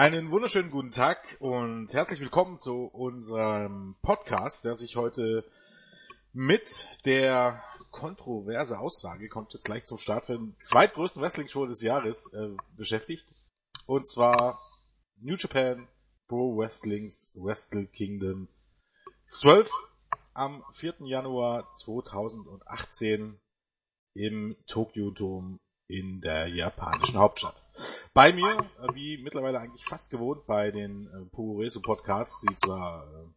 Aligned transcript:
Einen 0.00 0.30
wunderschönen 0.30 0.70
guten 0.70 0.92
Tag 0.92 1.36
und 1.40 1.92
herzlich 1.92 2.20
willkommen 2.20 2.58
zu 2.58 2.86
unserem 2.86 3.96
Podcast, 4.00 4.64
der 4.64 4.74
sich 4.74 4.96
heute 4.96 5.44
mit 6.32 6.88
der 7.04 7.62
kontroverse 7.90 8.78
Aussage, 8.78 9.28
kommt 9.28 9.52
jetzt 9.52 9.66
gleich 9.66 9.84
zum 9.84 9.98
Start, 9.98 10.24
für 10.24 10.38
den 10.38 10.56
zweitgrößten 10.58 11.20
Wrestling-Show 11.20 11.66
des 11.66 11.82
Jahres 11.82 12.32
äh, 12.32 12.48
beschäftigt. 12.78 13.34
Und 13.84 14.08
zwar 14.08 14.58
New 15.18 15.36
Japan 15.36 15.86
Pro 16.28 16.56
Wrestlings 16.56 17.32
Wrestle 17.34 17.84
Kingdom 17.84 18.48
12 19.28 19.70
am 20.32 20.64
4. 20.72 20.94
Januar 21.00 21.74
2018 21.74 23.38
im 24.14 24.56
Tokyo 24.66 25.10
Dome 25.10 25.58
in 25.90 26.20
der 26.20 26.46
japanischen 26.46 27.18
Hauptstadt. 27.18 27.64
Bei 28.14 28.32
mir, 28.32 28.58
äh, 28.80 28.94
wie 28.94 29.18
mittlerweile 29.18 29.58
eigentlich 29.58 29.84
fast 29.84 30.10
gewohnt 30.10 30.46
bei 30.46 30.70
den 30.70 31.06
äh, 31.06 31.24
Puroresu 31.34 31.82
Podcasts, 31.82 32.44
die 32.48 32.54
zwar 32.56 33.04
äh, 33.04 33.28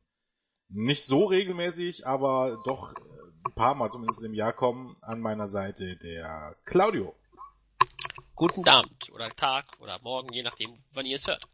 nicht 0.70 1.04
so 1.04 1.26
regelmäßig, 1.26 2.06
aber 2.08 2.62
doch 2.66 2.94
ein 3.46 3.54
paar 3.54 3.76
Mal 3.76 3.90
zumindest 3.90 4.24
im 4.24 4.34
Jahr 4.34 4.54
kommen, 4.54 4.96
an 5.02 5.20
meiner 5.20 5.48
Seite 5.48 5.98
der 5.98 6.56
Claudio. 6.66 7.16
Guten 8.36 8.68
Abend 8.68 9.12
oder 9.12 9.30
Tag 9.30 9.66
oder 9.80 10.00
Morgen, 10.02 10.32
je 10.34 10.44
nachdem, 10.44 10.78
wann 10.92 11.06
ihr 11.06 11.18
es 11.18 11.28
hört. 11.28 11.48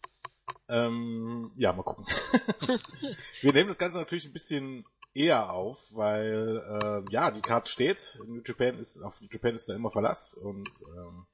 Ähm, 0.67 1.51
ja, 1.55 1.73
mal 1.73 1.83
gucken. 1.83 2.05
Wir 3.41 3.53
nehmen 3.53 3.69
das 3.69 3.77
Ganze 3.77 3.97
natürlich 3.97 4.25
ein 4.25 4.33
bisschen 4.33 4.85
eher 5.13 5.51
auf, 5.51 5.79
weil 5.91 6.63
äh, 7.07 7.11
ja, 7.11 7.31
die 7.31 7.41
Karte 7.41 7.69
steht. 7.69 8.19
New 8.27 8.41
Japan 8.45 8.77
ist, 8.79 9.01
auf 9.01 9.19
New 9.21 9.27
Japan 9.31 9.55
ist 9.55 9.67
da 9.67 9.75
immer 9.75 9.91
Verlass 9.91 10.33
und 10.33 10.69
ähm, 10.97 11.25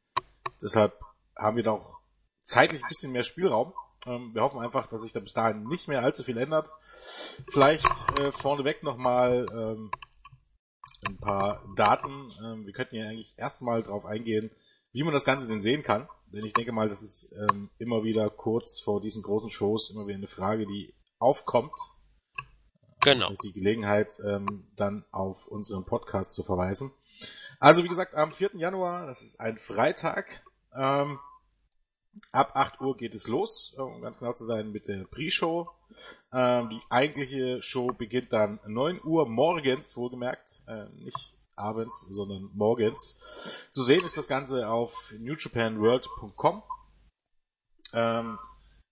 deshalb 0.62 1.00
haben 1.36 1.58
wir 1.58 1.64
da 1.64 1.72
auch 1.72 2.00
zeitlich 2.44 2.82
ein 2.82 2.90
bisschen 2.90 3.12
mehr 3.12 3.24
Spielraum. 3.24 3.74
Ähm, 4.06 4.34
wir 4.34 4.42
hoffen 4.42 4.60
einfach, 4.60 4.88
dass 4.88 5.02
sich 5.02 5.14
da 5.14 5.20
bis 5.20 5.34
dahin 5.34 5.64
nicht 5.64 5.88
mehr 5.88 6.04
allzu 6.04 6.24
viel 6.24 6.38
ändert. 6.38 6.72
Vielleicht 7.50 7.88
äh, 8.20 8.32
vorneweg 8.32 8.84
nochmal 8.84 9.46
ähm, 9.52 9.92
ein 11.08 11.18
paar 11.18 11.64
Daten. 11.76 12.32
Ähm, 12.44 12.66
wir 12.66 12.74
könnten 12.74 12.96
ja 12.96 13.08
eigentlich 13.08 13.34
erstmal 13.38 13.84
drauf 13.84 14.06
eingehen, 14.06 14.52
wie 14.92 15.04
man 15.04 15.14
das 15.14 15.26
Ganze 15.26 15.48
denn 15.48 15.62
sehen 15.62 15.84
kann. 15.84 16.08
Denn 16.32 16.46
ich 16.46 16.54
denke 16.54 16.72
mal, 16.72 16.90
das 16.90 17.02
ist 17.02 17.36
ähm, 17.38 17.70
immer 17.78 18.04
wieder 18.04 18.30
kurz 18.30 18.80
vor 18.80 19.02
diesen 19.02 19.24
großen 19.24 19.50
Shows 19.50 19.90
immer 19.92 20.08
wieder 20.08 20.18
eine 20.18 20.28
Frage, 20.28 20.66
die 20.66 20.94
aufkommt. 21.20 21.74
Genau. 23.06 23.32
Die 23.44 23.54
Gelegenheit, 23.54 24.20
ähm, 24.26 24.68
dann 24.76 25.06
auf 25.12 25.48
unseren 25.48 25.86
Podcast 25.86 26.34
zu 26.34 26.44
verweisen. 26.44 26.92
Also 27.60 27.84
wie 27.84 27.88
gesagt, 27.88 28.16
am 28.16 28.32
4. 28.32 28.56
Januar, 28.56 29.06
das 29.06 29.22
ist 29.22 29.40
ein 29.40 29.58
Freitag, 29.60 30.44
ähm, 30.76 31.20
ab 32.32 32.56
8 32.56 32.82
Uhr 32.82 32.98
geht 32.98 33.14
es 33.14 33.28
los, 33.28 33.76
um 33.78 34.02
ganz 34.02 34.18
genau 34.18 34.34
zu 34.34 34.44
sein, 34.46 34.72
mit 34.72 34.88
der 34.88 35.06
Pre-Show. 35.06 35.70
Ähm, 36.34 36.70
die 36.70 36.82
eigentliche 36.90 37.62
Show 37.62 37.88
beginnt 37.88 38.34
dann 38.34 38.60
9 38.66 39.00
Uhr 39.04 39.30
morgens, 39.30 39.96
wohlgemerkt, 39.96 40.64
äh, 40.68 40.86
nicht 40.96 41.36
abends, 41.56 42.08
sondern 42.10 42.50
morgens. 42.54 43.24
Zu 43.70 43.84
sehen 43.84 44.04
ist 44.04 44.18
das 44.18 44.28
Ganze 44.28 44.68
auf 44.68 45.14
newjapanworld.com. 45.18 46.64
Ähm, 47.94 48.40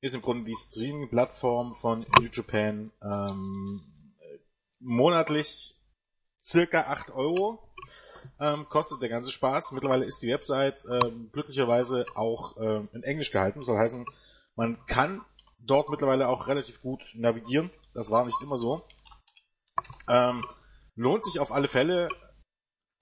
ist 0.02 0.14
im 0.16 0.22
Grunde 0.22 0.45
die 0.45 0.55
Streaming-Plattform 0.55 1.73
von 1.73 2.05
New 2.20 2.27
Japan 2.31 2.92
ähm, 3.02 3.81
monatlich 4.84 5.76
circa 6.44 6.81
8 6.81 7.12
Euro. 7.12 7.59
Ähm, 8.39 8.67
kostet 8.70 9.02
der 9.02 9.09
ganze 9.09 9.31
Spaß. 9.31 9.73
Mittlerweile 9.73 10.06
ist 10.06 10.22
die 10.22 10.30
Website 10.30 10.86
ähm, 10.89 11.30
glücklicherweise 11.31 12.06
auch 12.16 12.56
ähm, 12.58 12.89
in 12.94 13.04
Englisch 13.04 13.31
gehalten. 13.31 13.59
Das 13.59 13.66
soll 13.66 13.78
heißen, 13.78 14.06
man 14.56 14.86
kann 14.86 15.22
dort 15.59 15.89
mittlerweile 15.89 16.30
auch 16.30 16.48
relativ 16.48 16.81
gut 16.81 17.04
navigieren. 17.16 17.72
Das 17.94 18.11
war 18.11 18.26
nicht 18.26 18.42
immer 18.42 18.58
so. 18.58 18.84
Ähm, 20.08 20.45
lohnt 20.95 21.26
sich 21.26 21.39
auf 21.39 21.52
alle 21.52 21.67
Fälle, 21.67 22.09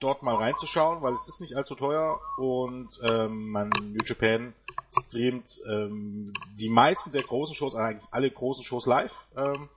dort 0.00 0.22
mal 0.22 0.34
reinzuschauen, 0.34 1.02
weil 1.02 1.12
es 1.12 1.28
ist 1.28 1.40
nicht 1.40 1.54
allzu 1.54 1.74
teuer 1.74 2.20
und 2.36 3.00
ähm, 3.04 3.50
man 3.50 3.68
New 3.68 4.02
Japan 4.04 4.54
streamt 4.98 5.60
ähm, 5.68 6.32
die 6.58 6.68
meisten 6.68 7.12
der 7.12 7.22
großen 7.22 7.54
Shows, 7.54 7.74
eigentlich 7.76 8.08
alle 8.10 8.30
großen 8.30 8.64
Shows 8.64 8.86
live. 8.86 9.28
Ähm, 9.36 9.68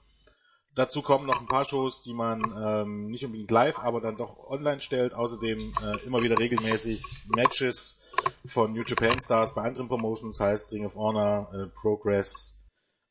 Dazu 0.76 1.02
kommen 1.02 1.26
noch 1.26 1.40
ein 1.40 1.48
paar 1.48 1.64
Shows, 1.64 2.02
die 2.02 2.14
man 2.14 2.42
ähm, 2.62 3.08
nicht 3.08 3.24
unbedingt 3.24 3.50
live, 3.50 3.80
aber 3.80 4.02
dann 4.02 4.18
doch 4.18 4.38
online 4.50 4.82
stellt. 4.82 5.14
Außerdem 5.14 5.74
äh, 5.82 6.06
immer 6.06 6.22
wieder 6.22 6.38
regelmäßig 6.38 7.02
Matches 7.34 8.04
von 8.46 8.74
New 8.74 8.84
Japan 8.84 9.22
Stars 9.22 9.56
bei 9.56 9.64
anderen 9.64 9.88
Promotions, 9.88 10.40
heißt 10.40 10.74
Ring 10.74 10.86
of 10.86 10.96
Honor, 10.96 11.50
äh, 11.54 11.68
Progress 11.68 12.62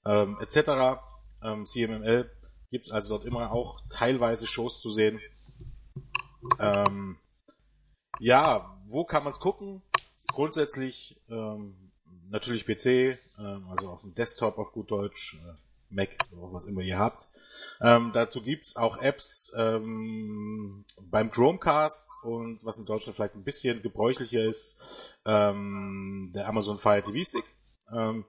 ähm, 0.05 0.39
etc. 0.41 1.01
Ähm, 1.43 1.65
CMML 1.65 2.31
gibt's 2.71 2.91
also 2.91 3.17
dort 3.17 3.27
immer 3.27 3.51
auch 3.53 3.81
teilweise 3.89 4.47
Shows 4.47 4.81
zu 4.81 4.91
sehen. 4.91 5.21
Ähm, 6.59 7.19
ja, 8.19 8.79
wo 8.87 9.05
kann 9.05 9.25
man's 9.25 9.41
gucken? 9.41 9.83
Grundsätzlich 10.27 11.19
ähm, 11.31 11.93
natürlich 12.29 12.67
PC, 12.67 13.19
ähm, 13.39 13.67
also 13.71 13.89
auf 13.89 14.03
dem 14.03 14.15
Desktop 14.15 14.59
auf 14.59 14.73
gut 14.73 14.91
Deutsch, 14.91 15.37
äh, 15.37 15.55
Mac, 15.95 16.11
was 16.31 16.65
immer 16.67 16.83
ihr 16.83 16.99
habt. 16.99 17.29
Ähm, 17.81 18.13
dazu 18.13 18.43
gibt's 18.43 18.77
auch 18.77 18.99
Apps 18.99 19.55
ähm, 19.57 20.85
beim 21.11 21.31
Chromecast 21.31 22.09
und 22.25 22.65
was 22.65 22.79
in 22.79 22.85
Deutschland 22.85 23.17
vielleicht 23.17 23.35
ein 23.35 23.45
bisschen 23.45 23.83
gebräuchlicher 23.83 24.45
ist, 24.45 25.15
ähm, 25.25 26.31
der 26.35 26.49
Amazon 26.49 26.79
Fire 26.79 27.03
TV 27.03 27.25
Stick. 27.25 27.45
Ähm, 27.93 28.25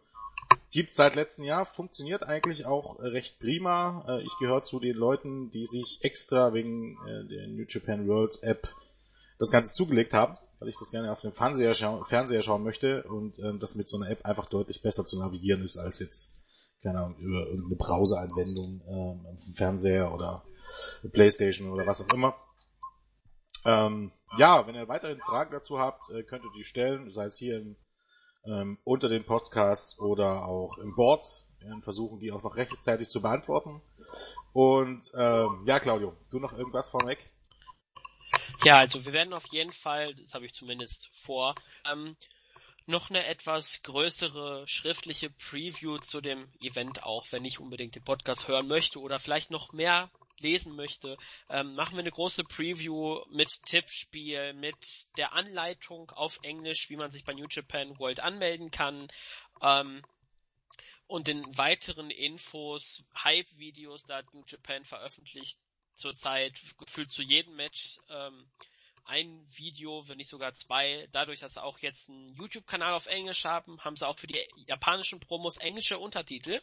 gibt's 0.72 0.96
seit 0.96 1.16
letztem 1.16 1.46
Jahr, 1.46 1.66
funktioniert 1.66 2.24
eigentlich 2.24 2.66
auch 2.66 3.00
recht 3.00 3.40
prima. 3.40 4.06
Äh, 4.08 4.24
ich 4.24 4.38
gehöre 4.40 4.64
zu 4.64 4.80
den 4.80 4.96
Leuten, 4.96 5.52
die 5.52 5.66
sich 5.66 6.00
extra 6.02 6.54
wegen 6.54 6.98
äh, 7.08 7.28
der 7.28 7.48
New 7.48 7.66
Japan 7.68 8.08
World 8.08 8.42
App 8.44 8.68
das 9.40 9.52
Ganze 9.52 9.72
zugelegt 9.74 10.14
haben, 10.14 10.38
weil 10.60 10.70
ich 10.70 10.78
das 10.78 10.92
gerne 10.92 11.12
auf 11.12 11.22
dem 11.22 11.34
Fernseher, 11.34 11.74
schau 11.74 12.04
Fernseher 12.04 12.42
schauen 12.42 12.64
möchte 12.64 13.04
und 13.04 13.40
ähm, 13.40 13.60
das 13.60 13.76
mit 13.76 13.90
so 13.90 13.98
einer 13.98 14.10
App 14.10 14.26
einfach 14.26 14.46
deutlich 14.48 14.82
besser 14.82 15.06
zu 15.06 15.20
navigieren 15.20 15.64
ist 15.64 15.78
als 15.78 16.00
jetzt 16.00 16.42
keine 16.86 17.00
Ahnung, 17.00 17.18
über 17.18 17.48
irgendeine 17.48 17.76
Browser-Anwendung 17.76 18.82
ähm, 18.88 19.38
dem 19.44 19.54
Fernseher 19.56 20.14
oder 20.14 20.46
Playstation 21.12 21.72
oder 21.72 21.88
was 21.88 22.02
auch 22.02 22.14
immer. 22.14 22.36
Ähm, 23.66 24.12
ja, 24.38 24.68
wenn 24.68 24.76
ihr 24.76 24.88
weiterhin 24.88 25.20
Fragen 25.20 25.52
dazu 25.52 25.80
habt, 25.80 26.12
äh, 26.12 26.22
könnt 26.24 26.44
ihr 26.44 26.52
die 26.56 26.64
stellen, 26.64 27.10
sei 27.10 27.26
es 27.26 27.40
hier 27.40 27.58
im, 27.58 27.76
ähm, 28.46 28.78
unter 28.84 29.10
dem 29.10 29.26
Podcast 29.26 30.00
oder 30.00 30.46
auch 30.46 30.78
im 30.78 30.94
Board. 30.96 31.26
Wir 31.58 31.70
werden 31.70 31.82
versuchen, 31.82 32.20
die 32.20 32.32
auch 32.32 32.44
noch 32.44 32.56
rechtzeitig 32.56 33.10
zu 33.10 33.20
beantworten. 33.20 33.82
Und 34.54 35.12
ähm, 35.18 35.64
ja, 35.66 35.80
Claudio, 35.80 36.16
du 36.30 36.38
noch 36.38 36.54
irgendwas 36.54 36.90
vorweg? 36.90 37.26
Ja, 38.64 38.78
also 38.78 39.04
wir 39.06 39.14
werden 39.14 39.34
auf 39.34 39.48
jeden 39.48 39.72
Fall, 39.72 40.14
das 40.14 40.36
habe 40.36 40.46
ich 40.46 40.54
zumindest 40.54 41.10
vor, 41.14 41.56
ähm, 41.92 42.16
noch 42.86 43.10
eine 43.10 43.26
etwas 43.26 43.82
größere 43.84 44.68
schriftliche 44.68 45.30
Preview 45.30 45.98
zu 45.98 46.22
dem 46.22 46.52
Event 46.60 47.04
auch, 47.04 47.32
wenn 47.32 47.46
ich 47.46 47.60
unbedingt 47.60 47.96
den 47.96 48.04
Podcast 48.04 48.48
hören 48.48 48.68
möchte 48.68 49.00
oder 49.00 49.20
vielleicht 49.20 49.52
noch 49.52 49.74
mehr 49.74 50.12
lesen 50.40 50.76
möchte, 50.76 51.18
ähm, 51.50 51.76
machen 51.76 51.94
wir 51.94 52.02
eine 52.02 52.12
große 52.12 52.44
Preview 52.44 53.24
mit 53.32 53.64
Tippspiel, 53.64 54.54
mit 54.54 55.08
der 55.18 55.34
Anleitung 55.34 56.12
auf 56.12 56.40
Englisch, 56.44 56.90
wie 56.90 56.98
man 56.98 57.10
sich 57.10 57.24
bei 57.24 57.34
New 57.34 57.48
Japan 57.50 57.98
World 58.00 58.20
anmelden 58.20 58.70
kann. 58.70 59.08
Ähm, 59.62 60.04
und 61.08 61.28
den 61.28 61.58
weiteren 61.58 62.10
Infos, 62.10 63.04
Hype-Videos, 63.24 64.06
da 64.06 64.18
hat 64.18 64.34
New 64.34 64.44
Japan 64.48 64.86
veröffentlicht 64.86 65.58
zurzeit 65.96 66.60
gefühlt 66.78 67.12
zu 67.12 67.22
jedem 67.22 67.56
Match 67.56 68.00
ähm, 68.10 68.50
ein 69.06 69.46
Video, 69.50 70.08
wenn 70.08 70.18
nicht 70.18 70.30
sogar 70.30 70.54
zwei. 70.54 71.08
Dadurch, 71.12 71.40
dass 71.40 71.54
sie 71.54 71.64
auch 71.64 71.80
jetzt 71.80 72.10
einen 72.10 72.34
YouTube-Kanal 72.36 72.94
auf 72.94 73.06
Englisch 73.06 73.46
haben, 73.46 73.84
haben 73.84 73.96
sie 73.96 74.08
auch 74.08 74.18
für 74.18 74.28
die 74.28 74.46
japanischen 74.68 75.20
Promos 75.20 75.58
englische 75.58 76.00
Untertitel. 76.00 76.62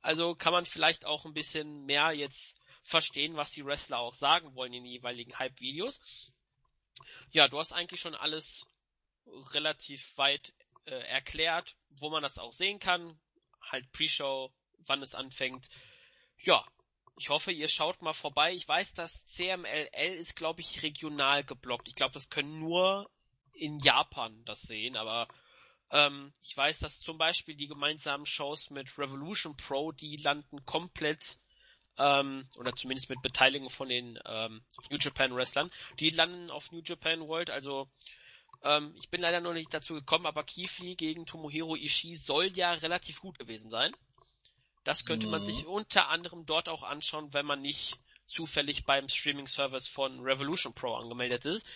Also 0.00 0.34
kann 0.34 0.52
man 0.52 0.66
vielleicht 0.66 1.04
auch 1.04 1.24
ein 1.24 1.34
bisschen 1.34 1.84
mehr 1.86 2.12
jetzt 2.12 2.60
verstehen, 2.82 3.36
was 3.36 3.52
die 3.52 3.64
Wrestler 3.64 3.98
auch 3.98 4.14
sagen 4.14 4.54
wollen 4.54 4.72
in 4.72 4.84
den 4.84 4.92
jeweiligen 4.92 5.38
Hype-Videos. 5.38 6.00
Ja, 7.30 7.48
du 7.48 7.58
hast 7.58 7.72
eigentlich 7.72 8.00
schon 8.00 8.14
alles 8.14 8.66
relativ 9.52 10.16
weit 10.18 10.52
äh, 10.84 10.94
erklärt, 10.94 11.76
wo 11.88 12.10
man 12.10 12.22
das 12.22 12.38
auch 12.38 12.52
sehen 12.52 12.78
kann. 12.78 13.18
Halt 13.60 13.90
Pre-Show, 13.92 14.52
wann 14.86 15.02
es 15.02 15.14
anfängt. 15.14 15.68
Ja, 16.38 16.64
ich 17.16 17.28
hoffe, 17.28 17.52
ihr 17.52 17.68
schaut 17.68 18.02
mal 18.02 18.12
vorbei. 18.12 18.52
Ich 18.52 18.66
weiß, 18.66 18.94
dass 18.94 19.26
CMLL 19.26 20.14
ist, 20.18 20.34
glaube 20.36 20.60
ich, 20.60 20.82
regional 20.82 21.44
geblockt. 21.44 21.88
Ich 21.88 21.94
glaube, 21.94 22.14
das 22.14 22.28
können 22.30 22.58
nur 22.58 23.10
in 23.52 23.78
Japan 23.78 24.44
das 24.44 24.62
sehen, 24.62 24.96
aber 24.96 25.28
ähm, 25.90 26.32
ich 26.42 26.56
weiß, 26.56 26.80
dass 26.80 27.00
zum 27.00 27.18
Beispiel 27.18 27.54
die 27.54 27.68
gemeinsamen 27.68 28.26
Shows 28.26 28.70
mit 28.70 28.98
Revolution 28.98 29.56
Pro, 29.56 29.92
die 29.92 30.16
landen 30.16 30.64
komplett 30.64 31.38
ähm, 31.98 32.48
oder 32.56 32.74
zumindest 32.74 33.08
mit 33.10 33.22
Beteiligung 33.22 33.70
von 33.70 33.88
den 33.88 34.18
ähm, 34.26 34.62
New 34.90 34.98
Japan 34.98 35.34
Wrestlern, 35.36 35.70
die 36.00 36.10
landen 36.10 36.50
auf 36.50 36.72
New 36.72 36.82
Japan 36.84 37.20
World, 37.28 37.50
also 37.50 37.88
Ähm, 38.64 38.94
ich 38.96 39.10
bin 39.10 39.20
leider 39.20 39.40
noch 39.40 39.52
nicht 39.52 39.72
dazu 39.74 39.94
gekommen, 39.94 40.26
aber 40.26 40.42
Kifli 40.42 40.96
gegen 40.96 41.26
Tomohiro 41.26 41.76
Ishii 41.76 42.16
soll 42.16 42.46
ja 42.56 42.72
relativ 42.72 43.20
gut 43.20 43.38
gewesen 43.38 43.70
sein. 43.70 43.92
Das 44.84 45.04
könnte 45.04 45.26
mhm. 45.26 45.32
man 45.32 45.42
sich 45.42 45.66
unter 45.66 46.08
anderem 46.08 46.46
dort 46.46 46.68
auch 46.68 46.82
anschauen, 46.82 47.32
wenn 47.32 47.46
man 47.46 47.62
nicht 47.62 47.98
zufällig 48.26 48.84
beim 48.84 49.08
Streaming-Service 49.08 49.88
von 49.88 50.20
Revolution 50.20 50.74
Pro 50.74 50.94
angemeldet 50.94 51.44
ist. 51.44 51.66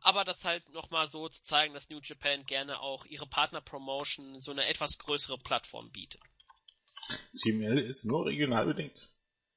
Aber 0.00 0.24
das 0.24 0.44
halt 0.44 0.68
nochmal 0.70 1.08
so 1.08 1.28
zu 1.28 1.42
zeigen, 1.42 1.74
dass 1.74 1.88
New 1.88 2.00
Japan 2.02 2.44
gerne 2.44 2.80
auch 2.80 3.06
ihre 3.06 3.26
Partner-Promotion 3.26 4.40
so 4.40 4.50
eine 4.50 4.68
etwas 4.68 4.98
größere 4.98 5.38
Plattform 5.38 5.90
bietet. 5.90 6.20
CML 7.32 7.78
ist 7.78 8.04
nur 8.04 8.26
regional 8.26 8.66
bedingt. 8.66 9.10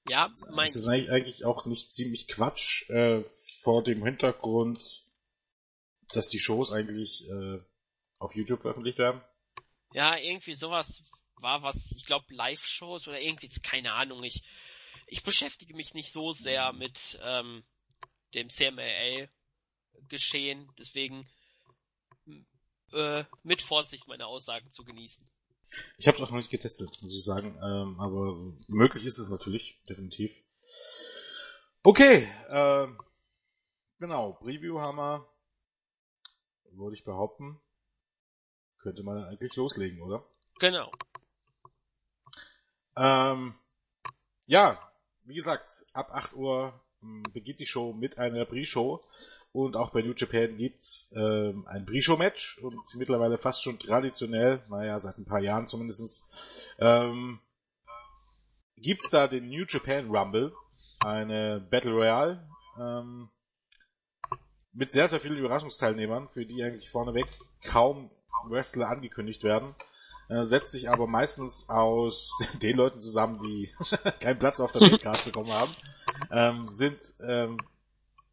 Ja, 0.07 0.33
mein. 0.51 0.67
Ist 0.67 0.75
das 0.75 0.87
eigentlich 0.87 1.43
auch 1.43 1.65
nicht 1.65 1.91
ziemlich 1.91 2.27
Quatsch 2.27 2.89
äh, 2.89 3.23
vor 3.61 3.83
dem 3.83 4.03
Hintergrund, 4.03 4.79
dass 6.13 6.29
die 6.29 6.39
Shows 6.39 6.71
eigentlich 6.71 7.27
äh, 7.27 7.59
auf 8.17 8.33
YouTube 8.35 8.61
veröffentlicht 8.61 8.99
werden? 8.99 9.21
Ja, 9.93 10.17
irgendwie 10.17 10.53
sowas 10.53 11.03
war 11.41 11.63
was, 11.63 11.91
ich 11.95 12.05
glaube 12.05 12.33
Live-Shows 12.33 13.07
oder 13.07 13.21
irgendwie, 13.21 13.47
keine 13.61 13.93
Ahnung, 13.93 14.23
ich, 14.23 14.43
ich 15.07 15.23
beschäftige 15.23 15.75
mich 15.75 15.93
nicht 15.93 16.11
so 16.11 16.33
sehr 16.33 16.73
mit 16.73 17.17
ähm, 17.23 17.63
dem 18.33 18.49
CMLL-Geschehen, 18.49 20.69
deswegen 20.77 21.25
äh, 22.93 23.23
mit 23.43 23.61
Vorsicht 23.61 24.07
meine 24.07 24.27
Aussagen 24.27 24.69
zu 24.71 24.83
genießen. 24.83 25.25
Ich 25.97 26.07
habe 26.07 26.17
es 26.17 26.23
auch 26.23 26.29
noch 26.29 26.37
nicht 26.37 26.51
getestet, 26.51 26.89
muss 27.01 27.15
ich 27.15 27.23
sagen, 27.23 27.57
ähm, 27.61 27.99
aber 27.99 28.35
möglich 28.67 29.05
ist 29.05 29.17
es 29.17 29.29
natürlich, 29.29 29.81
definitiv. 29.89 30.31
Okay, 31.83 32.31
ähm, 32.49 32.99
genau, 33.99 34.33
Preview 34.33 34.79
haben 34.79 34.97
wir, 34.97 35.27
würde 36.71 36.95
ich 36.95 37.03
behaupten, 37.03 37.59
könnte 38.79 39.03
man 39.03 39.23
eigentlich 39.25 39.55
loslegen, 39.55 40.01
oder? 40.01 40.25
Genau. 40.59 40.91
Ähm, 42.97 43.53
ja, 44.47 44.79
wie 45.23 45.35
gesagt, 45.35 45.85
ab 45.93 46.09
8 46.11 46.33
Uhr 46.33 46.73
ähm, 47.03 47.23
beginnt 47.33 47.59
die 47.59 47.65
Show 47.65 47.93
mit 47.93 48.17
einer 48.17 48.45
Pre-Show. 48.45 49.03
Und 49.51 49.75
auch 49.75 49.91
bei 49.91 50.01
New 50.01 50.13
Japan 50.13 50.55
gibt's 50.55 51.13
ähm, 51.15 51.67
ein 51.67 51.85
Pre-Show-Match. 51.85 52.59
Und 52.59 52.77
mittlerweile 52.95 53.37
fast 53.37 53.63
schon 53.63 53.79
traditionell, 53.79 54.63
naja, 54.69 54.99
seit 54.99 55.17
ein 55.17 55.25
paar 55.25 55.41
Jahren 55.41 55.67
zumindestens, 55.67 56.31
ähm, 56.79 57.39
gibt's 58.75 59.09
da 59.09 59.27
den 59.27 59.47
New 59.49 59.65
Japan 59.67 60.09
Rumble, 60.09 60.53
eine 60.99 61.59
Battle 61.59 61.91
Royale, 61.91 62.47
ähm, 62.79 63.29
mit 64.73 64.91
sehr, 64.91 65.07
sehr 65.07 65.19
vielen 65.19 65.37
Überraschungsteilnehmern, 65.37 66.29
für 66.29 66.45
die 66.45 66.63
eigentlich 66.63 66.89
vorneweg 66.89 67.27
kaum 67.63 68.11
Wrestler 68.47 68.89
angekündigt 68.89 69.43
werden 69.43 69.75
äh, 70.29 70.43
setzt 70.43 70.71
sich 70.71 70.89
aber 70.89 71.07
meistens 71.07 71.69
aus 71.69 72.37
den 72.61 72.77
Leuten 72.77 72.99
zusammen, 72.99 73.39
die 73.39 73.71
keinen 74.19 74.39
Platz 74.39 74.59
auf 74.59 74.71
der 74.71 74.81
Midcard 74.81 75.23
bekommen 75.25 75.51
haben. 75.51 75.71
Ähm, 76.31 76.67
sind 76.67 76.99
ähm, 77.21 77.57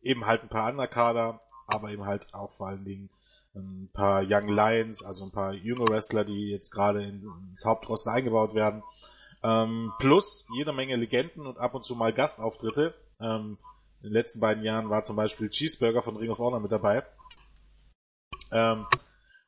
eben 0.03 0.27
halt 0.27 0.43
ein 0.43 0.49
paar 0.49 0.71
Underkader, 0.71 1.41
aber 1.67 1.91
eben 1.91 2.05
halt 2.05 2.33
auch 2.35 2.53
vor 2.53 2.69
allen 2.69 2.85
Dingen 2.85 3.11
ein 3.55 3.89
paar 3.93 4.23
Young 4.23 4.49
Lions, 4.49 5.05
also 5.05 5.25
ein 5.25 5.31
paar 5.31 5.53
junge 5.53 5.89
Wrestler, 5.89 6.25
die 6.25 6.51
jetzt 6.51 6.71
gerade 6.71 7.05
in, 7.05 7.25
ins 7.51 7.65
Hauptroster 7.65 8.13
eingebaut 8.13 8.55
werden. 8.55 8.83
Ähm, 9.43 9.93
plus 9.99 10.47
jede 10.57 10.73
Menge 10.73 10.97
Legenden 10.97 11.47
und 11.47 11.59
ab 11.59 11.75
und 11.75 11.85
zu 11.85 11.95
mal 11.95 12.13
Gastauftritte. 12.13 12.95
Ähm, 13.21 13.59
in 14.01 14.09
den 14.09 14.13
letzten 14.13 14.41
beiden 14.41 14.65
Jahren 14.65 14.91
war 14.91 15.05
zum 15.05 15.17
Beispiel 15.17 15.51
Cheeseburger 15.51 16.03
von 16.03 16.17
Ring 16.17 16.31
of 16.31 16.39
Honor 16.39 16.61
mit 16.61 16.73
dabei. 16.73 17.05
Ähm, 18.51 18.87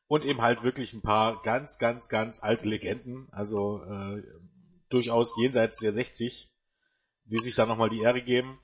und 0.07 0.25
eben 0.25 0.41
halt 0.41 0.63
wirklich 0.63 0.93
ein 0.93 1.01
paar 1.01 1.41
ganz, 1.41 1.77
ganz, 1.77 2.09
ganz 2.09 2.41
alte 2.41 2.67
Legenden, 2.67 3.27
also 3.31 3.83
äh, 3.83 4.23
durchaus 4.89 5.37
jenseits 5.37 5.79
der 5.79 5.91
60, 5.91 6.49
die 7.25 7.39
sich 7.39 7.55
da 7.55 7.65
nochmal 7.65 7.89
die 7.89 8.01
Ehre 8.01 8.21
geben. 8.21 8.59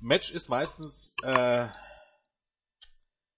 Match 0.00 0.30
ist 0.30 0.48
meistens, 0.48 1.14
äh, 1.22 1.68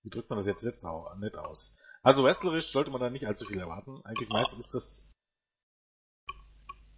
wie 0.02 0.10
drückt 0.10 0.30
man 0.30 0.38
das 0.38 0.46
jetzt 0.46 0.64
jetzt 0.64 0.84
auch 0.84 1.14
nett 1.16 1.36
aus? 1.36 1.78
Also 2.02 2.24
wrestlerisch 2.24 2.70
sollte 2.70 2.90
man 2.90 3.00
da 3.00 3.08
nicht 3.08 3.26
allzu 3.26 3.46
viel 3.46 3.60
erwarten. 3.60 4.02
Eigentlich 4.04 4.28
meistens 4.28 4.66
ist 4.66 4.74
das, 4.74 5.12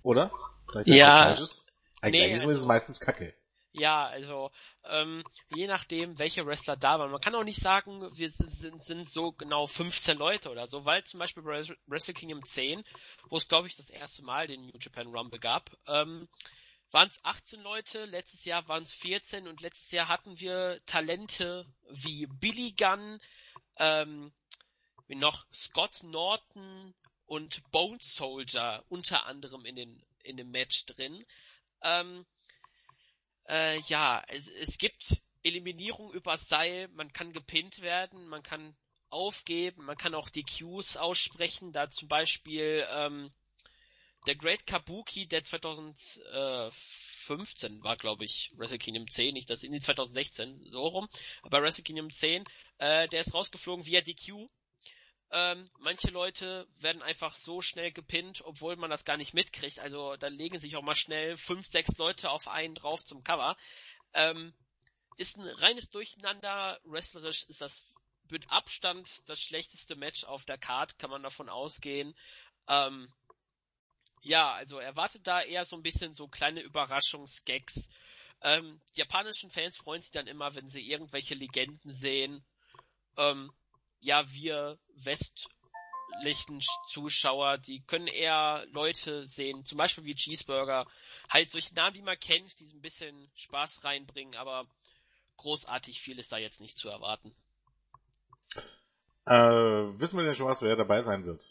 oder? 0.02 0.32
Sag 0.68 0.86
ich 0.86 0.94
ja. 0.94 1.24
Falsches? 1.24 1.72
Eigentlich, 2.00 2.22
nee, 2.22 2.32
also, 2.32 2.50
ist 2.50 2.60
es 2.60 2.66
meistens 2.66 3.00
Kacke. 3.00 3.34
Ja, 3.72 4.06
also 4.06 4.50
ähm, 4.88 5.22
je 5.54 5.66
nachdem, 5.66 6.18
welche 6.18 6.46
Wrestler 6.46 6.76
da 6.76 6.98
waren. 6.98 7.10
Man 7.10 7.20
kann 7.20 7.34
auch 7.34 7.44
nicht 7.44 7.60
sagen, 7.60 8.08
wir 8.16 8.30
sind, 8.30 8.50
sind, 8.52 8.84
sind 8.84 9.08
so 9.08 9.32
genau 9.32 9.66
15 9.66 10.16
Leute 10.16 10.50
oder 10.50 10.66
so, 10.66 10.84
weil 10.84 11.04
zum 11.04 11.18
Beispiel 11.18 11.42
bei 11.42 11.62
Wrestle 11.86 12.14
Kingdom 12.14 12.44
10, 12.44 12.84
wo 13.28 13.36
es 13.36 13.48
glaube 13.48 13.68
ich 13.68 13.76
das 13.76 13.90
erste 13.90 14.22
Mal 14.22 14.46
den 14.46 14.66
New 14.66 14.78
Japan 14.80 15.08
Rumble 15.08 15.40
gab, 15.40 15.70
ähm, 15.86 16.28
waren 16.90 17.08
es 17.08 17.22
18 17.24 17.60
Leute, 17.60 18.04
letztes 18.04 18.44
Jahr 18.44 18.66
waren 18.68 18.82
es 18.82 18.94
14 18.94 19.48
und 19.48 19.60
letztes 19.60 19.90
Jahr 19.90 20.08
hatten 20.08 20.38
wir 20.40 20.80
Talente 20.86 21.66
wie 21.90 22.26
Billy 22.26 22.72
Gunn, 22.72 23.20
ähm, 23.78 24.32
wie 25.08 25.16
noch 25.16 25.46
Scott 25.52 26.02
Norton 26.02 26.94
und 27.26 27.62
Bone 27.70 27.98
Soldier 28.00 28.84
unter 28.88 29.26
anderem 29.26 29.64
in 29.64 29.76
den 29.76 30.02
in 30.26 30.36
dem 30.36 30.50
Match 30.50 30.84
drin. 30.86 31.24
Ähm, 31.82 32.26
äh, 33.48 33.78
ja, 33.88 34.22
es, 34.28 34.48
es 34.48 34.78
gibt 34.78 35.22
Eliminierung 35.42 36.12
über 36.12 36.36
Seil, 36.36 36.86
man 36.88 37.12
kann 37.12 37.32
gepinnt 37.32 37.82
werden, 37.82 38.26
man 38.26 38.42
kann 38.42 38.76
aufgeben, 39.10 39.84
man 39.84 39.96
kann 39.96 40.14
auch 40.14 40.28
die 40.28 40.42
Qs 40.42 40.96
aussprechen, 40.96 41.72
da 41.72 41.88
zum 41.90 42.08
Beispiel 42.08 42.84
ähm, 42.90 43.30
der 44.26 44.34
Great 44.34 44.66
Kabuki, 44.66 45.28
der 45.28 45.44
2015 45.44 47.84
war, 47.84 47.96
glaube 47.96 48.24
ich, 48.24 48.50
Wrestle 48.56 48.78
Kingdom 48.78 49.08
10, 49.08 49.34
nicht 49.34 49.48
das, 49.48 49.62
in 49.62 49.80
2016, 49.80 50.66
so 50.70 50.84
rum, 50.86 51.08
aber 51.42 51.62
Wrestle 51.62 51.84
Kingdom 51.84 52.10
10, 52.10 52.42
äh, 52.78 53.06
der 53.08 53.20
ist 53.20 53.32
rausgeflogen 53.32 53.86
via 53.86 54.00
DQ 54.00 54.48
ähm, 55.30 55.64
manche 55.78 56.10
Leute 56.10 56.68
werden 56.78 57.02
einfach 57.02 57.34
so 57.34 57.60
schnell 57.60 57.90
gepinnt, 57.90 58.42
obwohl 58.44 58.76
man 58.76 58.90
das 58.90 59.04
gar 59.04 59.16
nicht 59.16 59.34
mitkriegt. 59.34 59.80
Also 59.80 60.16
da 60.16 60.28
legen 60.28 60.58
sich 60.58 60.76
auch 60.76 60.82
mal 60.82 60.94
schnell 60.94 61.36
fünf, 61.36 61.66
sechs 61.66 61.96
Leute 61.98 62.30
auf 62.30 62.48
einen 62.48 62.74
drauf 62.74 63.04
zum 63.04 63.24
Cover. 63.24 63.56
Ähm, 64.14 64.54
ist 65.16 65.36
ein 65.36 65.46
reines 65.46 65.90
Durcheinander. 65.90 66.78
Wrestlerisch 66.84 67.44
ist 67.44 67.60
das 67.60 67.84
mit 68.30 68.50
Abstand 68.50 69.28
das 69.28 69.40
schlechteste 69.40 69.96
Match 69.96 70.24
auf 70.24 70.44
der 70.44 70.58
Card, 70.58 70.98
kann 70.98 71.10
man 71.10 71.22
davon 71.22 71.48
ausgehen. 71.48 72.14
Ähm, 72.68 73.12
ja, 74.22 74.52
also 74.52 74.78
erwartet 74.78 75.26
da 75.26 75.42
eher 75.42 75.64
so 75.64 75.76
ein 75.76 75.82
bisschen 75.82 76.14
so 76.14 76.28
kleine 76.28 76.60
Überraschungsgags. 76.60 77.88
Ähm, 78.42 78.80
die 78.94 79.00
japanischen 79.00 79.50
Fans 79.50 79.76
freuen 79.76 80.02
sich 80.02 80.10
dann 80.10 80.26
immer, 80.26 80.54
wenn 80.54 80.68
sie 80.68 80.88
irgendwelche 80.88 81.34
Legenden 81.34 81.92
sehen. 81.92 82.44
Ähm, 83.16 83.52
ja, 84.06 84.24
wir 84.32 84.78
westlichen 84.94 86.60
Zuschauer, 86.88 87.58
die 87.58 87.82
können 87.82 88.06
eher 88.06 88.64
Leute 88.70 89.26
sehen, 89.26 89.64
zum 89.64 89.78
Beispiel 89.78 90.04
wie 90.04 90.14
Cheeseburger, 90.14 90.86
halt 91.28 91.50
solche 91.50 91.74
Namen, 91.74 91.94
die 91.94 92.02
man 92.02 92.18
kennt, 92.18 92.58
die 92.60 92.66
so 92.66 92.76
ein 92.76 92.80
bisschen 92.80 93.28
Spaß 93.34 93.82
reinbringen, 93.82 94.36
aber 94.36 94.66
großartig 95.38 96.00
viel 96.00 96.18
ist 96.20 96.30
da 96.30 96.38
jetzt 96.38 96.60
nicht 96.60 96.78
zu 96.78 96.88
erwarten. 96.88 97.34
Äh, 99.26 99.98
wissen 99.98 100.16
wir 100.16 100.24
denn 100.24 100.36
schon 100.36 100.46
was, 100.46 100.62
wer 100.62 100.76
dabei 100.76 101.02
sein 101.02 101.26
wird? 101.26 101.42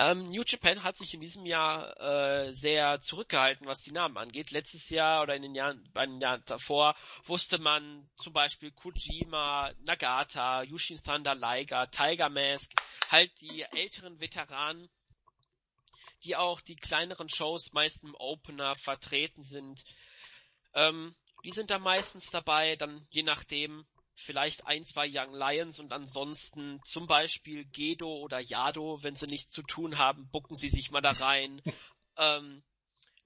Ähm, 0.00 0.24
New 0.24 0.42
Japan 0.46 0.82
hat 0.82 0.96
sich 0.96 1.12
in 1.12 1.20
diesem 1.20 1.44
Jahr 1.44 1.94
äh, 2.00 2.54
sehr 2.54 3.02
zurückgehalten, 3.02 3.66
was 3.66 3.82
die 3.82 3.92
Namen 3.92 4.16
angeht. 4.16 4.50
Letztes 4.50 4.88
Jahr 4.88 5.22
oder 5.22 5.36
in 5.36 5.42
den 5.42 5.54
Jahren, 5.54 5.86
bei 5.92 6.06
den 6.06 6.22
Jahren 6.22 6.42
davor 6.46 6.96
wusste 7.26 7.58
man 7.58 8.08
zum 8.16 8.32
Beispiel 8.32 8.70
Kojima, 8.70 9.74
Nagata, 9.80 10.62
Yushin 10.62 11.02
Thunder 11.02 11.34
Liger, 11.34 11.90
Tiger 11.90 12.30
Mask, 12.30 12.72
halt 13.10 13.30
die 13.42 13.60
älteren 13.72 14.18
Veteranen, 14.20 14.88
die 16.24 16.34
auch 16.34 16.62
die 16.62 16.76
kleineren 16.76 17.28
Shows 17.28 17.74
meist 17.74 18.02
im 18.02 18.14
Opener 18.14 18.76
vertreten 18.76 19.42
sind. 19.42 19.84
Ähm, 20.72 21.14
die 21.44 21.50
sind 21.50 21.70
da 21.70 21.78
meistens 21.78 22.30
dabei, 22.30 22.74
dann 22.76 23.06
je 23.10 23.22
nachdem, 23.22 23.84
vielleicht 24.20 24.66
ein, 24.66 24.84
zwei 24.84 25.08
Young 25.08 25.34
Lions 25.34 25.80
und 25.80 25.92
ansonsten 25.92 26.80
zum 26.84 27.06
Beispiel 27.06 27.64
Gedo 27.64 28.12
oder 28.20 28.40
Yado, 28.40 29.02
wenn 29.02 29.14
sie 29.14 29.26
nichts 29.26 29.52
zu 29.52 29.62
tun 29.62 29.98
haben, 29.98 30.28
bucken 30.30 30.56
sie 30.56 30.68
sich 30.68 30.90
mal 30.90 31.00
da 31.00 31.12
rein. 31.12 31.62
ähm, 32.16 32.62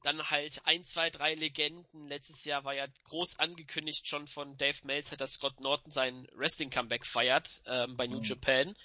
dann 0.05 0.31
halt 0.31 0.61
ein, 0.65 0.85
zwei, 0.85 1.11
drei 1.11 1.35
Legenden. 1.35 2.09
Letztes 2.09 2.45
Jahr 2.45 2.65
war 2.65 2.75
ja 2.75 2.87
groß 3.05 3.39
angekündigt 3.39 4.07
schon 4.07 4.27
von 4.27 4.57
Dave 4.59 4.79
Meltzer, 4.85 5.17
dass 5.17 5.33
Scott 5.33 5.61
Norton 5.61 5.91
sein 5.91 6.29
Wrestling-Comeback 6.35 7.07
feiert 7.07 7.63
ähm, 7.67 7.97
bei 7.97 8.07
New 8.07 8.19
mhm. 8.19 8.25
Japan. 8.25 8.77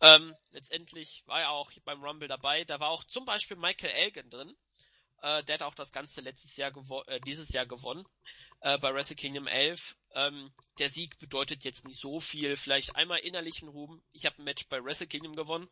Ähm, 0.00 0.34
letztendlich 0.52 1.24
war 1.26 1.40
er 1.40 1.50
auch 1.50 1.72
beim 1.84 2.02
Rumble 2.02 2.28
dabei. 2.28 2.64
Da 2.64 2.78
war 2.78 2.90
auch 2.90 3.04
zum 3.04 3.24
Beispiel 3.24 3.56
Michael 3.56 3.90
Elgin 3.90 4.30
drin. 4.30 4.56
Äh, 5.22 5.44
der 5.44 5.54
hat 5.54 5.62
auch 5.62 5.74
das 5.74 5.92
Ganze 5.92 6.20
letztes 6.20 6.56
Jahr 6.56 6.72
äh, 7.06 7.20
dieses 7.20 7.50
Jahr 7.50 7.66
gewonnen 7.66 8.06
äh, 8.60 8.78
bei 8.78 8.94
Wrestle 8.94 9.16
Kingdom 9.16 9.46
11. 9.46 9.96
Ähm, 10.14 10.52
der 10.78 10.90
Sieg 10.90 11.18
bedeutet 11.18 11.64
jetzt 11.64 11.86
nicht 11.86 12.00
so 12.00 12.20
viel. 12.20 12.56
Vielleicht 12.56 12.96
einmal 12.96 13.20
innerlichen 13.20 13.68
Ruhm. 13.68 14.02
Ich 14.12 14.26
habe 14.26 14.38
ein 14.38 14.44
Match 14.44 14.66
bei 14.68 14.82
Wrestle 14.82 15.06
Kingdom 15.06 15.36
gewonnen. 15.36 15.68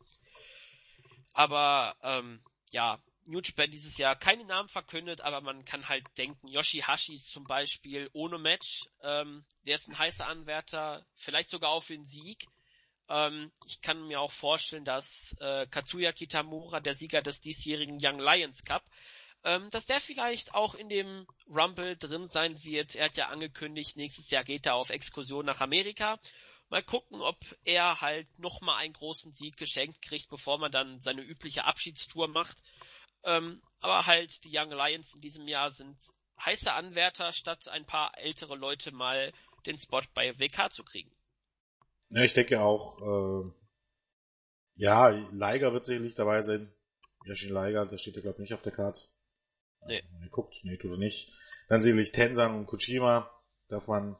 Aber 1.33 1.97
ähm, 2.03 2.43
ja, 2.71 3.01
New 3.29 3.41
Japan 3.41 3.71
dieses 3.71 3.99
Jahr 3.99 4.17
keine 4.17 4.45
Namen 4.47 4.69
verkündet, 4.69 5.21
aber 5.21 5.43
man 5.43 5.65
kann 5.65 5.89
halt 5.89 6.07
denken, 6.17 6.49
Yoshihashi 6.49 7.19
zum 7.19 7.45
Beispiel 7.45 8.09
ohne 8.15 8.39
Match, 8.39 8.89
ähm, 9.03 9.45
der 9.67 9.77
ist 9.77 9.89
ein 9.89 9.99
heißer 9.99 10.27
Anwärter, 10.27 11.05
vielleicht 11.15 11.51
sogar 11.51 11.71
auf 11.71 11.87
den 11.87 12.07
Sieg. 12.07 12.47
Ähm, 13.09 13.53
ich 13.67 13.83
kann 13.83 14.07
mir 14.07 14.21
auch 14.21 14.33
vorstellen, 14.33 14.85
dass 14.85 15.37
äh, 15.41 15.67
Katsuya 15.67 16.13
Kitamura, 16.13 16.81
der 16.81 16.95
Sieger 16.95 17.21
des 17.21 17.41
diesjährigen 17.41 17.99
Young 18.01 18.19
Lions 18.19 18.63
Cup, 18.65 18.85
ähm, 19.45 19.71
dass 19.71 19.87
der 19.87 20.01
vielleicht 20.01 20.55
auch 20.55 20.75
in 20.75 20.89
dem 20.89 21.27
Rumble 21.49 21.97
drin 21.97 22.29
sein 22.29 22.63
wird. 22.65 22.95
Er 22.95 23.07
hat 23.07 23.17
ja 23.17 23.29
angekündigt, 23.29 23.97
nächstes 23.97 24.31
Jahr 24.31 24.45
geht 24.45 24.67
er 24.67 24.75
auf 24.75 24.91
Exkursion 24.91 25.47
nach 25.47 25.61
Amerika. 25.61 26.19
Mal 26.71 26.83
gucken, 26.83 27.21
ob 27.23 27.39
er 27.65 28.01
halt 28.01 28.27
nochmal 28.39 28.77
einen 28.77 28.93
großen 28.93 29.33
Sieg 29.33 29.57
geschenkt 29.57 30.03
kriegt, 30.03 30.29
bevor 30.29 30.59
man 30.59 30.71
dann 30.71 31.01
seine 31.01 31.23
übliche 31.23 31.65
Abschiedstour 31.65 32.29
macht. 32.29 32.59
Ähm, 33.25 33.63
aber 33.81 34.07
halt 34.07 34.45
die 34.45 34.51
Young 34.53 34.71
Lions 34.71 35.15
in 35.15 35.21
diesem 35.21 35.49
Jahr 35.49 35.71
sind 35.71 35.99
heiße 36.45 36.73
Anwärter, 36.73 37.33
statt 37.33 37.69
ein 37.69 37.87
paar 37.87 38.13
ältere 38.19 38.57
Leute 38.57 38.93
mal 38.93 39.33
den 39.67 39.79
Spot 39.79 40.03
bei 40.15 40.39
WK 40.39 40.71
zu 40.71 40.85
kriegen. 40.85 41.11
Ja, 42.11 42.23
ich 42.23 42.35
denke 42.35 42.61
auch, 42.61 42.99
äh, 43.01 43.51
ja, 44.77 45.09
Leiger 45.33 45.73
wird 45.73 45.85
sicherlich 45.85 46.15
dabei 46.15 46.41
sein. 46.41 46.73
Yashin 47.25 47.51
Leiger, 47.51 47.87
der 47.87 47.99
steht 47.99 48.17
ja 48.17 48.23
glaube 48.23 48.37
ich 48.37 48.51
nicht 48.51 48.55
auf 48.55 48.63
der 48.63 48.73
Karte. 48.73 49.01
Nee. 49.87 50.03
Er 50.21 50.29
guckt, 50.29 50.57
nee, 50.65 50.77
tut 50.77 50.93
er 50.93 50.99
nicht. 50.99 51.33
Dann 51.69 51.81
sicherlich 51.81 52.13
Tensan 52.13 52.55
und 52.55 52.67
Kojima, 52.67 53.31
darf 53.69 53.87
man 53.87 54.17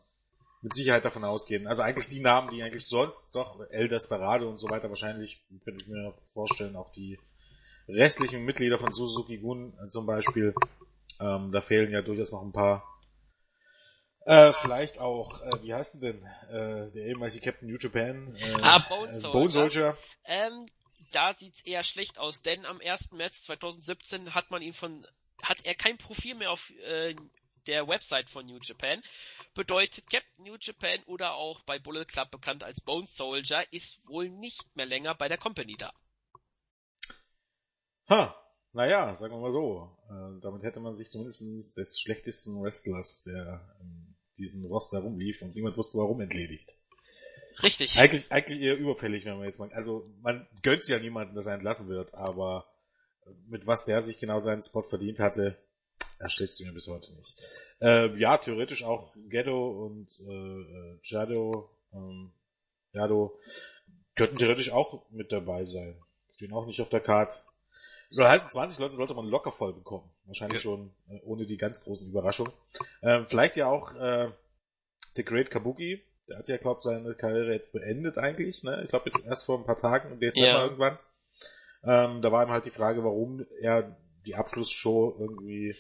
mit 0.63 0.75
Sicherheit 0.75 1.05
davon 1.05 1.25
ausgehen. 1.25 1.67
Also 1.67 1.83
eigentlich 1.83 2.09
die 2.09 2.21
Namen, 2.21 2.51
die 2.51 2.63
eigentlich 2.63 2.87
sonst 2.87 3.35
doch 3.35 3.61
El 3.71 3.89
Desperado 3.89 4.49
und 4.49 4.59
so 4.59 4.69
weiter 4.69 4.89
wahrscheinlich, 4.89 5.43
könnte 5.65 5.83
ich 5.83 5.89
mir 5.89 6.15
vorstellen, 6.33 6.77
auch 6.77 6.91
die 6.91 7.19
restlichen 7.89 8.45
Mitglieder 8.45 8.79
von 8.79 8.93
Suzuki 8.93 9.39
Gun 9.39 9.75
zum 9.89 10.07
Beispiel. 10.07 10.55
Ähm, 11.21 11.53
da 11.53 11.61
fehlen 11.61 11.91
ja 11.91 12.03
durchaus 12.03 12.33
noch 12.33 12.43
ein 12.43 12.53
paar. 12.53 12.85
Äh, 14.27 14.53
vielleicht 14.53 14.99
auch, 14.99 15.41
äh, 15.41 15.63
wie 15.63 15.73
heißt 15.73 16.03
denn, 16.03 16.23
äh, 16.51 16.93
der 16.93 17.07
ehemalige 17.07 17.41
Captain 17.41 17.69
New 17.69 17.79
Japan? 17.79 18.37
Äh, 18.37 18.53
ah, 18.61 18.85
Bone 18.89 19.13
Soldier. 19.13 19.29
Äh, 19.29 19.33
Bone 19.33 19.51
Soldier. 19.51 19.99
Ähm, 20.25 20.67
da 21.13 21.35
sieht's 21.35 21.63
eher 21.63 21.83
schlecht 21.83 22.19
aus, 22.19 22.43
denn 22.43 22.67
am 22.67 22.81
1. 22.85 23.13
März 23.13 23.43
2017 23.45 24.35
hat 24.35 24.51
man 24.51 24.61
ihn 24.61 24.75
von, 24.75 25.07
hat 25.43 25.65
er 25.65 25.75
kein 25.75 25.99
Profil 25.99 26.35
mehr 26.35 26.51
auf 26.51 26.71
äh, 26.83 27.15
der 27.67 27.87
Website 27.87 28.29
von 28.31 28.47
New 28.47 28.59
Japan. 28.63 29.03
Bedeutet, 29.55 30.11
Captain 30.11 30.45
New 30.45 30.57
Japan 30.61 31.03
oder 31.07 31.35
auch 31.35 31.61
bei 31.63 31.79
Bullet 31.79 32.07
Club 32.07 32.31
bekannt 32.31 32.65
als 32.65 32.81
Bone 32.81 33.07
Soldier 33.07 33.65
ist 33.71 34.01
wohl 34.07 34.29
nicht 34.29 34.75
mehr 34.75 34.87
länger 34.87 35.15
bei 35.15 35.29
der 35.29 35.39
Company 35.39 35.77
da. 35.77 35.93
Ha, 38.09 38.35
naja, 38.73 39.15
sagen 39.15 39.35
wir 39.35 39.41
mal 39.41 39.53
so. 39.53 39.97
Äh, 40.09 40.41
damit 40.41 40.63
hätte 40.63 40.81
man 40.81 40.95
sich 40.95 41.11
zumindest 41.11 41.77
des 41.77 42.01
schlechtesten 42.01 42.63
Wrestlers, 42.63 43.23
der 43.23 43.77
in 43.81 44.17
diesem 44.39 44.65
Roster 44.65 45.01
rumlief 45.01 45.43
und 45.43 45.55
niemand 45.55 45.77
wusste 45.77 45.99
warum, 45.99 46.21
entledigt. 46.21 46.75
Richtig. 47.63 47.99
Eigentlich, 47.99 48.31
eigentlich 48.31 48.61
eher 48.61 48.79
überfällig, 48.79 49.25
wenn 49.25 49.37
man 49.37 49.45
jetzt 49.45 49.59
mal, 49.59 49.73
also 49.73 50.09
man 50.23 50.47
gönnt 50.63 50.87
ja 50.89 50.99
niemanden, 51.01 51.35
dass 51.35 51.47
er 51.47 51.55
entlassen 51.55 51.89
wird, 51.89 52.15
aber 52.15 52.67
mit 53.47 53.67
was 53.67 53.85
der 53.85 54.03
sich 54.03 54.19
genau 54.19 54.41
seinen 54.41 54.63
Spot 54.63 54.83
verdient 54.83 55.21
hatte, 55.21 55.57
erschließt 56.19 56.57
sich 56.57 56.67
mir 56.67 56.73
bis 56.73 56.89
heute 56.89 57.13
nicht. 57.15 57.37
Äh, 57.81 58.17
ja, 58.19 58.39
theoretisch 58.39 58.85
auch 58.85 59.15
Ghetto 59.29 59.87
und 59.87 60.09
äh, 60.21 60.99
Jado, 61.03 61.71
ähm, 61.93 62.33
Jado 62.93 63.39
könnten 64.17 64.39
theoretisch 64.39 64.71
auch 64.71 65.09
mit 65.11 65.33
dabei 65.33 65.65
sein. 65.65 65.97
Stehen 66.35 66.53
auch 66.53 66.67
nicht 66.67 66.81
auf 66.81 66.89
der 66.89 67.01
Karte. 67.01 67.41
Soll 68.11 68.27
heißen, 68.27 68.51
20 68.51 68.79
Leute 68.79 68.95
sollte 68.95 69.15
man 69.15 69.27
locker 69.27 69.53
voll 69.53 69.75
bekommen. 69.75 70.11
Wahrscheinlich 70.25 70.65
ja. 70.65 70.71
schon 70.71 70.91
äh, 71.09 71.21
ohne 71.25 71.47
die 71.47 71.57
ganz 71.57 71.83
großen 71.83 72.09
Überraschungen. 72.09 72.53
Ähm, 73.03 73.27
vielleicht 73.29 73.57
ja 73.57 73.69
auch 73.69 73.95
äh, 73.95 74.31
The 75.15 75.25
Great 75.25 75.51
Kabuki. 75.51 76.03
Der 76.29 76.39
hat 76.39 76.49
ja, 76.49 76.57
glaube 76.59 76.81
seine 76.81 77.15
Karriere 77.15 77.53
jetzt 77.53 77.73
beendet 77.73 78.19
eigentlich. 78.19 78.63
Ne? 78.63 78.83
Ich 78.83 78.89
glaube 78.89 79.11
jetzt 79.11 79.27
erst 79.27 79.45
vor 79.45 79.59
ein 79.59 79.65
paar 79.65 79.77
Tagen 79.77 80.13
im 80.13 80.21
Dezember 80.21 80.49
ja. 80.49 80.65
irgendwann. 80.65 80.99
Ähm, 81.83 82.23
da 82.23 82.33
war 82.33 82.45
ihm 82.45 82.51
halt 82.51 82.65
die 82.65 82.71
Frage, 82.71 83.05
warum 83.05 83.47
er 83.61 83.97
die 84.27 84.35
Abschlussshow 84.35 85.17
irgendwie 85.19 85.75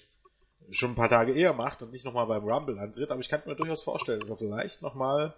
schon 0.70 0.92
ein 0.92 0.96
paar 0.96 1.08
Tage 1.08 1.32
eher 1.32 1.52
macht 1.52 1.82
und 1.82 1.92
nicht 1.92 2.04
nochmal 2.04 2.26
beim 2.26 2.44
Rumble 2.44 2.78
antritt. 2.78 3.10
Aber 3.10 3.20
ich 3.20 3.28
kann 3.28 3.42
mir 3.46 3.56
durchaus 3.56 3.82
vorstellen, 3.82 4.20
dass 4.20 4.30
er 4.30 4.36
vielleicht 4.36 4.82
nochmal, 4.82 5.34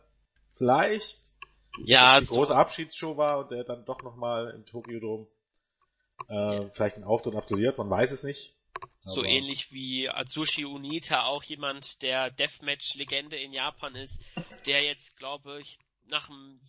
vielleicht 0.54 1.34
ja, 1.78 2.18
die 2.20 2.26
so 2.26 2.34
große 2.34 2.54
Abschiedsshow 2.54 3.16
war 3.16 3.38
und 3.38 3.50
der 3.50 3.64
dann 3.64 3.84
doch 3.84 4.02
nochmal 4.02 4.50
im 4.50 4.66
Tokyo 4.66 5.00
Dome 5.00 5.26
äh, 6.28 6.68
vielleicht 6.72 6.96
einen 6.96 7.04
Auftritt 7.04 7.34
absolviert, 7.34 7.78
man 7.78 7.90
weiß 7.90 8.12
es 8.12 8.24
nicht. 8.24 8.56
So 9.04 9.24
ähnlich 9.24 9.72
wie 9.72 10.08
Atsushi 10.08 10.64
Unita, 10.64 11.24
auch 11.24 11.42
jemand, 11.42 12.02
der 12.02 12.30
Deathmatch-Legende 12.30 13.36
in 13.36 13.52
Japan 13.52 13.94
ist, 13.94 14.20
der 14.66 14.82
jetzt, 14.82 15.16
glaube 15.16 15.60
ich, 15.60 15.78
nach 16.06 16.28
dem 16.28 16.60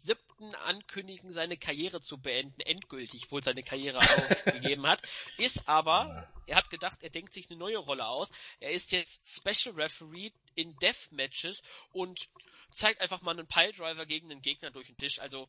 siebten 0.42 0.56
Ankündigen 0.56 1.32
seine 1.32 1.58
Karriere 1.58 2.02
zu 2.02 2.18
beenden, 2.18 2.62
endgültig 2.62 3.32
wohl 3.32 3.44
seine 3.44 3.64
Karriere 3.64 4.00
aufgegeben 4.32 4.88
hat, 4.88 5.02
ist 5.38 5.68
aber, 5.68 6.28
er 6.48 6.58
hat 6.58 6.70
gedacht, 6.70 7.04
er 7.04 7.10
denkt 7.10 7.34
sich 7.34 7.50
eine 7.50 7.60
neue 7.60 7.78
Rolle 7.78 8.08
aus. 8.08 8.32
Er 8.60 8.72
ist 8.72 8.92
jetzt 8.92 9.28
Special 9.28 9.76
Referee 9.76 10.32
in 10.56 10.76
Deathmatches 10.78 11.62
und 11.92 12.30
zeigt 12.72 13.02
einfach 13.02 13.22
mal 13.22 13.32
einen 13.32 13.48
Piledriver 13.48 14.06
gegen 14.06 14.30
den 14.30 14.42
Gegner 14.42 14.72
durch 14.72 14.88
den 14.88 14.98
Tisch. 14.98 15.20
Also, 15.20 15.48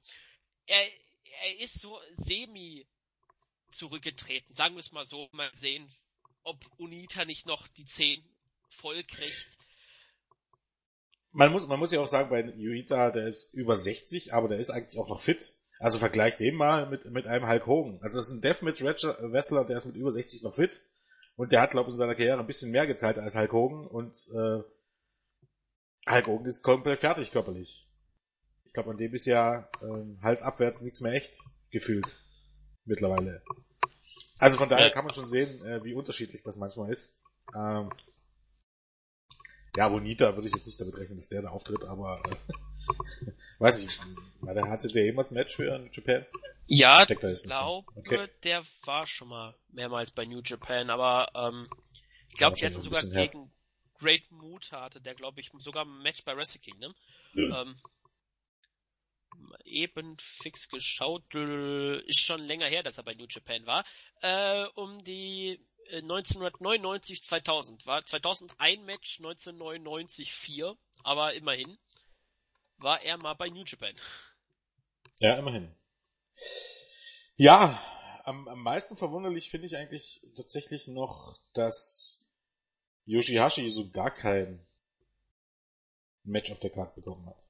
er, 0.67 0.87
er 1.43 1.59
ist 1.59 1.81
so 1.81 1.99
semi 2.19 2.87
zurückgetreten. 3.71 4.55
Sagen 4.55 4.75
wir 4.75 4.81
es 4.81 4.93
mal 4.93 5.07
so, 5.07 5.29
mal 5.33 5.51
sehen, 5.59 5.91
ob 6.45 6.59
Unita 6.79 7.25
nicht 7.25 7.47
noch 7.47 7.67
die 7.69 7.87
10 7.87 8.23
voll 8.69 9.03
kriegt. 9.05 9.59
Man 11.33 11.51
muss, 11.51 11.67
man 11.67 11.79
muss 11.79 11.93
ja 11.93 12.01
auch 12.01 12.09
sagen, 12.09 12.31
bei 12.31 12.43
Unita, 12.45 13.11
der 13.11 13.27
ist 13.27 13.55
über 13.55 13.79
60, 13.79 14.35
aber 14.35 14.49
der 14.49 14.59
ist 14.59 14.71
eigentlich 14.71 14.99
auch 14.99 15.09
noch 15.09 15.21
fit. 15.21 15.55
Also 15.79 15.99
vergleich 15.99 16.37
den 16.37 16.55
mal 16.55 16.89
mit, 16.89 17.11
mit 17.11 17.27
einem 17.27 17.49
Hulk 17.49 17.67
Hogan. 17.67 17.99
Also 18.03 18.19
das 18.19 18.29
ist 18.29 18.35
ein 18.35 18.43
Deathmatch 18.43 18.85
Wrestler, 18.85 19.65
der 19.65 19.77
ist 19.77 19.87
mit 19.87 19.97
über 19.97 20.13
60 20.13 20.43
noch 20.43 20.55
fit. 20.55 20.83
Und 21.35 21.51
der 21.51 21.61
hat, 21.61 21.71
glaube 21.73 21.89
ich, 21.89 21.95
in 21.95 21.97
seiner 21.97 22.15
Karriere 22.15 22.39
ein 22.39 22.47
bisschen 22.47 22.71
mehr 22.71 22.87
gezahlt 22.87 23.19
als 23.19 23.35
Hulk 23.35 23.53
Hogan. 23.53 23.87
Und 23.87 24.29
äh, 24.33 24.63
Hulk 26.11 26.27
Hogan 26.27 26.47
ist 26.47 26.63
komplett 26.63 27.01
fertig 27.01 27.33
körperlich. 27.33 27.89
Ich 28.65 28.75
glaube, 28.75 28.91
an 28.91 28.97
dem 28.97 29.13
ist 29.15 29.27
ja 29.27 29.69
äh, 29.81 30.23
Hals 30.23 30.43
abwärts 30.43 30.83
nichts 30.83 31.01
mehr 31.01 31.13
echt 31.15 31.37
gefühlt 31.71 32.17
mittlerweile. 32.85 33.43
Also 34.39 34.59
von 34.59 34.69
daher 34.69 34.91
kann 34.91 35.05
man 35.05 35.15
schon 35.15 35.27
sehen, 35.27 35.65
äh, 35.65 35.83
wie 35.85 35.95
unterschiedlich 35.95 36.43
das 36.43 36.57
manchmal 36.57 36.91
ist. 36.91 37.19
Ähm, 37.57 37.91
ja, 39.77 39.89
Bonita 39.89 40.35
würde 40.35 40.49
ich 40.49 40.55
jetzt 40.55 40.67
nicht 40.67 40.81
damit 40.81 40.97
rechnen, 40.97 41.19
dass 41.19 41.29
der 41.29 41.43
da 41.43 41.49
auftritt, 41.49 41.85
aber 41.85 42.23
äh, 42.27 43.31
weiß 43.59 43.85
ich, 43.85 43.99
weil 44.41 44.55
der 44.55 44.69
hatte 44.69 44.89
der 44.89 45.05
jemals 45.05 45.31
ein 45.31 45.35
Match 45.35 45.57
für 45.57 45.79
New 45.79 45.89
Japan? 45.91 46.27
Ja, 46.67 47.03
ich 47.09 47.43
glaube, 47.43 47.87
okay. 47.97 48.29
der 48.45 48.63
war 48.85 49.07
schon 49.07 49.29
mal 49.29 49.55
mehrmals 49.69 50.11
bei 50.11 50.25
New 50.25 50.41
Japan, 50.45 50.91
aber 50.91 51.31
ähm, 51.35 51.67
ich 52.31 52.37
glaube, 52.37 52.57
ja, 52.59 52.69
jetzt 52.69 52.83
sogar 52.83 53.03
gegen 53.03 53.13
her. 53.15 53.51
Great 53.99 54.31
Mood 54.31 54.73
hatte 54.73 55.01
der, 55.01 55.15
glaube 55.15 55.41
ich, 55.41 55.51
sogar 55.59 55.85
ein 55.85 56.03
Match 56.03 56.25
bei 56.25 56.37
Wrestle 56.37 56.61
Kingdom. 56.61 56.95
Ja. 57.35 57.63
Ähm, 57.63 57.77
eben 59.65 60.17
fix 60.19 60.69
geschaut, 60.69 61.35
ist 61.35 62.21
schon 62.21 62.41
länger 62.43 62.67
her, 62.67 62.83
dass 62.83 62.99
er 62.99 63.05
bei 63.05 63.15
New 63.15 63.27
Japan 63.29 63.67
war, 63.67 63.85
äh, 64.21 64.67
um 64.75 65.03
die 65.05 65.61
1999, 65.91 67.19
äh, 67.19 67.23
2000 67.23 67.87
war 67.87 68.05
2001 68.05 68.85
Match, 68.85 69.19
1999 69.19 70.33
4, 70.33 70.77
aber 71.03 71.35
immerhin 71.35 71.79
war 72.79 73.03
er 73.03 73.19
mal 73.19 73.35
bei 73.35 73.49
New 73.49 73.65
Japan. 73.65 73.95
Ja, 75.21 75.37
immerhin. 75.37 75.75
Ja, 77.37 77.81
am, 78.25 78.49
am 78.49 78.63
meisten 78.63 78.97
verwunderlich 78.97 79.51
finde 79.51 79.67
ich 79.67 79.77
eigentlich 79.77 80.21
tatsächlich 80.37 80.89
noch, 80.89 81.39
dass 81.55 82.29
Yoshihashi 83.05 83.71
so 83.71 83.91
gar 83.91 84.13
kein 84.13 84.65
Match 86.25 86.51
auf 86.53 86.61
der 86.61 86.71
Karte 86.71 87.01
bekommen 87.01 87.27
hat. 87.27 87.49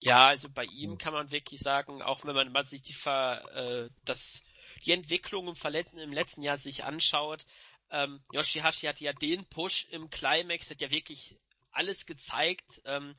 Ja, 0.00 0.26
also 0.26 0.48
bei 0.48 0.64
ihm 0.64 0.92
hm. 0.92 0.98
kann 0.98 1.12
man 1.12 1.30
wirklich 1.32 1.60
sagen, 1.60 2.02
auch 2.02 2.24
wenn 2.24 2.34
man, 2.34 2.52
man 2.52 2.66
sich 2.66 2.82
die 2.82 2.92
Ver, 2.92 3.42
äh, 3.54 3.90
das, 4.04 4.42
die 4.84 4.92
Entwicklung 4.92 5.48
im 5.48 5.56
Verletzten 5.56 5.98
im 5.98 6.12
letzten 6.12 6.42
Jahr 6.42 6.58
sich 6.58 6.84
anschaut, 6.84 7.44
ähm, 7.90 8.20
Yoshihashi 8.32 8.86
hat 8.86 9.00
ja 9.00 9.12
den 9.12 9.44
Push 9.46 9.86
im 9.90 10.10
Climax, 10.10 10.70
hat 10.70 10.80
ja 10.80 10.90
wirklich 10.90 11.36
alles 11.70 12.06
gezeigt 12.06 12.82
ähm, 12.84 13.14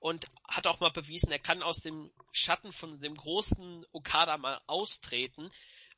und 0.00 0.26
hat 0.48 0.66
auch 0.66 0.80
mal 0.80 0.90
bewiesen, 0.90 1.30
er 1.30 1.38
kann 1.38 1.62
aus 1.62 1.80
dem 1.80 2.10
Schatten 2.32 2.72
von 2.72 3.00
dem 3.00 3.14
großen 3.14 3.86
Okada 3.92 4.36
mal 4.38 4.60
austreten. 4.66 5.50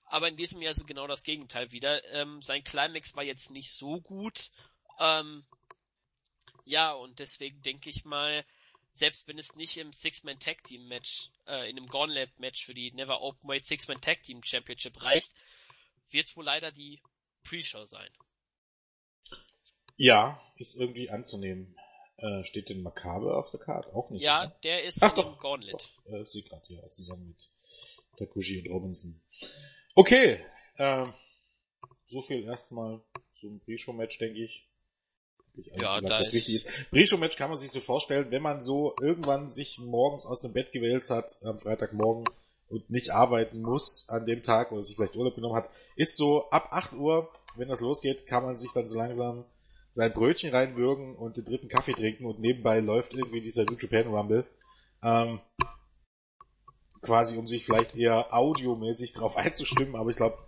aber 0.06 0.28
in 0.28 0.36
diesem 0.36 0.60
Jahr 0.60 0.72
ist 0.72 0.86
genau 0.86 1.06
das 1.06 1.22
Gegenteil 1.22 1.70
wieder. 1.70 2.04
Ähm, 2.12 2.42
sein 2.42 2.64
Climax 2.64 3.14
war 3.14 3.22
jetzt 3.22 3.50
nicht 3.50 3.70
so 3.72 4.00
gut. 4.00 4.50
Ähm, 4.98 5.46
ja, 6.64 6.92
und 6.92 7.20
deswegen 7.20 7.62
denke 7.62 7.90
ich 7.90 8.04
mal, 8.04 8.44
selbst 9.00 9.26
wenn 9.26 9.38
es 9.38 9.56
nicht 9.56 9.78
im 9.78 9.92
Six-Man 9.92 10.38
Tag 10.38 10.62
Team 10.62 10.86
Match, 10.86 11.30
äh, 11.46 11.68
in 11.70 11.78
einem 11.78 11.88
Gauntlet 11.88 12.38
Match 12.38 12.66
für 12.66 12.74
die 12.74 12.92
Never 12.92 13.22
Openweight 13.22 13.64
Six-Man 13.64 14.00
Tag 14.02 14.22
Team 14.22 14.42
Championship 14.44 15.02
reicht, 15.02 15.32
wird 16.10 16.28
es 16.28 16.36
wohl 16.36 16.44
leider 16.44 16.70
die 16.70 17.00
Pre-Show 17.44 17.86
sein. 17.86 18.10
Ja, 19.96 20.40
ist 20.56 20.78
irgendwie 20.78 21.10
anzunehmen. 21.10 21.74
Äh, 22.18 22.44
steht 22.44 22.68
denn 22.68 22.82
Makabe 22.82 23.34
auf 23.34 23.50
der 23.50 23.60
Karte? 23.60 23.94
Auch 23.94 24.10
nicht. 24.10 24.22
Ja, 24.22 24.42
oder? 24.42 24.58
der 24.64 24.84
ist 24.84 24.98
Ach 25.02 25.14
doch, 25.14 25.38
Gauntlet. 25.40 25.72
Doch, 26.04 26.12
äh, 26.12 26.26
sie 26.26 26.42
gerade 26.42 26.66
hier 26.66 26.86
zusammen 26.90 27.28
mit 27.28 27.48
Takushi 28.18 28.60
und 28.60 28.70
Robinson. 28.70 29.18
Okay, 29.94 30.44
ähm, 30.76 31.14
so 32.04 32.20
viel 32.20 32.44
erstmal 32.44 33.00
zum 33.32 33.60
Pre-Show-Match, 33.60 34.18
denke 34.18 34.44
ich. 34.44 34.69
Ich 35.56 35.72
alles 35.72 35.82
Ja, 35.82 35.94
gesagt, 35.96 36.12
was 36.20 36.26
ist- 36.28 36.32
wichtig 36.32 36.54
ist. 36.56 36.70
Pre-Show-Match 36.90 37.36
kann 37.36 37.48
man 37.50 37.58
sich 37.58 37.70
so 37.70 37.80
vorstellen, 37.80 38.30
wenn 38.30 38.42
man 38.42 38.62
so 38.62 38.94
irgendwann 39.00 39.50
sich 39.50 39.78
morgens 39.78 40.24
aus 40.26 40.40
dem 40.42 40.52
Bett 40.52 40.72
gewählt 40.72 41.08
hat, 41.10 41.30
am 41.44 41.58
Freitagmorgen 41.58 42.24
und 42.68 42.88
nicht 42.90 43.10
arbeiten 43.10 43.62
muss 43.62 44.08
an 44.08 44.26
dem 44.26 44.42
Tag 44.42 44.70
oder 44.72 44.82
sich 44.82 44.96
vielleicht 44.96 45.16
Urlaub 45.16 45.34
genommen 45.34 45.56
hat, 45.56 45.68
ist 45.96 46.16
so 46.16 46.48
ab 46.50 46.68
8 46.70 46.92
Uhr, 46.94 47.28
wenn 47.56 47.68
das 47.68 47.80
losgeht, 47.80 48.26
kann 48.26 48.44
man 48.44 48.56
sich 48.56 48.72
dann 48.72 48.86
so 48.86 48.96
langsam 48.96 49.44
sein 49.92 50.12
Brötchen 50.12 50.50
reinwürgen 50.50 51.16
und 51.16 51.36
den 51.36 51.44
dritten 51.44 51.66
Kaffee 51.68 51.94
trinken 51.94 52.24
und 52.26 52.38
nebenbei 52.38 52.78
läuft 52.78 53.12
irgendwie 53.12 53.40
dieser 53.40 53.64
New 53.64 53.76
Japan 53.76 54.06
Rumble. 54.14 54.46
Ähm, 55.02 55.40
quasi 57.02 57.36
um 57.36 57.46
sich 57.46 57.64
vielleicht 57.64 57.96
eher 57.96 58.32
audiomäßig 58.32 59.14
drauf 59.14 59.36
einzustimmen, 59.36 59.96
aber 59.96 60.10
ich 60.10 60.16
glaube, 60.16 60.38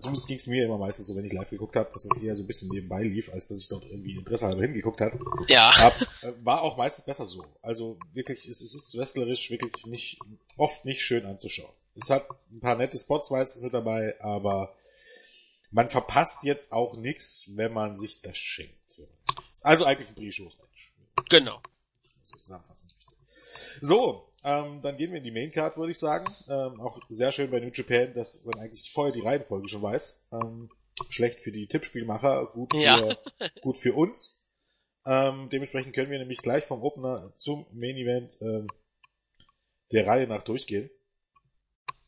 zumindest 0.00 0.26
ging 0.26 0.36
es 0.36 0.46
mir 0.46 0.64
immer 0.64 0.78
meistens 0.78 1.06
so, 1.06 1.16
wenn 1.16 1.24
ich 1.24 1.32
live 1.32 1.50
geguckt 1.50 1.76
habe, 1.76 1.90
dass 1.92 2.04
es 2.04 2.22
eher 2.22 2.34
so 2.34 2.42
ein 2.42 2.46
bisschen 2.46 2.70
nebenbei 2.70 3.02
lief, 3.02 3.32
als 3.32 3.46
dass 3.46 3.60
ich 3.60 3.68
dort 3.68 3.84
irgendwie 3.84 4.16
Interesse 4.16 4.46
halber 4.46 4.62
hingeguckt 4.62 5.00
habe. 5.00 5.18
Ja. 5.48 5.76
Hab, 5.76 6.00
äh, 6.22 6.32
war 6.42 6.62
auch 6.62 6.76
meistens 6.76 7.04
besser 7.04 7.26
so. 7.26 7.44
Also 7.62 7.98
wirklich, 8.12 8.48
es, 8.48 8.62
es 8.62 8.74
ist 8.74 8.96
wrestlerisch 8.96 9.50
wirklich 9.50 9.86
nicht, 9.86 10.18
oft 10.56 10.84
nicht 10.84 11.02
schön 11.04 11.26
anzuschauen. 11.26 11.72
Es 11.94 12.10
hat 12.10 12.26
ein 12.50 12.60
paar 12.60 12.76
nette 12.76 12.98
Spots 12.98 13.30
meistens 13.30 13.62
mit 13.62 13.74
dabei, 13.74 14.20
aber 14.20 14.74
man 15.70 15.90
verpasst 15.90 16.44
jetzt 16.44 16.72
auch 16.72 16.96
nichts, 16.96 17.50
wenn 17.54 17.72
man 17.72 17.96
sich 17.96 18.22
das 18.22 18.36
schenkt. 18.36 19.00
Also 19.62 19.84
eigentlich 19.84 20.08
ein 20.08 20.14
Pre-Show-Match. 20.14 20.92
Genau. 21.28 21.60
Das 22.02 22.14
man 22.16 22.24
so 22.24 22.36
zusammenfassen 22.36 22.90
möchte. 22.92 23.06
So, 23.80 24.32
ähm, 24.46 24.80
dann 24.80 24.96
gehen 24.96 25.10
wir 25.10 25.18
in 25.18 25.24
die 25.24 25.32
Maincard, 25.32 25.76
würde 25.76 25.90
ich 25.90 25.98
sagen. 25.98 26.32
Ähm, 26.48 26.80
auch 26.80 27.00
sehr 27.08 27.32
schön 27.32 27.50
bei 27.50 27.58
New 27.58 27.72
Japan, 27.72 28.14
dass 28.14 28.44
man 28.44 28.60
eigentlich 28.60 28.90
vorher 28.92 29.12
die 29.12 29.20
Reihenfolge 29.20 29.68
schon 29.68 29.82
weiß. 29.82 30.24
Ähm, 30.32 30.70
schlecht 31.10 31.40
für 31.40 31.50
die 31.50 31.66
Tippspielmacher, 31.66 32.46
gut 32.46 32.72
für, 32.72 32.80
Ja. 32.80 33.16
gut 33.60 33.76
für 33.76 33.94
uns. 33.94 34.46
Ähm, 35.04 35.48
dementsprechend 35.50 35.94
können 35.94 36.10
wir 36.12 36.18
nämlich 36.20 36.38
gleich 36.42 36.64
vom 36.64 36.82
Opener 36.82 37.32
zum 37.34 37.66
Main 37.72 37.96
Event 37.96 38.38
ähm, 38.40 38.68
der 39.92 40.06
Reihe 40.06 40.28
nach 40.28 40.42
durchgehen. 40.42 40.90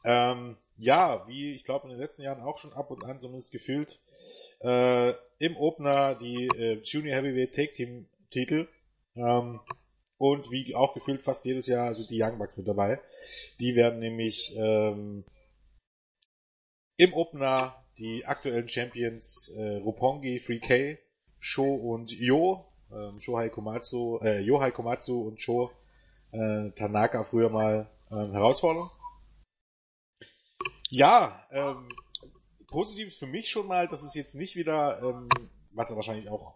Ähm, 0.05 0.57
ja, 0.77 1.27
wie 1.27 1.55
ich 1.55 1.65
glaube 1.65 1.87
in 1.87 1.91
den 1.91 1.99
letzten 1.99 2.23
Jahren 2.23 2.41
auch 2.41 2.59
schon 2.59 2.73
ab 2.73 2.91
und 2.93 3.05
an 3.05 3.19
zumindest 3.19 3.51
gefühlt, 3.51 4.01
äh, 4.61 5.11
im 5.39 5.57
Opener 5.57 6.15
die 6.15 6.47
äh, 6.57 6.81
Junior 6.85 7.17
Heavyweight 7.17 7.53
Take 7.53 7.73
Team 7.73 8.07
Titel. 8.31 8.69
Ähm, 9.17 9.59
und 10.19 10.51
wie 10.51 10.75
auch 10.75 10.95
gefühlt 10.95 11.23
fast 11.23 11.45
jedes 11.45 11.67
Jahr 11.69 11.95
sind 11.95 12.11
die 12.11 12.21
Young 12.21 12.39
Bucks 12.39 12.57
mit 12.57 12.69
dabei. 12.69 13.01
Die 13.61 13.77
werden 13.77 14.01
nämlich 14.01 14.55
ähm, 14.57 15.25
im 16.97 17.15
Opener 17.15 17.85
die 17.99 18.27
aktuellen 18.27 18.69
Champions 18.69 19.55
äh, 19.57 19.77
Roppongi, 19.77 20.39
3K, 20.39 20.99
Sho 21.39 21.75
und 21.75 22.11
Yo, 22.13 22.67
ähm, 22.93 23.21
Shohei 23.21 23.49
Komatsu, 23.49 24.19
äh, 24.23 24.41
Yohai 24.41 24.73
Komatsu 24.73 25.23
und 25.23 25.41
Sho 25.41 25.71
äh, 26.33 26.71
Tanaka 26.73 27.23
früher 27.23 27.51
mal 27.51 27.89
ähm, 28.11 28.33
herausfordern. 28.33 28.91
Ja, 30.91 31.47
ähm, 31.51 31.89
positiv 32.67 33.09
ist 33.09 33.19
für 33.19 33.27
mich 33.27 33.51
schon 33.51 33.67
mal, 33.67 33.89
dass 33.89 34.03
es 34.03 34.15
jetzt 34.15 34.35
nicht 34.35 34.57
wieder, 34.57 35.01
ähm, 35.03 35.29
was 35.71 35.91
ja 35.91 35.97
wahrscheinlich 35.97 36.29
auch 36.29 36.55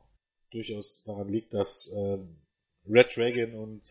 durchaus 0.50 1.04
daran 1.04 1.28
liegt, 1.28 1.54
dass 1.54 1.92
ähm, 1.96 2.41
Red 2.88 3.16
Dragon 3.16 3.54
und 3.54 3.82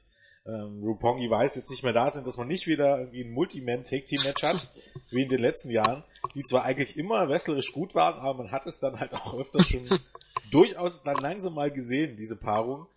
ähm, 0.45 0.81
Rupongi 0.83 1.29
Weiß 1.29 1.55
jetzt 1.55 1.69
nicht 1.69 1.83
mehr 1.83 1.93
da 1.93 2.09
sind, 2.09 2.25
dass 2.25 2.37
man 2.37 2.47
nicht 2.47 2.65
wieder 2.67 2.99
irgendwie 2.99 3.21
ein 3.21 3.31
Multiman-Take-Team-Match 3.31 4.43
hat, 4.43 4.71
wie 5.11 5.23
in 5.23 5.29
den 5.29 5.39
letzten 5.39 5.69
Jahren, 5.69 6.03
die 6.33 6.43
zwar 6.43 6.63
eigentlich 6.63 6.97
immer 6.97 7.29
wrestlerisch 7.29 7.71
gut 7.71 7.93
waren, 7.93 8.19
aber 8.19 8.43
man 8.43 8.51
hat 8.51 8.65
es 8.65 8.79
dann 8.79 8.99
halt 8.99 9.13
auch 9.13 9.35
öfters 9.35 9.67
schon 9.67 9.87
durchaus 10.51 11.03
dann 11.03 11.17
langsam 11.17 11.53
mal 11.53 11.71
gesehen, 11.71 12.15
diese 12.17 12.35
Paarung. 12.35 12.87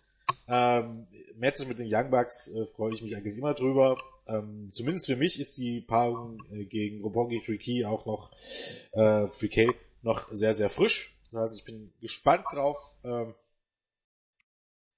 Ähm, 0.47 1.07
Matches 1.37 1.67
mit 1.67 1.79
den 1.79 1.93
Young 1.93 2.09
Bucks 2.09 2.51
äh, 2.53 2.65
freue 2.65 2.93
ich 2.93 3.01
mich 3.01 3.15
eigentlich 3.15 3.37
immer 3.37 3.53
drüber. 3.53 3.97
Ähm, 4.27 4.69
zumindest 4.71 5.05
für 5.05 5.15
mich 5.15 5.39
ist 5.39 5.57
die 5.57 5.81
Paarung 5.81 6.43
äh, 6.51 6.63
gegen 6.63 7.01
Roppongi 7.01 7.41
Freaky 7.41 7.85
auch 7.85 8.05
noch 8.05 8.31
äh, 8.93 8.99
3K 8.99 9.73
noch 10.01 10.27
sehr, 10.31 10.53
sehr 10.53 10.69
frisch. 10.69 11.13
Also 11.33 11.55
ich 11.55 11.65
bin 11.65 11.91
gespannt 12.01 12.45
drauf, 12.51 12.79
ähm, 13.03 13.33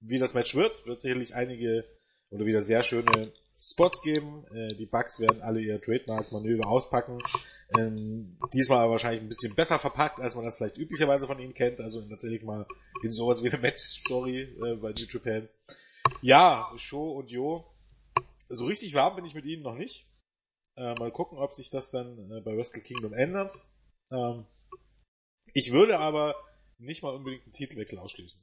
wie 0.00 0.18
das 0.18 0.34
Match 0.34 0.54
wird. 0.54 0.86
Wird 0.86 1.00
sicherlich 1.00 1.34
einige 1.34 1.84
oder 2.30 2.44
wieder 2.44 2.62
sehr 2.62 2.82
schöne 2.82 3.32
Spots 3.60 4.02
geben. 4.02 4.44
Äh, 4.54 4.74
die 4.74 4.86
Bugs 4.86 5.20
werden 5.20 5.42
alle 5.42 5.60
ihr 5.60 5.80
Trademark-Manöver 5.80 6.68
auspacken. 6.68 7.18
Ähm, 7.76 8.38
diesmal 8.54 8.80
aber 8.80 8.92
wahrscheinlich 8.92 9.22
ein 9.22 9.28
bisschen 9.28 9.54
besser 9.54 9.78
verpackt, 9.78 10.20
als 10.20 10.34
man 10.36 10.44
das 10.44 10.56
vielleicht 10.56 10.78
üblicherweise 10.78 11.26
von 11.26 11.38
ihnen 11.38 11.54
kennt. 11.54 11.80
Also 11.80 12.02
tatsächlich 12.08 12.42
mal 12.42 12.66
in 13.02 13.10
sowas 13.10 13.42
wie 13.42 13.50
eine 13.50 13.60
Match-Story 13.60 14.42
äh, 14.42 14.76
bei 14.76 14.90
New 14.90 15.06
Japan. 15.08 15.48
Ja, 16.22 16.72
Sho 16.76 17.12
und 17.12 17.30
Jo. 17.30 17.64
So 18.48 18.66
richtig 18.66 18.94
warm 18.94 19.16
bin 19.16 19.24
ich 19.24 19.34
mit 19.34 19.44
ihnen 19.44 19.62
noch 19.62 19.74
nicht. 19.74 20.08
Äh, 20.76 20.94
mal 20.94 21.10
gucken, 21.10 21.38
ob 21.38 21.52
sich 21.52 21.70
das 21.70 21.90
dann 21.90 22.30
äh, 22.30 22.40
bei 22.40 22.56
Wrestle 22.56 22.82
Kingdom 22.82 23.12
ändert. 23.12 23.52
Ähm, 24.10 24.46
ich 25.52 25.72
würde 25.72 25.98
aber 25.98 26.36
nicht 26.78 27.02
mal 27.02 27.14
unbedingt 27.14 27.44
einen 27.44 27.52
Titelwechsel 27.52 27.98
ausschließen. 27.98 28.40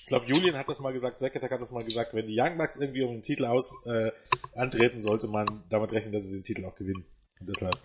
Ich 0.00 0.06
glaube, 0.06 0.26
Julian 0.26 0.56
hat 0.56 0.68
das 0.68 0.80
mal 0.80 0.92
gesagt, 0.92 1.20
Zekatek 1.20 1.52
hat 1.52 1.60
das 1.60 1.70
mal 1.70 1.84
gesagt, 1.84 2.14
wenn 2.14 2.26
die 2.26 2.38
Young 2.38 2.58
Bucks 2.58 2.76
irgendwie 2.76 3.02
um 3.02 3.12
den 3.12 3.22
Titel 3.22 3.44
aus 3.44 3.76
äh, 3.86 4.10
antreten, 4.54 5.00
sollte 5.00 5.28
man 5.28 5.64
damit 5.68 5.92
rechnen, 5.92 6.12
dass 6.12 6.26
sie 6.26 6.38
den 6.38 6.44
Titel 6.44 6.64
auch 6.64 6.74
gewinnen. 6.74 7.04
Und 7.38 7.48
deshalb 7.48 7.78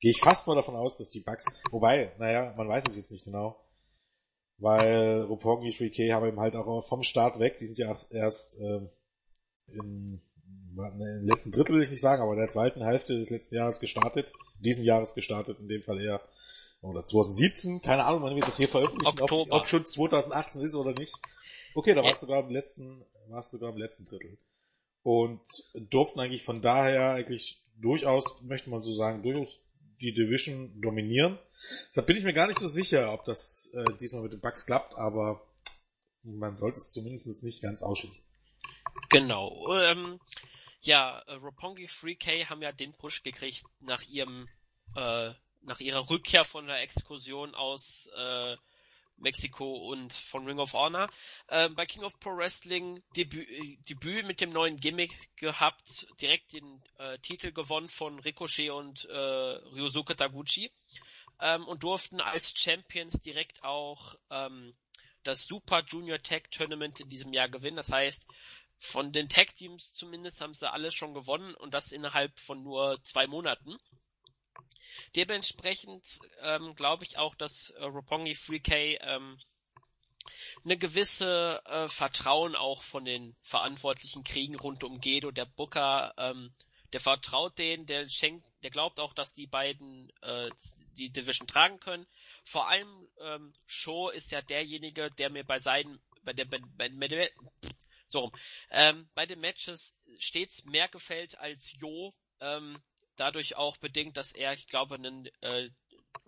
gehe 0.00 0.10
ich 0.10 0.20
fast 0.20 0.46
mal 0.46 0.54
davon 0.54 0.76
aus, 0.76 0.98
dass 0.98 1.08
die 1.08 1.20
Bucks, 1.20 1.46
wobei, 1.70 2.12
naja, 2.18 2.54
man 2.56 2.68
weiß 2.68 2.84
es 2.86 2.96
jetzt 2.96 3.10
nicht 3.10 3.24
genau, 3.24 3.64
weil 4.58 5.22
Roppongi 5.22 5.70
3K 5.70 6.12
haben 6.12 6.26
eben 6.26 6.40
halt 6.40 6.54
auch 6.54 6.86
vom 6.86 7.02
Start 7.02 7.38
weg, 7.38 7.56
die 7.56 7.66
sind 7.66 7.78
ja 7.78 7.96
erst 8.10 8.60
ähm, 8.60 8.90
im, 9.68 10.20
im 10.76 11.26
letzten 11.26 11.52
Drittel 11.52 11.76
will 11.76 11.82
ich 11.82 11.90
nicht 11.90 12.00
sagen, 12.00 12.22
aber 12.22 12.32
in 12.32 12.38
der 12.38 12.48
zweiten 12.48 12.82
Hälfte 12.82 13.16
des 13.16 13.30
letzten 13.30 13.56
Jahres 13.56 13.80
gestartet, 13.80 14.32
diesen 14.58 14.84
Jahres 14.84 15.14
gestartet, 15.14 15.58
in 15.58 15.68
dem 15.68 15.82
Fall 15.82 16.00
eher 16.00 16.20
oder 16.82 17.04
2017, 17.04 17.82
keine 17.82 18.04
Ahnung, 18.04 18.22
wann 18.22 18.34
wir 18.34 18.42
das 18.42 18.56
hier 18.56 18.68
veröffentlichen, 18.68 19.20
ob, 19.20 19.32
ob 19.32 19.66
schon 19.66 19.84
2018 19.84 20.62
ist 20.62 20.74
oder 20.74 20.92
nicht. 20.92 21.14
Okay, 21.74 21.94
da 21.94 22.02
war 22.02 22.12
es 22.12 22.20
sogar 22.20 22.40
im 22.40 22.50
letzten, 22.50 23.04
war 23.28 23.38
es 23.38 23.50
sogar 23.50 23.70
im 23.70 23.76
letzten 23.76 24.06
Drittel. 24.06 24.38
Und 25.02 25.40
durften 25.74 26.20
eigentlich 26.20 26.44
von 26.44 26.62
daher 26.62 27.12
eigentlich 27.12 27.62
durchaus, 27.76 28.42
möchte 28.42 28.70
man 28.70 28.80
so 28.80 28.92
sagen, 28.92 29.22
durchaus 29.22 29.60
die 30.00 30.14
Division 30.14 30.80
dominieren. 30.80 31.38
Deshalb 31.88 32.06
bin 32.06 32.16
ich 32.16 32.24
mir 32.24 32.32
gar 32.32 32.46
nicht 32.46 32.58
so 32.58 32.66
sicher, 32.66 33.12
ob 33.12 33.24
das 33.24 33.70
äh, 33.74 33.96
diesmal 33.98 34.22
mit 34.22 34.32
den 34.32 34.40
Bucks 34.40 34.66
klappt, 34.66 34.94
aber 34.94 35.46
man 36.22 36.54
sollte 36.54 36.78
es 36.78 36.90
zumindest 36.90 37.44
nicht 37.44 37.62
ganz 37.62 37.82
ausschließen. 37.82 38.24
Genau. 39.10 39.74
Ähm, 39.74 40.18
ja, 40.80 41.20
äh, 41.26 41.34
Roppongi 41.34 41.86
3K 41.86 42.46
haben 42.46 42.62
ja 42.62 42.72
den 42.72 42.92
Push 42.94 43.22
gekriegt 43.22 43.64
nach 43.80 44.02
ihrem 44.02 44.48
äh, 44.96 45.32
nach 45.62 45.80
ihrer 45.80 46.08
Rückkehr 46.08 46.44
von 46.44 46.66
der 46.66 46.80
Exkursion 46.80 47.54
aus 47.54 48.08
äh, 48.16 48.56
Mexiko 49.20 49.76
und 49.90 50.12
von 50.12 50.46
Ring 50.46 50.58
of 50.58 50.72
Honor. 50.72 51.08
Äh, 51.48 51.68
bei 51.68 51.86
King 51.86 52.04
of 52.04 52.18
Pro 52.18 52.36
Wrestling 52.36 53.02
Debüt, 53.16 53.48
äh, 53.48 53.76
Debüt 53.88 54.26
mit 54.26 54.40
dem 54.40 54.50
neuen 54.50 54.78
Gimmick 54.78 55.36
gehabt, 55.36 56.08
direkt 56.20 56.52
den 56.52 56.82
äh, 56.98 57.18
Titel 57.18 57.52
gewonnen 57.52 57.88
von 57.88 58.18
Ricochet 58.18 58.70
und 58.70 59.04
äh, 59.04 59.14
Ryosuke 59.14 60.16
Taguchi 60.16 60.70
ähm, 61.40 61.66
und 61.66 61.82
durften 61.82 62.20
als 62.20 62.52
Champions 62.56 63.20
direkt 63.20 63.62
auch 63.62 64.14
ähm, 64.30 64.74
das 65.22 65.46
Super 65.46 65.84
Junior 65.86 66.22
Tag 66.22 66.50
Tournament 66.50 67.00
in 67.00 67.10
diesem 67.10 67.32
Jahr 67.32 67.48
gewinnen. 67.48 67.76
Das 67.76 67.92
heißt, 67.92 68.26
von 68.78 69.12
den 69.12 69.28
Tag 69.28 69.54
Teams 69.56 69.92
zumindest 69.92 70.40
haben 70.40 70.54
sie 70.54 70.70
alles 70.70 70.94
schon 70.94 71.12
gewonnen 71.12 71.54
und 71.54 71.74
das 71.74 71.92
innerhalb 71.92 72.40
von 72.40 72.62
nur 72.62 73.02
zwei 73.02 73.26
Monaten. 73.26 73.78
Dementsprechend 75.16 76.20
ähm, 76.42 76.74
glaube 76.74 77.04
ich 77.04 77.18
auch, 77.18 77.34
dass 77.34 77.70
äh, 77.70 77.84
Roppongi 77.84 78.32
3K 78.32 78.98
ähm, 79.00 79.38
eine 80.64 80.76
gewisse 80.76 81.62
äh, 81.64 81.88
Vertrauen 81.88 82.54
auch 82.54 82.82
von 82.82 83.04
den 83.04 83.36
Verantwortlichen 83.42 84.24
kriegen 84.24 84.56
rund 84.56 84.84
um 84.84 85.00
Gedo, 85.00 85.30
der 85.30 85.46
Booker, 85.46 86.14
ähm, 86.18 86.54
der 86.92 87.00
vertraut 87.00 87.58
denen, 87.58 87.86
der 87.86 88.08
schenkt 88.08 88.44
der 88.62 88.70
glaubt 88.70 89.00
auch, 89.00 89.14
dass 89.14 89.32
die 89.32 89.46
beiden 89.46 90.12
äh, 90.22 90.50
die 90.98 91.10
Division 91.10 91.46
tragen 91.46 91.80
können. 91.80 92.06
Vor 92.44 92.68
allem 92.68 93.08
ähm, 93.20 93.52
Shaw 93.66 94.10
ist 94.10 94.30
ja 94.30 94.42
derjenige, 94.42 95.10
der 95.10 95.30
mir 95.30 95.44
bei 95.44 95.58
seinen 95.58 96.00
bei 96.22 96.32
der 96.32 96.44
bei, 96.44 96.58
bei, 96.76 96.88
bei 96.90 97.08
der, 97.08 97.30
so 98.06 98.20
rum, 98.20 98.32
ähm, 98.70 99.08
bei 99.14 99.24
den 99.24 99.40
Matches 99.40 99.94
stets 100.18 100.64
mehr 100.64 100.88
gefällt 100.88 101.38
als 101.38 101.72
Jo. 101.78 102.14
Ähm, 102.40 102.82
dadurch 103.20 103.56
auch 103.56 103.76
bedingt, 103.76 104.16
dass 104.16 104.32
er, 104.32 104.54
ich 104.54 104.66
glaube, 104.66 104.94
einen 104.96 105.26
äh, 105.42 105.68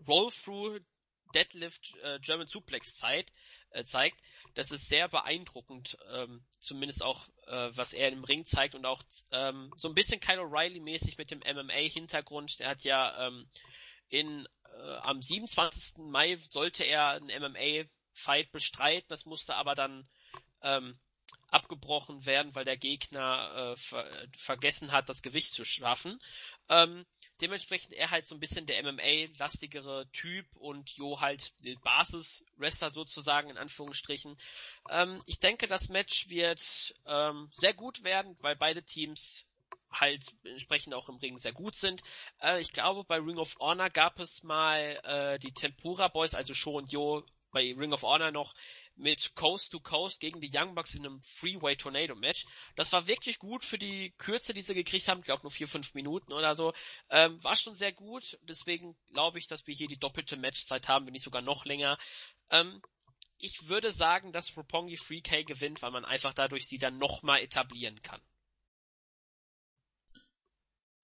Roll-Through 0.07 0.81
Deadlift 1.35 1.95
äh, 2.03 2.19
German 2.21 2.47
Suplex 2.47 2.95
zeigt, 2.97 3.33
äh, 3.71 3.85
zeigt. 3.85 4.19
Das 4.55 4.71
ist 4.71 4.89
sehr 4.89 5.09
beeindruckend, 5.09 5.97
ähm, 6.13 6.45
zumindest 6.61 7.03
auch, 7.03 7.29
äh, 7.47 7.71
was 7.75 7.95
er 7.95 8.11
im 8.11 8.25
Ring 8.25 8.45
zeigt 8.45 8.75
und 8.75 8.85
auch 8.85 9.03
ähm, 9.31 9.73
so 9.77 9.89
ein 9.89 9.95
bisschen 9.95 10.21
Kyle 10.21 10.41
O'Reilly-mäßig 10.41 11.17
mit 11.17 11.31
dem 11.31 11.41
MMA-Hintergrund. 11.41 12.61
Der 12.61 12.69
hat 12.69 12.85
ja 12.85 13.27
ähm, 13.27 13.49
in 14.09 14.47
äh, 14.65 14.97
am 15.01 15.23
27. 15.23 15.99
Mai 15.99 16.37
sollte 16.51 16.85
er 16.85 17.13
einen 17.13 17.29
MMA-Fight 17.29 18.53
bestreiten, 18.53 19.09
das 19.09 19.25
musste 19.25 19.57
aber 19.57 19.75
dann 19.75 20.07
ähm, 20.61 20.99
abgebrochen 21.53 22.25
werden, 22.25 22.55
weil 22.55 22.65
der 22.65 22.79
Gegner 22.79 23.73
äh, 23.73 23.77
ver 23.77 24.27
vergessen 24.39 24.91
hat, 24.91 25.09
das 25.09 25.23
Gewicht 25.23 25.53
zu 25.53 25.65
schaffen. 25.65 26.21
Ähm, 26.69 27.05
dementsprechend 27.41 27.93
er 27.93 28.11
halt 28.11 28.27
so 28.27 28.35
ein 28.35 28.41
bisschen 28.41 28.67
der 28.67 28.83
MMA-lastigere 28.83 30.09
Typ 30.13 30.47
und 30.55 30.91
Jo 30.91 31.21
halt 31.21 31.53
Basis-Wrestler 31.83 32.91
sozusagen 32.91 33.51
in 33.51 33.59
Anführungsstrichen. 33.59 34.39
Ähm, 34.91 35.21
ich 35.27 35.41
denke, 35.41 35.67
das 35.67 35.89
Match 35.89 36.29
wird 36.29 36.95
ähm, 37.07 37.51
sehr 37.53 37.75
gut 37.75 38.05
werden, 38.05 38.37
weil 38.41 38.57
beide 38.57 38.83
Teams 38.83 39.45
halt 39.91 40.25
entsprechend 40.45 40.95
auch 40.95 41.09
im 41.09 41.17
Ring 41.17 41.39
sehr 41.39 41.53
gut 41.53 41.75
sind. 41.75 42.03
Äh, 42.41 42.61
ich 42.61 42.73
glaube, 42.73 43.05
bei 43.05 43.19
Ring 43.19 43.39
of 43.39 43.57
Honor 43.59 43.91
gab 43.91 44.19
es 44.21 44.43
mal 44.43 45.01
äh, 45.05 45.39
die 45.39 45.53
Tempura 45.53 46.09
Boys, 46.09 46.35
also 46.35 46.55
Sho 46.55 46.79
und 46.79 46.93
Jo 46.93 47.25
bei 47.51 47.75
Ring 47.77 47.93
of 47.93 48.03
Honor 48.03 48.31
noch 48.31 48.55
mit 48.97 49.35
Coast 49.35 49.73
to 49.73 49.81
Coast 49.81 50.21
gegen 50.21 50.41
die 50.41 50.51
Young 50.53 50.75
Bucks 50.75 50.95
in 50.95 51.05
einem 51.05 51.23
Freeway 51.23 51.77
Tornado 51.77 52.15
Match. 52.15 52.47
Das 52.77 52.93
war 52.93 53.07
wirklich 53.07 53.39
gut 53.39 53.65
für 53.65 53.79
die 53.79 54.13
Kürze, 54.19 54.55
die 54.55 54.63
sie 54.63 54.75
gekriegt 54.75 55.09
haben. 55.09 55.21
Ich 55.21 55.27
glaube 55.27 55.43
nur 55.43 55.51
vier, 55.51 55.69
fünf 55.69 55.95
Minuten 55.95 56.33
oder 56.33 56.55
so. 56.55 56.73
Ähm, 57.11 57.43
war 57.43 57.57
schon 57.57 57.75
sehr 57.75 57.93
gut. 57.93 58.39
Deswegen 58.43 58.97
glaube 59.07 59.39
ich, 59.39 59.47
dass 59.47 59.67
wir 59.67 59.75
hier 59.75 59.89
die 59.89 59.99
doppelte 59.99 60.37
Matchzeit 60.37 60.89
haben, 60.89 61.07
wenn 61.07 61.13
nicht 61.13 61.25
sogar 61.25 61.43
noch 61.43 61.65
länger. 61.65 61.99
Ähm, 62.51 62.83
ich 63.39 63.69
würde 63.69 63.91
sagen, 63.91 64.33
dass 64.33 64.57
Roppongi 64.57 64.95
3K 64.95 65.45
gewinnt, 65.45 65.83
weil 65.83 65.91
man 65.91 66.05
einfach 66.05 66.33
dadurch 66.33 66.69
sie 66.69 66.79
dann 66.79 66.99
nochmal 66.99 67.41
etablieren 67.41 68.01
kann. 68.03 68.21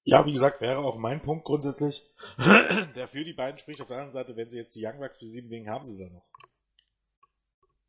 Ja, 0.05 0.24
wie 0.24 0.33
gesagt, 0.33 0.61
wäre 0.61 0.79
auch 0.79 0.96
mein 0.96 1.20
Punkt 1.20 1.44
grundsätzlich, 1.44 2.03
der 2.96 3.09
für 3.09 3.24
die 3.24 3.35
beiden 3.35 3.59
spricht. 3.59 3.81
Auf 3.81 3.88
der 3.88 3.98
anderen 3.98 4.12
Seite, 4.12 4.37
wenn 4.37 4.48
sie 4.48 4.57
jetzt 4.57 4.74
die 4.74 4.87
Young 4.87 5.01
Bucks 5.01 5.18
besiegen, 5.18 5.51
wegen 5.51 5.68
haben 5.68 5.85
sie 5.85 5.98
da 6.03 6.09
noch. 6.09 6.28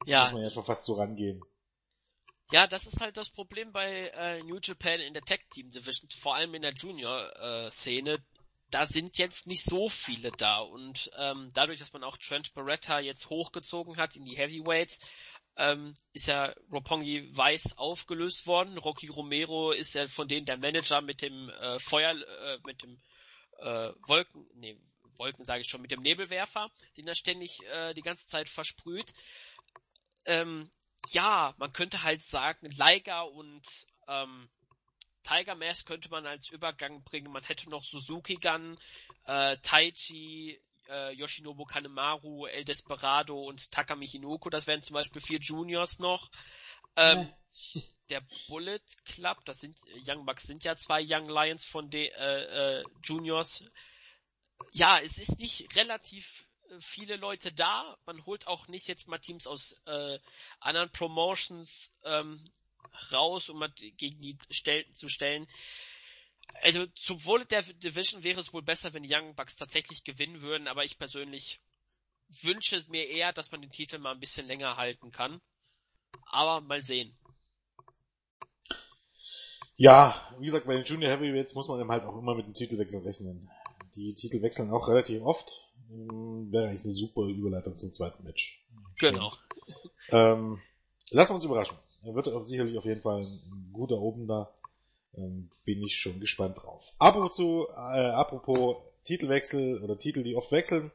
Ja. 0.05 0.23
Muss 0.23 0.33
man 0.33 0.43
ja 0.43 0.49
schon 0.49 0.63
fast 0.63 0.85
so 0.85 0.93
rangehen. 0.93 1.41
Ja, 2.51 2.65
das 2.65 2.87
ist 2.87 2.99
halt 2.99 3.15
das 3.15 3.29
Problem 3.29 3.71
bei 3.71 4.07
äh, 4.09 4.41
New 4.41 4.59
Japan 4.61 4.99
in 5.01 5.13
der 5.13 5.21
Tag 5.21 5.41
Team 5.51 5.69
Division, 5.69 6.09
vor 6.09 6.35
allem 6.35 6.55
in 6.55 6.63
der 6.63 6.73
Junior 6.73 7.31
äh, 7.39 7.69
Szene. 7.69 8.23
Da 8.71 8.87
sind 8.87 9.17
jetzt 9.17 9.45
nicht 9.45 9.63
so 9.63 9.89
viele 9.89 10.31
da 10.31 10.59
und 10.59 11.11
ähm, 11.17 11.51
dadurch, 11.53 11.79
dass 11.79 11.93
man 11.93 12.03
auch 12.03 12.17
Trent 12.17 12.53
Beretta 12.53 12.99
jetzt 12.99 13.29
hochgezogen 13.29 13.97
hat 13.97 14.15
in 14.15 14.25
die 14.25 14.37
Heavyweights, 14.37 14.99
ähm, 15.57 15.93
ist 16.13 16.27
ja 16.27 16.53
Roppongi 16.71 17.35
Weiß 17.35 17.77
aufgelöst 17.77 18.47
worden. 18.47 18.77
Rocky 18.77 19.07
Romero 19.07 19.71
ist 19.71 19.93
ja 19.93 20.07
von 20.07 20.27
denen 20.27 20.45
der 20.45 20.57
Manager 20.57 21.01
mit 21.01 21.21
dem 21.21 21.49
äh, 21.49 21.79
Feuer, 21.79 22.11
äh, 22.11 22.57
mit 22.65 22.81
dem 22.81 22.99
äh, 23.59 23.91
Wolken, 24.07 24.47
nee, 24.55 24.79
Wolken 25.17 25.45
sage 25.45 25.61
ich 25.61 25.67
schon, 25.67 25.81
mit 25.81 25.91
dem 25.91 26.01
Nebelwerfer, 26.01 26.71
den 26.97 27.07
er 27.07 27.15
ständig 27.15 27.59
äh, 27.65 27.93
die 27.93 28.01
ganze 28.01 28.27
Zeit 28.27 28.49
versprüht 28.49 29.13
ähm, 30.29 30.69
ja, 31.07 31.55
man 31.57 31.73
könnte 31.73 32.03
halt 32.03 32.23
sagen, 32.23 32.69
Liga 32.71 33.21
und 33.21 33.63
ähm, 34.07 34.49
Tiger 35.23 35.55
Mask 35.55 35.87
könnte 35.87 36.09
man 36.09 36.25
als 36.25 36.49
Übergang 36.49 37.03
bringen. 37.03 37.31
Man 37.31 37.43
hätte 37.43 37.69
noch 37.69 37.83
Suzuki 37.83 38.35
Gun, 38.35 38.77
äh, 39.25 39.57
Taichi, 39.57 40.61
äh, 40.87 41.13
Yoshinobu 41.13 41.65
Kanemaru, 41.65 42.45
El 42.45 42.63
Desperado 42.63 43.41
und 43.43 43.71
Takami 43.71 44.07
Hinoko. 44.07 44.49
Das 44.49 44.67
wären 44.67 44.83
zum 44.83 44.93
Beispiel 44.93 45.21
vier 45.21 45.39
Juniors 45.39 45.99
noch. 45.99 46.29
Ähm, 46.95 47.33
ja. 47.73 47.81
Der 48.09 48.21
Bullet 48.47 48.81
Club, 49.05 49.37
das 49.45 49.59
sind 49.59 49.77
Young 50.07 50.25
Bucks 50.25 50.43
sind 50.43 50.63
ja 50.63 50.75
zwei 50.75 51.03
Young 51.03 51.29
Lions 51.29 51.65
von 51.65 51.89
den 51.89 52.11
äh, 52.13 52.79
äh, 52.79 52.83
Juniors. 53.03 53.63
Ja, 54.71 54.99
es 54.99 55.17
ist 55.17 55.37
nicht 55.37 55.75
relativ 55.75 56.48
viele 56.79 57.15
Leute 57.15 57.51
da. 57.51 57.97
Man 58.05 58.25
holt 58.25 58.47
auch 58.47 58.67
nicht 58.67 58.87
jetzt 58.87 59.07
mal 59.07 59.19
Teams 59.19 59.47
aus 59.47 59.75
äh, 59.85 60.19
anderen 60.59 60.91
Promotions 60.91 61.91
ähm, 62.03 62.43
raus, 63.11 63.49
um 63.49 63.59
mal 63.59 63.71
gegen 63.71 64.21
die 64.21 64.37
Stellen 64.49 64.91
zu 64.93 65.07
stellen. 65.07 65.47
Also 66.61 66.87
zum 66.87 67.23
Wohle 67.25 67.45
der 67.45 67.61
Division 67.61 68.23
wäre 68.23 68.39
es 68.39 68.53
wohl 68.53 68.63
besser, 68.63 68.93
wenn 68.93 69.03
die 69.03 69.13
Young 69.13 69.35
Bucks 69.35 69.55
tatsächlich 69.55 70.03
gewinnen 70.03 70.41
würden, 70.41 70.67
aber 70.67 70.83
ich 70.83 70.97
persönlich 70.97 71.59
wünsche 72.41 72.83
mir 72.89 73.07
eher, 73.07 73.33
dass 73.33 73.51
man 73.51 73.61
den 73.61 73.71
Titel 73.71 73.97
mal 73.97 74.13
ein 74.13 74.19
bisschen 74.19 74.47
länger 74.47 74.77
halten 74.77 75.11
kann. 75.11 75.41
Aber 76.25 76.61
mal 76.61 76.83
sehen. 76.83 77.17
Ja, 79.75 80.13
wie 80.39 80.45
gesagt, 80.45 80.65
bei 80.65 80.73
den 80.73 80.83
Junior 80.83 81.11
Heavyweights 81.11 81.55
muss 81.55 81.69
man 81.69 81.79
eben 81.79 81.91
halt 81.91 82.03
auch 82.03 82.17
immer 82.17 82.35
mit 82.35 82.45
dem 82.45 82.53
Titelwechsel 82.53 83.01
rechnen. 83.01 83.49
Die 83.95 84.13
Titel 84.13 84.41
wechseln 84.41 84.71
auch 84.71 84.87
relativ 84.87 85.21
oft. 85.21 85.68
Hm, 85.89 86.51
wäre 86.51 86.67
eigentlich 86.67 86.83
eine 86.83 86.93
super 86.93 87.23
Überleitung 87.23 87.77
zum 87.77 87.91
zweiten 87.91 88.23
Match. 88.23 88.63
Genau. 88.99 89.33
Ähm, 90.11 90.59
lassen 91.09 91.31
wir 91.31 91.35
uns 91.35 91.43
überraschen. 91.43 91.77
Er 92.03 92.15
wird 92.15 92.29
sicherlich 92.45 92.77
auf 92.77 92.85
jeden 92.85 93.01
Fall 93.01 93.23
ein 93.23 93.69
guter 93.73 93.99
Opener. 93.99 94.49
Ähm, 95.15 95.49
bin 95.65 95.81
ich 95.83 95.97
schon 95.97 96.19
gespannt 96.19 96.57
drauf. 96.61 96.93
Apropos, 96.99 97.39
äh, 97.39 98.09
apropos 98.11 98.77
Titelwechsel 99.03 99.81
oder 99.81 99.97
Titel, 99.97 100.23
die 100.23 100.35
oft 100.35 100.51
wechseln. 100.51 100.91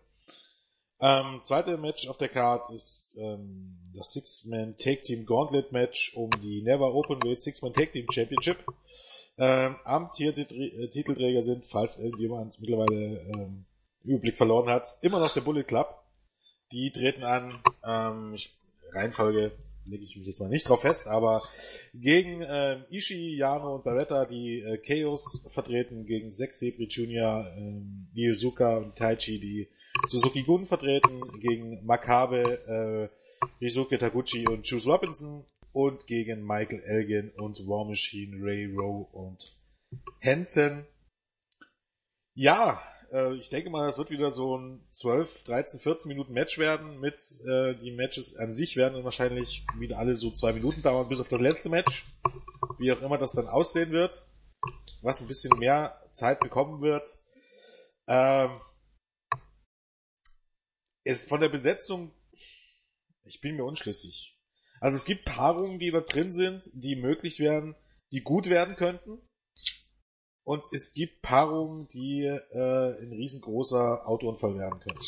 Ähm, 1.00 1.40
zweite 1.42 1.76
Match 1.76 2.08
auf 2.08 2.16
der 2.16 2.28
Card 2.28 2.70
ist 2.70 3.18
ähm, 3.18 3.76
das 3.94 4.12
Six-Man 4.12 4.76
Take 4.76 5.02
Team 5.02 5.26
Gauntlet 5.26 5.72
Match 5.72 6.14
um 6.14 6.30
die 6.40 6.62
Never 6.62 6.94
Open 6.94 7.22
Weight 7.24 7.40
Six-Man 7.40 7.72
Take 7.72 7.92
Team 7.92 8.06
Championship. 8.10 8.64
Ähm, 9.36 9.76
amtierte 9.84 10.42
äh, 10.42 10.88
Titelträger 10.88 11.42
sind, 11.42 11.66
falls 11.66 11.98
irgendjemand 11.98 12.60
mittlerweile 12.60 13.20
ähm, 13.34 13.66
Überblick 14.04 14.36
verloren 14.36 14.68
hat. 14.68 14.88
Immer 15.02 15.20
noch 15.20 15.34
der 15.34 15.40
Bullet 15.40 15.64
Club. 15.64 15.88
Die 16.72 16.90
treten 16.90 17.24
an, 17.24 17.60
ähm, 17.84 18.34
ich, 18.34 18.56
Reihenfolge 18.92 19.52
lege 19.86 20.04
ich 20.04 20.16
mich 20.16 20.26
jetzt 20.26 20.40
mal 20.40 20.48
nicht 20.48 20.68
drauf 20.68 20.80
fest, 20.80 21.08
aber 21.08 21.42
gegen 21.92 22.42
ähm, 22.46 22.84
Ishii, 22.90 23.36
Yano 23.36 23.76
und 23.76 23.84
Barretta, 23.84 24.24
die 24.24 24.60
äh, 24.60 24.78
Chaos 24.78 25.46
vertreten, 25.50 26.06
gegen 26.06 26.32
Zack 26.32 26.54
Sebri 26.54 26.84
Jr., 26.84 27.52
ähm, 27.56 28.08
Miyozuka 28.14 28.78
und 28.78 28.96
Taichi, 28.96 29.40
die 29.40 29.68
Suzuki 30.06 30.42
Gun 30.42 30.66
vertreten, 30.66 31.20
gegen 31.40 31.84
Makabe, 31.84 33.10
äh, 33.12 33.44
Rizuke 33.60 33.98
Taguchi 33.98 34.48
und 34.48 34.66
Juice 34.66 34.86
Robinson 34.86 35.44
und 35.72 36.06
gegen 36.06 36.46
Michael 36.46 36.82
Elgin 36.84 37.30
und 37.30 37.58
War 37.66 37.84
Machine, 37.84 38.36
Ray 38.40 38.66
Rowe 38.66 39.06
und 39.12 39.52
Hansen. 40.22 40.86
Ja, 42.34 42.82
äh, 43.14 43.34
ich 43.36 43.48
denke 43.48 43.70
mal, 43.70 43.88
es 43.88 43.96
wird 43.96 44.10
wieder 44.10 44.30
so 44.30 44.58
ein 44.58 44.84
12, 44.90 45.44
13, 45.44 45.80
14 45.80 46.08
Minuten 46.08 46.32
Match 46.32 46.58
werden 46.58 47.00
mit, 47.00 47.20
äh, 47.46 47.74
die 47.76 47.92
Matches 47.92 48.36
an 48.36 48.52
sich 48.52 48.76
werden 48.76 48.94
dann 48.94 49.04
wahrscheinlich 49.04 49.64
wieder 49.78 49.98
alle 49.98 50.16
so 50.16 50.30
zwei 50.30 50.52
Minuten 50.52 50.82
dauern, 50.82 51.08
bis 51.08 51.20
auf 51.20 51.28
das 51.28 51.40
letzte 51.40 51.70
Match. 51.70 52.04
Wie 52.78 52.92
auch 52.92 53.00
immer 53.00 53.18
das 53.18 53.32
dann 53.32 53.46
aussehen 53.46 53.92
wird. 53.92 54.26
Was 55.02 55.20
ein 55.20 55.28
bisschen 55.28 55.58
mehr 55.58 56.00
Zeit 56.12 56.40
bekommen 56.40 56.82
wird. 56.82 57.08
Ähm, 58.08 58.60
es, 61.04 61.22
von 61.22 61.40
der 61.40 61.50
Besetzung, 61.50 62.12
ich 63.24 63.40
bin 63.40 63.56
mir 63.56 63.64
unschlüssig. 63.64 64.38
Also 64.80 64.96
es 64.96 65.04
gibt 65.04 65.24
Paarungen, 65.24 65.78
die 65.78 65.90
da 65.90 66.00
drin 66.00 66.32
sind, 66.32 66.70
die 66.74 66.96
möglich 66.96 67.38
wären, 67.38 67.76
die 68.12 68.22
gut 68.22 68.48
werden 68.48 68.76
könnten. 68.76 69.20
Und 70.44 70.72
es 70.72 70.92
gibt 70.92 71.22
Paarungen, 71.22 71.88
die 71.88 72.22
äh, 72.22 73.02
ein 73.02 73.12
riesengroßer 73.12 74.06
Autounfall 74.06 74.58
werden 74.58 74.78
können. 74.80 75.00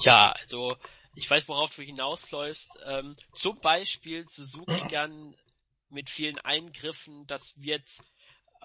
Ja, 0.00 0.32
also 0.32 0.76
ich 1.14 1.28
weiß, 1.28 1.48
worauf 1.48 1.74
du 1.74 1.82
hinausläufst. 1.82 2.70
Ähm, 2.86 3.16
zum 3.32 3.58
Beispiel 3.60 4.28
Suzuki 4.28 4.80
Gun 4.90 5.34
mit 5.88 6.10
vielen 6.10 6.38
Eingriffen, 6.38 7.26
das 7.26 7.54
wird 7.56 7.88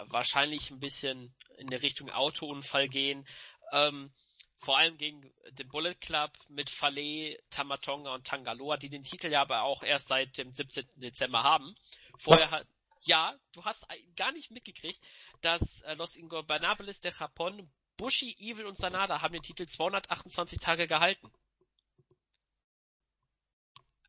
wahrscheinlich 0.08 0.72
ein 0.72 0.80
bisschen 0.80 1.34
in 1.58 1.68
der 1.68 1.82
Richtung 1.82 2.10
Autounfall 2.10 2.90
gehen. 2.90 3.26
Ähm, 3.72 4.12
vor 4.60 4.78
allem 4.78 4.98
gegen 4.98 5.34
den 5.52 5.68
Bullet 5.68 5.96
Club 5.96 6.32
mit 6.48 6.70
Fale, 6.70 7.38
Tamatonga 7.50 8.14
und 8.14 8.26
Tangaloa, 8.26 8.78
die 8.78 8.90
den 8.90 9.04
Titel 9.04 9.28
ja 9.28 9.42
aber 9.42 9.64
auch 9.64 9.84
erst 9.84 10.08
seit 10.08 10.38
dem 10.38 10.54
17. 10.54 10.86
Dezember 10.96 11.44
haben. 11.44 11.76
Vorher 12.18 12.44
was, 12.44 12.54
hat 12.54 12.68
ja, 13.06 13.38
du 13.54 13.64
hast 13.64 13.86
gar 14.16 14.32
nicht 14.32 14.52
mitgekriegt, 14.52 15.00
dass 15.42 15.82
äh, 15.82 15.96
Los 15.96 16.16
Ingobernables 16.16 17.02
de 17.02 17.12
Japón, 17.12 17.68
Bushi, 17.98 18.36
Evil 18.40 18.66
und 18.66 18.76
Sanada 18.76 19.22
haben 19.22 19.34
den 19.34 19.44
Titel 19.44 19.68
228 19.68 20.60
Tage 20.60 20.88
gehalten. 20.88 21.32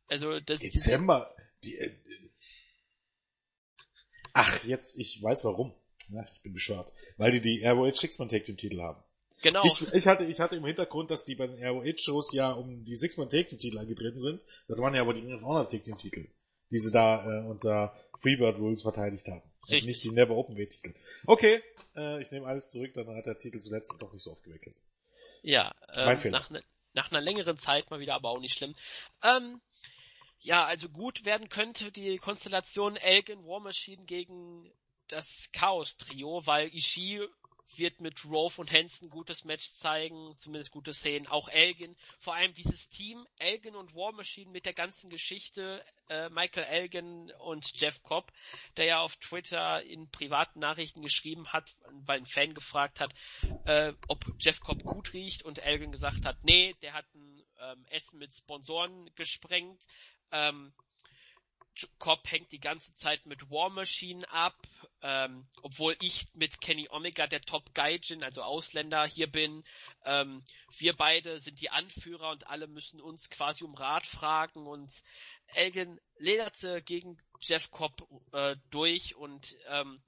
Also 0.07 0.39
das 0.39 0.59
Dezember. 0.59 1.35
Die, 1.63 1.77
äh, 1.77 1.95
ach, 4.33 4.63
jetzt, 4.63 4.99
ich 4.99 5.21
weiß 5.21 5.43
warum. 5.43 5.73
Ach, 6.15 6.29
ich 6.31 6.41
bin 6.41 6.53
bescheuert. 6.53 6.93
Weil 7.17 7.31
die 7.31 7.41
die 7.41 7.65
ROH 7.65 7.95
Six-Man 7.95 8.29
Take 8.29 8.45
Team 8.45 8.57
Titel 8.57 8.81
haben. 8.81 9.03
Genau. 9.41 9.63
Ich, 9.65 9.81
ich, 9.93 10.07
hatte, 10.07 10.25
ich 10.25 10.39
hatte 10.39 10.55
im 10.55 10.65
Hintergrund, 10.65 11.11
dass 11.11 11.23
die 11.23 11.35
bei 11.35 11.47
den 11.47 11.63
ROH-Shows 11.63 12.33
ja 12.33 12.51
um 12.51 12.83
die 12.83 12.95
Six-Man 12.95 13.29
Take 13.29 13.47
Team 13.47 13.59
Titel 13.59 13.77
angetreten 13.79 14.19
sind. 14.19 14.45
Das 14.67 14.79
waren 14.79 14.93
ja 14.93 15.01
aber 15.01 15.13
die 15.13 15.21
Ring 15.21 15.35
of 15.35 15.43
Honor 15.43 15.67
Take 15.67 15.83
Team 15.83 15.97
Titel, 15.97 16.27
die 16.75 16.79
sie 16.79 16.91
da 16.91 17.23
äh, 17.23 17.45
unter 17.45 17.95
Freebird 18.19 18.57
Rules 18.57 18.81
verteidigt 18.81 19.25
haben. 19.27 19.41
Richtig. 19.63 19.83
Und 19.83 19.87
nicht 19.87 20.03
die 20.03 20.11
Never 20.11 20.35
Open 20.35 20.57
Weight 20.57 20.71
Titel. 20.71 20.93
Okay, 21.25 21.63
äh, 21.95 22.21
ich 22.21 22.31
nehme 22.31 22.47
alles 22.47 22.69
zurück, 22.69 22.91
dann 22.93 23.07
hat 23.15 23.25
der 23.25 23.37
Titel 23.37 23.59
zuletzt 23.59 23.93
doch 23.97 24.11
nicht 24.11 24.21
so 24.21 24.33
oft 24.33 24.43
gewechselt. 24.43 24.75
Ja, 25.41 25.73
ähm, 25.93 26.31
nach, 26.31 26.49
ne, 26.49 26.61
nach 26.93 27.11
einer 27.11 27.21
längeren 27.21 27.57
Zeit 27.57 27.89
mal 27.89 28.01
wieder, 28.01 28.15
aber 28.15 28.29
auch 28.29 28.41
nicht 28.41 28.57
schlimm. 28.57 28.73
Ähm, 29.23 29.61
ja, 30.39 30.65
also 30.65 30.89
gut 30.89 31.23
werden 31.23 31.47
könnte 31.47 31.93
die 31.93 32.17
Konstellation 32.17 32.97
Elgin 32.97 33.45
War 33.45 33.61
Machine 33.61 34.03
gegen 34.03 34.69
das 35.07 35.49
Chaos-Trio, 35.53 36.45
weil 36.45 36.67
Ishii 36.75 37.25
wird 37.75 37.99
mit 37.99 38.25
Rove 38.25 38.61
und 38.61 38.71
Hansen 38.71 39.09
gutes 39.09 39.43
Match 39.43 39.73
zeigen, 39.73 40.35
zumindest 40.37 40.71
gute 40.71 40.93
Szenen. 40.93 41.27
Auch 41.27 41.49
Elgin, 41.49 41.95
vor 42.19 42.35
allem 42.35 42.53
dieses 42.53 42.89
Team, 42.89 43.27
Elgin 43.37 43.75
und 43.75 43.95
War 43.95 44.11
Machine 44.13 44.51
mit 44.51 44.65
der 44.65 44.73
ganzen 44.73 45.09
Geschichte, 45.09 45.83
äh, 46.09 46.29
Michael 46.29 46.65
Elgin 46.65 47.31
und 47.39 47.65
Jeff 47.79 48.01
Cobb, 48.03 48.31
der 48.77 48.85
ja 48.85 48.99
auf 48.99 49.15
Twitter 49.17 49.83
in 49.83 50.09
privaten 50.09 50.59
Nachrichten 50.59 51.01
geschrieben 51.01 51.51
hat, 51.51 51.75
weil 52.05 52.19
ein 52.19 52.25
Fan 52.25 52.53
gefragt 52.53 52.99
hat, 52.99 53.13
äh, 53.65 53.93
ob 54.07 54.25
Jeff 54.39 54.59
Cobb 54.59 54.83
gut 54.83 55.13
riecht 55.13 55.43
und 55.43 55.59
Elgin 55.59 55.91
gesagt 55.91 56.25
hat, 56.25 56.43
nee, 56.43 56.75
der 56.81 56.93
hat 56.93 57.05
ein 57.13 57.43
ähm, 57.59 57.85
Essen 57.89 58.19
mit 58.19 58.33
Sponsoren 58.33 59.09
gesprengt. 59.15 59.81
Ähm, 60.31 60.73
Cobb 61.99 62.29
hängt 62.31 62.51
die 62.51 62.59
ganze 62.59 62.93
Zeit 62.93 63.25
mit 63.25 63.49
War 63.49 63.69
Machine 63.69 64.29
ab, 64.29 64.55
ähm, 65.01 65.47
obwohl 65.61 65.95
ich 66.01 66.27
mit 66.33 66.61
Kenny 66.61 66.87
Omega 66.89 67.27
der 67.27 67.41
Top 67.41 67.73
Gaijin, 67.73 68.23
also 68.23 68.43
Ausländer, 68.43 69.05
hier 69.05 69.27
bin. 69.27 69.63
Ähm, 70.03 70.43
wir 70.77 70.95
beide 70.95 71.39
sind 71.39 71.61
die 71.61 71.69
Anführer 71.69 72.31
und 72.31 72.47
alle 72.47 72.67
müssen 72.67 73.01
uns 73.01 73.29
quasi 73.29 73.63
um 73.63 73.75
Rat 73.75 74.05
fragen 74.05 74.67
und 74.67 74.91
Elgin 75.47 75.99
lederte 76.17 76.81
gegen 76.81 77.17
Jeff 77.41 77.71
Cobb 77.71 78.07
äh, 78.31 78.55
durch 78.69 79.15
und 79.15 79.55
ähm, 79.67 80.01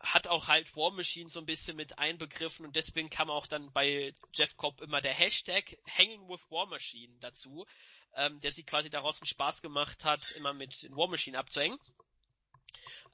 hat 0.00 0.26
auch 0.26 0.48
halt 0.48 0.76
War 0.76 0.90
Machine 0.90 1.30
so 1.30 1.40
ein 1.40 1.46
bisschen 1.46 1.76
mit 1.76 1.98
einbegriffen 1.98 2.66
und 2.66 2.76
deswegen 2.76 3.10
kam 3.10 3.30
auch 3.30 3.46
dann 3.46 3.72
bei 3.72 4.14
Jeff 4.34 4.56
Cobb 4.56 4.80
immer 4.82 5.00
der 5.00 5.14
Hashtag 5.14 5.78
Hanging 5.86 6.28
with 6.28 6.42
War 6.50 6.66
Machine 6.66 7.14
dazu 7.20 7.66
ähm, 8.16 8.40
der 8.40 8.52
sich 8.52 8.66
quasi 8.66 8.90
daraus 8.90 9.20
einen 9.20 9.26
Spaß 9.26 9.62
gemacht 9.62 10.04
hat, 10.04 10.30
immer 10.32 10.52
mit 10.52 10.88
War 10.90 11.08
Machine 11.08 11.38
abzuhängen. 11.38 11.78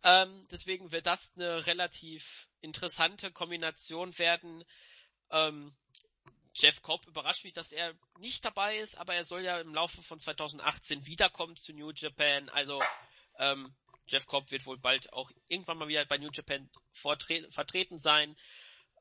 Ähm, 0.02 0.42
deswegen 0.50 0.92
wird 0.92 1.06
das 1.06 1.32
eine 1.36 1.66
relativ 1.66 2.48
interessante 2.60 3.30
Kombination 3.30 4.16
werden. 4.18 4.64
Ähm, 5.30 5.74
Jeff 6.54 6.82
Cobb 6.82 7.06
überrascht 7.06 7.44
mich, 7.44 7.52
dass 7.52 7.72
er 7.72 7.94
nicht 8.18 8.44
dabei 8.44 8.78
ist, 8.78 8.96
aber 8.96 9.14
er 9.14 9.24
soll 9.24 9.42
ja 9.42 9.60
im 9.60 9.74
Laufe 9.74 10.02
von 10.02 10.18
2018 10.18 11.06
wiederkommen 11.06 11.56
zu 11.56 11.72
New 11.72 11.90
Japan. 11.94 12.48
Also 12.48 12.82
ähm, 13.38 13.74
Jeff 14.06 14.26
Cobb 14.26 14.50
wird 14.50 14.66
wohl 14.66 14.78
bald 14.78 15.12
auch 15.12 15.30
irgendwann 15.48 15.78
mal 15.78 15.88
wieder 15.88 16.04
bei 16.06 16.18
New 16.18 16.30
Japan 16.32 16.68
vertreten 16.92 17.98
sein. 17.98 18.36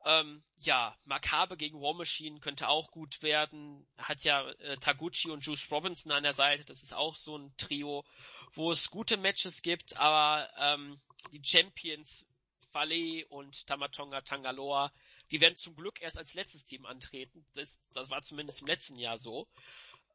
Ähm, 0.04 0.42
ja, 0.58 0.96
Makabe 1.04 1.56
gegen 1.56 1.80
War 1.80 1.94
Machine 1.94 2.40
könnte 2.40 2.68
auch 2.68 2.90
gut 2.90 3.22
werden. 3.22 3.86
Hat 3.98 4.24
ja 4.24 4.48
äh, 4.52 4.76
Taguchi 4.78 5.30
und 5.30 5.44
Juice 5.44 5.70
Robinson 5.70 6.12
an 6.12 6.22
der 6.22 6.34
Seite. 6.34 6.64
Das 6.64 6.82
ist 6.82 6.94
auch 6.94 7.16
so 7.16 7.36
ein 7.36 7.54
Trio, 7.56 8.04
wo 8.52 8.72
es 8.72 8.90
gute 8.90 9.16
Matches 9.16 9.62
gibt, 9.62 9.96
aber 9.96 10.50
ähm, 10.58 11.00
die 11.32 11.42
Champions 11.44 12.24
Fale 12.72 13.26
und 13.28 13.66
Tamatonga 13.66 14.22
Tangaloa, 14.22 14.92
die 15.30 15.40
werden 15.40 15.56
zum 15.56 15.74
Glück 15.74 16.00
erst 16.00 16.16
als 16.16 16.34
letztes 16.34 16.64
Team 16.64 16.86
antreten. 16.86 17.44
Das, 17.54 17.78
das 17.92 18.10
war 18.10 18.22
zumindest 18.22 18.60
im 18.60 18.68
letzten 18.68 18.96
Jahr 18.96 19.18
so. 19.18 19.48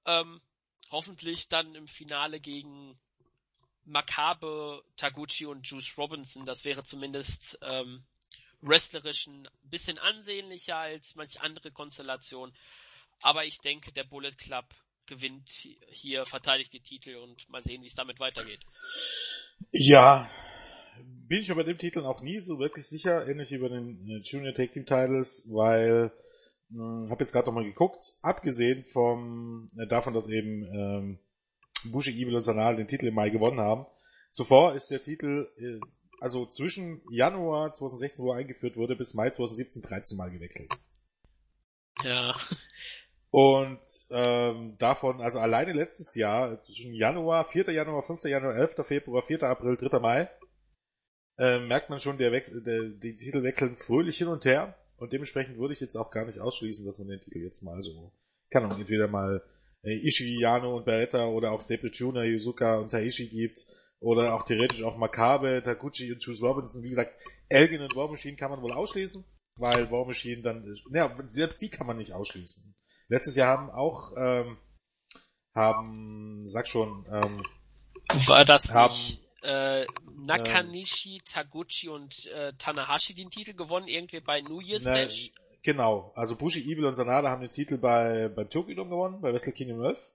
Ähm, 0.05 0.41
hoffentlich 0.89 1.47
dann 1.47 1.75
im 1.75 1.87
Finale 1.87 2.39
gegen 2.39 2.99
Makabe, 3.83 4.83
Taguchi 4.97 5.45
und 5.45 5.67
Juice 5.67 5.97
Robinson. 5.97 6.45
Das 6.45 6.63
wäre 6.63 6.83
zumindest 6.83 7.59
ähm, 7.61 8.05
wrestlerischen 8.65 9.47
ein 9.47 9.69
bisschen 9.69 9.97
ansehnlicher 9.97 10.77
als 10.77 11.15
manch 11.15 11.41
andere 11.41 11.71
Konstellation. 11.71 12.51
Aber 13.21 13.45
ich 13.45 13.59
denke, 13.59 13.91
der 13.91 14.03
Bullet 14.03 14.31
Club 14.37 14.65
gewinnt 15.05 15.49
hier, 15.87 16.25
verteidigt 16.25 16.73
die 16.73 16.81
Titel 16.81 17.15
und 17.15 17.47
mal 17.49 17.63
sehen, 17.63 17.81
wie 17.81 17.87
es 17.87 17.95
damit 17.95 18.19
weitergeht. 18.19 18.65
Ja, 19.71 20.29
bin 21.27 21.41
ich 21.41 21.49
über 21.49 21.63
dem 21.63 21.77
Titel 21.77 22.05
auch 22.05 22.21
nie 22.21 22.39
so 22.39 22.59
wirklich 22.59 22.87
sicher, 22.87 23.27
ähnlich 23.27 23.51
wie 23.51 23.55
über 23.55 23.69
den 23.69 24.07
äh, 24.09 24.21
Junior 24.23 24.53
Tag 24.53 24.71
Team 24.71 24.85
Titles, 24.85 25.49
weil 25.51 26.11
äh, 26.71 27.09
habe 27.09 27.17
jetzt 27.19 27.31
gerade 27.31 27.47
nochmal 27.47 27.65
geguckt, 27.65 28.13
abgesehen 28.21 28.85
vom 28.85 29.69
äh, 29.77 29.87
davon, 29.87 30.13
dass 30.13 30.29
eben 30.29 30.63
ähm, 30.63 31.19
Bushi 31.85 32.11
Evil 32.11 32.35
und 32.35 32.41
Sanal 32.41 32.75
den 32.75 32.87
Titel 32.87 33.07
im 33.07 33.15
Mai 33.15 33.29
gewonnen 33.29 33.59
haben. 33.59 33.85
Zuvor 34.31 34.73
ist 34.73 34.91
der 34.91 35.01
Titel 35.01 35.47
äh, 35.57 35.79
also 36.25 36.47
zwischen 36.47 37.03
Januar 37.11 37.71
2016, 37.71 38.25
wo 38.25 38.31
er 38.31 38.39
eingeführt 38.39 38.77
wurde, 38.77 38.95
bis 38.95 39.13
Mai 39.13 39.29
2017 39.29 39.83
13 39.83 40.17
Mal 40.17 40.31
gewechselt. 40.31 40.73
Ja. 42.03 42.35
Und 43.29 43.79
ähm, 44.09 44.75
davon, 44.79 45.21
also 45.21 45.37
alleine 45.37 45.73
letztes 45.73 46.15
Jahr, 46.15 46.59
zwischen 46.61 46.95
Januar, 46.95 47.45
4. 47.45 47.71
Januar, 47.71 48.01
5. 48.01 48.23
Januar, 48.23 48.55
11. 48.55 48.87
Februar, 48.87 49.21
4. 49.21 49.43
April, 49.43 49.77
3. 49.77 49.99
Mai, 49.99 50.31
äh, 51.37 51.59
merkt 51.59 51.91
man 51.91 51.99
schon, 51.99 52.17
der 52.17 52.31
Wechsel, 52.31 52.63
der, 52.63 52.85
die 52.85 53.15
Titel 53.15 53.43
wechseln 53.43 53.75
fröhlich 53.75 54.17
hin 54.17 54.29
und 54.29 54.45
her. 54.45 54.75
Und 54.97 55.13
dementsprechend 55.13 55.59
würde 55.59 55.73
ich 55.73 55.79
jetzt 55.79 55.95
auch 55.95 56.09
gar 56.09 56.25
nicht 56.25 56.39
ausschließen, 56.39 56.87
dass 56.87 56.97
man 56.97 57.07
den 57.07 57.21
Titel 57.21 57.37
jetzt 57.37 57.61
mal 57.61 57.83
so, 57.83 58.11
kann 58.49 58.67
man 58.67 58.79
entweder 58.79 59.07
mal 59.07 59.43
äh, 59.83 59.93
Ishii, 60.07 60.39
Yano 60.39 60.75
und 60.75 60.85
Beretta 60.85 61.27
oder 61.27 61.51
auch 61.51 61.61
Sepul 61.61 61.91
Juna, 61.93 62.23
Yuzuka 62.23 62.79
und 62.79 62.89
Taishi 62.89 63.27
gibt 63.27 63.67
oder 64.05 64.35
auch 64.35 64.43
theoretisch 64.43 64.83
auch 64.83 64.97
Makabe, 64.97 65.63
Taguchi 65.65 66.11
und 66.13 66.23
Juice 66.23 66.43
Robinson. 66.43 66.83
Wie 66.83 66.89
gesagt, 66.89 67.19
Elgin 67.49 67.81
und 67.81 67.95
War 67.95 68.07
Machine 68.07 68.37
kann 68.37 68.51
man 68.51 68.61
wohl 68.61 68.71
ausschließen, 68.71 69.25
weil 69.57 69.89
War 69.89 70.05
Machine 70.05 70.43
dann, 70.43 70.77
naja, 70.91 71.15
selbst 71.27 71.59
die 71.63 71.69
kann 71.69 71.87
man 71.87 71.97
nicht 71.97 72.13
ausschließen. 72.13 72.75
Letztes 73.07 73.35
Jahr 73.35 73.57
haben 73.57 73.71
auch, 73.71 74.13
ähm, 74.15 74.57
haben, 75.55 76.43
sag 76.45 76.67
schon, 76.67 77.07
ähm, 77.11 77.43
war 78.27 78.45
das 78.45 78.71
haben, 78.71 78.93
nicht, 78.93 79.21
äh, 79.41 79.87
Nakanishi, 80.17 81.15
ähm, 81.15 81.21
Taguchi 81.25 81.89
und 81.89 82.27
äh, 82.27 82.53
Tanahashi 82.59 83.15
den 83.15 83.31
Titel 83.31 83.55
gewonnen, 83.55 83.87
irgendwie 83.87 84.19
bei 84.19 84.41
New 84.41 84.61
Year's 84.61 84.83
ne, 84.83 84.93
Dash? 84.93 85.31
Genau, 85.63 86.11
also 86.13 86.35
Bushi, 86.35 86.61
Evil 86.61 86.85
und 86.85 86.93
Sanada 86.93 87.31
haben 87.31 87.41
den 87.41 87.49
Titel 87.49 87.79
bei, 87.79 88.29
beim 88.29 88.49
Tokyo 88.51 88.75
Dome 88.75 88.91
gewonnen, 88.91 89.21
bei 89.21 89.33
Wrestle 89.33 89.51
Kingdom 89.51 89.83
11. 89.83 90.11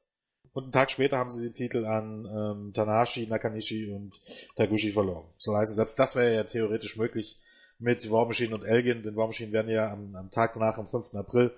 Und 0.53 0.65
einen 0.65 0.73
Tag 0.73 0.91
später 0.91 1.19
haben 1.19 1.31
sie 1.31 1.47
die 1.49 1.53
Titel 1.53 1.85
an 1.85 2.27
ähm, 2.27 2.73
Tanahashi, 2.75 3.27
Nakanishi 3.27 3.93
und 3.93 4.21
Taguchi 4.57 4.93
verloren. 4.93 5.29
So 5.39 5.57
es, 5.57 5.77
selbst 5.77 5.99
das 5.99 6.17
wäre 6.17 6.35
ja 6.35 6.45
theoretisch 6.45 6.97
möglich 6.97 7.41
mit 7.79 8.11
War 8.11 8.27
Machine 8.27 8.55
und 8.55 8.65
Elgin, 8.65 9.03
denn 9.03 9.17
War 9.17 9.27
Machine 9.27 9.53
werden 9.53 9.71
ja 9.71 9.91
am, 9.91 10.15
am 10.17 10.31
Tag 10.31 10.55
danach, 10.55 10.77
am 10.77 10.87
5. 10.87 11.15
April, 11.15 11.53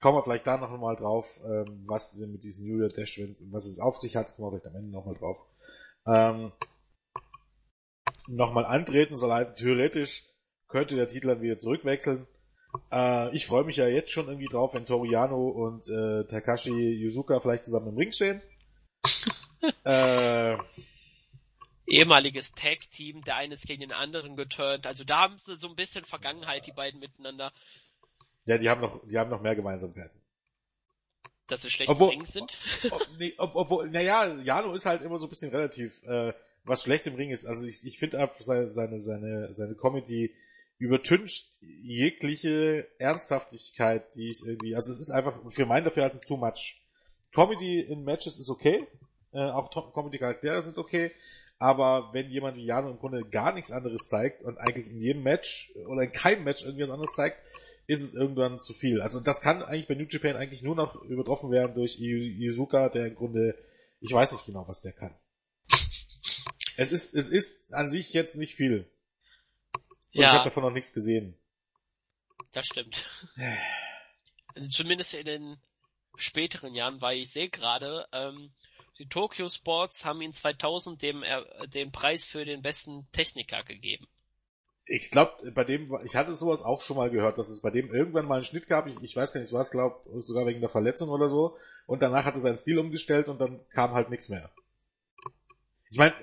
kommen 0.00 0.18
wir 0.18 0.22
vielleicht 0.22 0.46
da 0.46 0.58
noch 0.58 0.70
mal 0.78 0.96
drauf, 0.96 1.40
ähm, 1.44 1.84
was 1.86 2.12
sie 2.12 2.26
mit 2.26 2.44
diesen 2.44 2.66
New 2.68 2.78
Year 2.78 2.88
Dash 2.88 3.18
Wins 3.18 3.40
und 3.40 3.52
was 3.52 3.66
es 3.66 3.80
auf 3.80 3.96
sich 3.96 4.16
hat, 4.16 4.34
kommen 4.36 4.48
wir 4.48 4.60
vielleicht 4.60 4.74
am 4.74 4.76
Ende 4.76 4.92
noch 4.92 5.06
mal 5.06 5.14
drauf. 5.14 5.38
Ähm, 6.06 6.52
nochmal 8.28 8.66
antreten 8.66 9.16
soll 9.16 9.32
heißen, 9.32 9.56
theoretisch 9.56 10.24
könnte 10.68 10.96
der 10.96 11.06
Titel 11.06 11.28
dann 11.28 11.40
wieder 11.40 11.58
zurückwechseln. 11.58 12.26
Äh, 12.90 13.34
ich 13.34 13.46
freue 13.46 13.64
mich 13.64 13.76
ja 13.76 13.86
jetzt 13.88 14.10
schon 14.10 14.28
irgendwie 14.28 14.48
drauf, 14.48 14.74
wenn 14.74 14.86
Toriano 14.86 15.48
und 15.48 15.88
äh, 15.88 16.24
Takashi 16.24 16.70
Yuzuka 16.70 17.40
vielleicht 17.40 17.64
zusammen 17.64 17.88
im 17.88 17.96
Ring 17.96 18.12
stehen. 18.12 18.42
äh, 19.84 20.56
Ehemaliges 21.86 22.52
Tag-Team, 22.52 23.22
der 23.22 23.36
eine 23.36 23.54
ist 23.54 23.66
gegen 23.66 23.80
den 23.80 23.92
anderen 23.92 24.36
geturnt. 24.36 24.86
Also 24.86 25.04
da 25.04 25.20
haben 25.20 25.38
sie 25.38 25.56
so 25.56 25.68
ein 25.68 25.76
bisschen 25.76 26.04
Vergangenheit, 26.04 26.66
die 26.66 26.72
beiden 26.72 26.98
miteinander. 26.98 27.52
Ja, 28.44 28.58
die 28.58 28.68
haben 28.68 28.80
noch, 28.80 29.06
die 29.06 29.18
haben 29.18 29.30
noch 29.30 29.40
mehr 29.40 29.54
Gemeinsamkeiten. 29.54 30.20
Dass 31.46 31.62
sie 31.62 31.70
schlecht 31.70 31.90
obwohl, 31.90 32.12
im 32.12 32.20
Ring 32.20 32.26
sind? 32.26 32.58
Ob, 32.90 33.08
nee, 33.18 33.34
ob, 33.38 33.54
obwohl, 33.54 33.88
naja, 33.90 34.34
Jano 34.34 34.72
ist 34.74 34.86
halt 34.86 35.02
immer 35.02 35.18
so 35.18 35.26
ein 35.26 35.30
bisschen 35.30 35.52
relativ, 35.52 36.02
äh, 36.02 36.32
was 36.64 36.82
schlecht 36.82 37.06
im 37.06 37.14
Ring 37.14 37.30
ist. 37.30 37.46
Also 37.46 37.66
ich, 37.66 37.86
ich 37.86 37.98
finde 38.00 38.18
ab 38.18 38.34
seine, 38.38 38.68
seine, 38.68 38.98
seine, 38.98 39.54
seine 39.54 39.76
Comedy 39.76 40.34
übertüncht 40.78 41.58
jegliche 41.60 42.86
Ernsthaftigkeit, 42.98 44.14
die 44.14 44.30
ich 44.30 44.44
irgendwie, 44.44 44.74
also 44.74 44.90
es 44.92 45.00
ist 45.00 45.10
einfach 45.10 45.34
für 45.50 45.66
mein 45.66 45.84
Dafürhalten 45.84 46.20
too 46.20 46.36
much. 46.36 46.82
Comedy 47.34 47.80
in 47.80 48.04
Matches 48.04 48.38
ist 48.38 48.50
okay, 48.50 48.86
Äh, 49.36 49.50
auch 49.50 49.70
Comedy-Charaktere 49.70 50.62
sind 50.62 50.78
okay. 50.78 51.12
Aber 51.58 52.10
wenn 52.12 52.30
jemand 52.30 52.56
wie 52.56 52.64
Jano 52.64 52.90
im 52.90 52.98
Grunde 52.98 53.22
gar 53.28 53.52
nichts 53.52 53.70
anderes 53.70 54.06
zeigt 54.08 54.42
und 54.42 54.58
eigentlich 54.58 54.88
in 54.88 55.00
jedem 55.00 55.22
Match 55.22 55.72
oder 55.86 56.02
in 56.02 56.12
keinem 56.12 56.44
Match 56.44 56.64
irgendwie 56.64 56.84
was 56.84 56.90
anderes 56.90 57.14
zeigt, 57.14 57.38
ist 57.86 58.02
es 58.02 58.14
irgendwann 58.14 58.58
zu 58.58 58.72
viel. 58.72 59.00
Also 59.00 59.20
das 59.20 59.42
kann 59.42 59.62
eigentlich 59.62 59.88
bei 59.88 59.94
New 59.94 60.06
Japan 60.08 60.36
eigentlich 60.36 60.62
nur 60.62 60.74
noch 60.74 61.02
übertroffen 61.02 61.50
werden 61.50 61.74
durch 61.74 61.98
Yuzuka, 61.98 62.88
der 62.88 63.06
im 63.06 63.14
Grunde, 63.14 63.56
ich 64.00 64.12
weiß 64.12 64.32
nicht 64.32 64.46
genau, 64.46 64.66
was 64.68 64.80
der 64.80 64.92
kann. 64.92 65.14
Es 66.78 66.92
ist, 66.92 67.14
es 67.14 67.28
ist 67.28 67.72
an 67.72 67.88
sich 67.88 68.12
jetzt 68.12 68.38
nicht 68.38 68.54
viel. 68.54 68.90
Und 70.16 70.22
ja. 70.22 70.28
ich 70.28 70.34
habe 70.34 70.48
davon 70.48 70.62
noch 70.62 70.70
nichts 70.70 70.94
gesehen. 70.94 71.36
Das 72.52 72.66
stimmt. 72.66 73.04
Also 74.54 74.70
zumindest 74.70 75.12
in 75.12 75.26
den 75.26 75.56
späteren 76.16 76.72
Jahren, 76.74 77.02
weil 77.02 77.18
ich 77.18 77.30
sehe 77.30 77.50
gerade, 77.50 78.06
ähm, 78.12 78.54
die 78.98 79.06
Tokyo 79.06 79.50
Sports 79.50 80.06
haben 80.06 80.22
ihn 80.22 80.32
2000 80.32 81.02
dem, 81.02 81.22
äh, 81.22 81.68
den 81.68 81.92
Preis 81.92 82.24
für 82.24 82.46
den 82.46 82.62
besten 82.62 83.06
Techniker 83.12 83.62
gegeben. 83.62 84.08
Ich 84.86 85.10
glaube, 85.10 85.50
bei 85.52 85.64
dem, 85.64 85.94
ich 86.04 86.16
hatte 86.16 86.34
sowas 86.34 86.62
auch 86.62 86.80
schon 86.80 86.96
mal 86.96 87.10
gehört, 87.10 87.36
dass 87.36 87.50
es 87.50 87.60
bei 87.60 87.68
dem 87.68 87.92
irgendwann 87.92 88.24
mal 88.24 88.36
einen 88.36 88.44
Schnitt 88.44 88.66
gab, 88.66 88.86
ich, 88.86 88.96
ich 89.02 89.14
weiß 89.14 89.34
gar 89.34 89.42
nicht 89.42 89.52
was, 89.52 89.72
glaube 89.72 90.00
sogar 90.22 90.46
wegen 90.46 90.60
der 90.60 90.70
Verletzung 90.70 91.10
oder 91.10 91.28
so, 91.28 91.58
und 91.84 92.00
danach 92.00 92.24
hat 92.24 92.34
er 92.34 92.40
seinen 92.40 92.56
Stil 92.56 92.78
umgestellt 92.78 93.28
und 93.28 93.38
dann 93.38 93.60
kam 93.68 93.92
halt 93.92 94.08
nichts 94.08 94.30
mehr. 94.30 94.50
Ich 95.90 95.98
meine, 95.98 96.14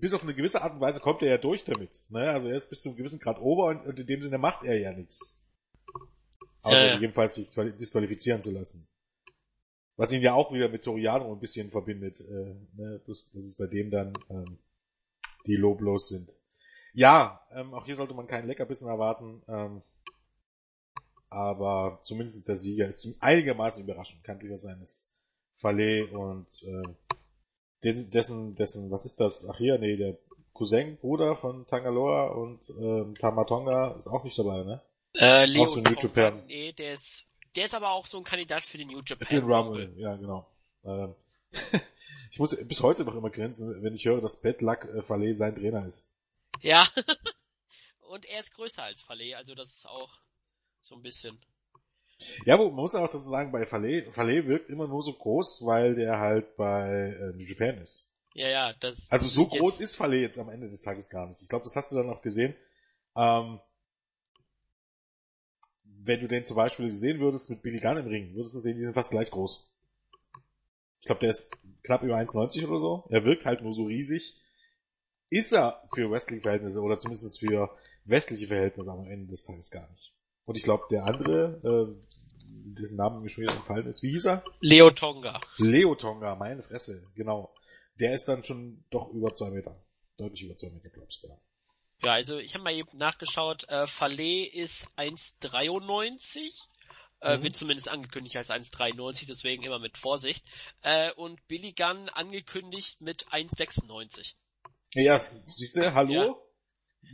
bis 0.00 0.12
auf 0.12 0.22
eine 0.22 0.34
gewisse 0.34 0.62
Art 0.62 0.74
und 0.74 0.80
Weise 0.80 1.00
kommt 1.00 1.22
er 1.22 1.28
ja 1.28 1.38
durch 1.38 1.64
damit. 1.64 2.00
Ne? 2.10 2.30
Also 2.30 2.48
er 2.48 2.56
ist 2.56 2.68
bis 2.68 2.82
zu 2.82 2.90
einem 2.90 2.96
gewissen 2.96 3.18
Grad 3.18 3.40
ober 3.40 3.66
und, 3.66 3.86
und 3.86 3.98
in 3.98 4.06
dem 4.06 4.22
Sinne 4.22 4.38
macht 4.38 4.64
er 4.64 4.78
ja 4.78 4.92
nichts. 4.92 5.44
Außer 6.62 6.94
äh. 6.94 6.98
jedenfalls 6.98 7.34
sich 7.34 7.50
disqualifizieren 7.78 8.42
zu 8.42 8.50
lassen. 8.50 8.88
Was 9.96 10.12
ihn 10.12 10.22
ja 10.22 10.34
auch 10.34 10.52
wieder 10.52 10.68
mit 10.68 10.84
Toriano 10.84 11.32
ein 11.32 11.40
bisschen 11.40 11.70
verbindet, 11.70 12.20
äh, 12.20 12.54
ne? 12.74 13.00
dass, 13.06 13.30
dass 13.32 13.42
es 13.42 13.56
bei 13.56 13.66
dem 13.66 13.90
dann 13.90 14.12
ähm, 14.28 14.58
die 15.46 15.56
Low 15.56 15.98
sind. 15.98 16.32
Ja, 16.92 17.46
ähm, 17.52 17.72
auch 17.72 17.84
hier 17.84 17.96
sollte 17.96 18.14
man 18.14 18.26
keinen 18.26 18.46
Leckerbissen 18.46 18.88
erwarten. 18.88 19.42
Ähm, 19.48 19.82
aber 21.28 22.00
zumindest 22.02 22.36
ist 22.36 22.48
der 22.48 22.56
Sieger 22.56 22.88
ist 22.88 23.16
einigermaßen 23.20 23.84
überraschend. 23.84 24.24
Kann 24.24 24.38
durchaus 24.38 24.62
sein, 24.62 24.78
dass 24.80 25.12
Fallet 25.56 26.10
und 26.12 26.46
äh, 26.62 26.94
dessen, 27.94 28.54
dessen, 28.54 28.90
was 28.90 29.04
ist 29.04 29.20
das? 29.20 29.48
Ach 29.48 29.58
hier, 29.58 29.78
nee, 29.78 29.96
der 29.96 30.18
Cousin, 30.52 30.96
Bruder 30.96 31.36
von 31.36 31.66
Tangaloa 31.66 32.28
und 32.28 32.70
ähm, 32.80 33.14
Tamatonga 33.14 33.94
ist 33.96 34.06
auch 34.06 34.24
nicht 34.24 34.38
dabei, 34.38 34.64
ne? 34.64 34.82
Äh, 35.14 35.46
Leo 35.46 35.64
auch 35.64 35.68
so 35.68 35.80
New 35.80 35.94
Japan. 35.98 36.44
Nee, 36.46 36.72
der 36.72 36.94
ist 36.94 37.26
der 37.56 37.64
ist 37.64 37.74
aber 37.74 37.90
auch 37.90 38.06
so 38.06 38.18
ein 38.18 38.24
Kandidat 38.24 38.66
für 38.66 38.76
den 38.76 38.88
New 38.88 39.00
Japan. 39.04 39.26
Für 39.26 39.34
den 39.34 39.50
Rumble, 39.50 39.94
ja, 39.96 40.14
genau. 40.16 40.46
Ähm, 40.84 41.14
ich 42.30 42.38
muss 42.38 42.54
bis 42.66 42.82
heute 42.82 43.04
noch 43.04 43.14
immer 43.14 43.30
grenzen, 43.30 43.82
wenn 43.82 43.94
ich 43.94 44.04
höre, 44.04 44.20
dass 44.20 44.42
Bad 44.42 44.60
Luck 44.60 44.84
äh, 44.84 45.02
Fallet 45.02 45.34
sein 45.34 45.56
Trainer 45.56 45.86
ist. 45.86 46.08
Ja. 46.60 46.86
Und 48.00 48.26
er 48.26 48.40
ist 48.40 48.54
größer 48.54 48.82
als 48.82 49.02
Fallet, 49.02 49.34
also 49.34 49.54
das 49.54 49.74
ist 49.74 49.86
auch 49.86 50.20
so 50.82 50.94
ein 50.94 51.02
bisschen. 51.02 51.40
Ja, 52.44 52.56
man 52.56 52.72
muss 52.72 52.94
auch 52.94 53.06
dazu 53.06 53.18
sagen, 53.18 53.52
bei 53.52 53.66
Fallet, 53.66 54.12
Fallet 54.14 54.46
wirkt 54.46 54.70
immer 54.70 54.88
nur 54.88 55.02
so 55.02 55.12
groß, 55.12 55.66
weil 55.66 55.94
der 55.94 56.18
halt 56.18 56.56
bei 56.56 57.14
äh, 57.18 57.32
New 57.36 57.44
Japan 57.44 57.78
ist. 57.78 58.10
Ja, 58.34 58.48
ja, 58.48 58.72
das. 58.80 59.10
Also 59.10 59.26
so 59.26 59.46
groß 59.46 59.80
ist 59.80 59.96
Fallet 59.96 60.22
jetzt 60.22 60.38
am 60.38 60.48
Ende 60.48 60.68
des 60.68 60.82
Tages 60.82 61.10
gar 61.10 61.26
nicht. 61.26 61.40
Ich 61.42 61.48
glaube, 61.48 61.64
das 61.64 61.76
hast 61.76 61.92
du 61.92 61.96
dann 61.96 62.10
auch 62.10 62.22
gesehen. 62.22 62.54
Ähm, 63.16 63.60
wenn 65.84 66.20
du 66.20 66.28
den 66.28 66.44
zum 66.44 66.56
Beispiel 66.56 66.90
sehen 66.90 67.20
würdest 67.20 67.50
mit 67.50 67.62
Billy 67.62 67.78
Gunn 67.78 67.98
im 67.98 68.06
Ring, 68.06 68.34
würdest 68.34 68.54
du 68.54 68.60
sehen, 68.60 68.76
die 68.76 68.82
sind 68.82 68.94
fast 68.94 69.10
gleich 69.10 69.30
groß. 69.30 69.68
Ich 71.00 71.06
glaube, 71.06 71.20
der 71.20 71.30
ist 71.30 71.56
knapp 71.82 72.02
über 72.02 72.16
1,90 72.16 72.66
oder 72.66 72.78
so. 72.78 73.04
Er 73.10 73.24
wirkt 73.24 73.44
halt 73.44 73.62
nur 73.62 73.72
so 73.72 73.84
riesig. 73.84 74.40
Ist 75.28 75.52
er 75.52 75.82
für 75.94 76.10
Wrestling-Verhältnisse 76.10 76.80
oder 76.80 76.98
zumindest 76.98 77.40
für 77.40 77.76
westliche 78.04 78.46
Verhältnisse 78.46 78.90
am 78.90 79.06
Ende 79.06 79.28
des 79.28 79.44
Tages 79.44 79.70
gar 79.70 79.90
nicht. 79.90 80.15
Und 80.46 80.56
ich 80.56 80.62
glaube, 80.62 80.84
der 80.90 81.04
andere, 81.04 81.60
äh, 81.62 82.06
dessen 82.80 82.96
Name 82.96 83.20
mir 83.20 83.28
schon 83.28 83.42
wieder 83.44 83.54
entfallen 83.54 83.86
ist, 83.86 84.02
wie 84.02 84.12
hieß 84.12 84.26
er? 84.26 84.44
Leo 84.60 84.90
Tonga. 84.90 85.40
Leo 85.58 85.94
Tonga, 85.94 86.34
meine 86.36 86.62
Fresse, 86.62 87.06
genau. 87.14 87.52
Der 87.98 88.14
ist 88.14 88.26
dann 88.26 88.44
schon 88.44 88.84
doch 88.90 89.10
über 89.12 89.34
zwei 89.34 89.50
Meter. 89.50 89.84
Deutlich 90.16 90.44
über 90.44 90.56
zwei 90.56 90.70
Meter, 90.70 90.90
glaubst 90.90 91.22
du, 91.22 91.28
ja. 91.28 91.38
Ja, 92.02 92.12
also 92.12 92.38
ich 92.38 92.54
habe 92.54 92.64
mal 92.64 92.74
eben 92.74 92.96
nachgeschaut, 92.96 93.68
äh, 93.68 93.86
Fallet 93.86 94.52
ist 94.54 94.86
1,93. 94.96 96.66
Äh, 97.20 97.38
mhm. 97.38 97.42
Wird 97.44 97.56
zumindest 97.56 97.88
angekündigt 97.88 98.36
als 98.36 98.50
1,93, 98.50 99.26
deswegen 99.26 99.62
immer 99.62 99.78
mit 99.78 99.96
Vorsicht. 99.96 100.44
Äh, 100.82 101.12
und 101.12 101.44
Billy 101.48 101.72
Gunn 101.72 102.10
angekündigt 102.10 103.00
mit 103.00 103.26
1,96. 103.28 104.34
Ja, 104.92 105.18
siehst 105.18 105.76
du, 105.76 105.94
hallo? 105.94 106.45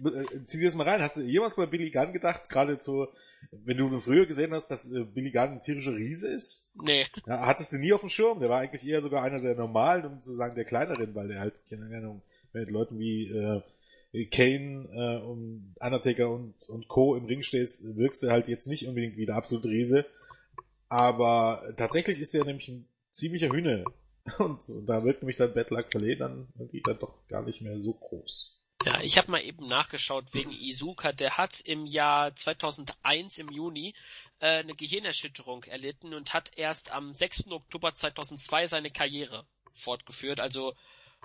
Äh, 0.05 0.44
zieh 0.46 0.59
dir 0.59 0.66
das 0.66 0.74
mal 0.74 0.88
rein. 0.88 1.02
Hast 1.02 1.16
du 1.16 1.22
jemals 1.22 1.57
bei 1.57 1.66
Billy 1.66 1.90
Gunn 1.90 2.12
gedacht, 2.12 2.48
gerade 2.48 2.81
so, 2.81 3.09
wenn 3.50 3.76
du 3.76 3.98
früher 3.98 4.26
gesehen 4.26 4.52
hast, 4.52 4.68
dass 4.70 4.90
äh, 4.90 5.05
Billy 5.05 5.31
Gunn 5.31 5.52
ein 5.52 5.61
tierischer 5.61 5.94
Riese 5.94 6.28
ist? 6.28 6.70
Nee. 6.74 7.07
Ja, 7.26 7.46
hattest 7.46 7.72
du 7.72 7.78
nie 7.78 7.92
auf 7.92 8.00
dem 8.00 8.09
Schirm. 8.09 8.40
Der 8.40 8.48
war 8.48 8.61
eigentlich 8.61 8.87
eher 8.87 9.02
sogar 9.02 9.22
einer 9.22 9.40
der 9.40 9.55
normalen, 9.55 10.07
um 10.07 10.20
zu 10.20 10.33
sagen, 10.33 10.55
der 10.55 10.64
kleineren, 10.64 11.14
weil 11.14 11.28
der 11.28 11.40
halt, 11.40 11.61
keine 11.68 11.85
Ahnung, 11.96 12.22
mit 12.52 12.70
Leuten 12.70 12.98
wie 12.98 13.28
äh, 13.28 13.62
Kane 14.26 14.88
äh, 14.92 15.24
und 15.24 15.74
Undertaker 15.81 16.31
und, 16.31 16.55
und 16.68 16.88
Co. 16.88 17.16
im 17.16 17.24
Ring 17.24 17.42
stehst, 17.42 17.96
wirkst 17.96 18.22
du 18.22 18.31
halt 18.31 18.48
jetzt 18.48 18.68
nicht 18.68 18.87
unbedingt 18.87 19.16
wie 19.16 19.26
der 19.26 19.37
absolute 19.37 19.68
Riese. 19.68 20.07
Aber 20.88 21.72
tatsächlich 21.76 22.20
ist 22.20 22.35
er 22.35 22.44
nämlich 22.44 22.68
ein 22.68 22.87
ziemlicher 23.11 23.50
Hühne. 23.50 23.85
Und, 24.38 24.68
und 24.68 24.87
da 24.87 25.02
wirkt 25.02 25.22
nämlich 25.22 25.37
dann 25.37 25.52
Bad 25.52 25.70
Luck 25.70 25.87
Verlet 25.90 26.20
dann 26.20 26.46
irgendwie 26.57 26.81
dann 26.81 27.00
doch 27.00 27.26
gar 27.26 27.42
nicht 27.42 27.61
mehr 27.61 27.81
so 27.81 27.94
groß. 27.94 28.62
Ja, 28.85 29.01
ich 29.01 29.18
habe 29.18 29.31
mal 29.31 29.42
eben 29.42 29.66
nachgeschaut 29.66 30.33
wegen 30.33 30.53
Izuka. 30.53 31.12
Der 31.12 31.37
hat 31.37 31.61
im 31.61 31.87
Jahr 31.87 32.35
2001 32.35 33.38
im 33.38 33.51
Juni 33.51 33.95
äh, 34.40 34.59
eine 34.59 34.75
Gehirnerschütterung 34.75 35.64
erlitten 35.64 36.14
und 36.14 36.33
hat 36.33 36.51
erst 36.57 36.90
am 36.90 37.14
6. 37.14 37.49
Oktober 37.49 37.95
2002 37.95 38.66
seine 38.66 38.90
Karriere 38.90 39.47
fortgeführt. 39.73 40.40
Also 40.40 40.75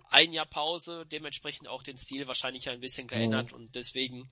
ein 0.10 0.34
Jahr 0.34 0.46
Pause, 0.46 1.06
dementsprechend 1.06 1.68
auch 1.68 1.84
den 1.84 1.98
Stil 1.98 2.28
wahrscheinlich 2.28 2.70
ein 2.70 2.80
bisschen 2.80 3.08
geändert 3.08 3.52
mhm. 3.52 3.58
und 3.58 3.76
deswegen 3.76 4.32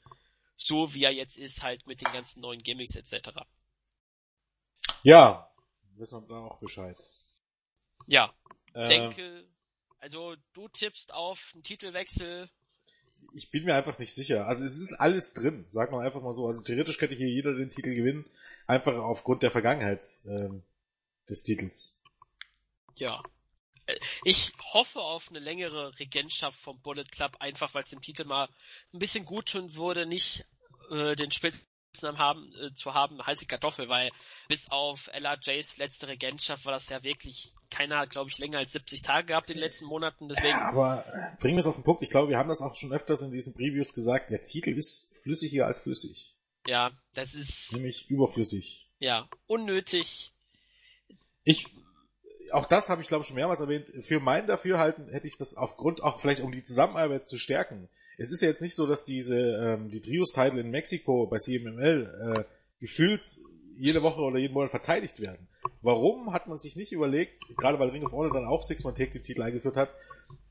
so 0.57 0.93
wie 0.93 1.03
er 1.03 1.11
jetzt 1.11 1.37
ist, 1.37 1.63
halt 1.63 1.85
mit 1.87 2.01
den 2.01 2.11
ganzen 2.13 2.41
neuen 2.41 2.61
Gimmicks 2.63 2.95
etc. 2.95 3.29
Ja, 5.03 5.51
wissen 5.95 6.21
wir 6.21 6.27
dann 6.27 6.45
auch 6.45 6.59
Bescheid. 6.59 6.97
Ja, 8.07 8.33
äh, 8.73 8.87
denke, 8.87 9.47
also 9.99 10.35
du 10.53 10.67
tippst 10.69 11.13
auf 11.13 11.51
einen 11.53 11.63
Titelwechsel. 11.63 12.49
Ich 13.33 13.49
bin 13.49 13.65
mir 13.65 13.75
einfach 13.75 13.99
nicht 13.99 14.13
sicher. 14.13 14.47
Also 14.47 14.65
es 14.65 14.79
ist 14.79 14.93
alles 14.93 15.33
drin, 15.33 15.65
sag 15.69 15.91
mal 15.91 16.05
einfach 16.05 16.21
mal 16.21 16.33
so. 16.33 16.47
Also 16.47 16.63
theoretisch 16.63 16.97
könnte 16.97 17.15
hier 17.15 17.29
jeder 17.29 17.53
den 17.53 17.69
Titel 17.69 17.93
gewinnen, 17.93 18.25
einfach 18.67 18.95
aufgrund 18.95 19.43
der 19.43 19.51
Vergangenheit 19.51 20.03
ähm, 20.25 20.63
des 21.29 21.43
Titels. 21.43 22.01
Ja, 22.95 23.21
ich 24.23 24.53
hoffe 24.73 24.99
auf 24.99 25.29
eine 25.29 25.39
längere 25.39 25.97
Regentschaft 25.99 26.59
vom 26.59 26.81
Bullet 26.81 27.05
Club, 27.05 27.37
einfach 27.39 27.73
weil 27.73 27.83
es 27.83 27.91
dem 27.91 28.01
Titel 28.01 28.25
mal 28.25 28.49
ein 28.93 28.99
bisschen 28.99 29.25
gut 29.25 29.49
tun 29.51 29.75
würde, 29.75 30.05
nicht 30.05 30.45
äh, 30.89 31.15
den 31.15 31.31
Spitznamen 31.31 32.17
haben, 32.17 32.51
äh, 32.55 32.73
zu 32.73 32.93
haben, 32.93 33.23
heiße 33.23 33.45
Kartoffel, 33.45 33.87
weil 33.87 34.11
bis 34.47 34.69
auf 34.69 35.07
LRJs 35.13 35.77
letzte 35.77 36.07
Regentschaft 36.07 36.65
war 36.65 36.73
das 36.73 36.89
ja 36.89 37.03
wirklich, 37.03 37.53
keiner 37.75 37.99
hat, 37.99 38.09
glaube 38.09 38.29
ich, 38.29 38.37
länger 38.37 38.59
als 38.59 38.71
70 38.71 39.01
Tage 39.01 39.27
gehabt 39.27 39.49
in 39.49 39.55
den 39.55 39.63
letzten 39.63 39.85
Monaten, 39.85 40.29
deswegen. 40.29 40.49
Ja, 40.49 40.69
aber 40.69 41.05
bringen 41.39 41.55
wir 41.55 41.59
es 41.59 41.67
auf 41.67 41.75
den 41.75 41.83
Punkt, 41.83 42.01
ich 42.01 42.09
glaube, 42.09 42.29
wir 42.29 42.37
haben 42.37 42.49
das 42.49 42.61
auch 42.61 42.75
schon 42.75 42.93
öfters 42.93 43.21
in 43.21 43.31
diesen 43.31 43.53
Previews 43.53 43.93
gesagt, 43.93 44.31
der 44.31 44.41
Titel 44.41 44.71
ist 44.71 45.17
flüssiger 45.23 45.65
als 45.65 45.79
flüssig. 45.79 46.35
Ja, 46.67 46.91
das 47.13 47.33
ist. 47.35 47.73
Nämlich 47.73 48.09
überflüssig. 48.09 48.89
Ja, 48.99 49.27
unnötig. 49.45 50.31
Ich 51.43 51.67
auch 52.51 52.67
das 52.67 52.89
habe 52.89 53.01
ich 53.01 53.07
glaube 53.07 53.23
ich 53.23 53.27
schon 53.27 53.35
mehrmals 53.35 53.59
erwähnt, 53.59 53.91
für 54.01 54.19
mein 54.19 54.47
Dafürhalten 54.47 55.09
hätte 55.09 55.27
ich 55.27 55.37
das 55.37 55.55
aufgrund, 55.55 56.01
auch 56.03 56.21
vielleicht 56.21 56.41
um 56.41 56.51
die 56.51 56.63
Zusammenarbeit 56.63 57.27
zu 57.27 57.37
stärken. 57.37 57.89
Es 58.17 58.31
ist 58.31 58.41
ja 58.41 58.47
jetzt 58.47 58.61
nicht 58.61 58.75
so, 58.75 58.87
dass 58.87 59.03
diese, 59.03 59.37
ähm, 59.37 59.89
die 59.89 59.99
Trios-Titel 59.99 60.59
in 60.59 60.69
Mexiko 60.69 61.27
bei 61.27 61.37
CMML 61.37 62.37
äh, 62.37 62.43
gefühlt 62.79 63.23
jede 63.77 64.03
Woche 64.03 64.21
oder 64.21 64.39
jeden 64.39 64.53
Monat 64.53 64.71
verteidigt 64.71 65.19
werden. 65.19 65.47
Warum 65.81 66.33
hat 66.33 66.47
man 66.47 66.57
sich 66.57 66.75
nicht 66.75 66.91
überlegt, 66.91 67.41
gerade 67.57 67.79
weil 67.79 67.89
Ring 67.89 68.05
of 68.05 68.11
Honor 68.11 68.33
dann 68.33 68.45
auch 68.45 68.61
Six-Man 68.61 68.95
Tag 68.95 69.11
Team 69.11 69.23
Titel 69.23 69.41
eingeführt 69.41 69.75
hat, 69.75 69.89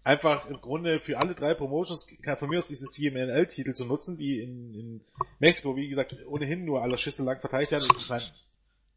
einfach 0.03 0.49
im 0.49 0.61
Grunde 0.61 1.01
für 1.01 1.19
alle 1.19 1.35
drei 1.35 1.55
Promotions 1.55 2.07
von 2.37 2.49
mir 2.49 2.59
aus 2.59 2.69
diese 2.69 2.87
CMNL-Titel 2.87 3.73
zu 3.73 3.85
nutzen, 3.87 4.19
die 4.19 4.41
in, 4.41 4.75
in 4.75 5.01
Mexiko, 5.39 5.77
wie 5.77 5.89
gesagt, 5.89 6.17
ohnehin 6.27 6.65
nur 6.65 6.83
aller 6.83 6.99
Schüsse 6.99 7.25
lang 7.25 7.41
verteidigt 7.41 7.73
werden. 7.73 7.89
Ich 7.99 8.09
meine, 8.09 8.25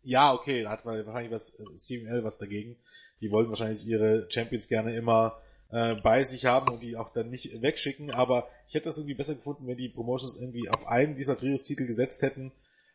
ja, 0.04 0.34
okay, 0.34 0.64
da 0.64 0.70
hat 0.70 0.86
man 0.86 1.06
wahrscheinlich 1.06 1.32
was, 1.32 1.60
äh, 1.60 1.76
CML 1.76 2.24
was 2.24 2.38
dagegen. 2.38 2.78
Die 3.22 3.32
wollen 3.32 3.50
wahrscheinlich 3.50 3.86
ihre 3.86 4.28
Champions 4.30 4.68
gerne 4.68 4.96
immer 4.96 5.42
äh, 5.72 5.96
bei 5.96 6.24
sich 6.24 6.46
haben 6.46 6.72
und 6.72 6.84
die 6.84 6.96
auch 6.96 7.10
dann 7.10 7.30
nicht 7.30 7.62
wegschicken, 7.62 8.12
aber 8.12 8.48
ich 8.68 8.74
hätte 8.74 8.86
das 8.86 8.98
irgendwie 8.98 9.16
besser 9.16 9.36
gefunden, 9.36 9.68
wenn 9.68 9.78
die 9.78 9.90
Promotions 9.90 10.40
irgendwie 10.40 10.70
auf 10.70 10.88
einen 10.88 11.16
dieser 11.16 11.38
Trios-Titel 11.38 11.86
gesetzt 11.86 12.22
hätten, 12.22 12.52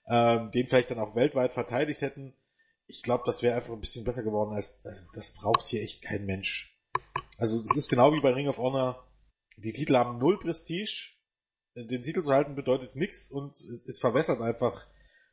ähm, 0.09 0.51
den 0.53 0.66
vielleicht 0.66 0.91
dann 0.91 0.99
auch 0.99 1.14
weltweit 1.14 1.53
verteidigt 1.53 2.01
hätten. 2.03 2.33
Ich 2.93 3.03
glaube, 3.03 3.24
das 3.26 3.43
wäre 3.43 3.57
einfach 3.57 3.72
ein 3.72 3.80
bisschen 3.80 4.05
besser 4.05 4.22
geworden, 4.22 4.55
als, 4.55 4.84
also 4.84 5.09
das 5.14 5.34
braucht 5.34 5.66
hier 5.66 5.82
echt 5.82 6.03
kein 6.03 6.26
Mensch. 6.26 6.76
also 7.38 7.59
es 7.61 7.76
ist 7.76 7.88
genau 7.88 8.12
wie 8.12 8.20
bei 8.20 8.32
Ring 8.32 8.49
of 8.49 8.59
Honor, 8.59 9.07
die 9.57 9.72
Titel 9.72 9.97
haben 9.97 10.18
null 10.18 10.38
Prestige, 10.38 11.14
den 11.74 12.03
Titel 12.03 12.20
zu 12.20 12.32
halten 12.32 12.55
bedeutet 12.55 12.95
nichts 12.97 13.30
und 13.30 13.53
es 13.53 13.99
verwässert 13.99 14.43
einfach 14.43 14.86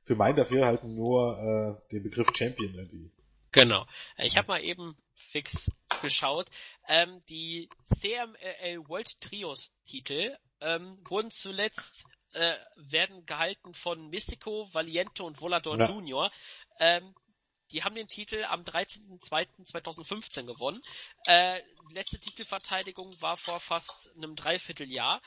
für 0.05 0.15
mein 0.15 0.35
Dafürhalten 0.35 0.95
nur 0.95 1.37
äh, 1.37 1.91
den 1.91 2.03
Begriff 2.03 2.29
Champion 2.33 2.73
irgendwie. 2.73 3.11
Genau. 3.51 3.85
Ich 4.17 4.37
habe 4.37 4.47
mal 4.47 4.63
eben 4.63 4.95
fix 5.13 5.69
geschaut. 6.01 6.49
Ähm, 6.87 7.19
die 7.27 7.69
CMLL 7.97 8.87
World 8.87 9.19
Trios 9.19 9.73
Titel 9.85 10.37
ähm, 10.61 10.97
wurden 11.07 11.31
zuletzt 11.31 12.05
äh, 12.33 12.55
werden 12.77 13.25
gehalten 13.25 13.73
von 13.73 14.09
Mystico, 14.09 14.69
Valiente 14.71 15.23
und 15.23 15.41
Volador 15.41 15.79
ja. 15.79 15.89
Junior. 15.89 16.31
Ähm, 16.79 17.15
die 17.71 17.83
haben 17.83 17.95
den 17.95 18.07
Titel 18.07 18.43
am 18.45 18.63
13.02.2015 18.63 20.45
gewonnen. 20.45 20.81
Äh, 21.25 21.61
letzte 21.91 22.19
Titelverteidigung 22.19 23.21
war 23.21 23.37
vor 23.37 23.59
fast 23.59 24.11
einem 24.15 24.35
Dreivierteljahr. 24.35 25.21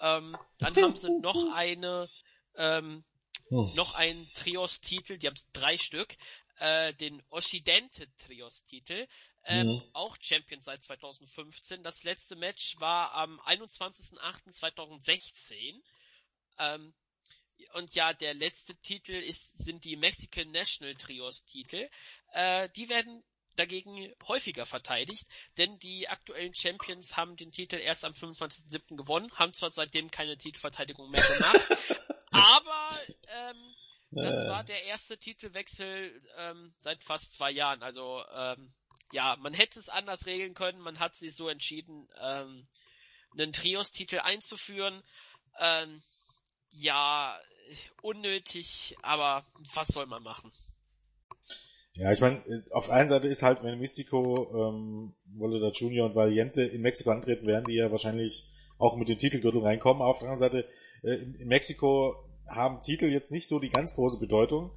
Ähm, 0.00 0.36
dann 0.58 0.74
haben 0.76 0.96
sie 0.96 1.10
noch 1.20 1.36
eine, 1.54 2.08
ähm, 2.56 3.04
hm. 3.48 3.74
noch 3.74 3.94
einen 3.94 4.28
Trios-Titel, 4.34 5.18
die 5.18 5.28
haben 5.28 5.38
drei 5.52 5.78
Stück, 5.78 6.16
äh, 6.58 6.92
den 6.94 7.22
Occidente 7.30 8.08
Trios-Titel, 8.18 9.06
ähm, 9.46 9.68
mhm. 9.68 9.82
auch 9.92 10.16
Champion 10.20 10.62
seit 10.62 10.82
2015. 10.84 11.82
Das 11.82 12.02
letzte 12.02 12.34
Match 12.36 12.80
war 12.80 13.12
am 13.12 13.38
21.08.2016. 13.40 15.82
Ähm, 16.58 16.94
und 17.74 17.94
ja, 17.94 18.12
der 18.12 18.34
letzte 18.34 18.74
Titel 18.76 19.12
ist, 19.12 19.56
sind 19.58 19.84
die 19.84 19.96
Mexican 19.96 20.50
National 20.50 20.94
Trios 20.94 21.44
Titel. 21.44 21.88
Äh, 22.32 22.68
die 22.70 22.88
werden 22.88 23.24
dagegen 23.56 24.12
häufiger 24.26 24.66
verteidigt, 24.66 25.26
denn 25.58 25.78
die 25.78 26.08
aktuellen 26.08 26.54
Champions 26.54 27.16
haben 27.16 27.36
den 27.36 27.52
Titel 27.52 27.76
erst 27.76 28.04
am 28.04 28.12
25.07. 28.12 28.96
gewonnen, 28.96 29.30
haben 29.34 29.52
zwar 29.52 29.70
seitdem 29.70 30.10
keine 30.10 30.36
Titelverteidigung 30.36 31.10
mehr 31.10 31.22
gemacht, 31.22 31.68
aber 32.32 33.00
ähm, 33.28 33.74
das 34.10 34.34
äh. 34.34 34.48
war 34.48 34.64
der 34.64 34.82
erste 34.84 35.18
Titelwechsel 35.18 36.22
ähm, 36.36 36.74
seit 36.78 37.02
fast 37.02 37.34
zwei 37.34 37.50
Jahren. 37.50 37.82
Also 37.82 38.24
ähm, 38.32 38.72
ja, 39.12 39.36
man 39.36 39.54
hätte 39.54 39.78
es 39.78 39.88
anders 39.88 40.26
regeln 40.26 40.54
können, 40.54 40.80
man 40.80 40.98
hat 40.98 41.16
sich 41.16 41.34
so 41.34 41.48
entschieden, 41.48 42.08
ähm, 42.20 42.66
einen 43.32 43.52
Trios-Titel 43.52 44.20
einzuführen. 44.20 45.02
Ähm, 45.58 46.02
ja, 46.70 47.38
unnötig, 48.02 48.96
aber 49.02 49.44
was 49.74 49.88
soll 49.88 50.06
man 50.06 50.22
machen? 50.22 50.50
Ja, 51.96 52.10
ich 52.10 52.20
meine, 52.20 52.42
auf 52.70 52.86
der 52.86 52.96
einen 52.96 53.08
Seite 53.08 53.28
ist 53.28 53.42
halt, 53.42 53.62
wenn 53.62 53.78
Mystico, 53.78 54.50
ähm, 54.52 55.14
Volodar 55.26 55.70
Junior 55.70 56.08
und 56.08 56.16
Valiente 56.16 56.62
in 56.62 56.82
Mexiko 56.82 57.10
antreten, 57.10 57.46
werden 57.46 57.66
die 57.66 57.74
ja 57.74 57.90
wahrscheinlich 57.90 58.50
auch 58.78 58.96
mit 58.96 59.08
dem 59.08 59.18
Titelgürtel 59.18 59.62
reinkommen. 59.62 60.02
Auf 60.02 60.18
der 60.18 60.28
anderen 60.28 60.50
Seite, 60.50 60.68
äh, 61.02 61.14
in, 61.14 61.34
in 61.36 61.48
Mexiko 61.48 62.16
haben 62.48 62.80
Titel 62.80 63.06
jetzt 63.06 63.30
nicht 63.30 63.46
so 63.46 63.60
die 63.60 63.68
ganz 63.68 63.94
große 63.94 64.18
Bedeutung. 64.18 64.72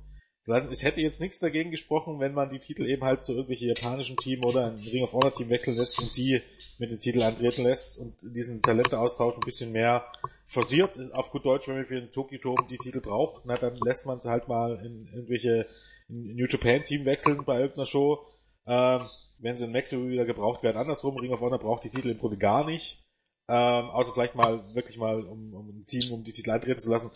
Es 0.48 0.84
hätte 0.84 1.02
jetzt 1.02 1.20
nichts 1.20 1.39
dagegen 1.39 1.72
gesprochen, 1.72 2.20
wenn 2.22 2.34
man 2.34 2.50
die 2.50 2.60
Titel 2.60 2.86
eben 2.86 3.04
halt 3.04 3.24
zu 3.24 3.34
irgendwelchen 3.34 3.68
japanischen 3.68 4.16
Team 4.16 4.45
oder 4.45 4.68
ein 4.68 4.80
Ring 4.80 5.04
of 5.04 5.12
Honor 5.12 5.34
Team 5.34 5.50
wechseln 5.50 5.76
lässt 5.76 6.00
und 6.00 6.16
die 6.16 6.41
mit 6.80 6.89
den 6.89 7.00
Titel 7.00 7.22
antreten 7.22 7.64
lässt 7.64 8.00
und 8.00 8.16
diesen 8.22 8.62
Talenteaustausch 8.62 9.36
ein 9.36 9.45
bisschen 9.45 9.74
mehr 9.74 10.06
forciert. 10.45 10.95
Ist 10.95 11.12
auf 11.12 11.32
gut 11.32 11.45
Deutsch, 11.45 11.68
wenn 11.68 11.76
wir 11.76 11.86
für 11.86 12.00
den 12.00 12.12
Tokyo 12.12 12.39
Dome 12.39 12.66
die 12.70 12.78
Titel 12.78 13.02
braucht, 13.02 13.43
na 13.45 13.58
dann 13.58 13.76
lässt 13.78 14.06
man 14.06 14.22
sie 14.22 14.30
halt 14.30 14.48
mal 14.48 14.82
in 14.86 15.10
irgendwelche 15.14 15.68
in 16.10 16.36
New 16.36 16.45
Japan 16.45 16.84
Team 16.84 17.04
wechseln 17.06 17.43
bei 17.43 17.60
irgendeiner 17.60 17.86
Show. 17.86 18.26
Ähm, 18.66 19.08
wenn 19.39 19.56
sie 19.56 19.66
in 19.66 19.72
Mexiko 19.72 20.08
wieder 20.08 20.26
gebraucht 20.26 20.64
werden, 20.64 20.78
andersrum. 20.78 21.18
Ring 21.18 21.34
of 21.34 21.41
Honor 21.41 21.60
braucht 21.60 21.84
die 21.84 21.89
Titel 21.89 22.10
im 22.10 22.18
Grunde 22.18 22.38
gar 22.38 22.66
nicht. 22.66 23.04
Ähm, 23.50 23.89
außer 23.89 24.14
vielleicht 24.14 24.36
mal 24.36 24.74
wirklich 24.76 24.98
mal 24.98 25.24
um, 25.24 25.54
um 25.54 25.70
ein 25.70 25.86
Team, 25.86 26.12
um 26.12 26.24
die 26.24 26.34
Titel 26.34 26.52
eintreten 26.52 26.82
zu 26.82 26.91
lassen. 26.91 27.12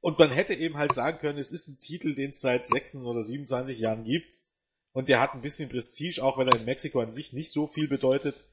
Und 0.00 0.18
man 0.18 0.30
hätte 0.30 0.54
eben 0.54 0.78
halt 0.78 0.94
sagen 0.94 1.18
können, 1.18 1.38
es 1.38 1.52
ist 1.52 1.68
ein 1.68 1.78
Titel, 1.78 2.14
den 2.14 2.30
es 2.30 2.40
seit 2.40 2.66
26 2.66 3.06
oder 3.06 3.22
27 3.22 3.78
Jahren 3.78 4.04
gibt. 4.04 4.44
Und 4.92 5.08
der 5.08 5.20
hat 5.20 5.34
ein 5.34 5.42
bisschen 5.42 5.68
Prestige, 5.68 6.22
auch 6.22 6.38
wenn 6.38 6.48
er 6.48 6.58
in 6.58 6.64
Mexiko 6.64 7.00
an 7.00 7.10
sich 7.10 7.32
nicht 7.32 7.52
so 7.52 7.66
viel 7.66 7.86
bedeutet. 7.86 8.46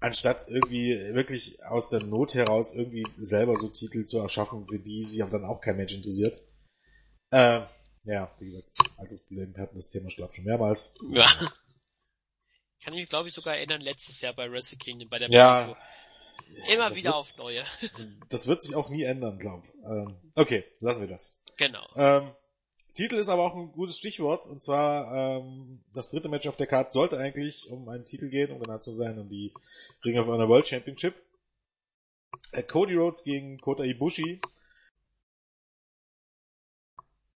Anstatt 0.00 0.46
irgendwie 0.48 0.98
wirklich 1.14 1.64
aus 1.64 1.88
der 1.88 2.02
Not 2.02 2.34
heraus 2.34 2.74
irgendwie 2.74 3.04
selber 3.08 3.56
so 3.56 3.68
Titel 3.68 4.04
zu 4.04 4.18
erschaffen, 4.18 4.66
für 4.66 4.78
die 4.78 5.04
sich 5.04 5.18
dann 5.30 5.44
auch 5.44 5.60
kein 5.60 5.76
Mensch 5.76 5.94
interessiert. 5.94 6.36
Äh, 7.30 7.62
ja, 8.04 8.30
wie 8.38 8.44
gesagt, 8.44 8.66
altes 8.98 9.24
Problem, 9.24 9.54
wir 9.54 9.62
hatten 9.62 9.76
das 9.76 9.88
Thema 9.88 10.10
schon 10.10 10.28
mehrmals. 10.44 10.94
Ja. 11.10 11.26
Kann 12.82 12.92
ich 12.92 13.00
mich, 13.00 13.08
glaube 13.08 13.28
ich, 13.28 13.34
sogar 13.34 13.56
erinnern, 13.56 13.80
letztes 13.80 14.20
Jahr 14.20 14.34
bei 14.34 14.50
Wrestle 14.50 14.76
Kingdom, 14.76 15.08
bei 15.08 15.18
der 15.18 15.30
ja, 15.30 15.64
Preview. 15.64 15.76
Immer 16.70 16.90
das 16.90 16.98
wieder 16.98 17.16
aufs 17.16 17.38
Neue. 17.38 17.64
Das 18.28 18.46
wird 18.46 18.62
sich 18.62 18.74
auch 18.74 18.88
nie 18.88 19.02
ändern, 19.02 19.38
glaube 19.38 19.66
ähm, 19.84 20.16
Okay, 20.34 20.64
lassen 20.80 21.00
wir 21.00 21.08
das. 21.08 21.40
Genau. 21.56 21.86
Ähm, 21.96 22.32
Titel 22.94 23.16
ist 23.16 23.28
aber 23.28 23.42
auch 23.42 23.54
ein 23.56 23.72
gutes 23.72 23.98
Stichwort, 23.98 24.46
und 24.46 24.62
zwar 24.62 25.40
ähm, 25.40 25.84
das 25.94 26.10
dritte 26.10 26.28
Match 26.28 26.46
auf 26.46 26.56
der 26.56 26.68
Karte 26.68 26.92
sollte 26.92 27.18
eigentlich 27.18 27.68
um 27.68 27.88
einen 27.88 28.04
Titel 28.04 28.28
gehen, 28.28 28.52
um 28.52 28.60
genau 28.60 28.78
zu 28.78 28.94
sein, 28.94 29.18
um 29.18 29.28
die 29.28 29.52
Ring 30.04 30.18
of 30.18 30.26
Honor 30.26 30.48
World 30.48 30.68
Championship. 30.68 31.14
Äh, 32.52 32.62
Cody 32.62 32.94
Rhodes 32.94 33.24
gegen 33.24 33.58
Kota 33.58 33.82
Ibushi. 33.82 34.40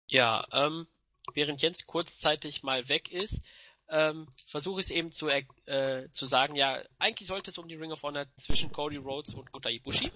Ja, 0.07 0.47
ähm, 0.53 0.87
während 1.35 1.61
Jens 1.61 1.87
kurzzeitig 1.87 2.63
mal 2.63 2.89
weg 2.89 3.11
ist, 3.11 3.43
ähm, 3.89 4.27
versuche 4.47 4.81
es 4.81 4.91
eben 4.91 5.13
zu, 5.13 5.29
äh, 5.29 6.09
zu 6.13 6.27
sagen, 6.27 6.55
ja, 6.55 6.83
eigentlich 6.99 7.29
sollte 7.29 7.51
es 7.51 7.59
um 7.59 7.69
die 7.69 7.77
Ring 7.77 7.93
of 7.93 8.03
Honor 8.03 8.27
zwischen 8.39 8.71
Cody 8.71 8.97
Rhodes 8.97 9.35
und 9.35 9.51
Kota 9.51 9.71
Ibushi. 9.71 10.13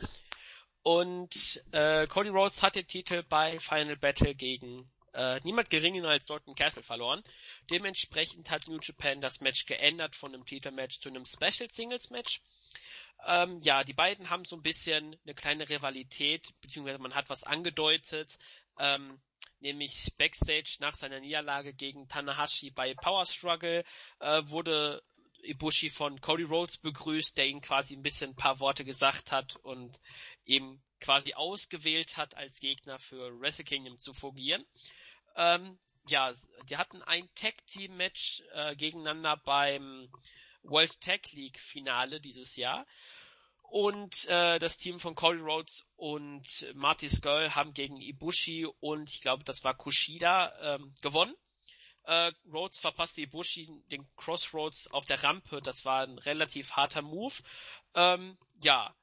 Und 0.83 1.63
äh, 1.73 2.07
Cody 2.07 2.29
Rhodes 2.29 2.63
hat 2.63 2.75
den 2.75 2.87
Titel 2.87 3.23
bei 3.23 3.59
Final 3.59 3.97
Battle 3.97 4.35
gegen 4.35 4.91
äh, 5.15 5.41
niemand 5.45 5.71
geringer 5.71 6.09
als 6.09 6.27
Dalton 6.27 6.55
Castle 6.55 6.83
verloren. 6.83 7.23
Dementsprechend 7.71 8.51
hat 8.51 8.67
New 8.67 8.79
Japan 8.81 9.21
das 9.21 9.41
Match 9.41 9.67
geändert 9.67 10.17
von 10.17 10.35
einem 10.35 10.45
Titelmatch 10.45 11.01
zu 11.01 11.09
einem 11.09 11.27
Special 11.27 11.71
Singles 11.71 12.11
Match. 12.11 12.43
Ähm, 13.27 13.61
ja, 13.63 13.85
die 13.85 13.93
beiden 13.93 14.31
haben 14.31 14.45
so 14.45 14.57
ein 14.57 14.63
bisschen 14.63 15.17
eine 15.25 15.35
kleine 15.35 15.69
Rivalität, 15.69 16.49
beziehungsweise 16.61 16.99
man 16.99 17.15
hat 17.15 17.29
was 17.29 17.45
angedeutet. 17.45 18.39
Ähm, 18.79 19.21
nämlich 19.63 20.13
Backstage 20.19 20.77
nach 20.81 20.95
seiner 20.97 21.21
Niederlage 21.21 21.73
gegen 21.73 22.09
Tanahashi 22.09 22.71
bei 22.71 22.95
Power 22.95 23.25
Struggle 23.25 23.85
äh, 24.21 24.43
wurde 24.47 25.03
Ibushi 25.43 25.91
von 25.91 26.21
Cody 26.21 26.45
Rhodes 26.45 26.79
begrüßt, 26.79 27.37
der 27.37 27.49
ihm 27.49 27.61
quasi 27.61 27.95
ein 27.95 28.03
bisschen 28.03 28.31
ein 28.31 28.37
paar 28.37 28.61
Worte 28.61 28.85
gesagt 28.85 29.33
hat 29.33 29.57
und 29.57 30.01
eben 30.45 30.83
quasi 31.01 31.35
ausgewählt 31.35 32.17
hat, 32.17 32.37
als 32.37 32.61
Gegner 32.61 32.99
für 32.99 33.41
Wrestle 33.41 33.65
Kingdom 33.65 33.99
zu 33.99 34.13
fungieren. 34.13 34.65
Ähm, 35.35 35.79
ja, 36.07 36.33
die 36.69 36.77
hatten 36.77 37.03
ein 37.03 37.29
Tag 37.35 37.55
Team 37.67 37.97
Match 37.97 38.43
äh, 38.53 38.77
gegeneinander 38.77 39.37
beim 39.45 40.09
World 40.63 41.01
Tag 41.01 41.33
League 41.33 41.59
Finale 41.59 42.21
dieses 42.21 42.57
Jahr 42.57 42.87
und 43.63 44.27
äh, 44.29 44.59
das 44.59 44.77
Team 44.77 45.01
von 45.01 45.15
Cody 45.15 45.41
Rhodes 45.41 45.85
und 45.97 46.67
Marty 46.75 47.09
Skull 47.09 47.51
haben 47.51 47.73
gegen 47.73 47.97
Ibushi 47.97 48.67
und 48.81 49.11
ich 49.11 49.21
glaube, 49.21 49.45
das 49.45 49.65
war 49.65 49.75
Kushida 49.75 50.53
ähm, 50.77 50.95
gewonnen. 51.01 51.35
Äh, 52.05 52.33
Rhodes 52.53 52.79
verpasste 52.79 53.23
Ibushi 53.23 53.69
den 53.91 54.09
Crossroads 54.17 54.91
auf 54.91 55.07
der 55.07 55.23
Rampe. 55.23 55.63
Das 55.63 55.85
war 55.85 56.03
ein 56.03 56.19
relativ 56.19 56.73
harter 56.73 57.03
Move. 57.03 57.35
Ähm, 57.95 58.37
ja, 58.61 58.95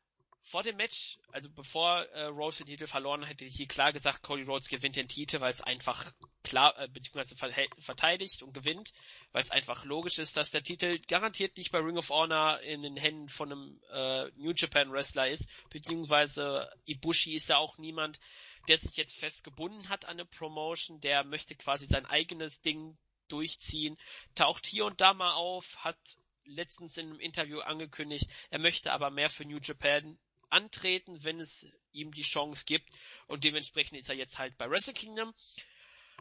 vor 0.49 0.63
dem 0.63 0.77
Match, 0.77 1.19
also 1.31 1.47
bevor 1.49 2.05
äh, 2.07 2.25
Rhodes 2.25 2.57
den 2.57 2.65
Titel 2.65 2.87
verloren 2.87 3.23
hätte 3.23 3.45
ich 3.45 3.55
hier 3.55 3.67
klar 3.67 3.93
gesagt, 3.93 4.23
Cody 4.23 4.43
Rhodes 4.43 4.67
gewinnt 4.67 4.95
den 4.95 5.07
Titel, 5.07 5.39
weil 5.39 5.51
es 5.51 5.61
einfach 5.61 6.11
klar, 6.43 6.77
äh, 6.79 6.87
beziehungsweise 6.87 7.35
verteidigt 7.35 8.41
und 8.41 8.53
gewinnt, 8.53 8.91
weil 9.31 9.43
es 9.43 9.51
einfach 9.51 9.85
logisch 9.85 10.17
ist, 10.17 10.35
dass 10.35 10.49
der 10.49 10.63
Titel 10.63 10.99
garantiert 11.07 11.55
nicht 11.55 11.71
bei 11.71 11.77
Ring 11.79 11.97
of 11.97 12.09
Honor 12.09 12.59
in 12.61 12.81
den 12.81 12.97
Händen 12.97 13.29
von 13.29 13.51
einem 13.51 13.81
äh, 13.91 14.31
New 14.37 14.53
Japan 14.55 14.91
Wrestler 14.91 15.29
ist, 15.29 15.47
beziehungsweise 15.69 16.69
Ibushi 16.85 17.35
ist 17.35 17.49
ja 17.49 17.57
auch 17.57 17.77
niemand, 17.77 18.19
der 18.67 18.79
sich 18.79 18.97
jetzt 18.97 19.17
fest 19.17 19.43
gebunden 19.43 19.87
hat 19.87 20.05
an 20.05 20.13
eine 20.13 20.25
Promotion, 20.25 20.99
der 20.99 21.23
möchte 21.23 21.55
quasi 21.55 21.85
sein 21.85 22.07
eigenes 22.07 22.61
Ding 22.61 22.97
durchziehen, 23.27 23.97
taucht 24.33 24.65
hier 24.65 24.85
und 24.85 24.99
da 24.99 25.13
mal 25.13 25.33
auf, 25.33 25.77
hat 25.83 26.17
letztens 26.43 26.97
in 26.97 27.11
einem 27.11 27.19
Interview 27.19 27.59
angekündigt, 27.59 28.27
er 28.49 28.57
möchte 28.57 28.91
aber 28.91 29.11
mehr 29.11 29.29
für 29.29 29.45
New 29.45 29.59
Japan 29.61 30.17
antreten, 30.49 31.23
wenn 31.23 31.39
es 31.39 31.67
ihm 31.91 32.11
die 32.11 32.23
Chance 32.23 32.63
gibt. 32.65 32.89
Und 33.27 33.43
dementsprechend 33.43 33.99
ist 33.99 34.09
er 34.09 34.15
jetzt 34.15 34.37
halt 34.37 34.57
bei 34.57 34.69
Wrestle 34.69 34.93
Kingdom. 34.93 35.33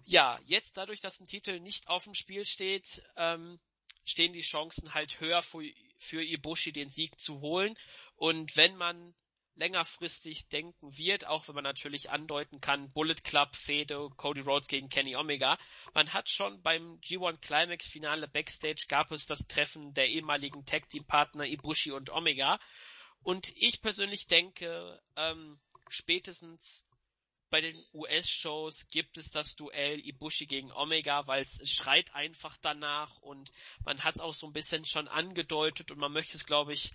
Ja, 0.04 0.38
jetzt 0.46 0.76
dadurch, 0.76 1.00
dass 1.00 1.20
ein 1.20 1.26
Titel 1.26 1.60
nicht 1.60 1.88
auf 1.88 2.04
dem 2.04 2.14
Spiel 2.14 2.46
steht, 2.46 3.02
ähm, 3.16 3.58
stehen 4.04 4.32
die 4.32 4.40
Chancen 4.40 4.94
halt 4.94 5.20
höher 5.20 5.42
für, 5.42 5.62
für 5.98 6.22
Ibushi 6.22 6.72
den 6.72 6.90
Sieg 6.90 7.20
zu 7.20 7.40
holen. 7.40 7.76
Und 8.16 8.56
wenn 8.56 8.76
man 8.76 9.14
längerfristig 9.58 10.48
denken 10.48 10.96
wird, 10.96 11.26
auch 11.26 11.48
wenn 11.48 11.54
man 11.54 11.64
natürlich 11.64 12.10
andeuten 12.10 12.60
kann, 12.60 12.92
Bullet 12.92 13.16
Club, 13.22 13.56
Fede, 13.56 14.08
Cody 14.16 14.40
Rhodes 14.40 14.68
gegen 14.68 14.88
Kenny 14.88 15.16
Omega. 15.16 15.58
Man 15.94 16.12
hat 16.12 16.30
schon 16.30 16.62
beim 16.62 17.00
G1 17.00 17.40
Climax 17.40 17.88
Finale 17.88 18.28
Backstage 18.28 18.86
gab 18.88 19.10
es 19.10 19.26
das 19.26 19.46
Treffen 19.48 19.92
der 19.94 20.08
ehemaligen 20.08 20.64
Tag 20.64 20.88
Team 20.88 21.04
Partner 21.04 21.44
Ibushi 21.44 21.90
und 21.90 22.10
Omega. 22.10 22.58
Und 23.22 23.52
ich 23.56 23.82
persönlich 23.82 24.26
denke, 24.26 25.00
ähm, 25.16 25.58
spätestens 25.88 26.84
bei 27.50 27.60
den 27.60 27.76
US-Shows 27.94 28.88
gibt 28.88 29.16
es 29.16 29.30
das 29.30 29.56
Duell 29.56 30.00
Ibushi 30.00 30.46
gegen 30.46 30.70
Omega, 30.72 31.26
weil 31.26 31.42
es 31.42 31.70
schreit 31.70 32.14
einfach 32.14 32.56
danach 32.60 33.16
und 33.20 33.52
man 33.84 34.04
hat 34.04 34.16
es 34.16 34.20
auch 34.20 34.34
so 34.34 34.46
ein 34.46 34.52
bisschen 34.52 34.84
schon 34.84 35.08
angedeutet 35.08 35.90
und 35.90 35.98
man 35.98 36.12
möchte 36.12 36.36
es, 36.36 36.44
glaube 36.44 36.74
ich, 36.74 36.92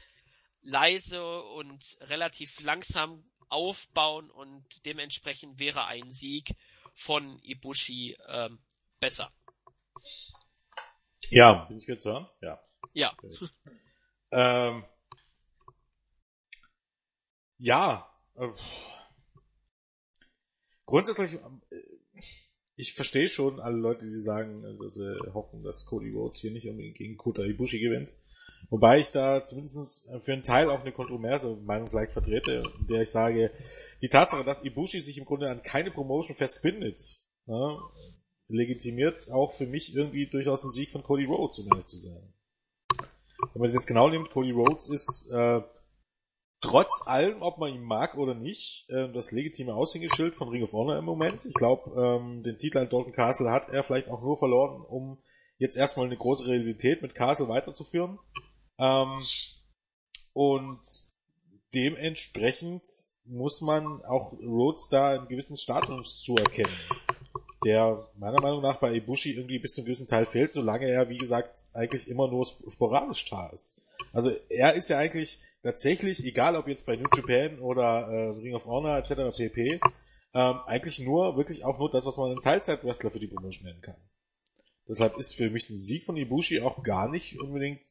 leise 0.61 1.41
und 1.41 1.97
relativ 2.01 2.59
langsam 2.59 3.23
aufbauen 3.49 4.29
und 4.31 4.85
dementsprechend 4.85 5.59
wäre 5.59 5.85
ein 5.85 6.11
Sieg 6.11 6.55
von 6.93 7.39
Ibushi 7.43 8.17
ähm, 8.27 8.59
besser. 8.99 9.31
Ja, 11.29 11.65
bin 11.65 11.77
ich 11.77 11.87
jetzt 11.87 12.05
hören? 12.05 12.29
Ja. 12.41 12.59
Ja. 12.93 13.15
ähm, 14.31 14.85
ja. 17.63 18.09
Äh, 18.35 18.49
grundsätzlich, 20.85 21.35
äh, 21.35 21.77
ich 22.75 22.93
verstehe 22.93 23.29
schon 23.29 23.59
alle 23.59 23.77
Leute, 23.77 24.05
die 24.05 24.17
sagen, 24.17 24.63
äh, 24.63 24.77
dass 24.77 24.95
sie 24.95 25.17
hoffen, 25.33 25.63
dass 25.63 25.85
Cody 25.85 26.11
Rhodes 26.11 26.41
hier 26.41 26.51
nicht 26.51 26.67
unbedingt 26.67 26.97
gegen 26.97 27.17
Kota 27.17 27.43
Ibushi 27.43 27.79
gewinnt. 27.79 28.15
Wobei 28.69 28.99
ich 28.99 29.11
da 29.11 29.45
zumindest 29.45 30.09
für 30.21 30.33
einen 30.33 30.43
Teil 30.43 30.69
auch 30.69 30.81
eine 30.81 30.91
kontroverse 30.91 31.55
Meinung 31.57 31.89
vielleicht 31.89 32.13
vertrete, 32.13 32.63
in 32.79 32.87
der 32.87 33.01
ich 33.01 33.11
sage, 33.11 33.51
die 34.01 34.09
Tatsache, 34.09 34.43
dass 34.43 34.63
Ibushi 34.63 34.99
sich 35.01 35.17
im 35.17 35.25
Grunde 35.25 35.49
an 35.49 35.61
keine 35.61 35.91
Promotion 35.91 36.35
festbindet, 36.35 37.21
ne, 37.45 37.77
legitimiert 38.47 39.29
auch 39.31 39.51
für 39.51 39.67
mich 39.67 39.93
irgendwie 39.93 40.27
durchaus 40.27 40.63
einen 40.63 40.71
Sieg 40.71 40.91
von 40.91 41.03
Cody 41.03 41.25
Rhodes, 41.25 41.59
um 41.59 41.67
ehrlich 41.67 41.87
zu 41.87 41.99
sein. 41.99 42.33
Wenn 42.97 43.59
man 43.59 43.67
es 43.67 43.73
jetzt 43.73 43.87
genau 43.87 44.09
nimmt, 44.09 44.31
Cody 44.31 44.51
Rhodes 44.51 44.89
ist 44.89 45.29
äh, 45.31 45.61
trotz 46.63 47.03
allem, 47.05 47.41
ob 47.41 47.59
man 47.59 47.73
ihn 47.73 47.83
mag 47.83 48.17
oder 48.17 48.33
nicht, 48.33 48.89
äh, 48.89 49.11
das 49.11 49.31
legitime 49.31 49.75
Aushängeschild 49.75 50.35
von 50.35 50.47
Ring 50.47 50.63
of 50.63 50.71
Honor 50.71 50.97
im 50.97 51.05
Moment. 51.05 51.45
Ich 51.45 51.53
glaube, 51.53 51.91
ähm, 51.91 52.41
den 52.41 52.57
Titel 52.57 52.79
an 52.79 52.89
Dalton 52.89 53.11
Castle 53.11 53.51
hat 53.51 53.69
er 53.69 53.83
vielleicht 53.83 54.07
auch 54.07 54.21
nur 54.21 54.37
verloren, 54.37 54.81
um 54.81 55.21
jetzt 55.57 55.77
erstmal 55.77 56.07
eine 56.07 56.17
große 56.17 56.47
Realität 56.47 57.01
mit 57.01 57.13
Castle 57.13 57.49
weiterzuführen. 57.49 58.17
Ähm, 58.79 59.23
und 60.31 60.81
dementsprechend 61.73 62.87
muss 63.25 63.61
man 63.61 64.01
auch 64.05 64.33
Rhodes 64.33 64.87
da 64.89 65.11
einen 65.11 65.27
gewissen 65.27 65.57
Status 65.57 66.21
zuerkennen, 66.23 66.77
der 67.65 68.09
meiner 68.15 68.41
Meinung 68.41 68.61
nach 68.61 68.79
bei 68.79 68.93
Ibushi 68.93 69.31
irgendwie 69.31 69.59
bis 69.59 69.73
zu 69.73 69.81
einem 69.81 69.87
gewissen 69.87 70.07
Teil 70.07 70.25
fehlt, 70.25 70.53
solange 70.53 70.87
er, 70.87 71.09
wie 71.09 71.17
gesagt, 71.17 71.67
eigentlich 71.73 72.07
immer 72.07 72.29
nur 72.29 72.45
sporadisch 72.45 73.29
da 73.29 73.49
ist. 73.49 73.81
Also 74.13 74.31
er 74.49 74.73
ist 74.73 74.89
ja 74.89 74.97
eigentlich 74.97 75.39
tatsächlich, 75.63 76.23
egal 76.25 76.55
ob 76.55 76.67
jetzt 76.67 76.85
bei 76.85 76.95
New 76.95 77.07
Japan 77.15 77.59
oder 77.59 78.07
äh, 78.07 78.29
Ring 78.39 78.53
of 78.53 78.65
Honor 78.65 78.97
etc. 78.97 79.35
pp, 79.35 79.79
ähm, 80.35 80.59
eigentlich 80.65 80.99
nur, 80.99 81.37
wirklich 81.37 81.63
auch 81.63 81.79
nur 81.79 81.89
das, 81.91 82.05
was 82.05 82.17
man 82.17 82.31
einen 82.31 82.39
Teilzeit-Wrestler 82.39 83.11
für 83.11 83.19
die 83.19 83.27
Promotion 83.27 83.65
nennen 83.65 83.81
kann. 83.81 83.97
Deshalb 84.87 85.17
ist 85.17 85.35
für 85.35 85.49
mich 85.49 85.69
ein 85.69 85.77
Sieg 85.77 86.05
von 86.05 86.17
Ibushi 86.17 86.61
auch 86.61 86.83
gar 86.83 87.09
nicht 87.09 87.39
unbedingt 87.39 87.87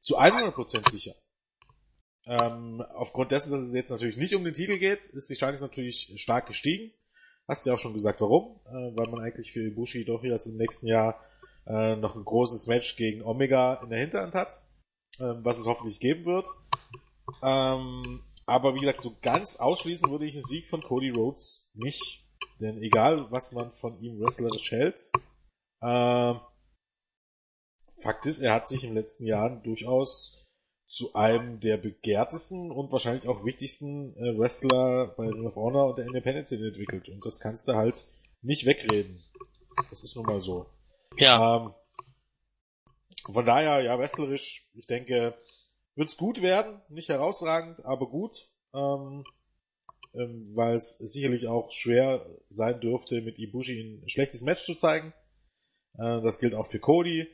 zu 0.00 0.18
100% 0.18 0.90
sicher. 0.90 1.14
Ähm, 2.26 2.82
aufgrund 2.94 3.30
dessen, 3.30 3.50
dass 3.50 3.60
es 3.60 3.74
jetzt 3.74 3.90
natürlich 3.90 4.16
nicht 4.16 4.34
um 4.34 4.44
den 4.44 4.54
Titel 4.54 4.78
geht, 4.78 4.98
ist 4.98 5.30
die 5.30 5.34
Chance 5.34 5.62
natürlich 5.62 6.12
stark 6.16 6.46
gestiegen. 6.46 6.92
Hast 7.48 7.64
du 7.64 7.70
ja 7.70 7.74
auch 7.74 7.80
schon 7.80 7.94
gesagt, 7.94 8.20
warum? 8.20 8.60
Äh, 8.66 8.96
weil 8.96 9.08
man 9.10 9.20
eigentlich 9.20 9.52
für 9.52 9.66
Ibushi 9.66 10.04
doch 10.04 10.22
jetzt 10.22 10.46
im 10.46 10.56
nächsten 10.56 10.86
Jahr 10.86 11.24
äh, 11.66 11.96
noch 11.96 12.16
ein 12.16 12.24
großes 12.24 12.66
Match 12.66 12.96
gegen 12.96 13.22
Omega 13.22 13.80
in 13.82 13.90
der 13.90 14.00
Hinterhand 14.00 14.34
hat, 14.34 14.62
äh, 15.18 15.34
was 15.42 15.58
es 15.58 15.66
hoffentlich 15.66 16.00
geben 16.00 16.26
wird. 16.26 16.46
Ähm, 17.42 18.22
aber 18.46 18.74
wie 18.74 18.80
gesagt, 18.80 19.02
so 19.02 19.16
ganz 19.22 19.56
ausschließen 19.56 20.10
würde 20.10 20.26
ich 20.26 20.34
einen 20.34 20.42
Sieg 20.42 20.68
von 20.68 20.82
Cody 20.82 21.10
Rhodes 21.10 21.70
nicht. 21.74 22.26
Denn 22.60 22.82
egal, 22.82 23.30
was 23.30 23.52
man 23.52 23.72
von 23.72 23.98
ihm 24.00 24.20
wrestlerisch 24.20 24.70
hält, 24.72 25.00
äh, 25.80 26.34
Fakt 28.02 28.26
ist, 28.26 28.40
er 28.40 28.54
hat 28.54 28.66
sich 28.66 28.82
in 28.82 28.90
den 28.90 28.96
letzten 28.96 29.26
Jahren 29.26 29.62
durchaus 29.62 30.46
zu 30.86 31.14
einem 31.14 31.60
der 31.60 31.76
begehrtesten 31.76 32.70
und 32.72 32.90
wahrscheinlich 32.90 33.28
auch 33.28 33.44
wichtigsten 33.44 34.16
äh, 34.16 34.36
Wrestler 34.38 35.14
bei 35.16 35.28
Ring 35.28 35.46
of 35.46 35.54
Honor 35.54 35.90
und 35.90 35.98
der 35.98 36.06
Independent 36.06 36.48
Szene 36.48 36.68
entwickelt. 36.68 37.08
Und 37.08 37.24
das 37.24 37.38
kannst 37.38 37.68
du 37.68 37.74
halt 37.74 38.04
nicht 38.42 38.66
wegreden. 38.66 39.22
Das 39.90 40.02
ist 40.02 40.16
nun 40.16 40.26
mal 40.26 40.40
so. 40.40 40.66
Ja. 41.16 41.56
Ähm, 41.56 41.74
von 43.32 43.44
daher, 43.44 43.80
ja, 43.82 43.98
wrestlerisch, 43.98 44.68
ich 44.74 44.86
denke, 44.86 45.38
wird's 46.00 46.16
gut 46.16 46.42
werden. 46.42 46.80
Nicht 46.88 47.08
herausragend, 47.08 47.84
aber 47.84 48.08
gut. 48.08 48.48
Ähm, 48.74 49.24
ähm, 50.14 50.50
weil 50.54 50.74
es 50.74 50.94
sicherlich 50.98 51.46
auch 51.46 51.70
schwer 51.70 52.26
sein 52.48 52.80
dürfte, 52.80 53.20
mit 53.20 53.38
Ibushi 53.38 54.00
ein 54.02 54.08
schlechtes 54.08 54.42
Match 54.42 54.64
zu 54.64 54.74
zeigen. 54.74 55.12
Äh, 55.94 56.20
das 56.22 56.40
gilt 56.40 56.54
auch 56.54 56.66
für 56.66 56.80
Cody 56.80 57.28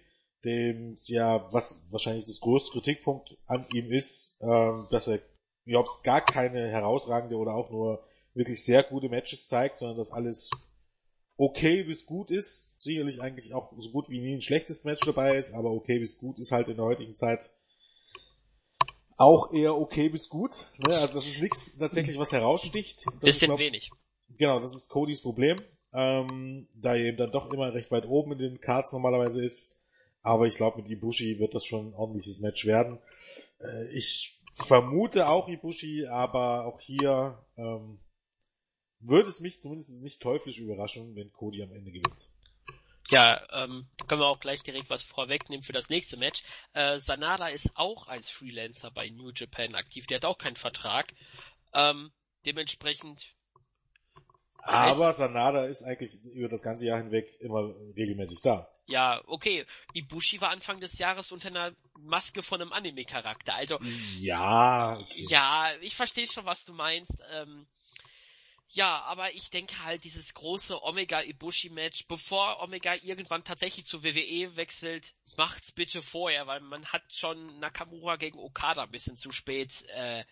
dem 0.44 0.94
ja, 1.06 1.52
was 1.52 1.86
wahrscheinlich 1.90 2.24
das 2.24 2.40
größte 2.40 2.70
Kritikpunkt 2.72 3.36
an 3.46 3.66
ihm 3.72 3.92
ist, 3.92 4.38
ähm, 4.40 4.86
dass 4.90 5.08
er 5.08 5.20
überhaupt 5.64 6.04
gar 6.04 6.24
keine 6.24 6.68
herausragende 6.68 7.36
oder 7.36 7.54
auch 7.54 7.70
nur 7.70 8.04
wirklich 8.34 8.64
sehr 8.64 8.84
gute 8.84 9.08
Matches 9.08 9.48
zeigt, 9.48 9.78
sondern 9.78 9.96
dass 9.96 10.12
alles 10.12 10.50
okay 11.36 11.82
bis 11.82 12.06
gut 12.06 12.30
ist. 12.30 12.74
Sicherlich 12.78 13.20
eigentlich 13.20 13.54
auch 13.54 13.72
so 13.76 13.90
gut 13.90 14.08
wie 14.08 14.20
nie 14.20 14.34
ein 14.34 14.42
schlechtes 14.42 14.84
Match 14.84 15.00
dabei 15.04 15.36
ist, 15.36 15.52
aber 15.52 15.72
okay 15.72 15.98
bis 15.98 16.18
gut 16.18 16.38
ist 16.38 16.52
halt 16.52 16.68
in 16.68 16.76
der 16.76 16.84
heutigen 16.84 17.14
Zeit 17.14 17.50
auch 19.16 19.52
eher 19.52 19.76
okay 19.76 20.08
bis 20.08 20.28
gut. 20.28 20.70
Ne? 20.78 20.96
Also 20.96 21.14
das 21.14 21.26
ist 21.26 21.40
nichts 21.40 21.76
tatsächlich, 21.78 22.18
was 22.18 22.32
heraussticht. 22.32 23.06
Das 23.06 23.14
Bisschen 23.14 23.30
ist, 23.30 23.40
glaub, 23.40 23.58
wenig. 23.58 23.90
Genau, 24.36 24.60
das 24.60 24.74
ist 24.74 24.88
Codys 24.88 25.22
Problem. 25.22 25.62
Ähm, 25.92 26.68
da 26.74 26.94
er 26.94 27.06
eben 27.06 27.16
dann 27.16 27.32
doch 27.32 27.52
immer 27.52 27.72
recht 27.72 27.90
weit 27.90 28.06
oben 28.06 28.32
in 28.32 28.38
den 28.38 28.60
Cards 28.60 28.92
normalerweise 28.92 29.42
ist, 29.42 29.80
aber 30.20 30.46
ich 30.46 30.56
glaube, 30.56 30.82
mit 30.82 30.90
Ibushi 30.90 31.38
wird 31.38 31.54
das 31.54 31.64
schon 31.64 31.88
ein 31.88 31.94
ordentliches 31.94 32.40
Match 32.40 32.66
werden. 32.66 32.98
Äh, 33.60 33.88
ich 33.92 34.42
vermute 34.52 35.28
auch 35.28 35.48
Ibushi, 35.48 36.06
aber 36.06 36.66
auch 36.66 36.80
hier 36.80 37.38
ähm, 37.56 37.98
würde 39.00 39.28
es 39.28 39.40
mich 39.40 39.60
zumindest 39.60 40.02
nicht 40.02 40.20
teuflisch 40.20 40.58
überraschen, 40.58 41.14
wenn 41.14 41.32
Cody 41.32 41.62
am 41.62 41.72
Ende 41.72 41.92
gewinnt. 41.92 42.30
Ja, 43.10 43.40
ähm, 43.52 43.88
können 44.08 44.20
wir 44.20 44.26
auch 44.26 44.40
gleich 44.40 44.62
direkt 44.62 44.90
was 44.90 45.02
vorwegnehmen 45.02 45.62
für 45.62 45.72
das 45.72 45.88
nächste 45.88 46.16
Match. 46.16 46.42
Äh, 46.72 46.98
Sanada 46.98 47.48
ist 47.48 47.70
auch 47.74 48.08
als 48.08 48.28
Freelancer 48.28 48.90
bei 48.90 49.08
New 49.10 49.30
Japan 49.34 49.74
aktiv. 49.74 50.06
Der 50.06 50.16
hat 50.16 50.24
auch 50.24 50.38
keinen 50.38 50.56
Vertrag. 50.56 51.14
Ähm, 51.72 52.10
dementsprechend 52.44 53.36
aber 54.66 55.12
Sanada 55.12 55.66
ist 55.66 55.84
eigentlich 55.84 56.24
über 56.24 56.48
das 56.48 56.62
ganze 56.62 56.86
Jahr 56.86 56.98
hinweg 56.98 57.40
immer 57.40 57.72
regelmäßig 57.96 58.42
da. 58.42 58.68
Ja, 58.86 59.22
okay. 59.26 59.64
Ibushi 59.94 60.40
war 60.40 60.50
Anfang 60.50 60.80
des 60.80 60.98
Jahres 60.98 61.30
unter 61.30 61.48
einer 61.48 61.72
Maske 61.98 62.42
von 62.42 62.60
einem 62.60 62.72
Anime-Charakter. 62.72 63.54
Also. 63.54 63.78
Ja. 64.18 64.98
Okay. 64.98 65.26
Ja, 65.28 65.70
ich 65.80 65.94
verstehe 65.94 66.26
schon, 66.26 66.46
was 66.46 66.64
du 66.64 66.72
meinst. 66.72 67.12
Ähm, 67.32 67.66
ja, 68.68 69.02
aber 69.02 69.32
ich 69.34 69.50
denke 69.50 69.84
halt, 69.84 70.04
dieses 70.04 70.34
große 70.34 70.82
Omega-Ibushi-Match, 70.82 72.06
bevor 72.08 72.62
Omega 72.62 72.94
irgendwann 72.94 73.44
tatsächlich 73.44 73.86
zur 73.86 74.02
WWE 74.02 74.56
wechselt, 74.56 75.14
macht's 75.36 75.72
bitte 75.72 76.02
vorher, 76.02 76.46
weil 76.46 76.60
man 76.60 76.84
hat 76.86 77.02
schon 77.12 77.58
Nakamura 77.58 78.16
gegen 78.16 78.38
Okada 78.38 78.82
ein 78.82 78.90
bisschen 78.90 79.16
zu 79.16 79.30
spät, 79.32 79.84
äh, 79.94 80.24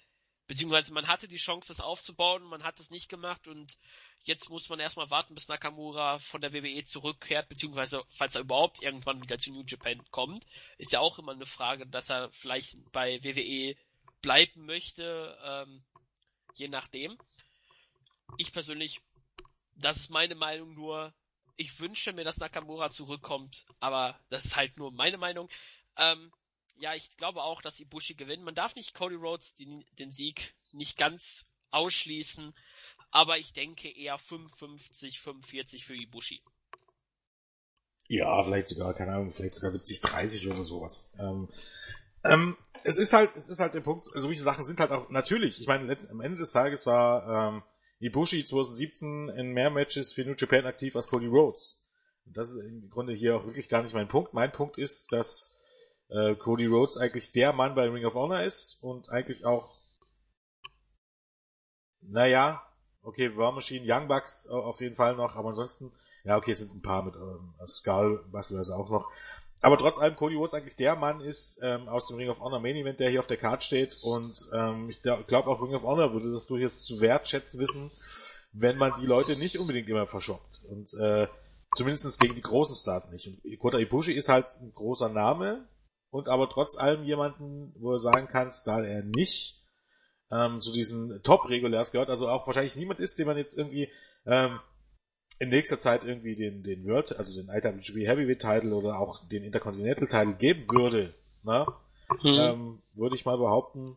beziehungsweise 0.47 0.93
man 0.93 1.07
hatte 1.07 1.29
die 1.29 1.37
Chance, 1.37 1.69
das 1.69 1.81
aufzubauen, 1.81 2.43
man 2.43 2.65
hat 2.65 2.81
es 2.81 2.91
nicht 2.91 3.09
gemacht 3.09 3.47
und 3.47 3.79
Jetzt 4.25 4.49
muss 4.49 4.71
man 4.71 4.81
erstmal 4.81 5.11
warten, 5.11 5.35
bis 5.35 5.49
Nakamura 5.49 6.19
von 6.19 6.41
der 6.41 6.55
WWE 6.55 6.83
zurückkehrt, 6.85 7.51
beziehungsweise 7.51 8.03
falls 8.09 8.35
er 8.35 8.41
überhaupt 8.41 8.83
irgendwann 8.83 9.23
wieder 9.23 9.39
zu 9.39 9.53
New 9.53 9.65
Japan 9.67 10.03
kommt. 10.11 10.47
Ist 10.79 10.93
ja 10.93 11.01
auch 11.01 11.19
immer 11.19 11.33
eine 11.33 11.45
Frage, 11.45 11.87
dass 11.87 12.09
er 12.09 12.31
vielleicht 12.31 12.79
bei 12.91 13.23
WWE 13.23 13.77
bleiben 14.23 14.65
möchte, 14.65 15.39
ähm, 15.45 15.85
je 16.55 16.69
nachdem. 16.69 17.19
Ich 18.37 18.53
persönlich, 18.53 19.01
das 19.77 19.97
ist 19.97 20.11
meine 20.11 20.35
Meinung 20.35 20.75
nur, 20.75 21.15
ich 21.57 21.79
wünsche 21.81 22.13
mir, 22.13 22.25
dass 22.25 22.39
Nakamura 22.39 22.91
zurückkommt, 22.91 23.65
aber 23.81 24.19
das 24.29 24.47
ist 24.47 24.57
halt 24.57 24.77
nur 24.77 24.93
meine 24.93 25.19
Meinung. 25.19 25.49
Ähm, 25.97 26.33
ja, 26.77 26.95
ich 26.95 27.17
glaube 27.17 27.43
auch, 27.43 27.63
dass 27.63 27.79
Ibushi 27.79 28.15
gewinnt. 28.15 28.43
Man 28.43 28.57
darf 28.57 28.75
nicht 28.75 28.95
Cody 28.95 29.15
Rhodes 29.15 29.55
den, 29.55 29.85
den 29.99 30.13
Sieg 30.13 30.55
nicht 30.73 30.97
ganz 30.97 31.45
ausschließen 31.71 32.53
aber 33.15 33.39
ich 33.39 33.53
denke 33.53 33.89
eher 33.89 34.19
55, 34.19 35.21
45 35.21 35.85
für 35.85 35.95
Ibushi. 35.95 36.43
Ja, 38.09 38.43
vielleicht 38.43 38.67
sogar, 38.67 38.93
keine 38.93 39.13
Ahnung, 39.13 39.33
vielleicht 39.33 39.55
sogar 39.55 39.71
70, 39.71 40.01
30 40.01 40.51
oder 40.51 40.65
sowas. 40.65 41.13
Ähm, 41.19 41.49
ähm, 42.25 42.57
es 42.83 42.99
ist 42.99 43.13
halt, 43.13 43.35
es 43.37 43.49
ist 43.49 43.61
halt 43.61 43.73
der 43.75 43.83
Punkt, 43.83 44.05
solche 44.05 44.43
Sachen 44.43 44.65
sind 44.65 44.81
halt 44.81 44.91
auch, 44.91 45.11
natürlich, 45.11 45.61
ich 45.61 45.69
meine, 45.69 45.87
letzt, 45.87 46.11
am 46.11 46.21
Ende 46.21 46.39
des 46.39 46.51
Tages 46.51 46.87
war 46.87 47.53
ähm, 47.55 47.63
Ibushi 48.05 48.45
2017 48.45 49.31
in 49.31 49.53
mehr 49.53 49.71
Matches 49.71 50.13
für 50.13 50.27
New 50.27 50.35
Japan 50.37 50.67
aktiv 50.67 50.95
als 50.95 51.09
Cody 51.09 51.27
Rhodes. 51.27 51.87
Und 52.27 52.37
das 52.37 52.51
ist 52.51 52.63
im 52.63 52.91
Grunde 52.91 53.15
hier 53.15 53.35
auch 53.35 53.47
wirklich 53.47 53.71
gar 53.71 53.83
nicht 53.83 53.95
mein 53.95 54.09
Punkt. 54.09 54.35
Mein 54.35 54.53
Punkt 54.53 54.77
ist, 54.77 55.11
dass 55.11 55.59
äh, 56.11 56.35
Cody 56.35 56.67
Rhodes 56.67 56.99
eigentlich 56.99 57.33
der 57.33 57.55
Mann 57.55 57.75
bei 57.75 57.89
Ring 57.89 58.05
of 58.05 58.13
Honor 58.13 58.43
ist 58.43 58.83
und 58.83 59.09
eigentlich 59.09 59.47
auch, 59.47 59.75
naja, 62.03 62.63
okay, 63.01 63.35
War 63.39 63.53
Machine, 63.53 63.87
Young 63.89 64.07
Bucks 64.07 64.47
auf 64.49 64.83
jeden 64.83 64.97
Fall 64.97 65.17
noch, 65.17 65.37
aber 65.37 65.49
ansonsten, 65.49 65.91
ja, 66.25 66.37
okay, 66.37 66.53
es 66.53 66.59
sind 66.59 66.75
ein 66.75 66.83
paar 66.83 67.05
mit 67.05 67.17
ähm, 67.17 67.55
Skull 67.67 68.23
beispielsweise 68.31 68.77
auch 68.77 68.91
noch. 68.91 69.11
Aber 69.65 69.79
trotz 69.79 69.99
allem, 69.99 70.15
Cody 70.15 70.35
Rhodes 70.35 70.53
eigentlich 70.53 70.77
der 70.77 70.95
Mann 70.95 71.23
ist 71.23 71.59
ähm, 71.63 71.89
aus 71.89 72.07
dem 72.07 72.19
Ring 72.19 72.29
of 72.29 72.39
Honor 72.39 72.61
Main 72.61 72.77
Event, 72.77 73.01
der 73.01 73.09
hier 73.09 73.21
auf 73.21 73.27
der 73.27 73.39
Card 73.39 73.65
steht. 73.65 73.97
Und 74.03 74.39
ähm, 74.53 74.91
ich 74.91 75.01
glaube 75.01 75.49
auch 75.49 75.63
Ring 75.63 75.75
of 75.75 75.85
Honor 75.85 76.13
würde 76.13 76.31
das 76.33 76.47
durchaus 76.47 76.83
zu 76.83 77.01
wertschätzen 77.01 77.59
wissen, 77.59 77.91
wenn 78.53 78.77
man 78.77 78.93
die 79.01 79.07
Leute 79.07 79.37
nicht 79.37 79.59
unbedingt 79.59 79.89
immer 79.89 80.07
verschockt. 80.07 80.61
Und 80.69 80.93
äh, 81.01 81.29
zumindest 81.75 82.21
gegen 82.21 82.35
die 82.35 82.43
großen 82.43 82.77
Stars 82.77 83.11
nicht. 83.11 83.27
Und 83.27 83.59
Kota 83.59 83.79
Ibushi 83.79 84.13
ist 84.13 84.29
halt 84.29 84.55
ein 84.61 84.75
großer 84.75 85.09
Name 85.09 85.67
und 86.11 86.29
aber 86.29 86.51
trotz 86.51 86.77
allem 86.77 87.05
jemanden, 87.05 87.75
wo 87.79 87.93
du 87.93 87.97
sagen 87.97 88.29
kannst, 88.31 88.67
da 88.67 88.85
er 88.85 89.03
nicht 89.03 89.65
ähm, 90.31 90.61
zu 90.61 90.75
diesen 90.75 91.23
Top-Regulärs 91.23 91.91
gehört, 91.91 92.11
also 92.11 92.29
auch 92.29 92.47
wahrscheinlich 92.47 92.77
niemand 92.77 93.01
ist, 93.01 93.19
den 93.19 93.27
man 93.27 93.39
jetzt 93.39 93.59
irgendwie 93.59 93.91
ähm, 94.27 94.61
in 95.39 95.49
nächster 95.49 95.79
Zeit 95.79 96.05
irgendwie 96.05 96.35
den, 96.35 96.63
den 96.63 96.85
World, 96.87 97.17
also 97.17 97.41
den 97.41 97.49
IWGP 97.49 98.07
Heavyweight 98.07 98.41
Title 98.41 98.75
oder 98.75 98.99
auch 98.99 99.27
den 99.29 99.43
Intercontinental 99.45 100.07
Title 100.07 100.35
geben 100.35 100.67
würde, 100.71 101.15
ne? 101.43 101.67
Hm. 102.21 102.39
Ähm, 102.39 102.83
würde 102.95 103.17
ich 103.17 103.25
mal 103.25 103.39
behaupten, 103.39 103.97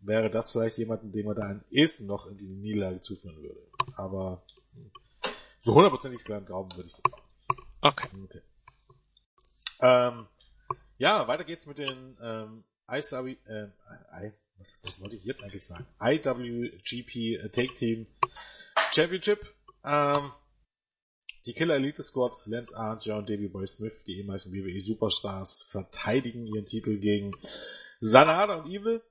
wäre 0.00 0.30
das 0.30 0.52
vielleicht 0.52 0.78
jemanden, 0.78 1.12
dem 1.12 1.26
man 1.26 1.36
da 1.36 1.42
am 1.42 1.64
ehesten 1.70 2.06
noch 2.06 2.26
in 2.26 2.36
die 2.36 2.46
Niederlage 2.46 3.00
zuführen 3.00 3.40
würde. 3.42 3.60
Aber 3.96 4.42
so 5.60 5.74
hundertprozentig 5.74 6.24
kleinen 6.24 6.46
Glauben 6.46 6.74
würde 6.76 6.88
ich 6.88 6.96
jetzt 6.96 7.14
auch. 7.14 7.22
Okay. 7.80 8.08
okay. 8.24 8.40
Ähm, 9.80 10.26
ja, 10.98 11.28
weiter 11.28 11.44
geht's 11.44 11.66
mit 11.66 11.78
den 11.78 12.16
ähm, 12.20 12.64
IW, 12.90 13.36
äh, 13.46 13.68
I, 14.12 14.32
was, 14.58 14.80
was 14.82 15.00
wollte 15.00 15.16
ich 15.16 15.24
jetzt 15.24 15.42
eigentlich 15.42 15.66
sagen? 15.66 15.86
IWGP 16.00 17.50
Take 17.52 17.74
Team 17.74 18.06
Championship. 18.92 19.46
Ähm, 19.84 20.32
die 21.46 21.54
Killer 21.54 21.76
Elite 21.76 22.02
Squad, 22.02 22.34
Lance 22.46 22.76
Archer 22.76 23.18
und 23.18 23.28
Davey 23.28 23.48
Boy 23.48 23.66
Smith, 23.66 23.92
die 24.06 24.18
ehemaligen 24.18 24.52
WWE 24.52 24.80
Superstars, 24.80 25.62
verteidigen 25.70 26.46
ihren 26.46 26.66
Titel 26.66 26.98
gegen 26.98 27.32
Sanada 28.00 28.56
und 28.56 28.70
Evil 28.70 29.02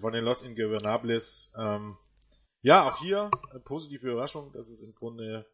von 0.00 0.12
den 0.12 0.24
Los 0.24 0.42
Ingobernables. 0.42 1.54
Ähm, 1.58 1.96
ja, 2.62 2.90
auch 2.90 3.00
hier 3.00 3.30
eine 3.50 3.60
positive 3.60 4.10
Überraschung, 4.10 4.52
dass 4.52 4.68
es 4.68 4.82
im 4.82 4.94
Grunde 4.94 5.46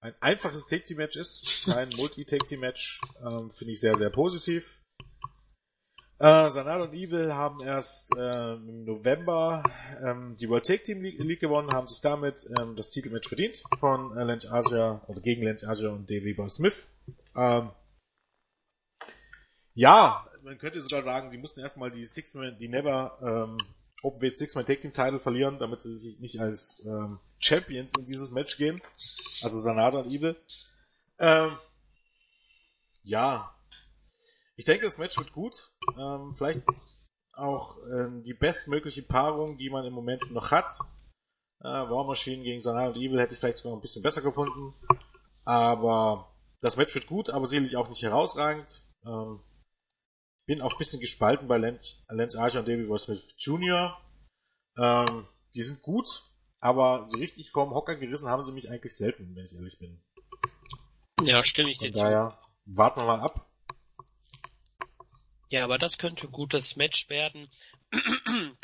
ein 0.00 0.14
einfaches 0.20 0.66
Take-Team-Match 0.66 1.16
ist, 1.16 1.64
kein 1.64 1.88
Multi-Take-Team-Match, 1.96 3.00
ähm, 3.20 3.50
finde 3.50 3.72
ich 3.72 3.80
sehr, 3.80 3.96
sehr 3.96 4.10
positiv. 4.10 4.80
Äh, 6.20 6.50
Sanada 6.50 6.82
und 6.82 6.94
Evil 6.94 7.32
haben 7.32 7.60
erst 7.60 8.16
äh, 8.16 8.54
im 8.54 8.84
November 8.84 9.62
ähm, 10.04 10.34
die 10.36 10.48
World 10.48 10.66
Tag 10.66 10.82
Team 10.82 11.00
League, 11.00 11.20
League, 11.20 11.38
gewonnen, 11.38 11.70
haben 11.70 11.86
sich 11.86 12.00
damit 12.00 12.44
ähm, 12.58 12.74
das 12.74 12.90
Titelmatch 12.90 13.28
verdient 13.28 13.62
von 13.78 14.16
äh, 14.18 14.24
Lance 14.24 14.50
Asia 14.50 15.00
oder 15.06 15.20
gegen 15.20 15.44
Lance 15.44 15.68
Asia 15.68 15.90
und 15.90 16.10
Davey 16.10 16.34
Boy 16.34 16.50
Smith. 16.50 16.88
Ähm, 17.36 17.70
ja, 19.74 20.26
man 20.42 20.58
könnte 20.58 20.80
sogar 20.80 21.02
sagen, 21.02 21.30
sie 21.30 21.38
mussten 21.38 21.60
erstmal 21.60 21.92
die 21.92 22.04
Six 22.04 22.34
Man, 22.34 22.58
die 22.58 22.68
Never 22.68 23.18
ähm, 23.22 23.58
Open 24.02 24.28
Six 24.28 24.56
Man 24.56 24.66
Tag 24.66 24.80
Team 24.80 24.92
Title 24.92 25.20
verlieren, 25.20 25.60
damit 25.60 25.82
sie 25.82 25.94
sich 25.94 26.18
nicht 26.18 26.40
als 26.40 26.84
ähm, 26.84 27.20
Champions 27.38 27.92
in 27.96 28.04
dieses 28.04 28.32
Match 28.32 28.56
gehen. 28.56 28.74
Also 29.42 29.56
Sanada 29.60 29.98
und 29.98 30.10
Evil. 30.10 30.34
Ähm, 31.20 31.56
ja, 33.04 33.54
ich 34.58 34.64
denke, 34.64 34.84
das 34.84 34.98
Match 34.98 35.16
wird 35.16 35.32
gut. 35.32 35.70
Ähm, 35.96 36.34
vielleicht 36.36 36.62
auch 37.32 37.78
ähm, 37.96 38.24
die 38.24 38.34
bestmögliche 38.34 39.02
Paarung, 39.02 39.56
die 39.56 39.70
man 39.70 39.84
im 39.84 39.92
Moment 39.92 40.30
noch 40.32 40.50
hat. 40.50 40.68
Äh, 41.60 41.68
War 41.68 42.04
Machine 42.04 42.42
gegen 42.42 42.60
Sanal 42.60 42.88
und 42.88 42.96
Evil 42.96 43.20
hätte 43.20 43.34
ich 43.34 43.40
vielleicht 43.40 43.58
sogar 43.58 43.78
ein 43.78 43.80
bisschen 43.80 44.02
besser 44.02 44.20
gefunden. 44.20 44.74
Aber 45.44 46.34
das 46.60 46.76
Match 46.76 46.92
wird 46.94 47.06
gut, 47.06 47.30
aber 47.30 47.46
sicherlich 47.46 47.76
auch 47.76 47.88
nicht 47.88 48.02
herausragend. 48.02 48.82
Ähm, 49.06 49.40
bin 50.46 50.60
auch 50.60 50.72
ein 50.72 50.78
bisschen 50.78 51.00
gespalten 51.00 51.46
bei 51.46 51.56
Lance, 51.56 51.98
Lance 52.08 52.40
Archer 52.40 52.60
und 52.60 52.68
David 52.68 52.88
Boy 52.88 52.98
Smith 52.98 53.22
Jr. 53.36 53.96
Ähm, 54.76 55.28
die 55.54 55.62
sind 55.62 55.82
gut, 55.82 56.08
aber 56.58 57.06
so 57.06 57.16
richtig 57.16 57.50
vorm 57.52 57.70
Hocker 57.70 57.94
gerissen 57.94 58.28
haben 58.28 58.42
sie 58.42 58.52
mich 58.52 58.70
eigentlich 58.70 58.96
selten, 58.96 59.36
wenn 59.36 59.44
ich 59.44 59.54
ehrlich 59.54 59.78
bin. 59.78 60.02
Ja, 61.22 61.44
stimme 61.44 61.70
ich 61.70 61.78
dir 61.78 61.92
zu. 61.92 62.00
Warten 62.64 63.00
wir 63.00 63.04
mal 63.06 63.20
ab. 63.20 63.47
Ja, 65.50 65.64
aber 65.64 65.78
das 65.78 65.98
könnte 65.98 66.26
ein 66.26 66.32
gutes 66.32 66.76
Match 66.76 67.08
werden. 67.08 67.50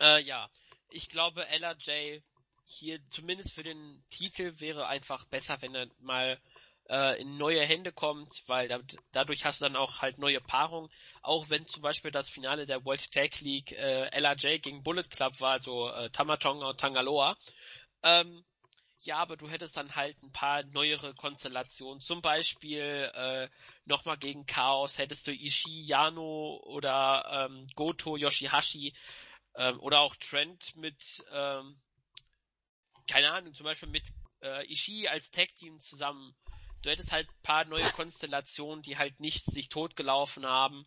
äh, 0.00 0.20
ja, 0.22 0.50
ich 0.90 1.08
glaube, 1.08 1.46
LRJ 1.46 2.20
hier 2.64 3.00
zumindest 3.08 3.52
für 3.52 3.62
den 3.62 4.04
Titel 4.10 4.54
wäre 4.58 4.88
einfach 4.88 5.24
besser, 5.26 5.60
wenn 5.62 5.74
er 5.74 5.88
mal 6.00 6.38
äh, 6.88 7.20
in 7.20 7.36
neue 7.36 7.64
Hände 7.64 7.92
kommt, 7.92 8.42
weil 8.46 8.68
da, 8.68 8.80
dadurch 9.12 9.44
hast 9.44 9.60
du 9.60 9.66
dann 9.66 9.76
auch 9.76 10.02
halt 10.02 10.18
neue 10.18 10.40
Paarungen. 10.40 10.90
Auch 11.22 11.48
wenn 11.50 11.66
zum 11.66 11.82
Beispiel 11.82 12.10
das 12.10 12.28
Finale 12.28 12.66
der 12.66 12.84
World 12.84 13.10
Tag 13.12 13.40
League 13.40 13.72
äh, 13.72 14.08
LRJ 14.18 14.58
gegen 14.58 14.82
Bullet 14.82 15.04
Club 15.04 15.40
war, 15.40 15.52
also 15.52 15.88
äh, 15.88 16.10
Tamatonga 16.10 16.70
und 16.70 16.80
Tangaloa. 16.80 17.36
Ähm, 18.02 18.44
ja, 19.00 19.18
aber 19.18 19.36
du 19.36 19.48
hättest 19.48 19.76
dann 19.76 19.94
halt 19.94 20.20
ein 20.22 20.32
paar 20.32 20.64
neuere 20.64 21.14
Konstellationen. 21.14 22.00
Zum 22.00 22.20
Beispiel 22.20 23.10
äh, 23.14 23.48
nochmal 23.88 24.18
gegen 24.18 24.46
Chaos 24.46 24.98
hättest 24.98 25.26
du 25.26 25.32
Ishii, 25.32 25.82
Yano 25.82 26.60
oder 26.64 27.48
ähm, 27.50 27.66
Goto, 27.74 28.16
Yoshihashi 28.16 28.94
ähm, 29.56 29.80
oder 29.80 30.00
auch 30.00 30.14
Trent 30.16 30.76
mit, 30.76 31.24
ähm, 31.32 31.80
keine 33.08 33.32
Ahnung, 33.32 33.54
zum 33.54 33.64
Beispiel 33.64 33.88
mit 33.88 34.04
äh, 34.42 34.70
Ishii 34.70 35.08
als 35.08 35.30
Tag-Team 35.30 35.80
zusammen. 35.80 36.36
Du 36.82 36.90
hättest 36.90 37.10
halt 37.10 37.28
paar 37.42 37.64
neue 37.64 37.90
Konstellationen, 37.90 38.82
die 38.82 38.96
halt 38.96 39.18
nicht 39.18 39.44
sich 39.44 39.68
totgelaufen 39.68 40.46
haben 40.46 40.86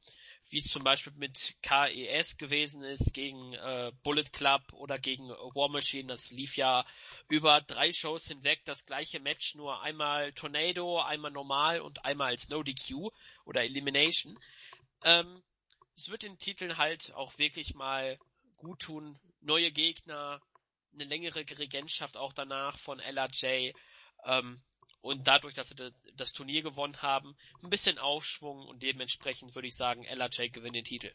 wie 0.52 0.58
es 0.58 0.66
zum 0.66 0.84
Beispiel 0.84 1.14
mit 1.16 1.56
KES 1.62 2.38
gewesen 2.38 2.84
ist 2.84 3.14
gegen 3.14 3.54
äh, 3.54 3.92
Bullet 4.04 4.26
Club 4.34 4.62
oder 4.74 5.00
gegen 5.00 5.30
War 5.30 5.70
Machine. 5.70 6.08
Das 6.08 6.30
lief 6.30 6.58
ja 6.58 6.86
über 7.30 7.62
drei 7.62 7.94
Shows 7.94 8.28
hinweg 8.28 8.62
das 8.66 8.86
gleiche 8.86 9.22
Match, 9.22 9.56
nur 9.56 9.82
einmal 9.82 10.34
Tornado, 10.34 11.00
einmal 11.02 11.32
normal 11.32 11.80
und 11.80 12.04
einmal 12.04 12.28
als 12.32 12.50
No 12.50 12.64
DQ 12.64 13.12
oder 13.46 13.64
Elimination. 13.64 14.38
Ähm, 15.04 15.42
es 15.96 16.10
wird 16.10 16.24
den 16.24 16.38
Titeln 16.38 16.78
halt 16.78 17.14
auch 17.14 17.38
wirklich 17.38 17.74
mal 17.74 18.20
gut 18.58 18.80
tun. 18.82 19.20
Neue 19.40 19.72
Gegner, 19.72 20.42
eine 20.94 21.06
längere 21.06 21.46
Regentschaft 21.58 22.18
auch 22.18 22.34
danach 22.34 22.78
von 22.78 23.00
LRJ. 23.00 23.72
Ähm, 24.26 24.62
und 25.02 25.28
dadurch, 25.28 25.54
dass 25.56 25.70
sie 25.70 25.94
das 26.16 26.34
Turnier 26.34 26.62
gewonnen 26.62 27.02
haben, 27.02 27.36
ein 27.64 27.70
bisschen 27.70 27.98
Aufschwung 27.98 28.68
und 28.68 28.82
dementsprechend 28.84 29.56
würde 29.56 29.68
ich 29.68 29.76
sagen, 29.76 30.04
LRJ 30.04 30.50
gewinnt 30.50 30.76
den 30.76 30.86
Titel. 30.86 31.12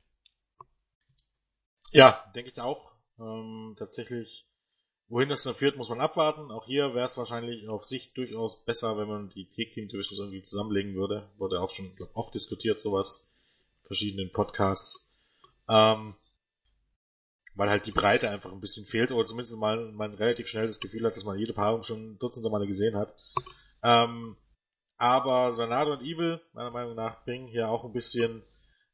Ja, 1.92 2.30
denke 2.34 2.50
ich 2.50 2.60
auch. 2.60 2.92
Ähm, 3.18 3.76
tatsächlich, 3.78 4.46
wohin 5.08 5.28
das 5.28 5.44
dann 5.44 5.54
führt, 5.54 5.76
muss 5.76 5.88
man 5.88 6.00
abwarten. 6.00 6.50
Auch 6.50 6.66
hier 6.66 6.94
wäre 6.94 7.06
es 7.06 7.16
wahrscheinlich 7.16 7.68
auf 7.68 7.84
Sicht 7.84 8.16
durchaus 8.16 8.64
besser, 8.64 8.98
wenn 8.98 9.08
man 9.08 9.30
die 9.30 9.48
Tag-Team 9.48 9.88
Divisions 9.88 10.18
irgendwie 10.18 10.42
zusammenlegen 10.42 10.94
würde. 10.94 11.30
Wurde 11.36 11.60
auch 11.60 11.70
schon, 11.70 11.94
glaub, 11.94 12.14
oft 12.14 12.34
diskutiert, 12.34 12.80
sowas. 12.80 13.32
Verschiedenen 13.84 14.32
Podcasts. 14.32 15.14
Ähm, 15.68 16.16
weil 17.54 17.70
halt 17.70 17.86
die 17.86 17.92
Breite 17.92 18.28
einfach 18.28 18.52
ein 18.52 18.60
bisschen 18.60 18.84
fehlt, 18.84 19.12
oder 19.12 19.24
zumindest 19.24 19.58
mal 19.58 19.90
man 19.92 20.14
relativ 20.14 20.46
schnell 20.46 20.66
das 20.66 20.80
Gefühl 20.80 21.06
hat, 21.06 21.16
dass 21.16 21.24
man 21.24 21.38
jede 21.38 21.54
Paarung 21.54 21.82
schon 21.82 22.18
dutzende 22.18 22.50
Male 22.50 22.66
gesehen 22.66 22.96
hat. 22.96 23.14
Ähm, 23.82 24.36
aber 24.98 25.52
Sanado 25.52 25.92
und 25.92 26.02
Evil, 26.02 26.40
meiner 26.52 26.70
Meinung 26.70 26.94
nach, 26.94 27.24
bringen 27.24 27.48
hier 27.48 27.68
auch 27.68 27.84
ein 27.84 27.92
bisschen 27.92 28.42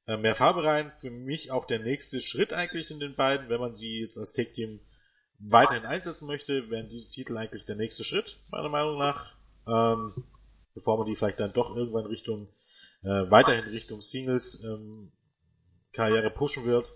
äh, 0.06 0.16
mehr 0.16 0.34
Farbe 0.34 0.64
rein. 0.64 0.92
Für 1.00 1.10
mich 1.10 1.50
auch 1.50 1.66
der 1.66 1.78
nächste 1.78 2.20
Schritt 2.20 2.52
eigentlich 2.52 2.90
in 2.90 3.00
den 3.00 3.14
beiden, 3.14 3.48
wenn 3.48 3.60
man 3.60 3.74
sie 3.74 4.00
jetzt 4.00 4.18
als 4.18 4.32
Tag-Team 4.32 4.80
weiterhin 5.38 5.84
einsetzen 5.84 6.26
möchte, 6.26 6.70
wären 6.70 6.88
diese 6.88 7.10
Titel 7.10 7.36
eigentlich 7.36 7.66
der 7.66 7.76
nächste 7.76 8.04
Schritt, 8.04 8.40
meiner 8.50 8.68
Meinung 8.68 8.98
nach. 8.98 9.32
Ähm, 9.66 10.24
bevor 10.74 10.98
man 10.98 11.06
die 11.06 11.16
vielleicht 11.16 11.40
dann 11.40 11.52
doch 11.52 11.74
irgendwann 11.76 12.06
Richtung, 12.06 12.48
äh, 13.02 13.30
weiterhin 13.30 13.64
Richtung 13.70 14.00
Singles 14.00 14.62
ähm, 14.64 15.12
Karriere 15.92 16.30
pushen 16.30 16.64
wird. 16.64 16.92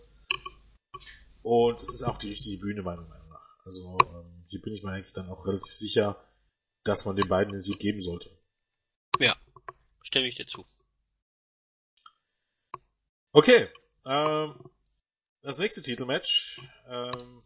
Und 1.42 1.80
es 1.80 1.92
ist 1.92 2.02
auch 2.02 2.18
die 2.18 2.30
richtige 2.30 2.58
Bühne, 2.58 2.82
meiner 2.82 3.02
Meinung 3.02 3.28
nach. 3.28 3.64
Also 3.64 3.96
ähm, 4.00 4.44
hier 4.48 4.60
bin 4.60 4.72
ich 4.72 4.82
mir 4.82 4.92
eigentlich 4.92 5.12
dann 5.12 5.28
auch 5.28 5.46
relativ 5.46 5.72
sicher, 5.74 6.16
dass 6.86 7.04
man 7.04 7.16
den 7.16 7.28
beiden 7.28 7.52
den 7.52 7.60
Sieg 7.60 7.78
geben 7.78 8.00
sollte. 8.00 8.30
Ja, 9.18 9.36
stimme 10.02 10.28
ich 10.28 10.34
dir 10.34 10.46
zu. 10.46 10.64
Okay, 13.32 13.68
Ähm, 14.06 14.54
das 15.42 15.58
nächste 15.58 15.82
Titelmatch, 15.82 16.60
ähm, 16.88 17.42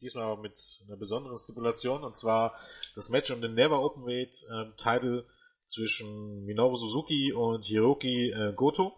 diesmal 0.00 0.24
aber 0.24 0.42
mit 0.42 0.58
einer 0.86 0.96
besonderen 0.96 1.38
Stipulation, 1.38 2.02
und 2.02 2.16
zwar 2.16 2.58
das 2.96 3.08
Match 3.08 3.30
um 3.30 3.40
den 3.40 3.54
Never 3.54 3.80
Openweight 3.80 4.46
ähm, 4.50 4.74
Title 4.76 5.26
zwischen 5.68 6.44
Minoru 6.44 6.76
Suzuki 6.76 7.32
und 7.32 7.64
Hiroki 7.64 8.30
äh, 8.30 8.52
Goto. 8.54 8.96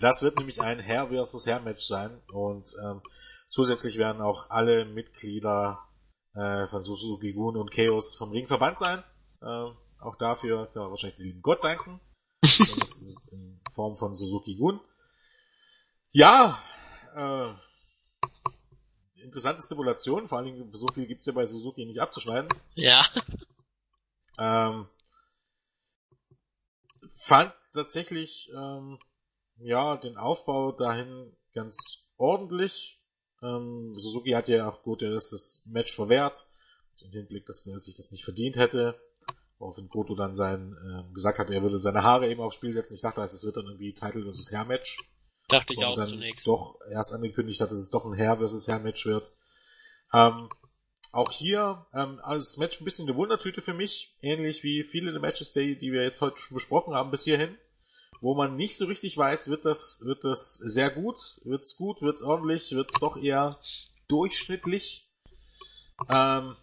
Das 0.00 0.22
wird 0.22 0.38
nämlich 0.38 0.60
ein 0.60 0.78
Herr 0.78 1.08
versus 1.08 1.46
Herr 1.46 1.60
Match 1.60 1.84
sein 1.84 2.20
und 2.32 2.74
ähm, 2.82 3.02
zusätzlich 3.48 3.98
werden 3.98 4.22
auch 4.22 4.50
alle 4.50 4.86
Mitglieder 4.86 5.85
äh, 6.36 6.68
von 6.68 6.82
Suzuki 6.82 7.32
Gun 7.32 7.56
und 7.56 7.70
Chaos 7.70 8.14
vom 8.14 8.30
Ring 8.30 8.46
verbannt 8.46 8.78
sein. 8.78 9.02
Äh, 9.42 9.70
auch 9.98 10.16
dafür 10.18 10.66
können 10.66 10.86
wir 10.86 10.90
wahrscheinlich 10.90 11.16
den 11.16 11.26
lieben 11.26 11.42
Gott 11.42 11.64
danken. 11.64 12.00
in 13.32 13.60
Form 13.72 13.96
von 13.96 14.14
Suzuki 14.14 14.56
Gun. 14.56 14.80
Ja, 16.12 16.58
äh, 17.14 17.52
interessante 19.22 19.62
Stipulation, 19.62 20.28
vor 20.28 20.38
allen 20.38 20.46
Dingen 20.46 20.70
so 20.74 20.86
viel 20.88 21.06
gibt's 21.06 21.26
ja 21.26 21.32
bei 21.32 21.46
Suzuki 21.46 21.84
nicht 21.84 22.00
abzuschneiden. 22.00 22.48
Ja. 22.74 23.04
Ähm, 24.38 24.86
fand 27.16 27.54
tatsächlich 27.72 28.50
ähm, 28.54 28.98
ja 29.58 29.96
den 29.96 30.16
Aufbau 30.16 30.72
dahin 30.72 31.34
ganz 31.54 32.06
ordentlich. 32.16 33.00
Ähm, 33.46 33.94
Suzuki 33.94 34.30
hat 34.30 34.48
ja 34.48 34.68
auch 34.68 34.80
erst 35.00 35.32
das 35.32 35.62
Match 35.66 35.94
verwehrt, 35.94 36.46
im 37.02 37.10
Hinblick, 37.10 37.46
dass 37.46 37.66
er 37.66 37.78
sich 37.80 37.96
das 37.96 38.10
nicht 38.10 38.24
verdient 38.24 38.56
hätte. 38.56 38.98
Woraufhin 39.58 39.88
Goto 39.88 40.14
dann 40.14 40.34
sein, 40.34 40.76
ähm, 40.84 41.14
gesagt 41.14 41.38
hat, 41.38 41.50
er 41.50 41.62
würde 41.62 41.78
seine 41.78 42.02
Haare 42.02 42.28
eben 42.28 42.40
aufs 42.40 42.56
Spiel 42.56 42.72
setzen. 42.72 42.94
Ich 42.94 43.00
dachte, 43.00 43.22
es 43.22 43.44
wird 43.44 43.56
dann 43.56 43.66
irgendwie 43.66 43.94
Title 43.94 44.30
vs. 44.30 44.52
Hair 44.52 44.66
Match. 44.66 44.98
Dachte 45.48 45.72
ich 45.72 45.84
auch 45.84 46.04
zunächst. 46.06 46.46
doch 46.46 46.78
erst 46.90 47.14
angekündigt 47.14 47.60
hat, 47.60 47.70
dass 47.70 47.78
es 47.78 47.90
doch 47.90 48.04
ein 48.04 48.16
Hair 48.16 48.38
vs. 48.38 48.68
Hair 48.68 48.80
Match 48.80 49.06
wird. 49.06 49.30
Ähm, 50.12 50.50
auch 51.12 51.30
hier 51.30 51.86
ähm, 51.94 52.20
als 52.22 52.58
Match 52.58 52.80
ein 52.80 52.84
bisschen 52.84 53.08
eine 53.08 53.16
Wundertüte 53.16 53.62
für 53.62 53.72
mich, 53.72 54.16
ähnlich 54.20 54.62
wie 54.62 54.84
viele 54.84 55.12
der 55.12 55.20
Matches, 55.20 55.52
die, 55.52 55.78
die 55.78 55.92
wir 55.92 56.02
jetzt 56.02 56.20
heute 56.20 56.36
schon 56.36 56.56
besprochen 56.56 56.94
haben 56.94 57.10
bis 57.10 57.24
hierhin, 57.24 57.56
wo 58.20 58.34
man 58.34 58.56
nicht 58.56 58.76
so 58.76 58.86
richtig 58.86 59.16
weiß, 59.16 59.48
wird 59.48 59.64
das 59.64 60.02
wird 60.04 60.24
das 60.24 60.56
sehr 60.56 60.90
gut, 60.90 61.40
wird's 61.44 61.76
gut, 61.76 62.02
wird's 62.02 62.22
ordentlich, 62.22 62.72
wird's 62.72 62.98
doch 63.00 63.16
eher 63.16 63.58
durchschnittlich. 64.08 65.10
Ähm, 66.08 66.56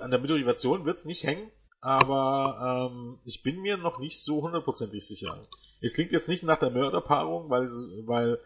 an 0.00 0.10
der 0.10 0.20
Motivation 0.20 0.84
wird's 0.84 1.04
nicht 1.04 1.24
hängen, 1.24 1.50
aber 1.80 2.90
ähm, 2.90 3.18
ich 3.24 3.42
bin 3.42 3.60
mir 3.60 3.76
noch 3.76 3.98
nicht 3.98 4.22
so 4.22 4.42
hundertprozentig 4.42 5.06
sicher. 5.06 5.46
Es 5.80 5.94
klingt 5.94 6.12
jetzt 6.12 6.28
nicht 6.28 6.42
nach 6.42 6.58
der 6.58 6.70
Mörderpaarung, 6.70 7.50
weil, 7.50 7.66
weil 8.06 8.40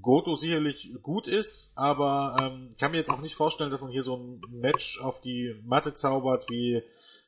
Goto 0.00 0.34
sicherlich 0.34 0.94
gut 1.02 1.26
ist, 1.26 1.72
aber 1.76 2.36
ähm, 2.40 2.70
kann 2.78 2.92
mir 2.92 2.98
jetzt 2.98 3.10
auch 3.10 3.20
nicht 3.20 3.34
vorstellen, 3.34 3.70
dass 3.70 3.82
man 3.82 3.90
hier 3.90 4.02
so 4.02 4.16
ein 4.16 4.40
Match 4.48 5.00
auf 5.00 5.20
die 5.20 5.60
Matte 5.64 5.94
zaubert 5.94 6.48
wie 6.48 6.82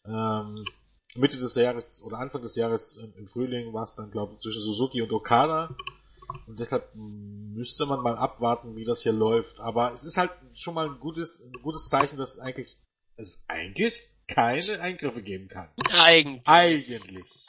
ähm, 0.07 0.65
Mitte 1.15 1.39
des 1.39 1.55
Jahres 1.55 2.03
oder 2.05 2.19
Anfang 2.19 2.43
des 2.43 2.57
Jahres 2.57 2.97
im, 3.17 3.27
Frühling 3.27 3.73
war 3.73 3.83
es 3.83 3.95
dann, 3.95 4.11
glaube 4.11 4.35
ich, 4.35 4.41
zwischen 4.41 4.61
Suzuki 4.61 5.03
und 5.03 5.13
Okada. 5.13 5.75
Und 6.47 6.59
deshalb 6.59 6.91
müsste 6.95 7.85
man 7.85 8.01
mal 8.01 8.17
abwarten, 8.17 8.75
wie 8.77 8.85
das 8.85 9.03
hier 9.03 9.13
läuft. 9.13 9.61
Aber 9.61 9.93
es 9.93 10.05
ist 10.05 10.17
halt 10.17 10.31
schon 10.55 10.75
mal 10.75 10.89
ein 10.89 10.99
gutes, 10.99 11.43
ein 11.45 11.61
gutes 11.63 11.89
Zeichen, 11.89 12.17
dass 12.17 12.39
eigentlich 12.39 12.79
es 13.17 13.43
eigentlich 13.49 14.09
keine 14.27 14.81
Eingriffe 14.81 15.23
geben 15.23 15.49
kann. 15.49 15.69
Eigentlich. 15.91 16.43
Eigentlich. 16.47 17.47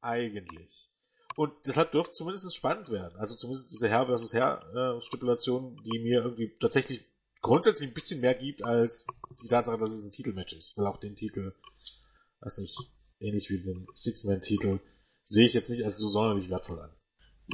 Eigentlich. 0.00 0.88
Und 1.36 1.52
deshalb 1.66 1.92
dürfte 1.92 2.12
zumindest 2.12 2.54
spannend 2.54 2.90
werden. 2.90 3.18
Also 3.18 3.36
zumindest 3.36 3.70
diese 3.70 3.88
Herr 3.88 4.06
versus 4.06 4.34
Herr 4.34 4.62
äh, 4.74 5.00
Stipulation, 5.00 5.80
die 5.84 5.98
mir 6.00 6.22
irgendwie 6.22 6.52
tatsächlich 6.58 7.04
grundsätzlich 7.40 7.90
ein 7.90 7.94
bisschen 7.94 8.20
mehr 8.20 8.34
gibt 8.34 8.64
als 8.64 9.06
die 9.42 9.48
Tatsache, 9.48 9.78
dass 9.78 9.92
es 9.92 10.02
ein 10.02 10.10
Titelmatch 10.10 10.54
ist. 10.54 10.76
Weil 10.76 10.86
auch 10.86 10.98
den 10.98 11.16
Titel, 11.16 11.54
weiß 12.40 12.58
nicht, 12.58 12.76
ähnlich 13.20 13.50
wie 13.50 13.62
den 13.62 13.86
Six-Man-Titel, 13.94 14.80
sehe 15.24 15.46
ich 15.46 15.54
jetzt 15.54 15.70
nicht 15.70 15.84
als 15.84 15.98
so 15.98 16.08
sonderlich 16.08 16.50
wertvoll 16.50 16.80
an. 16.80 16.96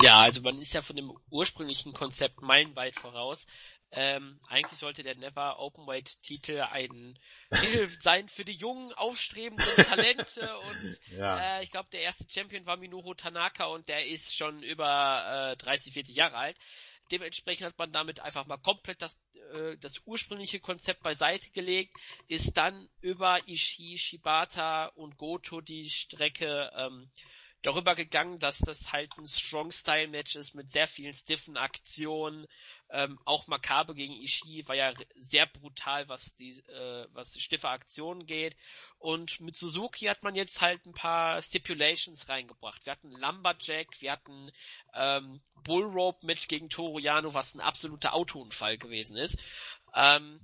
Ja, 0.03 0.21
also 0.21 0.43
man 0.43 0.61
ist 0.61 0.73
ja 0.75 0.83
von 0.83 0.97
dem 0.97 1.13
ursprünglichen 1.31 1.93
Konzept 1.93 2.43
meilenweit 2.43 2.97
voraus. 2.97 3.47
Ähm, 3.93 4.41
eigentlich 4.49 4.79
sollte 4.79 5.03
der 5.03 5.15
Never 5.15 5.59
Openweight 5.61 6.21
Titel 6.23 6.61
ein 6.61 7.19
Titel 7.61 7.87
sein 8.01 8.29
für 8.29 8.45
die 8.45 8.57
jungen, 8.57 8.93
aufstrebenden 8.93 9.77
Talente 9.77 10.51
und 10.59 11.01
Ja. 11.17 11.59
äh, 11.59 11.65
ich 11.65 11.71
glaube, 11.71 11.89
der 11.93 12.03
erste 12.03 12.27
Champion 12.29 12.67
war 12.67 12.77
Minoru 12.77 13.15
Tanaka 13.15 13.67
und 13.67 13.89
der 13.89 14.07
ist 14.07 14.35
schon 14.35 14.63
über 14.63 15.53
äh, 15.53 15.57
30, 15.57 15.93
40 15.93 16.17
Jahre 16.17 16.37
alt. 16.37 16.59
Dementsprechend 17.11 17.67
hat 17.67 17.79
man 17.79 17.93
damit 17.93 18.21
einfach 18.21 18.47
mal 18.47 18.57
komplett 18.57 19.01
das, 19.03 19.19
äh, 19.53 19.77
das 19.79 19.95
ursprüngliche 20.05 20.61
Konzept 20.61 21.03
beiseite 21.03 21.51
gelegt, 21.51 21.97
ist 22.29 22.57
dann 22.57 22.89
über 23.01 23.47
Ishii, 23.49 23.99
Shibata 23.99 24.87
und 24.87 25.17
Goto 25.17 25.61
die 25.61 25.89
Strecke 25.89 26.71
ähm, 26.77 27.11
darüber 27.63 27.95
gegangen, 27.95 28.39
dass 28.39 28.59
das 28.59 28.93
halt 28.93 29.17
ein 29.19 29.27
Strong-Style-Match 29.27 30.37
ist 30.37 30.55
mit 30.55 30.71
sehr 30.71 30.87
vielen 30.87 31.15
stiffen 31.15 31.57
Aktionen. 31.57 32.47
Ähm, 32.91 33.19
auch 33.25 33.47
Makabe 33.49 33.95
gegen 33.95 34.15
Ishii 34.15 34.67
war 34.69 34.77
ja 34.77 34.93
sehr 35.17 35.47
brutal, 35.47 36.09
was 36.09 36.37
die, 36.37 36.59
äh, 36.69 37.07
was 37.13 37.33
die 37.33 37.41
stiffe 37.41 37.69
Aktionen 37.69 38.27
geht. 38.27 38.57
Und 38.99 39.41
mit 39.41 39.57
Suzuki 39.57 40.07
hat 40.07 40.23
man 40.23 40.35
jetzt 40.35 40.61
halt 40.61 40.87
ein 40.87 40.95
paar 40.95 41.43
Stipulations 41.43 42.29
reingebracht. 42.29 42.85
Wir 42.87 42.93
hatten 42.93 43.11
Lumberjack, 43.11 44.01
wir 44.01 44.13
hatten 44.13 44.53
ähm, 44.95 45.41
Bullrope-Match 45.65 46.49
gegen 46.49 46.71
Toru 46.71 46.99
Yano, 46.99 47.35
was 47.35 47.55
ein 47.55 47.61
absoluter 47.61 48.15
Autounfall 48.15 48.79
gewesen 48.79 49.17
ist. 49.17 49.39
Ähm, 49.95 50.41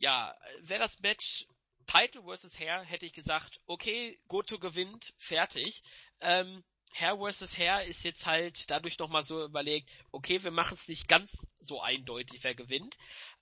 ja, 0.00 0.34
wäre 0.60 0.82
das 0.82 1.00
Match 1.00 1.46
Title 1.86 2.22
vs. 2.22 2.58
Hair, 2.58 2.82
hätte 2.82 3.06
ich 3.06 3.12
gesagt, 3.12 3.60
okay, 3.66 4.18
Goto 4.28 4.58
gewinnt, 4.58 5.14
fertig. 5.18 5.82
Ähm, 6.20 6.64
Hair 6.98 7.18
vs. 7.18 7.56
Hair 7.58 7.84
ist 7.84 8.04
jetzt 8.04 8.26
halt 8.26 8.70
dadurch 8.70 8.98
nochmal 8.98 9.22
so 9.22 9.44
überlegt, 9.44 9.90
okay, 10.12 10.42
wir 10.42 10.50
machen 10.50 10.74
es 10.74 10.88
nicht 10.88 11.08
ganz 11.08 11.46
so 11.60 11.80
eindeutig, 11.80 12.42
wer 12.42 12.54
gewinnt. 12.54 12.96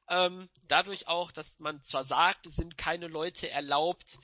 Ähm, 0.09 0.49
dadurch 0.69 1.09
auch, 1.09 1.33
dass 1.33 1.59
man 1.59 1.81
zwar 1.81 2.05
sagt, 2.05 2.47
es 2.47 2.57
sind 2.57 2.77
keine 2.77 3.09
Leute 3.09 3.51
erlaubt, 3.51 4.19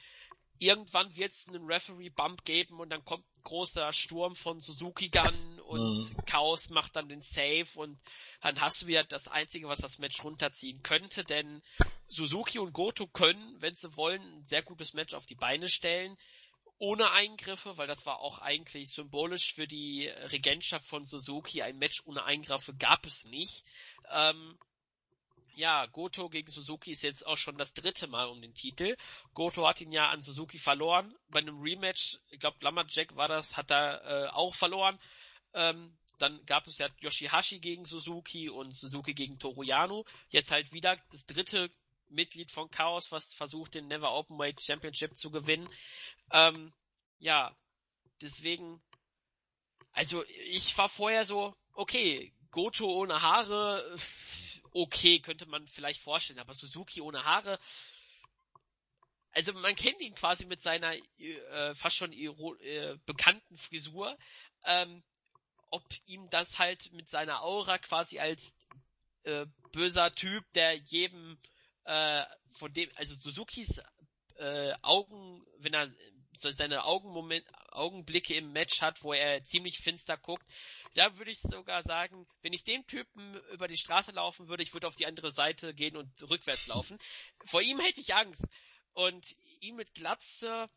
irgendwann 0.60 1.16
wird 1.16 1.32
es 1.32 1.48
einen 1.48 1.64
Referee-Bump 1.64 2.44
geben 2.44 2.80
und 2.80 2.90
dann 2.90 3.04
kommt 3.04 3.24
ein 3.36 3.42
großer 3.42 3.92
Sturm 3.92 4.36
von 4.36 4.60
Suzuki 4.60 5.08
Gun 5.08 5.58
und 5.60 5.96
Mhm. 5.96 6.24
Chaos 6.26 6.68
macht 6.68 6.94
dann 6.96 7.08
den 7.08 7.22
Save 7.22 7.68
und 7.76 7.98
dann 8.42 8.60
hast 8.60 8.82
du 8.82 8.86
wieder 8.86 9.04
das 9.04 9.26
Einzige, 9.26 9.68
was 9.68 9.78
das 9.78 9.98
Match 9.98 10.22
runterziehen 10.22 10.82
könnte, 10.82 11.24
denn 11.24 11.62
Suzuki 12.08 12.58
und 12.58 12.74
Goto 12.74 13.06
können, 13.06 13.56
wenn 13.60 13.74
sie 13.74 13.96
wollen, 13.96 14.20
ein 14.22 14.44
sehr 14.44 14.62
gutes 14.62 14.92
Match 14.92 15.14
auf 15.14 15.26
die 15.26 15.34
Beine 15.34 15.68
stellen. 15.68 16.18
Ohne 16.82 17.12
Eingriffe, 17.12 17.76
weil 17.76 17.86
das 17.86 18.06
war 18.06 18.20
auch 18.20 18.38
eigentlich 18.38 18.90
symbolisch 18.90 19.52
für 19.52 19.66
die 19.66 20.08
Regentschaft 20.08 20.86
von 20.86 21.04
Suzuki. 21.04 21.60
Ein 21.60 21.76
Match 21.76 22.00
ohne 22.06 22.24
Eingriffe 22.24 22.74
gab 22.74 23.04
es 23.04 23.26
nicht. 23.26 23.66
Ähm, 24.10 24.58
ja, 25.54 25.84
Goto 25.84 26.30
gegen 26.30 26.50
Suzuki 26.50 26.92
ist 26.92 27.02
jetzt 27.02 27.26
auch 27.26 27.36
schon 27.36 27.58
das 27.58 27.74
dritte 27.74 28.06
Mal 28.06 28.28
um 28.28 28.40
den 28.40 28.54
Titel. 28.54 28.96
Goto 29.34 29.68
hat 29.68 29.82
ihn 29.82 29.92
ja 29.92 30.08
an 30.08 30.22
Suzuki 30.22 30.58
verloren. 30.58 31.14
Bei 31.28 31.40
einem 31.40 31.60
Rematch, 31.60 32.18
ich 32.30 32.38
glaube 32.38 32.56
Lumberjack 32.62 33.14
war 33.14 33.28
das, 33.28 33.58
hat 33.58 33.70
er 33.70 34.02
äh, 34.04 34.28
auch 34.28 34.54
verloren. 34.54 34.98
Ähm, 35.52 35.98
dann 36.18 36.42
gab 36.46 36.66
es 36.66 36.78
ja 36.78 36.88
Yoshihashi 37.00 37.58
gegen 37.58 37.84
Suzuki 37.84 38.48
und 38.48 38.74
Suzuki 38.74 39.12
gegen 39.12 39.38
Toru 39.38 39.62
Yano. 39.62 40.06
Jetzt 40.30 40.50
halt 40.50 40.72
wieder 40.72 40.98
das 41.10 41.26
dritte 41.26 41.70
Mitglied 42.10 42.50
von 42.50 42.70
Chaos, 42.70 43.10
was 43.12 43.34
versucht, 43.34 43.74
den 43.74 43.88
Never 43.88 44.12
Openweight 44.12 44.60
Championship 44.62 45.16
zu 45.16 45.30
gewinnen. 45.30 45.68
Ähm, 46.32 46.72
ja, 47.18 47.56
deswegen, 48.20 48.82
also 49.92 50.24
ich 50.50 50.76
war 50.76 50.88
vorher 50.88 51.26
so, 51.26 51.54
okay, 51.72 52.32
Goto 52.50 52.86
ohne 52.86 53.22
Haare, 53.22 53.98
okay, 54.72 55.20
könnte 55.20 55.46
man 55.46 55.66
vielleicht 55.68 56.02
vorstellen, 56.02 56.38
aber 56.38 56.54
Suzuki 56.54 57.00
ohne 57.00 57.24
Haare, 57.24 57.58
also 59.32 59.52
man 59.52 59.76
kennt 59.76 60.00
ihn 60.00 60.14
quasi 60.14 60.44
mit 60.44 60.60
seiner 60.60 60.94
äh, 61.18 61.74
fast 61.74 61.96
schon 61.96 62.12
äh, 62.12 62.98
bekannten 63.06 63.56
Frisur, 63.56 64.18
ähm, 64.64 65.02
ob 65.70 65.84
ihm 66.06 66.28
das 66.30 66.58
halt 66.58 66.92
mit 66.92 67.08
seiner 67.08 67.42
Aura 67.42 67.78
quasi 67.78 68.18
als 68.18 68.52
äh, 69.22 69.46
böser 69.72 70.12
Typ, 70.14 70.44
der 70.54 70.74
jedem 70.74 71.38
äh, 71.90 72.24
von 72.52 72.72
dem, 72.72 72.88
also 72.94 73.14
Suzukis 73.14 73.82
äh, 74.36 74.72
Augen, 74.82 75.44
wenn 75.58 75.74
er 75.74 75.90
seine 76.38 76.84
Augenmoment, 76.84 77.44
Augenblicke 77.72 78.34
im 78.34 78.52
Match 78.52 78.80
hat, 78.80 79.02
wo 79.02 79.12
er 79.12 79.42
ziemlich 79.42 79.78
finster 79.78 80.16
guckt, 80.16 80.46
da 80.94 81.18
würde 81.18 81.32
ich 81.32 81.40
sogar 81.40 81.82
sagen, 81.82 82.26
wenn 82.42 82.52
ich 82.52 82.64
dem 82.64 82.86
Typen 82.86 83.34
über 83.52 83.66
die 83.68 83.76
Straße 83.76 84.12
laufen 84.12 84.48
würde, 84.48 84.62
ich 84.62 84.72
würde 84.72 84.86
auf 84.86 84.96
die 84.96 85.06
andere 85.06 85.32
Seite 85.32 85.74
gehen 85.74 85.96
und 85.96 86.10
rückwärts 86.30 86.68
laufen. 86.68 86.98
Vor 87.44 87.60
ihm 87.60 87.80
hätte 87.80 88.00
ich 88.00 88.14
Angst. 88.14 88.44
Und 88.92 89.36
ihn 89.60 89.76
mit 89.76 89.94
Glatze, 89.94 90.68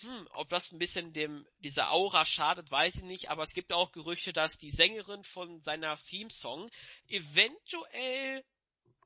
hm, 0.00 0.28
ob 0.32 0.48
das 0.48 0.72
ein 0.72 0.78
bisschen 0.78 1.12
dem 1.12 1.46
dieser 1.58 1.92
Aura 1.92 2.24
schadet, 2.24 2.70
weiß 2.70 2.96
ich 2.96 3.02
nicht, 3.02 3.30
aber 3.30 3.44
es 3.44 3.54
gibt 3.54 3.72
auch 3.72 3.92
Gerüchte, 3.92 4.32
dass 4.32 4.58
die 4.58 4.70
Sängerin 4.70 5.22
von 5.22 5.60
seiner 5.60 5.96
Theme-Song 5.96 6.70
eventuell 7.08 8.44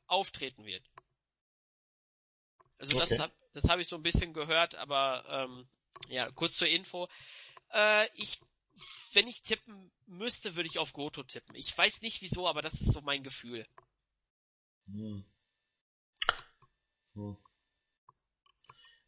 auftreten 0.07 0.65
wird. 0.65 0.83
Also 2.81 2.97
okay. 2.97 3.09
das 3.09 3.19
habe 3.19 3.33
das 3.53 3.65
hab 3.65 3.79
ich 3.79 3.89
so 3.89 3.97
ein 3.97 4.03
bisschen 4.03 4.33
gehört, 4.33 4.75
aber 4.75 5.25
ähm, 5.29 5.69
ja, 6.09 6.31
kurz 6.31 6.57
zur 6.57 6.69
Info. 6.69 7.09
Äh, 7.73 8.09
ich, 8.15 8.41
wenn 9.13 9.29
ich 9.29 9.43
tippen 9.43 9.91
müsste, 10.07 10.57
würde 10.57 10.69
ich 10.69 10.79
auf 10.79 10.93
Goto 10.93 11.23
tippen. 11.23 11.55
Ich 11.55 11.77
weiß 11.77 12.01
nicht 12.01 12.23
wieso, 12.23 12.49
aber 12.49 12.63
das 12.63 12.75
ist 12.75 12.93
so 12.93 13.01
mein 13.03 13.23
Gefühl. 13.23 13.67
Hm. 14.87 15.25
Hm. 17.15 17.37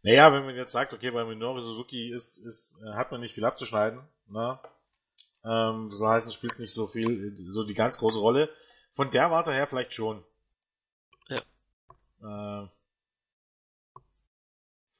Naja, 0.02 0.32
wenn 0.32 0.44
man 0.44 0.56
jetzt 0.56 0.72
sagt, 0.72 0.92
okay, 0.92 1.10
bei 1.10 1.24
Minoru 1.24 1.60
Suzuki 1.60 2.12
ist, 2.12 2.38
ist, 2.38 2.82
äh, 2.84 2.94
hat 2.94 3.10
man 3.10 3.20
nicht 3.20 3.34
viel 3.34 3.44
abzuschneiden, 3.44 4.02
ne? 4.26 4.60
Ähm, 5.44 5.88
so 5.88 6.08
heißt 6.08 6.26
es 6.26 6.34
spielt 6.34 6.58
nicht 6.58 6.72
so 6.72 6.86
viel, 6.88 7.34
so 7.50 7.64
die 7.64 7.74
ganz 7.74 7.98
große 7.98 8.18
Rolle. 8.18 8.52
Von 8.92 9.10
der 9.10 9.30
Warte 9.30 9.52
her 9.52 9.66
vielleicht 9.66 9.94
schon. 9.94 10.24
Ja. 11.28 12.64
Äh, 12.64 12.68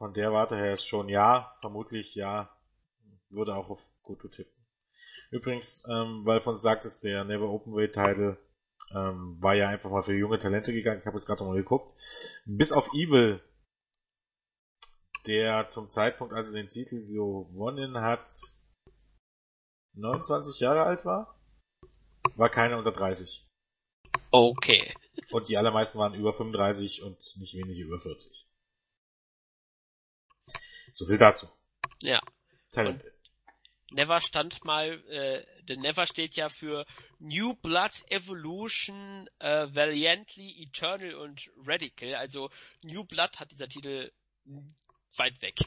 von 0.02 0.14
der 0.14 0.32
Warte 0.32 0.56
her 0.56 0.72
ist 0.72 0.84
schon 0.84 1.08
ja, 1.08 1.56
vermutlich 1.60 2.16
ja, 2.16 2.50
würde 3.30 3.54
auch 3.54 3.70
auf 3.70 3.86
Goto 4.02 4.26
tippen. 4.26 4.66
Übrigens, 5.30 5.86
ähm, 5.88 6.22
weil 6.24 6.40
von 6.40 6.56
sagtest, 6.56 7.04
der 7.04 7.22
Never 7.22 7.48
Openweight 7.48 7.92
Title 7.92 8.36
ähm, 8.92 9.40
war 9.40 9.54
ja 9.54 9.68
einfach 9.68 9.90
mal 9.90 10.02
für 10.02 10.12
junge 10.12 10.40
Talente 10.40 10.72
gegangen. 10.72 10.98
Ich 10.98 11.06
habe 11.06 11.16
jetzt 11.16 11.26
gerade 11.26 11.44
mal 11.44 11.54
geguckt. 11.54 11.92
Bis 12.46 12.72
auf 12.72 12.92
Evil, 12.92 13.40
der 15.28 15.68
zum 15.68 15.88
Zeitpunkt, 15.88 16.34
als 16.34 16.52
er 16.52 16.62
den 16.62 16.68
Titel 16.68 17.06
gewonnen 17.06 18.00
hat, 18.00 18.28
29 19.94 20.58
Jahre 20.58 20.82
alt 20.82 21.04
war, 21.04 21.38
war 22.34 22.50
keiner 22.50 22.76
unter 22.76 22.90
30. 22.90 23.48
Okay. 24.32 24.96
Und 25.30 25.48
die 25.48 25.56
allermeisten 25.56 26.00
waren 26.00 26.14
über 26.14 26.32
35 26.32 27.04
und 27.04 27.36
nicht 27.36 27.54
wenige 27.54 27.84
über 27.84 28.00
40. 28.00 28.48
So 30.92 31.06
viel 31.06 31.18
dazu. 31.18 31.48
Ja. 32.02 32.20
Talente. 32.70 33.12
Never 33.90 34.20
stand 34.22 34.64
mal, 34.64 35.02
äh, 35.08 35.44
denn 35.64 35.80
Never 35.80 36.06
steht 36.06 36.34
ja 36.34 36.48
für 36.48 36.86
New 37.18 37.54
Blood 37.54 38.04
Evolution, 38.08 39.28
äh, 39.38 39.66
Valiantly, 39.74 40.62
Eternal 40.62 41.14
und 41.14 41.50
Radical. 41.66 42.14
Also 42.14 42.50
New 42.82 43.04
Blood 43.04 43.38
hat 43.38 43.50
dieser 43.50 43.68
Titel 43.68 44.10
weit 45.16 45.40
weg. 45.42 45.60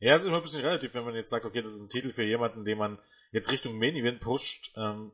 Ja, 0.00 0.16
ist 0.16 0.24
immer 0.24 0.38
ein 0.38 0.42
bisschen 0.42 0.64
relativ, 0.64 0.94
wenn 0.94 1.04
man 1.04 1.14
jetzt 1.14 1.30
sagt, 1.30 1.44
okay, 1.44 1.62
das 1.62 1.72
ist 1.72 1.82
ein 1.82 1.88
Titel 1.88 2.12
für 2.12 2.24
jemanden, 2.24 2.64
den 2.64 2.78
man 2.78 2.98
jetzt 3.30 3.52
Richtung 3.52 3.78
Main 3.78 3.94
Event 3.94 4.20
pusht. 4.20 4.72
Ähm, 4.76 5.12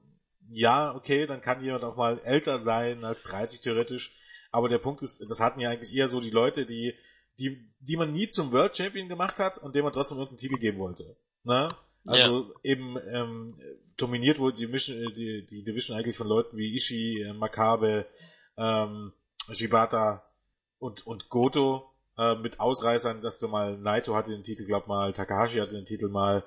ja, 0.48 0.94
okay, 0.94 1.26
dann 1.26 1.42
kann 1.42 1.62
jemand 1.62 1.84
auch 1.84 1.96
mal 1.96 2.20
älter 2.20 2.58
sein 2.58 3.04
als 3.04 3.22
30 3.22 3.60
theoretisch. 3.60 4.14
Aber 4.50 4.68
der 4.68 4.78
Punkt 4.78 5.02
ist, 5.02 5.24
das 5.28 5.40
hatten 5.40 5.60
ja 5.60 5.70
eigentlich 5.70 5.94
eher 5.94 6.08
so 6.08 6.20
die 6.20 6.30
Leute, 6.30 6.64
die, 6.64 6.94
die, 7.38 7.70
die 7.80 7.96
man 7.96 8.12
nie 8.12 8.28
zum 8.28 8.52
World 8.52 8.76
Champion 8.76 9.08
gemacht 9.08 9.38
hat 9.38 9.58
und 9.58 9.74
dem 9.74 9.84
man 9.84 9.92
trotzdem 9.92 10.18
irgendeinen 10.18 10.38
Titel 10.38 10.58
geben 10.58 10.78
wollte. 10.78 11.16
Ne? 11.44 11.74
Also 12.06 12.42
ja. 12.42 12.72
eben 12.72 12.96
ähm, 13.12 13.60
dominiert 13.96 14.38
wurde 14.38 14.56
die, 14.56 14.66
Mission, 14.66 15.12
die, 15.14 15.44
die 15.46 15.64
Division 15.64 15.96
eigentlich 15.96 16.16
von 16.16 16.28
Leuten 16.28 16.56
wie 16.56 16.74
Ishii, 16.74 17.22
äh, 17.22 17.32
Makabe, 17.32 18.06
ähm, 18.56 19.12
Shibata 19.50 20.24
und, 20.78 21.06
und 21.06 21.28
Goto 21.28 21.90
äh, 22.16 22.34
mit 22.36 22.60
Ausreißern, 22.60 23.20
dass 23.20 23.38
du 23.38 23.48
mal 23.48 23.76
Naito 23.76 24.14
hatte 24.14 24.30
den 24.30 24.42
Titel, 24.42 24.64
glaub 24.64 24.86
mal, 24.86 25.12
Takahashi 25.12 25.58
hatte 25.58 25.74
den 25.74 25.84
Titel 25.84 26.08
mal, 26.08 26.44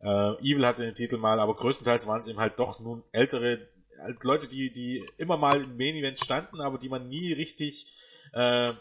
äh, 0.00 0.32
Evil 0.40 0.66
hatte 0.66 0.84
den 0.84 0.94
Titel 0.94 1.18
mal, 1.18 1.40
aber 1.40 1.54
größtenteils 1.54 2.06
waren 2.06 2.20
es 2.20 2.28
eben 2.28 2.38
halt 2.38 2.58
doch 2.58 2.80
nun 2.80 3.02
ältere 3.12 3.68
halt 4.00 4.22
Leute, 4.22 4.48
die, 4.48 4.72
die 4.72 5.04
immer 5.16 5.36
mal 5.36 5.62
im 5.62 5.76
Main 5.76 5.96
Event 5.96 6.20
standen, 6.20 6.60
aber 6.60 6.78
die 6.78 6.88
man 6.88 7.08
nie 7.08 7.32
richtig 7.32 7.86
äh, 8.32 8.72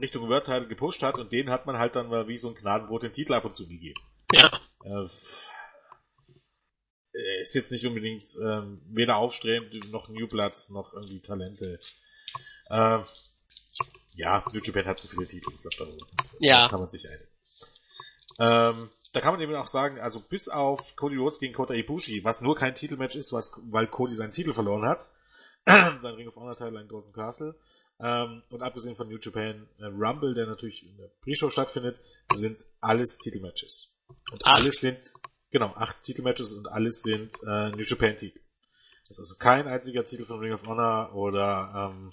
Richtung 0.00 0.28
World 0.28 0.44
Title 0.44 0.68
gepusht 0.68 1.02
hat 1.02 1.18
und 1.18 1.32
denen 1.32 1.50
hat 1.50 1.66
man 1.66 1.78
halt 1.78 1.96
dann 1.96 2.08
mal 2.08 2.28
wie 2.28 2.36
so 2.36 2.48
ein 2.48 2.54
Gnadenbrot 2.54 3.02
den 3.02 3.12
Titel 3.12 3.34
ab 3.34 3.44
und 3.44 3.54
zu 3.54 3.68
gegeben. 3.68 4.00
Ja. 4.34 4.50
Äh, 4.84 5.08
ist 7.40 7.54
jetzt 7.54 7.72
nicht 7.72 7.86
unbedingt 7.86 8.26
ähm, 8.44 8.82
weder 8.88 9.16
aufstrebend 9.16 9.90
noch 9.90 10.08
New 10.08 10.28
Blood 10.28 10.54
noch 10.70 10.92
irgendwie 10.92 11.20
Talente. 11.20 11.80
Äh, 12.68 12.98
ja, 14.14 14.44
New 14.52 14.60
Japan 14.60 14.86
hat 14.86 14.98
zu 14.98 15.08
viele 15.08 15.26
Titel, 15.26 15.50
ich 15.54 15.60
glaube, 15.60 15.76
darüber 15.78 16.06
ja. 16.40 16.68
kann 16.68 16.80
man 16.80 16.88
sich 16.88 17.08
einigen. 17.08 17.28
Ähm, 18.38 18.90
da 19.12 19.20
kann 19.20 19.32
man 19.32 19.40
eben 19.40 19.54
auch 19.54 19.66
sagen, 19.66 19.98
also 19.98 20.20
bis 20.20 20.48
auf 20.48 20.94
Cody 20.96 21.16
Rhodes 21.16 21.38
gegen 21.38 21.54
Kota 21.54 21.74
Ibushi, 21.74 22.24
was 22.24 22.42
nur 22.42 22.54
kein 22.54 22.74
Titelmatch 22.74 23.16
ist, 23.16 23.32
was, 23.32 23.52
weil 23.70 23.86
Cody 23.86 24.14
seinen 24.14 24.32
Titel 24.32 24.52
verloren 24.52 24.86
hat, 24.86 25.08
sein 25.66 26.14
Ring 26.14 26.28
of 26.28 26.36
Honor 26.36 26.54
Teil 26.54 26.76
in 26.76 26.88
Golden 26.88 27.12
Castle, 27.12 27.58
ähm, 27.98 28.42
und 28.50 28.62
abgesehen 28.62 28.96
von 28.96 29.08
New 29.08 29.18
Japan 29.18 29.68
äh, 29.78 29.86
Rumble, 29.86 30.34
der 30.34 30.46
natürlich 30.46 30.86
in 30.86 30.96
der 30.96 31.08
Pre-Show 31.22 31.50
stattfindet, 31.50 32.00
sind 32.32 32.62
alles 32.80 33.18
Titelmatches. 33.18 33.94
Und 34.30 34.44
acht. 34.44 34.56
alles 34.56 34.80
sind, 34.80 35.00
genau, 35.50 35.72
acht 35.74 36.02
Titelmatches 36.02 36.52
und 36.52 36.68
alles 36.68 37.02
sind 37.02 37.32
äh, 37.46 37.70
New 37.70 37.84
Japan 37.84 38.16
Titel. 38.16 38.40
Das 39.08 39.18
ist 39.18 39.20
also 39.20 39.36
kein 39.38 39.66
einziger 39.66 40.04
Titel 40.04 40.24
von 40.24 40.40
Ring 40.40 40.52
of 40.52 40.66
Honor 40.66 41.14
oder 41.14 41.92
ähm, 41.94 42.12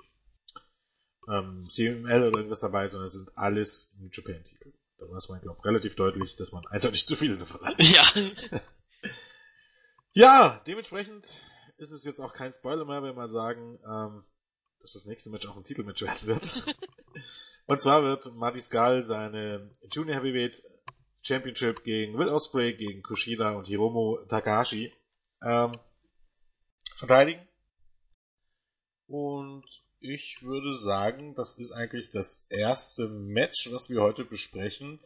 ähm, 1.28 1.68
CML 1.68 2.28
oder 2.28 2.38
irgendwas 2.38 2.62
dabei, 2.62 2.88
sondern 2.88 3.08
es 3.08 3.14
sind 3.14 3.38
alles 3.38 3.96
New 4.00 4.10
Japan 4.12 4.44
Titel. 4.44 4.74
Da 4.98 5.10
war 5.10 5.18
es 5.18 5.28
man, 5.28 5.42
glaube 5.42 5.66
relativ 5.66 5.96
deutlich, 5.96 6.36
dass 6.36 6.52
man 6.52 6.66
eindeutig 6.68 7.06
zu 7.06 7.16
viele 7.16 7.38
davon 7.38 7.62
hat. 7.62 7.76
Ja. 7.84 8.06
ja, 10.14 10.62
dementsprechend 10.68 11.42
ist 11.78 11.92
es 11.92 12.06
jetzt 12.06 12.22
auch 12.22 12.34
kein 12.34 12.52
Spoiler 12.52 12.86
mehr, 12.86 13.04
wenn 13.04 13.16
wir 13.16 13.28
sagen, 13.28 13.80
ähm, 13.86 14.24
dass 14.84 14.94
das 14.94 15.06
nächste 15.06 15.32
Match 15.32 15.48
auch 15.48 15.56
ein 15.56 15.64
Titelmatch 15.64 16.04
werden 16.04 16.28
wird. 16.28 16.66
Und 17.66 17.82
zwar 17.82 18.04
wird 18.04 18.34
Marty 18.36 18.60
Skull 18.60 19.02
seine 19.02 19.72
Junior 19.90 20.18
Heavyweight 20.18 20.62
Championship 21.22 21.84
gegen 21.86 22.18
Will 22.18 22.28
Ospreay, 22.28 22.74
gegen 22.74 23.02
Kushida 23.02 23.52
und 23.52 23.68
Hiromu 23.68 24.18
Takahashi 24.28 24.94
ähm, 25.42 25.80
verteidigen. 26.96 27.48
Und 29.08 29.64
ich 30.02 30.44
würde 30.44 30.76
sagen, 30.76 31.34
das 31.36 31.58
ist 31.58 31.72
eigentlich 31.72 32.12
das 32.12 32.46
erste 32.50 33.08
Match, 33.08 33.72
was 33.72 33.90
wir 33.90 34.02
heute 34.02 34.26
besprechen, 34.26 35.00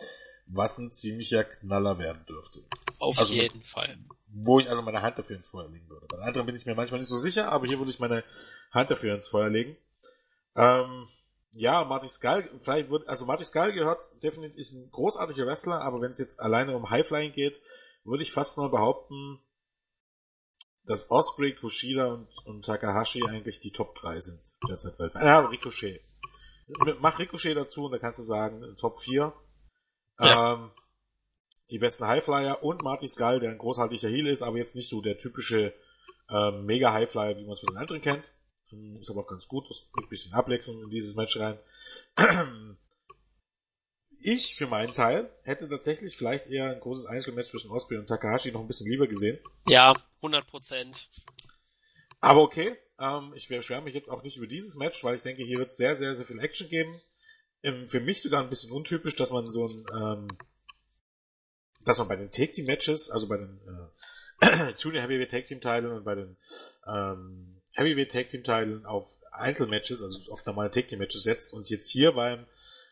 was 0.48 0.80
ein 0.80 0.92
ziemlicher 0.92 1.44
Knaller 1.44 2.00
werden 2.00 2.26
dürfte. 2.26 2.66
Auf 2.98 3.20
also 3.20 3.34
jeden 3.36 3.60
mit, 3.60 3.68
Fall. 3.68 4.00
Wo 4.30 4.60
ich 4.60 4.70
also 4.70 4.82
meine 4.82 5.02
Hand 5.02 5.18
dafür 5.18 5.36
ins 5.36 5.48
Feuer 5.48 5.70
legen 5.70 5.90
würde. 5.90 6.06
Bei 6.08 6.20
anderen 6.20 6.46
bin 6.46 6.56
ich 6.56 6.66
mir 6.66 6.76
manchmal 6.76 7.00
nicht 7.00 7.10
so 7.10 7.18
sicher, 7.18 7.52
aber 7.52 7.66
hier 7.66 7.78
würde 7.78 7.92
ich 7.92 8.00
meine 8.00 8.24
Hand 8.72 8.92
dafür 8.92 9.16
ins 9.16 9.30
Feuer 9.30 9.50
legen. 9.50 9.78
Ähm, 10.56 11.08
ja, 11.52 11.84
Marty 11.86 12.08
Skull, 12.08 12.50
vielleicht 12.62 12.90
wird, 12.90 13.08
also 13.08 13.26
Marty 13.26 13.46
Skull 13.46 13.74
gehört 13.74 14.12
definitiv, 14.22 14.58
ist 14.58 14.74
ein 14.74 14.92
großartiger 14.92 15.46
Wrestler, 15.46 15.82
aber 15.82 16.02
wenn 16.02 16.12
es 16.12 16.20
jetzt 16.20 16.40
alleine 16.40 16.76
um 16.76 16.90
Highflying 16.90 17.32
geht, 17.32 17.62
würde 18.04 18.24
ich 18.24 18.32
fast 18.32 18.58
mal 18.58 18.70
behaupten, 18.70 19.40
dass 20.86 21.12
Osprey, 21.12 21.54
Kushida 21.54 22.08
und, 22.08 22.30
und 22.46 22.66
Takahashi 22.66 23.24
eigentlich 23.28 23.60
die 23.60 23.72
Top 23.72 23.96
3 23.96 24.20
sind 24.20 24.42
derzeit 24.68 24.98
weltweit. 25.00 25.24
Ja, 25.24 25.40
Ricochet. 25.40 26.02
Mach 27.00 27.20
Ricochet 27.20 27.56
dazu 27.56 27.86
und 27.86 27.92
dann 27.92 28.02
kannst 28.02 28.20
du 28.20 28.24
sagen, 28.24 28.76
Top 28.78 29.00
4. 29.00 29.34
Ja. 30.20 30.54
Ähm, 30.54 30.72
die 31.70 31.80
besten 31.80 32.08
Highflyer 32.08 32.64
und 32.64 32.84
Marty 32.84 33.08
Skull, 33.08 33.40
der 33.40 33.52
ein 33.52 33.58
großartiger 33.58 34.10
Heel 34.10 34.28
ist, 34.28 34.42
aber 34.42 34.58
jetzt 34.58 34.76
nicht 34.76 34.90
so 34.90 35.02
der 35.02 35.18
typische 35.18 35.74
ähm, 36.30 36.66
Mega 36.66 36.94
Highflyer, 36.94 37.38
wie 37.38 37.44
man 37.44 37.54
es 37.54 37.60
von 37.60 37.74
den 37.74 37.78
anderen 37.78 38.02
kennt. 38.02 38.32
Ähm, 38.72 38.98
ist 39.00 39.10
aber 39.10 39.22
auch 39.22 39.28
ganz 39.28 39.48
gut, 39.48 39.70
das 39.70 39.86
bringt 39.92 40.08
ein 40.08 40.10
bisschen 40.10 40.34
Abwechslung 40.34 40.82
in 40.84 40.90
dieses 40.90 41.16
Match 41.16 41.40
rein. 41.40 41.58
Ich, 44.20 44.56
für 44.56 44.66
meinen 44.66 44.94
Teil, 44.94 45.30
hätte 45.44 45.70
tatsächlich 45.70 46.18
vielleicht 46.18 46.48
eher 46.48 46.72
ein 46.72 46.80
großes 46.80 47.06
Einzelmatch 47.06 47.50
zwischen 47.50 47.70
Osprey 47.70 47.98
und 47.98 48.08
Takahashi 48.08 48.52
noch 48.52 48.62
ein 48.62 48.68
bisschen 48.68 48.90
lieber 48.90 49.08
gesehen. 49.08 49.40
Ja, 49.68 49.96
100 50.18 50.48
Prozent. 50.48 51.08
Aber 52.20 52.42
okay, 52.42 52.76
ähm, 53.00 53.34
ich 53.36 53.48
beschwere 53.48 53.82
mich 53.82 53.94
jetzt 53.94 54.10
auch 54.10 54.24
nicht 54.24 54.38
über 54.38 54.48
dieses 54.48 54.76
Match, 54.76 55.04
weil 55.04 55.16
ich 55.16 55.22
denke, 55.22 55.44
hier 55.44 55.60
wird 55.60 55.72
sehr, 55.72 55.96
sehr, 55.96 56.16
sehr 56.16 56.26
viel 56.26 56.40
Action 56.40 56.68
geben. 56.68 57.00
Ähm, 57.64 57.88
für 57.88 58.00
mich 58.00 58.22
sogar 58.22 58.44
ein 58.44 58.50
bisschen 58.50 58.72
untypisch, 58.72 59.16
dass 59.16 59.32
man 59.32 59.50
so 59.52 59.68
ein, 59.68 59.86
ähm, 59.94 60.28
dass 61.88 62.00
man 62.00 62.08
bei 62.08 62.16
den 62.18 62.32
Take 62.32 62.52
Team 62.52 62.66
Matches, 62.66 63.10
also 63.10 63.28
bei 63.28 63.38
den 63.38 63.60
äh, 64.42 64.74
Junior 64.78 65.04
Heavyweight 65.04 65.32
Tag 65.32 65.46
Team 65.46 65.62
Teilen 65.62 65.92
und 65.92 66.04
bei 66.04 66.16
den 66.16 66.38
ähm, 66.86 67.62
Heavyweight 67.72 68.12
Tag 68.12 68.30
Team 68.30 68.44
Teilen 68.44 68.86
auf 68.86 69.10
Einzelmatches, 69.32 70.04
also 70.04 70.32
auf 70.32 70.46
normale 70.46 70.70
Tag 70.70 70.88
Team 70.88 71.00
Matches 71.00 71.24
setzt 71.24 71.54
und 71.54 71.70
jetzt 71.70 71.90
hier 71.90 72.12
beim 72.12 72.46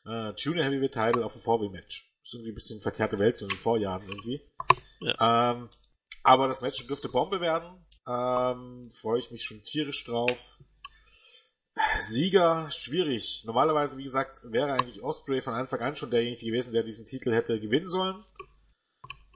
äh, 0.05 0.31
Junior 0.37 0.65
Heavyweight 0.65 0.93
Title 0.93 1.25
auf 1.25 1.35
ein 1.35 1.41
4 1.41 1.69
Match. 1.71 2.09
ist 2.23 2.33
irgendwie 2.33 2.51
ein 2.51 2.55
bisschen 2.55 2.81
verkehrte 2.81 3.19
Welt 3.19 3.35
so 3.35 3.45
in 3.45 3.49
den 3.49 3.57
Vorjahren 3.57 4.07
irgendwie. 4.07 4.41
Ja. 5.01 5.51
Ähm, 5.51 5.69
aber 6.23 6.47
das 6.47 6.61
Match 6.61 6.85
dürfte 6.87 7.09
Bombe 7.09 7.41
werden. 7.41 7.85
Ähm, 8.07 8.89
Freue 8.91 9.19
ich 9.19 9.31
mich 9.31 9.43
schon 9.43 9.63
tierisch 9.63 10.05
drauf. 10.05 10.59
Sieger 11.99 12.71
schwierig. 12.71 13.43
Normalerweise, 13.45 13.97
wie 13.97 14.03
gesagt, 14.03 14.41
wäre 14.45 14.73
eigentlich 14.73 15.03
Osprey 15.03 15.41
von 15.41 15.53
Anfang 15.53 15.81
an 15.81 15.95
schon 15.95 16.09
derjenige 16.09 16.45
gewesen, 16.45 16.71
der 16.71 16.83
diesen 16.83 17.05
Titel 17.05 17.33
hätte 17.33 17.59
gewinnen 17.59 17.89
sollen. 17.89 18.23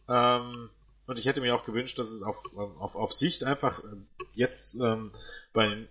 Ähm, 0.10 0.70
und 1.06 1.20
ich 1.20 1.26
hätte 1.26 1.42
mir 1.42 1.56
auch 1.56 1.66
gewünscht, 1.66 1.98
dass 1.98 2.10
es 2.10 2.24
auf, 2.24 2.38
auf, 2.56 2.96
auf 2.96 3.14
Sicht 3.14 3.44
einfach 3.44 3.84
jetzt 4.34 4.80
ähm, 4.80 5.12
bei 5.54 5.88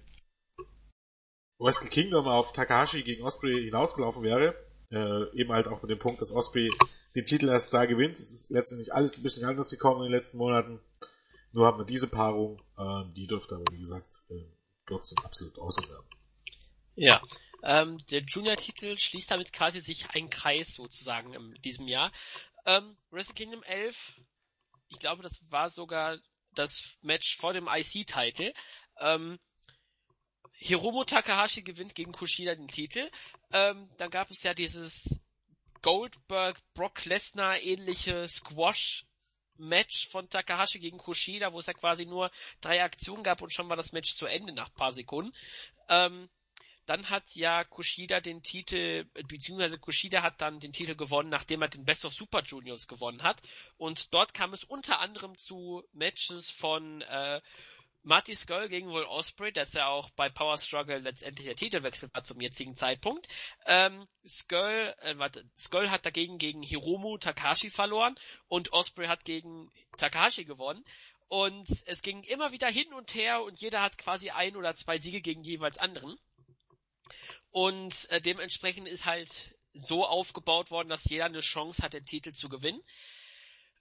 Wrestle 1.58 1.90
Kingdom 1.90 2.28
auf 2.28 2.52
Takahashi 2.52 3.02
gegen 3.02 3.24
Osprey 3.24 3.64
hinausgelaufen 3.64 4.22
wäre. 4.22 4.54
Äh, 4.90 5.36
eben 5.36 5.52
halt 5.52 5.68
auch 5.68 5.82
mit 5.82 5.90
dem 5.90 5.98
Punkt, 5.98 6.20
dass 6.20 6.32
Osprey 6.32 6.70
den 7.14 7.24
Titel 7.24 7.48
erst 7.48 7.74
da 7.74 7.84
gewinnt. 7.84 8.14
Es 8.14 8.32
ist 8.32 8.50
letztendlich 8.50 8.94
alles 8.94 9.18
ein 9.18 9.22
bisschen 9.22 9.46
anders 9.46 9.70
gekommen 9.70 10.02
in 10.04 10.10
den 10.10 10.18
letzten 10.18 10.38
Monaten. 10.38 10.80
Nur 11.52 11.66
hat 11.66 11.76
man 11.76 11.86
diese 11.86 12.08
Paarung, 12.08 12.62
äh, 12.78 13.04
die 13.16 13.26
dürfte 13.26 13.56
aber, 13.56 13.64
wie 13.72 13.78
gesagt, 13.78 14.24
äh, 14.30 14.44
trotzdem 14.86 15.24
absolut 15.24 15.58
außer 15.58 15.82
werden. 15.82 16.06
Ja, 16.94 17.22
ähm, 17.62 17.98
der 18.10 18.22
Junior-Titel 18.22 18.96
schließt 18.96 19.30
damit 19.30 19.52
quasi 19.52 19.80
sich 19.80 20.08
ein 20.10 20.30
Kreis 20.30 20.74
sozusagen 20.74 21.34
in 21.34 21.54
diesem 21.62 21.88
Jahr. 21.88 22.12
Ähm, 22.68 22.98
Wrestle 23.10 23.34
Kingdom 23.34 23.62
11, 23.62 24.20
ich 24.88 24.98
glaube, 24.98 25.22
das 25.22 25.40
war 25.48 25.70
sogar 25.70 26.18
das 26.54 26.98
Match 27.00 27.38
vor 27.38 27.54
dem 27.54 27.66
IC-Titel. 27.66 28.52
Ähm, 28.98 29.38
Hiromu 30.52 31.04
Takahashi 31.04 31.62
gewinnt 31.62 31.94
gegen 31.94 32.12
Kushida 32.12 32.54
den 32.54 32.68
Titel. 32.68 33.10
Ähm, 33.52 33.88
dann 33.96 34.10
gab 34.10 34.30
es 34.30 34.42
ja 34.42 34.52
dieses 34.52 35.18
Goldberg 35.80 36.60
Brock 36.74 37.06
Lesnar 37.06 37.58
ähnliche 37.58 38.28
Squash 38.28 39.06
Match 39.56 40.06
von 40.08 40.28
Takahashi 40.28 40.78
gegen 40.78 40.98
Kushida, 40.98 41.54
wo 41.54 41.60
es 41.60 41.66
ja 41.66 41.72
quasi 41.72 42.04
nur 42.04 42.30
drei 42.60 42.82
Aktionen 42.82 43.22
gab 43.24 43.40
und 43.40 43.50
schon 43.50 43.70
war 43.70 43.76
das 43.76 43.92
Match 43.92 44.14
zu 44.14 44.26
Ende 44.26 44.52
nach 44.52 44.74
paar 44.74 44.92
Sekunden. 44.92 45.34
Ähm, 45.88 46.28
dann 46.88 47.10
hat 47.10 47.34
ja 47.34 47.64
Kushida 47.64 48.20
den 48.20 48.42
Titel, 48.42 49.04
beziehungsweise 49.28 49.78
Kushida 49.78 50.22
hat 50.22 50.40
dann 50.40 50.58
den 50.58 50.72
Titel 50.72 50.96
gewonnen, 50.96 51.28
nachdem 51.28 51.60
er 51.60 51.68
den 51.68 51.84
Best 51.84 52.06
of 52.06 52.14
Super 52.14 52.42
Juniors 52.42 52.88
gewonnen 52.88 53.22
hat. 53.22 53.42
Und 53.76 54.14
dort 54.14 54.32
kam 54.32 54.54
es 54.54 54.64
unter 54.64 54.98
anderem 55.00 55.36
zu 55.36 55.84
Matches 55.92 56.50
von 56.50 57.02
äh, 57.02 57.42
Marty 58.04 58.34
Skull 58.34 58.70
gegen 58.70 58.88
Will 58.88 59.02
Osprey, 59.02 59.52
dass 59.52 59.74
er 59.74 59.88
auch 59.88 60.08
bei 60.10 60.30
Power 60.30 60.56
Struggle 60.56 61.00
letztendlich 61.00 61.46
der 61.46 61.56
Titelwechsel 61.56 62.08
war 62.14 62.24
zum 62.24 62.40
jetzigen 62.40 62.74
Zeitpunkt. 62.74 63.28
Ähm, 63.66 64.02
Skull, 64.26 64.94
äh, 65.02 65.18
warte, 65.18 65.44
Skull 65.58 65.90
hat 65.90 66.06
dagegen 66.06 66.38
gegen 66.38 66.62
Hiromu 66.62 67.18
Takahashi 67.18 67.68
verloren 67.68 68.18
und 68.46 68.72
Osprey 68.72 69.08
hat 69.08 69.26
gegen 69.26 69.70
Takahashi 69.98 70.46
gewonnen. 70.46 70.86
Und 71.28 71.68
es 71.84 72.00
ging 72.00 72.22
immer 72.22 72.52
wieder 72.52 72.68
hin 72.68 72.90
und 72.94 73.14
her 73.14 73.42
und 73.42 73.60
jeder 73.60 73.82
hat 73.82 73.98
quasi 73.98 74.30
ein 74.30 74.56
oder 74.56 74.74
zwei 74.74 74.98
Siege 74.98 75.20
gegen 75.20 75.44
jeweils 75.44 75.76
anderen. 75.76 76.18
Und 77.50 78.08
äh, 78.10 78.20
dementsprechend 78.20 78.88
ist 78.88 79.06
halt 79.06 79.54
so 79.72 80.04
aufgebaut 80.04 80.70
worden, 80.70 80.88
dass 80.88 81.04
jeder 81.04 81.26
eine 81.26 81.40
Chance 81.40 81.82
hat, 81.82 81.92
den 81.92 82.04
Titel 82.04 82.32
zu 82.32 82.48
gewinnen. 82.48 82.82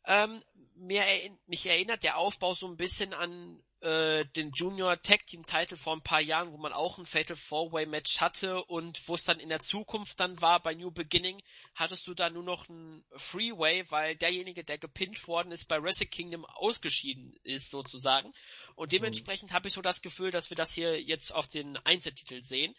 Ähm, 0.05 0.41
mir, 0.75 1.03
mich 1.47 1.65
erinnert 1.65 2.03
der 2.03 2.17
Aufbau 2.17 2.53
so 2.53 2.67
ein 2.67 2.77
bisschen 2.77 3.13
an 3.13 3.61
äh, 3.81 4.25
den 4.35 4.51
Junior 4.55 4.99
Tag 5.01 5.27
Team 5.27 5.45
Title 5.45 5.77
vor 5.77 5.93
ein 5.93 6.01
paar 6.01 6.21
Jahren, 6.21 6.51
wo 6.51 6.57
man 6.57 6.73
auch 6.73 6.97
ein 6.97 7.05
Fatal 7.05 7.35
Four 7.35 7.73
Way 7.73 7.85
Match 7.85 8.19
hatte 8.19 8.63
und 8.63 9.07
wo 9.07 9.13
es 9.15 9.23
dann 9.23 9.39
in 9.39 9.49
der 9.49 9.59
Zukunft 9.59 10.19
dann 10.19 10.41
war 10.41 10.61
bei 10.61 10.73
New 10.73 10.91
Beginning, 10.91 11.41
hattest 11.75 12.07
du 12.07 12.13
da 12.13 12.29
nur 12.29 12.43
noch 12.43 12.69
ein 12.69 13.03
Freeway, 13.17 13.85
weil 13.89 14.15
derjenige, 14.15 14.63
der 14.63 14.77
gepinnt 14.77 15.27
worden 15.27 15.51
ist, 15.51 15.65
bei 15.65 15.81
Wrestle 15.81 16.07
Kingdom 16.07 16.45
ausgeschieden 16.45 17.35
ist 17.43 17.69
sozusagen. 17.69 18.33
Und 18.75 18.93
dementsprechend 18.93 19.51
mhm. 19.51 19.55
habe 19.55 19.67
ich 19.67 19.73
so 19.73 19.81
das 19.81 20.01
Gefühl, 20.01 20.31
dass 20.31 20.49
wir 20.49 20.57
das 20.57 20.73
hier 20.73 21.01
jetzt 21.01 21.31
auf 21.31 21.47
den 21.47 21.77
Einzeltitel 21.77 22.41
sehen. 22.43 22.75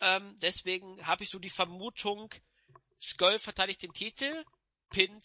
Ähm, 0.00 0.36
deswegen 0.40 1.06
habe 1.06 1.24
ich 1.24 1.30
so 1.30 1.38
die 1.38 1.50
Vermutung, 1.50 2.34
Skull 3.00 3.38
verteidigt 3.38 3.82
den 3.82 3.92
Titel, 3.92 4.44
pinnt 4.90 5.24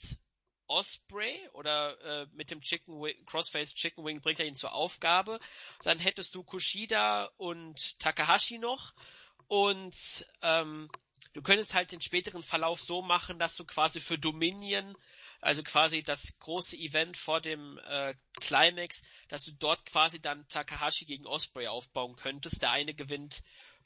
Osprey 0.67 1.47
oder 1.53 1.99
äh, 2.01 2.27
mit 2.33 2.49
dem 2.51 2.61
Chicken 2.61 3.01
Wing, 3.01 3.25
Crossface 3.25 3.73
Chicken 3.73 4.03
Wing 4.03 4.21
bringt 4.21 4.39
er 4.39 4.45
ihn 4.45 4.55
zur 4.55 4.73
Aufgabe. 4.73 5.39
Dann 5.83 5.99
hättest 5.99 6.33
du 6.35 6.43
Kushida 6.43 7.31
und 7.37 7.99
Takahashi 7.99 8.57
noch 8.57 8.93
und 9.47 10.25
ähm, 10.41 10.89
du 11.33 11.41
könntest 11.41 11.73
halt 11.73 11.91
den 11.91 12.01
späteren 12.01 12.43
Verlauf 12.43 12.81
so 12.81 13.01
machen, 13.01 13.39
dass 13.39 13.55
du 13.55 13.65
quasi 13.65 13.99
für 13.99 14.17
Dominion, 14.17 14.97
also 15.41 15.61
quasi 15.61 16.01
das 16.01 16.33
große 16.39 16.75
Event 16.75 17.17
vor 17.17 17.41
dem 17.41 17.79
äh, 17.85 18.15
Climax, 18.39 19.03
dass 19.27 19.45
du 19.45 19.51
dort 19.51 19.85
quasi 19.85 20.19
dann 20.19 20.47
Takahashi 20.47 21.05
gegen 21.05 21.27
Osprey 21.27 21.67
aufbauen 21.67 22.15
könntest. 22.15 22.61
Der 22.61 22.71
eine 22.71 22.95
gewinnt 22.95 23.43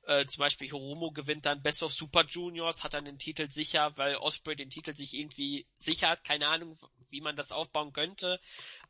äh, 0.10 0.26
zum 0.26 0.40
Beispiel 0.40 0.68
Hiromo 0.68 1.12
gewinnt 1.12 1.46
dann 1.46 1.62
Best 1.62 1.84
of 1.84 1.94
Super 1.94 2.26
Juniors, 2.26 2.84
hat 2.84 2.96
dann 2.96 3.06
den 3.06 3.20
Titel 3.20 3.50
sicher, 3.50 3.96
weil 3.96 4.16
Osprey 4.16 4.56
den 4.56 4.72
Titel 4.72 4.96
sich 4.96 5.14
irgendwie 5.14 5.68
sicher 5.78 6.10
hat. 6.10 6.24
Keine 6.24 6.48
Ahnung, 6.48 6.80
wie 7.10 7.22
man 7.22 7.36
das 7.36 7.52
aufbauen 7.52 7.94
könnte. 7.94 8.40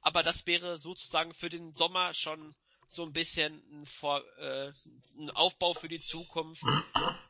Aber 0.02 0.24
das 0.24 0.48
wäre 0.48 0.78
sozusagen 0.78 1.34
für 1.34 1.50
den 1.50 1.74
Sommer 1.74 2.14
schon 2.14 2.56
so 2.88 3.04
ein 3.04 3.12
bisschen 3.12 3.62
ein, 3.72 3.86
Vor 3.86 4.24
äh, 4.38 4.72
ein 5.18 5.30
Aufbau 5.32 5.74
für 5.74 5.90
die 5.90 6.00
Zukunft, 6.00 6.64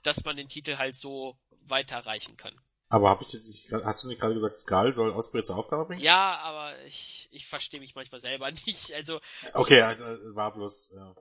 dass 0.03 0.23
man 0.23 0.37
den 0.37 0.49
Titel 0.49 0.77
halt 0.77 0.95
so 0.95 1.37
weiterreichen 1.63 2.37
kann. 2.37 2.53
Aber 2.89 3.09
hab 3.09 3.21
ich 3.21 3.33
jetzt 3.33 3.47
nicht, 3.47 3.71
hast 3.85 4.03
du 4.03 4.07
nicht 4.07 4.19
gerade 4.19 4.33
gesagt, 4.33 4.57
Skull 4.59 4.93
soll 4.93 5.11
Osprey 5.11 5.43
zur 5.43 5.57
Aufgabe 5.57 5.85
bringen? 5.85 6.01
Ja, 6.01 6.37
aber 6.39 6.79
ich, 6.85 7.27
ich 7.31 7.47
verstehe 7.47 7.79
mich 7.79 7.95
manchmal 7.95 8.21
selber 8.21 8.51
nicht. 8.65 8.93
Also 8.93 9.19
okay, 9.53 9.81
also 9.81 10.05
war 10.35 10.53
bloß 10.53 10.91
äh, 10.91 11.13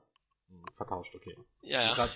vertauscht, 0.76 1.14
okay. 1.14 1.36
Ja, 1.62 1.82
ja. 1.82 1.96
Hat, 1.96 2.10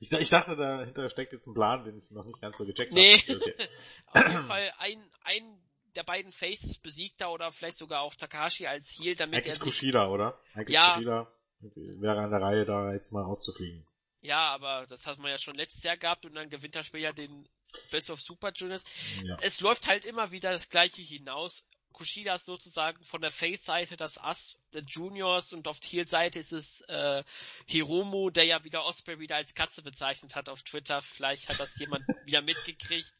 ich, 0.00 0.12
ich, 0.12 0.28
dachte, 0.28 0.56
dahinter 0.56 1.10
steckt 1.10 1.32
jetzt 1.32 1.46
ein 1.46 1.54
Plan, 1.54 1.84
den 1.84 1.96
ich 1.98 2.10
noch 2.10 2.24
nicht 2.24 2.40
ganz 2.40 2.58
so 2.58 2.64
gecheckt 2.64 2.92
nee. 2.92 3.18
habe. 3.18 3.36
Okay. 3.36 3.54
Auf 4.06 4.28
jeden 4.28 4.46
Fall 4.46 4.72
ein, 4.78 5.10
ein 5.24 5.58
der 5.96 6.04
beiden 6.04 6.32
Faces 6.32 6.78
besiegt 6.78 7.20
er 7.20 7.32
oder 7.32 7.50
vielleicht 7.50 7.78
sogar 7.78 8.02
auch 8.02 8.14
Takahashi 8.14 8.66
als 8.66 8.96
Heal, 8.98 9.16
damit 9.16 9.34
Eigentlich 9.34 9.48
er 9.48 9.54
sich... 9.54 9.62
Kushida, 9.62 10.08
oder? 10.08 10.40
Eigentlich 10.54 10.74
ja. 10.74 10.94
Kushida 10.94 11.32
wäre 11.60 12.20
an 12.20 12.30
der 12.30 12.40
Reihe, 12.40 12.64
da 12.64 12.92
jetzt 12.92 13.12
mal 13.12 13.24
auszufliegen. 13.24 13.86
Ja, 14.20 14.52
aber 14.52 14.86
das 14.88 15.06
hat 15.06 15.18
man 15.18 15.30
ja 15.30 15.38
schon 15.38 15.56
letztes 15.56 15.82
Jahr 15.82 15.96
gehabt 15.96 16.24
und 16.24 16.34
dann 16.34 16.50
gewinnt 16.50 16.76
er 16.76 16.84
später 16.84 17.12
den 17.12 17.48
Best 17.90 18.10
of 18.10 18.20
Super 18.20 18.52
Juniors. 18.54 18.84
Ja. 19.24 19.38
Es 19.40 19.60
läuft 19.60 19.88
halt 19.88 20.04
immer 20.04 20.30
wieder 20.30 20.52
das 20.52 20.68
gleiche 20.68 21.02
hinaus. 21.02 21.64
Kushida 21.98 22.36
ist 22.36 22.46
sozusagen 22.46 23.02
von 23.02 23.20
der 23.20 23.32
Face-Seite 23.32 23.96
das 23.96 24.18
Ass 24.18 24.56
der 24.72 24.82
Juniors 24.82 25.52
und 25.52 25.66
auf 25.66 25.80
Heel-Seite 25.82 26.38
ist 26.38 26.52
es 26.52 26.80
äh, 26.82 27.24
Hiromu, 27.66 28.30
der 28.30 28.44
ja 28.44 28.62
wieder 28.62 28.84
Osprey 28.84 29.18
wieder 29.18 29.36
als 29.36 29.54
Katze 29.54 29.82
bezeichnet 29.82 30.36
hat 30.36 30.48
auf 30.48 30.62
Twitter. 30.62 31.02
Vielleicht 31.02 31.48
hat 31.48 31.58
das 31.58 31.76
jemand 31.78 32.04
wieder 32.24 32.40
mitgekriegt. 32.40 33.12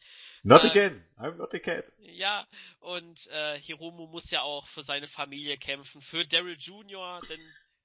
Not 0.45 0.65
äh, 0.65 0.69
again, 0.69 1.05
I'm 1.17 1.35
not 1.35 1.53
a 1.55 1.59
cat. 1.59 1.85
Ja, 1.99 2.47
und 2.79 3.27
äh, 3.29 3.61
Hiromu 3.61 4.07
muss 4.07 4.31
ja 4.31 4.43
auch 4.43 4.69
für 4.69 4.85
seine 4.85 5.09
Familie 5.09 5.59
kämpfen, 5.59 6.01
für 6.01 6.25
Daryl 6.25 6.57
Junior, 6.57 7.19
denn 7.29 7.41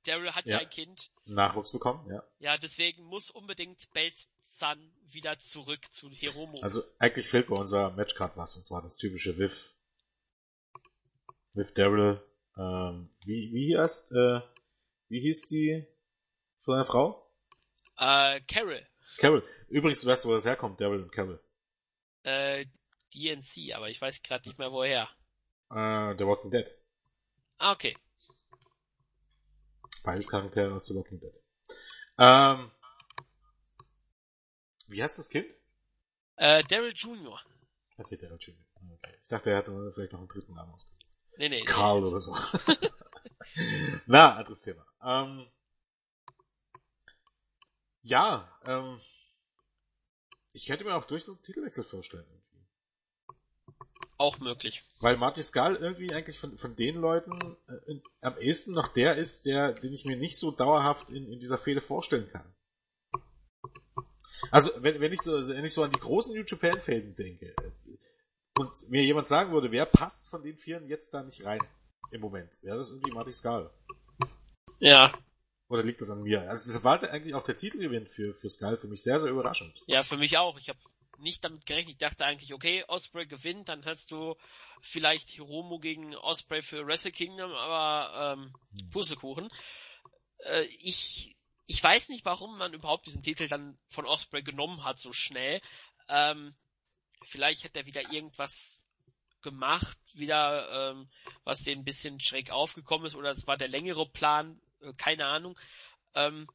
Daryl 0.06 0.36
hat 0.36 0.46
ja. 0.46 0.54
ja 0.54 0.60
ein 0.60 0.70
Kind. 0.70 1.10
Nachwuchs 1.26 1.72
bekommen, 1.72 2.08
ja. 2.12 2.24
Ja, 2.38 2.58
deswegen 2.58 3.04
muss 3.04 3.32
unbedingt 3.32 3.92
Belt 3.94 4.28
Sun 4.46 4.94
wieder 5.10 5.40
zurück 5.40 5.92
zu 5.92 6.12
Hiromu. 6.12 6.60
Also 6.62 6.84
eigentlich 7.00 7.28
fehlt 7.28 7.48
bei 7.48 7.56
unserer 7.56 7.90
Matchcard 7.90 8.38
was, 8.38 8.56
und 8.56 8.64
zwar 8.64 8.84
das 8.84 8.98
typische 8.98 9.38
Viv 9.40 9.73
mit 11.56 11.78
Daryl, 11.78 12.22
ähm, 12.58 13.10
wie, 13.26 13.52
wie 13.54 13.78
heißt, 13.78 14.12
äh, 14.14 14.42
wie 15.10 15.22
hieß 15.22 15.46
die 15.48 15.86
von 16.62 16.76
einer 16.76 16.86
Frau? 16.86 17.32
Äh, 17.98 18.42
Carol. 18.42 18.86
Carol. 19.18 19.44
Übrigens, 19.70 20.06
weißt 20.06 20.26
du, 20.26 20.30
wo 20.30 20.34
das 20.34 20.46
herkommt, 20.46 20.82
Daryl 20.82 21.04
und 21.04 21.12
Carol? 21.12 21.44
Äh, 22.24 22.66
DNC, 23.14 23.76
aber 23.76 23.90
ich 23.90 24.02
weiß 24.02 24.22
gerade 24.24 24.48
nicht 24.48 24.58
mehr 24.58 24.72
woher. 24.72 25.10
Äh, 25.70 26.18
The 26.18 26.26
Walking 26.26 26.52
Dead. 26.52 26.66
Ah, 27.58 27.74
okay. 27.74 27.96
Beides 30.04 30.28
Charaktere 30.28 30.74
aus 30.74 30.88
The 30.88 30.96
Walking 30.96 31.20
Dead. 31.20 31.34
Ähm, 32.18 32.72
wie 34.88 35.02
heißt 35.02 35.20
das 35.20 35.30
Kind? 35.30 35.48
Äh, 36.36 36.64
Daryl 36.64 36.94
Jr. 36.94 37.40
Okay, 37.98 38.18
Daryl 38.18 38.38
Jr. 38.40 38.66
Okay. 38.96 39.18
Ich 39.22 39.30
dachte, 39.30 39.52
er 39.52 39.58
hätte 39.58 39.92
vielleicht 39.94 40.12
noch 40.12 40.20
einen 40.20 40.28
dritten 40.28 40.54
Namen 40.54 40.74
ausgegeben. 40.74 41.03
Nee, 41.38 41.50
nee. 41.50 41.64
Karl 41.64 42.02
nee. 42.02 42.08
oder 42.08 42.20
so. 42.20 42.36
Na, 44.06 44.36
anderes 44.36 44.62
Thema. 44.62 44.86
Ähm, 45.04 45.48
ja, 48.02 48.50
ähm, 48.66 49.00
ich 50.52 50.68
könnte 50.68 50.84
mir 50.84 50.96
auch 50.96 51.06
durchaus 51.06 51.36
einen 51.36 51.44
Titelwechsel 51.44 51.84
vorstellen. 51.84 52.26
Auch 54.18 54.40
möglich. 54.40 54.84
Weil 55.02 55.18
Marty 55.18 55.42
Skull 55.42 55.76
irgendwie 55.76 56.14
eigentlich 56.14 56.40
von, 56.40 56.58
von 56.58 56.76
den 56.76 56.96
Leuten 56.96 57.58
äh, 57.68 57.92
in, 57.92 58.04
am 58.22 58.38
ehesten 58.38 58.74
noch 58.74 58.88
der 58.90 59.18
ist, 59.18 59.46
der, 59.46 59.74
den 59.74 59.94
ich 59.94 60.06
mir 60.06 60.16
nicht 60.16 60.38
so 60.38 60.52
dauerhaft 60.52 61.10
in, 61.10 61.28
in 61.32 61.40
dieser 61.40 61.58
Fehde 61.58 61.82
vorstellen 61.82 62.28
kann. 62.30 62.54
Also, 64.52 64.72
wenn, 64.78 65.00
wenn 65.00 65.14
ich 65.14 65.22
so, 65.22 65.34
wenn 65.48 65.66
ich 65.66 65.74
so 65.74 65.84
an 65.84 65.92
die 65.92 66.00
großen 66.00 66.36
New 66.36 66.44
Japan-Fäden 66.46 67.16
denke, 67.16 67.56
und 68.58 68.90
mir 68.90 69.04
jemand 69.04 69.28
sagen 69.28 69.52
würde, 69.52 69.72
wer 69.72 69.86
passt 69.86 70.30
von 70.30 70.44
den 70.44 70.58
Vieren 70.58 70.88
jetzt 70.88 71.14
da 71.14 71.24
nicht 71.24 71.44
rein 71.44 71.62
im 72.12 72.22
Moment, 72.22 72.62
wäre 72.62 72.78
das 72.78 72.92
irgendwie 72.92 73.12
Marty 73.12 73.34
Skal. 73.34 73.70
Ja. 74.80 75.14
Oder 75.70 75.84
liegt 75.84 76.02
das 76.02 76.10
an 76.10 76.24
mir? 76.24 76.50
Also 76.50 76.72
es 76.72 76.84
war 76.84 77.02
eigentlich 77.04 77.34
auch 77.34 77.44
der 77.44 77.58
Titelgewinn 77.58 78.06
für, 78.06 78.36
für 78.36 78.50
Skull 78.50 78.78
für 78.78 78.88
mich 78.88 79.02
sehr, 79.02 79.20
sehr 79.20 79.32
überraschend. 79.32 79.82
Ja, 79.88 80.04
für 80.04 80.18
mich 80.18 80.38
auch. 80.38 80.58
Ich 80.60 80.70
habe 80.70 80.80
nicht 81.20 81.44
damit 81.44 81.66
gerechnet. 81.66 81.94
Ich 81.94 81.98
dachte 81.98 82.26
eigentlich, 82.26 82.54
okay, 82.54 82.84
Osprey 82.88 83.26
gewinnt, 83.26 83.70
dann 83.70 83.86
hast 83.86 84.12
du 84.12 84.36
vielleicht 84.82 85.30
Hiromo 85.30 85.80
gegen 85.80 86.16
Osprey 86.16 86.62
für 86.62 86.86
Wrestle 86.86 87.12
Kingdom, 87.12 87.52
aber 87.52 88.36
ähm, 88.38 88.54
hm. 88.78 88.90
Pussekuchen. 88.90 89.50
Äh, 90.40 90.66
ich 90.66 91.36
ich 91.66 91.82
weiß 91.82 92.10
nicht, 92.10 92.26
warum 92.26 92.58
man 92.58 92.74
überhaupt 92.74 93.08
diesen 93.08 93.24
Titel 93.24 93.48
dann 93.48 93.78
von 93.88 94.06
Osprey 94.06 94.44
genommen 94.44 94.84
hat 94.84 95.00
so 95.00 95.14
schnell. 95.14 95.62
Ähm, 96.10 96.54
vielleicht 97.26 97.64
hat 97.64 97.76
er 97.76 97.86
wieder 97.86 98.12
irgendwas 98.12 98.82
gemacht, 99.42 99.98
wieder 100.14 100.92
ähm, 100.92 101.10
was 101.44 101.64
dem 101.64 101.80
ein 101.80 101.86
bisschen 101.86 102.20
schräg 102.20 102.50
aufgekommen 102.50 103.08
ist 103.08 103.16
oder 103.16 103.32
es 103.32 103.46
war 103.46 103.58
der 103.58 103.68
längere 103.68 104.08
Plan, 104.08 104.60
äh, 104.82 104.94
keine 104.94 105.26
Ahnung. 105.26 105.60
Ähm, 106.16 106.48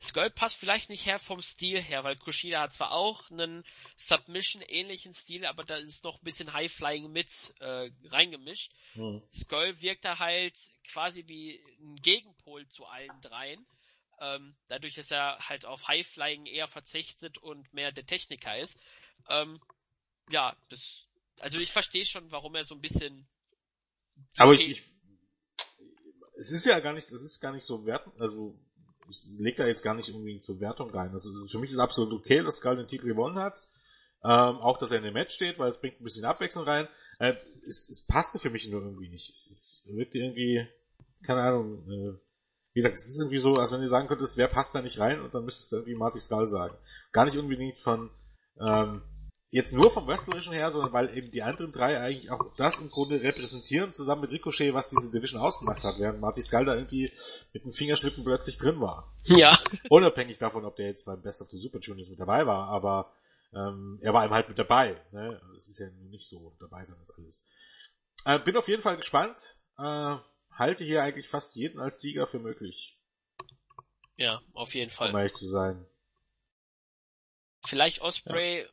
Skull 0.00 0.30
passt 0.30 0.56
vielleicht 0.56 0.90
nicht 0.90 1.06
her 1.06 1.18
vom 1.18 1.40
Stil 1.40 1.80
her, 1.80 2.04
weil 2.04 2.16
Kushida 2.16 2.60
hat 2.60 2.74
zwar 2.74 2.92
auch 2.92 3.30
einen 3.30 3.64
Submission-ähnlichen 3.96 5.14
Stil, 5.14 5.46
aber 5.46 5.64
da 5.64 5.76
ist 5.76 6.04
noch 6.04 6.20
ein 6.20 6.24
bisschen 6.24 6.52
High-Flying 6.52 7.10
mit 7.10 7.54
äh, 7.60 7.90
reingemischt. 8.04 8.72
Mhm. 8.94 9.22
Skull 9.32 9.80
wirkt 9.80 10.04
da 10.04 10.18
halt 10.18 10.54
quasi 10.84 11.26
wie 11.26 11.58
ein 11.80 11.96
Gegenpol 11.96 12.68
zu 12.68 12.84
allen 12.84 13.20
dreien. 13.22 13.66
Ähm, 14.20 14.56
dadurch, 14.68 14.94
dass 14.94 15.10
er 15.10 15.38
halt 15.48 15.64
auf 15.64 15.88
High-Flying 15.88 16.46
eher 16.46 16.68
verzichtet 16.68 17.38
und 17.38 17.72
mehr 17.72 17.90
der 17.92 18.06
Techniker 18.06 18.58
ist. 18.58 18.76
Ähm, 19.28 19.60
ja, 20.30 20.56
das, 20.68 21.06
also 21.40 21.58
ich 21.60 21.72
verstehe 21.72 22.04
schon, 22.04 22.30
warum 22.30 22.54
er 22.54 22.64
so 22.64 22.74
ein 22.74 22.80
bisschen. 22.80 23.26
Aber 24.38 24.54
ich, 24.54 24.68
ich, 24.70 24.82
es 26.38 26.52
ist 26.52 26.66
ja 26.66 26.78
gar 26.80 26.92
nicht, 26.92 27.04
es 27.04 27.22
ist 27.22 27.40
gar 27.40 27.52
nicht 27.52 27.64
so 27.64 27.84
werten, 27.86 28.12
also 28.20 28.58
ich 29.08 29.24
leg 29.38 29.56
da 29.56 29.66
jetzt 29.66 29.82
gar 29.82 29.94
nicht 29.94 30.10
unbedingt 30.10 30.44
zur 30.44 30.60
Wertung 30.60 30.90
rein. 30.90 31.12
Das 31.12 31.26
ist, 31.26 31.50
für 31.50 31.58
mich 31.58 31.70
ist 31.70 31.78
absolut 31.78 32.12
okay, 32.12 32.42
dass 32.42 32.56
Skull 32.56 32.76
den 32.76 32.88
Titel 32.88 33.06
gewonnen 33.06 33.38
hat. 33.38 33.62
Ähm, 34.24 34.56
auch, 34.58 34.78
dass 34.78 34.90
er 34.90 34.98
in 34.98 35.04
dem 35.04 35.14
Match 35.14 35.34
steht, 35.34 35.58
weil 35.58 35.68
es 35.68 35.80
bringt 35.80 36.00
ein 36.00 36.04
bisschen 36.04 36.24
Abwechslung 36.24 36.64
rein. 36.64 36.88
Äh, 37.18 37.34
es, 37.66 37.88
es 37.88 38.04
passte 38.06 38.38
für 38.38 38.50
mich 38.50 38.68
nur 38.68 38.82
irgendwie 38.82 39.08
nicht. 39.08 39.30
Es, 39.30 39.50
es 39.50 39.94
wirkt 39.94 40.14
irgendwie, 40.14 40.66
keine 41.22 41.42
Ahnung, 41.42 41.88
äh, 41.88 42.18
wie 42.72 42.80
gesagt, 42.80 42.96
es 42.96 43.06
ist 43.06 43.20
irgendwie 43.20 43.38
so, 43.38 43.56
als 43.56 43.72
wenn 43.72 43.80
ihr 43.80 43.88
sagen 43.88 44.08
könntest, 44.08 44.36
wer 44.36 44.48
passt 44.48 44.74
da 44.74 44.82
nicht 44.82 44.98
rein 44.98 45.20
und 45.20 45.34
dann 45.34 45.44
müsstest 45.44 45.72
du 45.72 45.76
irgendwie 45.76 45.94
Marty 45.94 46.18
Skull 46.18 46.46
sagen. 46.46 46.76
Gar 47.12 47.26
nicht 47.26 47.38
unbedingt 47.38 47.78
von, 47.78 48.10
ähm, 48.60 49.02
jetzt 49.50 49.74
nur 49.74 49.90
vom 49.90 50.06
Wrestlerischen 50.06 50.52
her, 50.52 50.70
sondern 50.70 50.92
weil 50.92 51.16
eben 51.16 51.30
die 51.30 51.42
anderen 51.42 51.72
drei 51.72 52.00
eigentlich 52.00 52.30
auch 52.30 52.54
das 52.56 52.78
im 52.78 52.90
Grunde 52.90 53.22
repräsentieren, 53.22 53.92
zusammen 53.92 54.22
mit 54.22 54.30
Ricochet, 54.30 54.74
was 54.74 54.90
diese 54.90 55.10
Division 55.10 55.40
ausgemacht 55.40 55.82
hat, 55.84 55.98
während 55.98 56.20
Marty 56.20 56.42
Skull 56.42 56.64
da 56.64 56.74
irgendwie 56.74 57.10
mit 57.52 57.64
dem 57.64 57.72
Fingerschnippen 57.72 58.24
plötzlich 58.24 58.58
drin 58.58 58.80
war. 58.80 59.14
Ja. 59.24 59.56
Unabhängig 59.88 60.38
davon, 60.38 60.64
ob 60.64 60.76
der 60.76 60.86
jetzt 60.86 61.06
beim 61.06 61.22
Best 61.22 61.42
of 61.42 61.48
the 61.48 61.58
Super 61.58 61.78
Juniors 61.80 62.10
mit 62.10 62.20
dabei 62.20 62.46
war, 62.46 62.68
aber 62.68 63.12
ähm, 63.54 63.98
er 64.02 64.12
war 64.12 64.24
eben 64.24 64.34
halt 64.34 64.48
mit 64.48 64.58
dabei. 64.58 65.00
Ne? 65.12 65.40
Es 65.56 65.68
ist 65.68 65.78
ja 65.78 65.86
nicht 66.10 66.28
so 66.28 66.56
dabei 66.60 66.84
sein 66.84 66.96
das 66.98 67.10
alles. 67.16 67.44
Äh, 68.24 68.40
bin 68.40 68.56
auf 68.56 68.68
jeden 68.68 68.82
Fall 68.82 68.96
gespannt. 68.96 69.56
Äh, 69.78 70.16
halte 70.50 70.84
hier 70.84 71.02
eigentlich 71.02 71.28
fast 71.28 71.54
jeden 71.56 71.80
als 71.80 72.00
Sieger 72.00 72.26
für 72.26 72.40
möglich. 72.40 72.98
Ja, 74.16 74.40
auf 74.54 74.74
jeden 74.74 74.90
Fall. 74.90 75.10
Um 75.10 75.16
ehrlich 75.16 75.34
zu 75.34 75.46
sein. 75.46 75.86
Vielleicht 77.64 78.00
Osprey 78.00 78.62
ja 78.62 78.68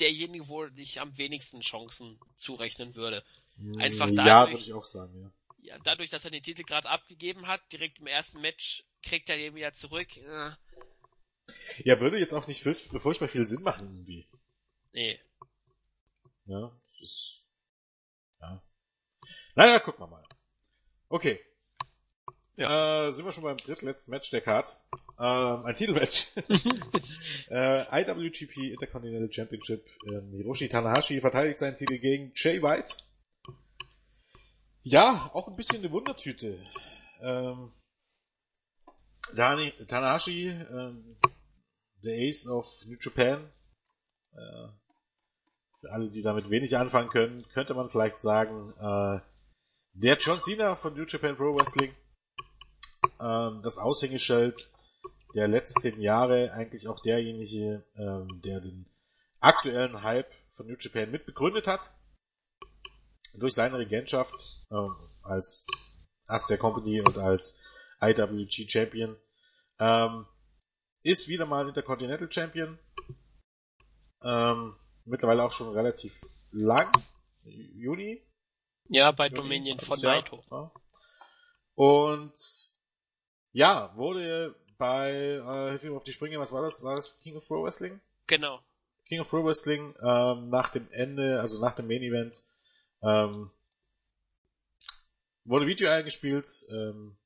derjenige, 0.00 0.48
wo 0.48 0.66
ich 0.76 1.00
am 1.00 1.16
wenigsten 1.18 1.60
Chancen 1.60 2.18
zurechnen 2.36 2.94
würde. 2.94 3.24
Einfach 3.78 4.06
dadurch, 4.06 4.26
ja, 4.26 4.46
würde 4.48 4.62
ich 4.62 4.72
auch 4.72 4.84
sagen, 4.84 5.20
ja. 5.20 5.74
ja. 5.74 5.78
Dadurch, 5.84 6.10
dass 6.10 6.24
er 6.24 6.30
den 6.30 6.42
Titel 6.42 6.64
gerade 6.64 6.88
abgegeben 6.88 7.46
hat, 7.46 7.60
direkt 7.72 7.98
im 7.98 8.06
ersten 8.06 8.40
Match 8.40 8.84
kriegt 9.02 9.28
er 9.28 9.36
den 9.36 9.54
wieder 9.54 9.72
zurück. 9.72 10.16
Ja, 10.16 10.56
ja 11.78 12.00
würde 12.00 12.18
jetzt 12.18 12.34
auch 12.34 12.46
nicht 12.46 12.62
furchtbar 12.62 13.28
viel 13.28 13.44
Sinn 13.44 13.62
machen 13.62 13.86
irgendwie. 13.88 14.28
Nee. 14.92 15.20
Ja, 16.46 16.72
das 16.88 17.00
ist, 17.00 17.46
ja. 18.40 18.62
Naja, 19.54 19.78
gucken 19.78 20.00
wir 20.00 20.08
mal. 20.08 20.24
Okay, 21.08 21.40
ja. 22.56 23.06
Äh, 23.06 23.12
sind 23.12 23.24
wir 23.24 23.32
schon 23.32 23.44
beim 23.44 23.56
drittletzten 23.56 24.12
Match 24.12 24.30
der 24.30 24.40
Card. 24.40 24.80
Ähm, 25.18 25.64
ein 25.64 25.74
Titelmatch. 25.74 26.28
äh, 27.50 28.02
IWGP 28.02 28.72
Intercontinental 28.72 29.32
Championship. 29.32 29.86
Ähm, 30.06 30.32
Hiroshi 30.32 30.68
Tanahashi 30.68 31.20
verteidigt 31.20 31.58
seinen 31.58 31.76
Titel 31.76 31.98
gegen 31.98 32.32
Jay 32.34 32.62
White. 32.62 32.94
Ja, 34.82 35.30
auch 35.32 35.48
ein 35.48 35.56
bisschen 35.56 35.78
eine 35.78 35.92
Wundertüte. 35.92 36.58
Ähm, 37.20 37.72
Dani, 39.34 39.72
Tanahashi, 39.86 40.48
ähm, 40.48 41.16
der 42.02 42.28
Ace 42.28 42.48
of 42.48 42.66
New 42.86 42.96
Japan. 43.00 43.50
Äh, 44.32 44.68
für 45.80 45.90
alle, 45.90 46.10
die 46.10 46.22
damit 46.22 46.48
wenig 46.50 46.76
anfangen 46.76 47.10
können, 47.10 47.44
könnte 47.54 47.74
man 47.74 47.90
vielleicht 47.90 48.20
sagen, 48.20 48.72
äh, 48.78 49.20
der 49.94 50.16
John 50.18 50.40
Cena 50.40 50.74
von 50.74 50.94
New 50.94 51.04
Japan 51.04 51.36
Pro 51.36 51.54
Wrestling 51.54 51.94
ähm, 53.22 53.60
das 53.62 53.78
Aushängeschild 53.78 54.72
der 55.34 55.48
letzten 55.48 56.00
Jahre 56.00 56.52
eigentlich 56.52 56.88
auch 56.88 57.00
derjenige, 57.00 57.84
ähm, 57.96 58.40
der 58.44 58.60
den 58.60 58.86
aktuellen 59.40 60.02
Hype 60.02 60.30
von 60.54 60.66
New 60.66 60.76
Japan 60.78 61.10
mitbegründet 61.10 61.66
hat. 61.66 61.92
Durch 63.34 63.54
seine 63.54 63.78
Regentschaft 63.78 64.34
ähm, 64.70 64.94
als 65.22 65.66
Ass 66.26 66.46
der 66.46 66.58
Company 66.58 67.00
und 67.00 67.16
als 67.16 67.64
IWG 68.00 68.68
Champion. 68.68 69.16
Ähm, 69.78 70.26
ist 71.02 71.28
wieder 71.28 71.46
mal 71.46 71.66
Intercontinental 71.66 72.30
Champion. 72.30 72.78
Ähm, 74.22 74.76
mittlerweile 75.04 75.44
auch 75.44 75.52
schon 75.52 75.72
relativ 75.72 76.20
lang. 76.52 76.92
Juni. 77.44 78.22
Ja, 78.88 79.10
bei 79.12 79.28
Juni, 79.28 79.36
Dominion 79.36 79.78
von 79.80 79.98
Naito. 80.00 80.44
Ja. 80.50 80.72
Und 81.74 82.71
ja, 83.52 83.94
wurde 83.96 84.54
bei, 84.78 85.12
äh, 85.12 85.70
hilf 85.70 85.82
mir 85.84 85.96
auf 85.96 86.04
die 86.04 86.12
Sprünge, 86.12 86.38
was 86.38 86.52
war 86.52 86.62
das? 86.62 86.82
War 86.82 86.96
das 86.96 87.20
King 87.20 87.36
of 87.36 87.46
Pro 87.46 87.62
Wrestling? 87.62 88.00
Genau. 88.26 88.60
King 89.06 89.20
of 89.20 89.28
Pro 89.28 89.44
Wrestling, 89.44 89.94
ähm, 90.02 90.48
nach 90.48 90.70
dem 90.70 90.90
Ende, 90.90 91.40
also 91.40 91.60
nach 91.60 91.74
dem 91.74 91.86
Main 91.86 92.02
Event, 92.02 92.42
ähm, 93.02 93.50
wurde 95.44 95.66
Video 95.66 95.90
eingespielt, 95.90 96.48
ähm, 96.70 97.16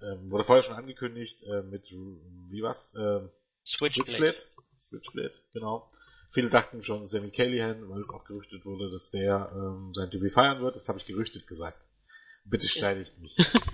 ähm, 0.00 0.30
wurde 0.30 0.44
vorher 0.44 0.62
schon 0.62 0.76
angekündigt, 0.76 1.42
äh, 1.42 1.62
mit, 1.62 1.90
wie 1.90 2.62
was? 2.62 2.94
Ähm, 2.94 3.30
Switchblade. 3.66 4.36
Switchblade, 4.76 5.34
genau. 5.52 5.90
Viele 6.30 6.50
dachten 6.50 6.82
schon 6.82 7.06
Sammy 7.06 7.30
Callahan, 7.30 7.88
weil 7.88 8.00
es 8.00 8.10
auch 8.10 8.24
gerüchtet 8.24 8.64
wurde, 8.64 8.90
dass 8.90 9.10
der 9.10 9.52
ähm, 9.54 9.92
sein 9.94 10.10
Debüt 10.10 10.32
feiern 10.32 10.60
wird. 10.60 10.74
Das 10.74 10.88
habe 10.88 10.98
ich 10.98 11.06
gerüchtet 11.06 11.46
gesagt. 11.46 11.80
Bitte 12.44 12.66
steinigt 12.66 13.18
mich. 13.18 13.36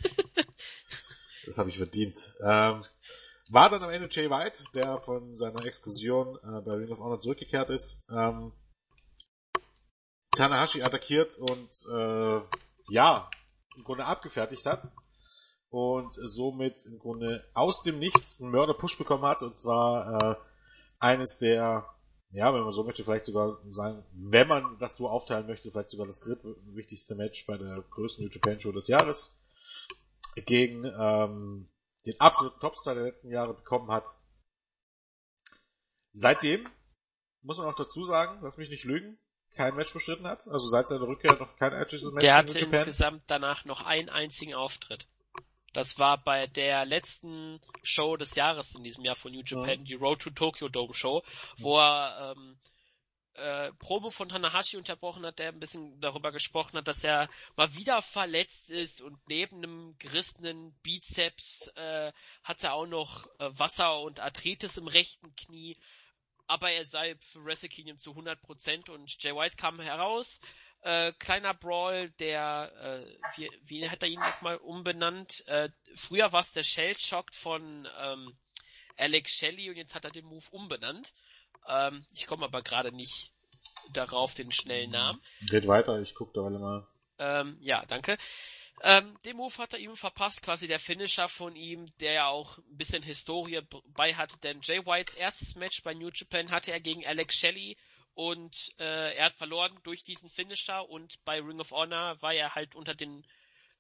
Das 1.51 1.59
habe 1.59 1.69
ich 1.69 1.79
verdient. 1.79 2.33
Ähm, 2.45 2.85
war 3.49 3.69
dann 3.71 3.83
am 3.83 3.91
Ende 3.91 4.09
Jay 4.09 4.31
White, 4.31 4.67
der 4.73 5.01
von 5.01 5.37
seiner 5.37 5.65
Exkursion 5.65 6.37
äh, 6.45 6.61
bei 6.61 6.75
Ring 6.75 6.93
of 6.93 7.01
Honor 7.01 7.19
zurückgekehrt 7.19 7.71
ist. 7.71 8.05
Ähm, 8.09 8.53
Tanahashi 10.37 10.83
attackiert 10.83 11.37
und 11.39 11.71
äh, 11.93 12.41
ja, 12.91 13.29
im 13.77 13.83
Grunde 13.83 14.05
abgefertigt 14.05 14.65
hat 14.65 14.93
und 15.71 16.13
somit 16.13 16.87
im 16.87 17.01
Grunde 17.01 17.45
aus 17.53 17.83
dem 17.83 17.99
Nichts 17.99 18.41
einen 18.41 18.53
Mörder-Push 18.53 18.97
bekommen 18.97 19.25
hat 19.25 19.43
und 19.43 19.59
zwar 19.59 20.23
äh, 20.23 20.37
eines 21.01 21.39
der, 21.39 21.85
ja, 22.31 22.55
wenn 22.55 22.63
man 22.63 22.71
so 22.71 22.85
möchte, 22.85 23.03
vielleicht 23.03 23.25
sogar 23.25 23.59
sagen, 23.71 24.05
wenn 24.13 24.47
man 24.47 24.79
das 24.79 24.97
so 24.97 25.09
aufteilen 25.09 25.49
möchte, 25.49 25.73
vielleicht 25.73 25.91
sogar 25.91 26.07
das 26.07 26.21
drittwichtigste 26.21 27.17
Match 27.17 27.45
bei 27.45 27.59
der 27.59 27.83
größten 27.91 28.25
New 28.25 28.31
Japan 28.31 28.61
Show 28.61 28.71
des 28.71 28.87
Jahres 28.87 29.40
gegen 30.35 30.85
ähm, 30.85 31.69
den 32.07 32.21
absoluten 32.21 32.61
Topstar 32.61 32.95
der 32.95 33.05
letzten 33.05 33.31
Jahre 33.31 33.55
bekommen 33.55 33.91
hat. 33.91 34.07
Seitdem, 36.13 36.69
muss 37.43 37.59
man 37.59 37.69
auch 37.69 37.77
dazu 37.77 38.05
sagen, 38.05 38.41
lass 38.43 38.57
mich 38.57 38.71
nicht 38.71 38.85
lügen, 38.85 39.19
kein 39.55 39.75
Match 39.75 39.93
bestritten 39.93 40.27
hat. 40.27 40.47
Also 40.49 40.67
seit 40.69 40.89
seiner 40.89 41.07
Rückkehr 41.07 41.37
noch 41.39 41.57
kein 41.57 41.73
einziges 41.73 42.13
Match 42.13 42.23
Der 42.23 42.37
hatte 42.37 42.59
insgesamt 42.59 43.23
danach 43.27 43.65
noch 43.65 43.83
einen 43.83 44.09
einzigen 44.09 44.55
Auftritt. 44.55 45.07
Das 45.73 45.99
war 45.99 46.23
bei 46.23 46.49
der 46.49 46.85
letzten 46.85 47.61
Show 47.83 48.17
des 48.17 48.35
Jahres 48.35 48.75
in 48.75 48.83
diesem 48.83 49.05
Jahr 49.05 49.15
von 49.15 49.33
New 49.33 49.43
Japan, 49.45 49.81
ja. 49.81 49.85
die 49.85 49.95
Road 49.95 50.21
to 50.21 50.31
Tokyo 50.31 50.69
Dome 50.69 50.95
Show, 50.95 51.23
wo 51.59 51.79
er 51.79 52.35
ähm, 52.37 52.59
äh, 53.35 53.73
Probe 53.75 54.11
von 54.11 54.29
Tanahashi 54.29 54.77
unterbrochen 54.77 55.25
hat, 55.25 55.39
der 55.39 55.49
ein 55.49 55.61
bisschen 55.61 56.01
darüber 56.01 56.33
gesprochen 56.33 56.79
hat, 56.79 56.89
dass 56.89 57.05
er 57.05 57.29
mal 57.57 57.75
wieder 57.75 58.03
verletzt 58.03 58.71
ist 58.71 59.01
und 59.01 59.19
neben 59.29 59.59
einem 59.59 59.99
gerissenen 59.99 60.73
Bizeps 60.83 61.69
äh, 61.77 62.13
hat 62.43 62.65
er 62.65 62.75
auch 62.75 62.87
noch 62.87 63.27
äh, 63.39 63.51
Wasser 63.59 64.01
und 64.01 64.21
Arthritis 64.21 64.77
im 64.77 64.89
rechten 64.89 65.35
Knie, 65.37 65.77
aber 66.47 66.71
er 66.71 66.85
sei 66.85 67.17
für 67.21 67.45
Wrestle 67.45 67.69
Kingdom 67.69 67.99
zu 67.99 68.13
100% 68.13 68.91
und 68.91 69.23
Jay 69.23 69.35
White 69.35 69.57
kam 69.57 69.81
heraus, 69.81 70.41
Äh, 70.83 71.13
kleiner 71.19 71.53
Brawl, 71.53 72.09
der, 72.13 72.73
äh, 72.81 73.37
wie, 73.37 73.51
wie 73.65 73.91
hat 73.91 74.03
er 74.03 74.09
ihn 74.09 74.21
nochmal 74.21 74.57
umbenannt? 74.57 75.47
Äh, 75.47 75.69
früher 75.95 76.33
war 76.33 76.41
es 76.41 76.53
der 76.53 76.63
Shell 76.63 76.99
Shock 76.99 77.35
von 77.35 77.87
ähm, 77.99 78.39
Alex 78.97 79.33
Shelley 79.33 79.69
und 79.69 79.77
jetzt 79.77 79.95
hat 79.95 80.07
er 80.07 80.11
den 80.11 80.25
Move 80.25 80.47
umbenannt. 80.51 81.15
Ähm, 81.69 82.05
ich 82.13 82.27
komme 82.27 82.45
aber 82.45 82.63
gerade 82.63 82.93
nicht 82.93 83.33
darauf, 83.93 84.35
den 84.35 84.53
schnellen 84.53 84.91
Namen. 84.91 85.21
Geht 85.49 85.67
weiter, 85.67 86.01
ich 86.01 86.15
gucke 86.15 86.33
da 86.35 86.43
alle 86.43 86.59
mal. 86.59 86.87
Ähm, 87.19 87.59
ja, 87.61 87.85
danke. 87.87 88.17
Ähm, 88.83 89.19
den 89.25 89.37
Move 89.37 89.57
hat 89.59 89.75
er 89.75 89.79
ihm 89.79 89.95
verpasst, 89.95 90.43
quasi 90.43 90.67
der 90.67 90.79
Finisher 90.79 91.29
von 91.29 91.55
ihm, 91.55 91.93
der 91.99 92.13
ja 92.13 92.29
auch 92.29 92.57
ein 92.59 92.77
bisschen 92.79 93.03
Historie 93.03 93.61
bei 93.89 94.15
hatte, 94.15 94.39
denn 94.39 94.61
Jay 94.63 94.85
Whites 94.87 95.15
erstes 95.15 95.55
Match 95.55 95.83
bei 95.83 95.93
New 95.93 96.11
Japan 96.15 96.51
hatte 96.51 96.73
er 96.73 96.81
gegen 96.81 97.07
Alex 97.07 97.37
Shelley 97.37 97.77
und 98.15 98.73
äh, 98.79 99.15
er 99.17 99.27
hat 99.27 99.35
verloren 99.35 99.79
durch 99.83 100.03
diesen 100.03 100.31
Finisher 100.31 100.89
und 100.89 101.23
bei 101.25 101.41
Ring 101.41 101.61
of 101.61 101.73
Honor 101.73 102.21
war 102.23 102.33
er 102.33 102.55
halt 102.55 102.75
unter 102.75 102.95
den, 102.95 103.27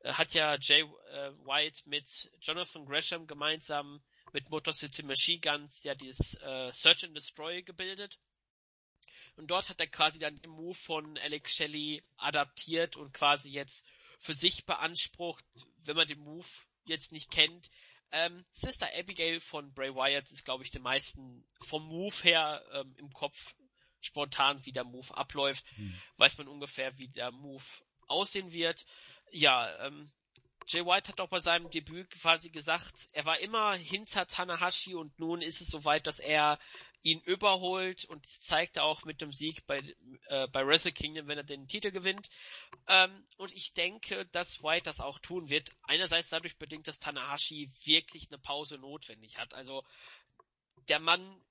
äh, 0.00 0.12
hat 0.12 0.34
ja 0.34 0.56
Jay 0.60 0.82
äh, 0.82 1.30
White 1.46 1.82
mit 1.86 2.30
Jonathan 2.42 2.84
Gresham 2.84 3.26
gemeinsam 3.26 4.02
mit 4.32 4.50
Motor 4.50 4.72
City 4.72 5.02
Machine 5.02 5.40
Guns 5.40 5.82
ja 5.82 5.94
dieses 5.94 6.34
äh, 6.34 6.72
Search 6.72 7.04
and 7.04 7.16
Destroy 7.16 7.62
gebildet. 7.62 8.18
Und 9.36 9.48
dort 9.48 9.68
hat 9.68 9.80
er 9.80 9.86
quasi 9.86 10.18
dann 10.18 10.40
den 10.40 10.50
Move 10.50 10.74
von 10.74 11.16
Alex 11.18 11.52
Shelley 11.52 12.02
adaptiert 12.16 12.96
und 12.96 13.14
quasi 13.14 13.50
jetzt 13.50 13.86
für 14.18 14.34
sich 14.34 14.66
beansprucht, 14.66 15.44
wenn 15.84 15.96
man 15.96 16.08
den 16.08 16.18
Move 16.20 16.46
jetzt 16.84 17.12
nicht 17.12 17.30
kennt. 17.30 17.70
Ähm, 18.12 18.44
Sister 18.50 18.88
Abigail 18.98 19.40
von 19.40 19.72
Bray 19.72 19.94
Wyatt 19.94 20.30
ist, 20.30 20.44
glaube 20.44 20.64
ich, 20.64 20.70
den 20.70 20.82
meisten 20.82 21.46
vom 21.60 21.86
Move 21.86 22.14
her 22.22 22.62
ähm, 22.72 22.94
im 22.98 23.12
Kopf 23.12 23.54
spontan, 24.00 24.64
wie 24.66 24.72
der 24.72 24.84
Move 24.84 25.16
abläuft. 25.16 25.64
Hm. 25.76 25.98
Weiß 26.16 26.36
man 26.38 26.48
ungefähr, 26.48 26.98
wie 26.98 27.08
der 27.08 27.30
Move 27.30 27.64
aussehen 28.08 28.52
wird. 28.52 28.84
Ja, 29.30 29.86
ähm, 29.86 30.10
Jay 30.72 30.86
White 30.86 31.08
hat 31.08 31.20
auch 31.20 31.28
bei 31.28 31.40
seinem 31.40 31.68
Debüt 31.68 32.10
quasi 32.10 32.48
gesagt, 32.48 33.08
er 33.12 33.24
war 33.24 33.40
immer 33.40 33.74
hinter 33.74 34.28
Tanahashi 34.28 34.94
und 34.94 35.18
nun 35.18 35.42
ist 35.42 35.60
es 35.60 35.66
soweit, 35.66 36.06
dass 36.06 36.20
er 36.20 36.60
ihn 37.02 37.20
überholt 37.22 38.04
und 38.04 38.24
zeigt 38.28 38.76
er 38.76 38.84
auch 38.84 39.04
mit 39.04 39.20
dem 39.20 39.32
Sieg 39.32 39.66
bei, 39.66 39.78
äh, 40.26 40.46
bei 40.46 40.64
Wrestle 40.64 40.92
Kingdom, 40.92 41.26
wenn 41.26 41.38
er 41.38 41.44
den 41.44 41.66
Titel 41.66 41.90
gewinnt. 41.90 42.30
Ähm, 42.86 43.26
und 43.36 43.52
ich 43.52 43.72
denke, 43.72 44.26
dass 44.26 44.62
White 44.62 44.84
das 44.84 45.00
auch 45.00 45.18
tun 45.18 45.48
wird. 45.48 45.70
Einerseits 45.82 46.28
dadurch 46.28 46.56
bedingt, 46.56 46.86
dass 46.86 47.00
Tanahashi 47.00 47.68
wirklich 47.84 48.28
eine 48.28 48.38
Pause 48.38 48.78
notwendig 48.78 49.38
hat. 49.38 49.54
Also 49.54 49.84
der 50.88 51.00
Mann, 51.00 51.42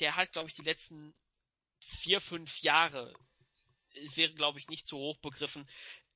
der 0.00 0.16
hat, 0.16 0.32
glaube 0.32 0.48
ich, 0.48 0.54
die 0.54 0.62
letzten 0.62 1.14
vier, 1.78 2.22
fünf 2.22 2.60
Jahre, 2.62 3.12
es 4.04 4.16
wäre, 4.16 4.32
glaube 4.32 4.58
ich, 4.58 4.68
nicht 4.68 4.86
zu 4.86 4.96
hoch 4.96 5.18
begriffen, 5.18 5.68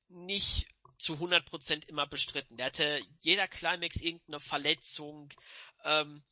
nicht 0.09 0.67
zu 0.97 1.13
100% 1.13 1.87
immer 1.87 2.07
bestritten. 2.07 2.57
Der 2.57 2.67
hatte 2.67 3.01
jeder 3.21 3.47
Climax 3.47 3.97
irgendeine 4.01 4.39
Verletzung, 4.39 5.29
ähm, 5.83 6.23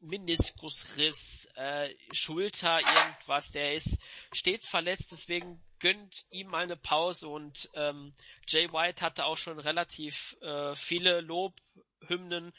Meniskusriss, 0.00 1.46
äh, 1.54 1.94
Schulter, 2.12 2.80
irgendwas. 2.80 3.50
Der 3.50 3.74
ist 3.74 3.98
stets 4.32 4.68
verletzt, 4.68 5.12
deswegen 5.12 5.62
gönnt 5.78 6.26
ihm 6.30 6.48
mal 6.48 6.62
eine 6.62 6.76
Pause 6.76 7.28
und 7.28 7.70
ähm, 7.74 8.14
Jay 8.46 8.70
White 8.72 9.02
hatte 9.02 9.24
auch 9.24 9.38
schon 9.38 9.58
relativ 9.58 10.36
äh, 10.42 10.74
viele 10.74 11.20
Lobhymnen 11.20 12.52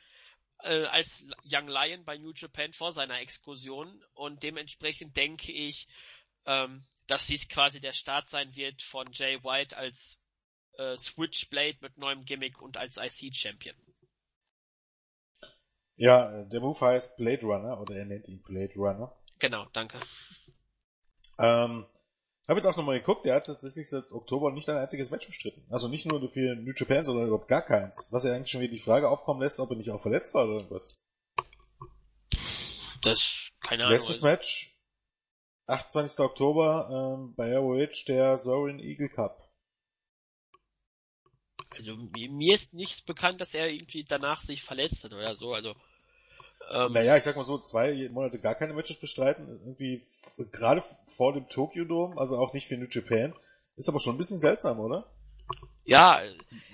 äh, 0.63 0.85
als 0.85 1.23
Young 1.45 1.67
Lion 1.67 2.03
bei 2.03 2.17
New 2.17 2.33
Japan 2.35 2.73
vor 2.73 2.91
seiner 2.91 3.19
Exkursion 3.19 4.03
und 4.13 4.43
dementsprechend 4.43 5.15
denke 5.15 5.51
ich, 5.51 5.87
ähm, 6.45 6.83
dass 7.07 7.27
dies 7.27 7.47
quasi 7.47 7.79
der 7.79 7.93
Start 7.93 8.27
sein 8.27 8.55
wird 8.55 8.81
von 8.81 9.11
Jay 9.11 9.43
White 9.43 9.77
als 9.77 10.20
äh, 10.81 10.97
Switchblade 10.97 11.77
mit 11.81 11.97
neuem 11.97 12.25
Gimmick 12.25 12.61
und 12.61 12.77
als 12.77 12.97
IC-Champion. 12.97 13.75
Ja, 15.95 16.43
der 16.45 16.61
Move 16.61 16.79
heißt 16.79 17.17
Blade 17.17 17.45
Runner 17.45 17.79
oder 17.79 17.95
er 17.95 18.05
nennt 18.05 18.27
ihn 18.27 18.41
Blade 18.41 18.73
Runner. 18.75 19.15
Genau, 19.39 19.65
danke. 19.73 19.99
Ähm, 21.37 21.85
habe 22.47 22.59
jetzt 22.59 22.65
auch 22.65 22.75
nochmal 22.75 22.99
geguckt, 22.99 23.25
der 23.25 23.35
hat 23.35 23.45
tatsächlich 23.45 23.89
seit 23.89 24.11
Oktober 24.11 24.51
nicht 24.51 24.67
ein 24.69 24.77
einziges 24.77 25.11
Match 25.11 25.27
bestritten. 25.27 25.63
Also 25.69 25.87
nicht 25.87 26.05
nur 26.05 26.27
für 26.29 26.55
New 26.55 26.73
Japan, 26.75 27.03
sondern 27.03 27.27
überhaupt 27.27 27.47
gar 27.47 27.61
keins. 27.61 28.09
Was 28.11 28.23
ja 28.23 28.33
eigentlich 28.33 28.49
schon 28.49 28.61
wieder 28.61 28.73
die 28.73 28.79
Frage 28.79 29.09
aufkommen 29.09 29.41
lässt, 29.41 29.59
ob 29.59 29.69
er 29.69 29.77
nicht 29.77 29.91
auch 29.91 30.01
verletzt 30.01 30.33
war 30.33 30.45
oder 30.45 30.55
irgendwas. 30.55 31.03
Das, 33.01 33.49
keine 33.61 33.85
Ahnung. 33.85 33.97
Letztes 33.97 34.21
Match, 34.21 34.75
28. 35.67 36.19
Oktober, 36.19 37.15
ähm, 37.17 37.35
bei 37.35 37.55
ROH, 37.55 38.05
der 38.07 38.37
Zorin 38.37 38.79
Eagle 38.79 39.09
Cup. 39.09 39.50
Also 41.71 41.95
mir 41.95 42.55
ist 42.55 42.73
nichts 42.73 43.01
bekannt, 43.01 43.41
dass 43.41 43.53
er 43.53 43.69
irgendwie 43.69 44.03
danach 44.03 44.41
sich 44.41 44.63
verletzt 44.63 45.03
hat 45.03 45.13
oder 45.13 45.35
so. 45.35 45.53
Also 45.53 45.75
ähm, 46.69 46.93
naja, 46.93 47.17
ich 47.17 47.23
sag 47.23 47.35
mal 47.35 47.43
so, 47.43 47.57
zwei 47.59 48.09
Monate 48.09 48.39
gar 48.39 48.55
keine 48.55 48.73
Matches 48.73 48.97
bestreiten, 48.97 49.47
irgendwie 49.47 50.05
gerade 50.51 50.83
vor 51.17 51.33
dem 51.33 51.49
Tokyo 51.49 51.85
Dome, 51.85 52.19
also 52.19 52.37
auch 52.37 52.53
nicht 52.53 52.67
für 52.67 52.77
New 52.77 52.87
Japan, 52.89 53.33
ist 53.75 53.89
aber 53.89 53.99
schon 53.99 54.15
ein 54.15 54.17
bisschen 54.17 54.37
seltsam, 54.37 54.79
oder? 54.79 55.11
Ja, 55.83 56.21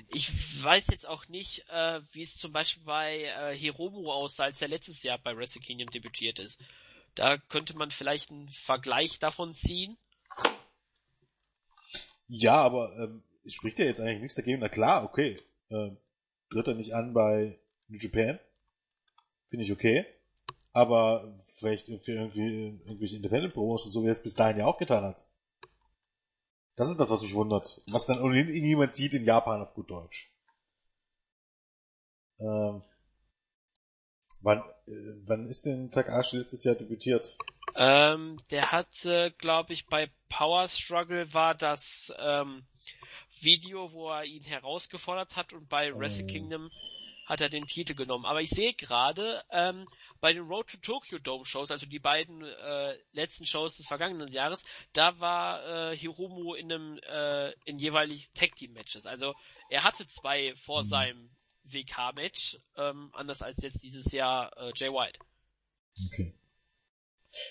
ich 0.10 0.64
weiß 0.64 0.88
jetzt 0.92 1.08
auch 1.08 1.28
nicht, 1.28 1.66
äh, 1.70 2.02
wie 2.12 2.22
es 2.22 2.36
zum 2.36 2.52
Beispiel 2.52 2.84
bei 2.84 3.24
äh, 3.24 3.56
Hiromu 3.56 4.12
aussah, 4.12 4.46
als 4.46 4.62
er 4.62 4.68
letztes 4.68 5.02
Jahr 5.04 5.18
bei 5.18 5.36
Wrestle 5.36 5.62
Kingdom 5.62 5.90
debütiert 5.90 6.40
ist. 6.40 6.62
Da 7.16 7.38
könnte 7.38 7.76
man 7.76 7.90
vielleicht 7.90 8.30
einen 8.30 8.50
Vergleich 8.50 9.18
davon 9.18 9.54
ziehen. 9.54 9.98
Ja, 12.28 12.56
aber 12.56 12.94
ähm, 13.00 13.24
es 13.48 13.54
spricht 13.54 13.80
ja 13.80 13.86
jetzt 13.86 14.00
eigentlich 14.00 14.22
nichts 14.22 14.36
dagegen. 14.36 14.60
Na 14.60 14.70
klar, 14.70 15.04
okay. 15.04 15.38
Ähm, 15.70 15.98
tritt 16.50 16.68
er 16.68 16.76
nicht 16.76 16.94
an 16.94 17.14
bei 17.14 17.60
New 17.88 17.98
Japan? 17.98 18.40
Finde 19.50 19.66
ich 19.66 19.72
okay. 19.72 20.06
Aber 20.74 21.36
vielleicht 21.48 21.88
für 21.88 22.12
irgendwie 22.12 22.80
irgendwelche 22.86 23.16
Independent 23.16 23.54
Promotions, 23.54 23.92
so 23.92 24.04
wie 24.04 24.08
er 24.08 24.12
es 24.12 24.22
bis 24.22 24.36
dahin 24.36 24.60
ja 24.60 24.66
auch 24.66 24.78
getan 24.78 25.04
hat. 25.04 25.26
Das 26.76 26.90
ist 26.90 27.00
das, 27.00 27.10
was 27.10 27.24
mich 27.24 27.34
wundert. 27.34 27.82
Was 27.90 28.06
dann 28.06 28.22
ohnehin 28.22 28.48
niemand 28.50 28.94
sieht 28.94 29.14
in 29.16 29.24
Japan 29.24 29.62
auf 29.62 29.74
gut 29.74 29.90
Deutsch. 29.90 30.32
Ähm, 32.40 32.84
wann, 34.42 34.60
äh, 34.86 35.16
wann 35.26 35.48
ist 35.48 35.66
denn 35.66 35.90
Takashi 35.90 36.38
letztes 36.38 36.64
Jahr 36.64 36.76
debütiert? 36.76 37.36
Ähm, 37.76 38.38
der 38.52 38.72
hatte, 38.72 39.34
glaube 39.40 39.74
ich, 39.74 39.88
bei 39.88 40.12
Power 40.30 40.68
Struggle 40.68 41.34
war 41.34 41.56
das 41.56 42.14
ähm, 42.20 42.68
Video, 43.44 43.92
wo 43.92 44.10
er 44.10 44.26
ihn 44.26 44.44
herausgefordert 44.44 45.36
hat 45.36 45.54
und 45.54 45.70
bei 45.70 45.94
Wrestle 45.98 46.26
oh. 46.26 46.28
Kingdom 46.28 46.72
hat 47.28 47.42
er 47.42 47.50
den 47.50 47.66
Titel 47.66 47.94
genommen. 47.94 48.26
Aber 48.26 48.42
ich 48.42 48.50
sehe 48.50 48.74
gerade, 48.74 49.44
ähm, 49.52 49.86
bei 50.22 50.32
den 50.32 50.48
Road 50.48 50.68
to 50.70 50.78
Tokyo 50.78 51.20
Dome 51.20 51.46
Shows, 51.46 51.72
also 51.72 51.86
die 51.86 52.00
beiden 52.00 52.42
äh, 52.44 52.98
letzten 53.12 53.46
Shows 53.46 53.76
des 53.76 53.86
vergangenen 53.86 54.32
Jahres, 54.32 54.64
da 54.94 55.20
war 55.20 55.92
äh, 55.92 55.98
Hiromu 55.98 56.54
in 56.54 56.72
einem 56.72 57.00
äh, 57.00 57.52
in 57.66 57.78
jeweilig 57.78 58.32
Tag 58.32 58.56
Team 58.56 58.72
Matches. 58.74 59.06
Also 59.06 59.36
er 59.70 59.84
hatte 59.84 60.08
zwei 60.08 60.56
vor 60.56 60.84
mhm. 60.84 60.88
seinem 60.88 61.30
WK 61.64 62.16
Match, 62.16 62.58
ähm, 62.78 63.12
anders 63.14 63.42
als 63.42 63.58
jetzt 63.62 63.84
dieses 63.84 64.12
Jahr 64.14 64.56
äh, 64.58 64.72
Jay 64.76 64.90
White. 64.90 65.20
Okay. 66.08 66.34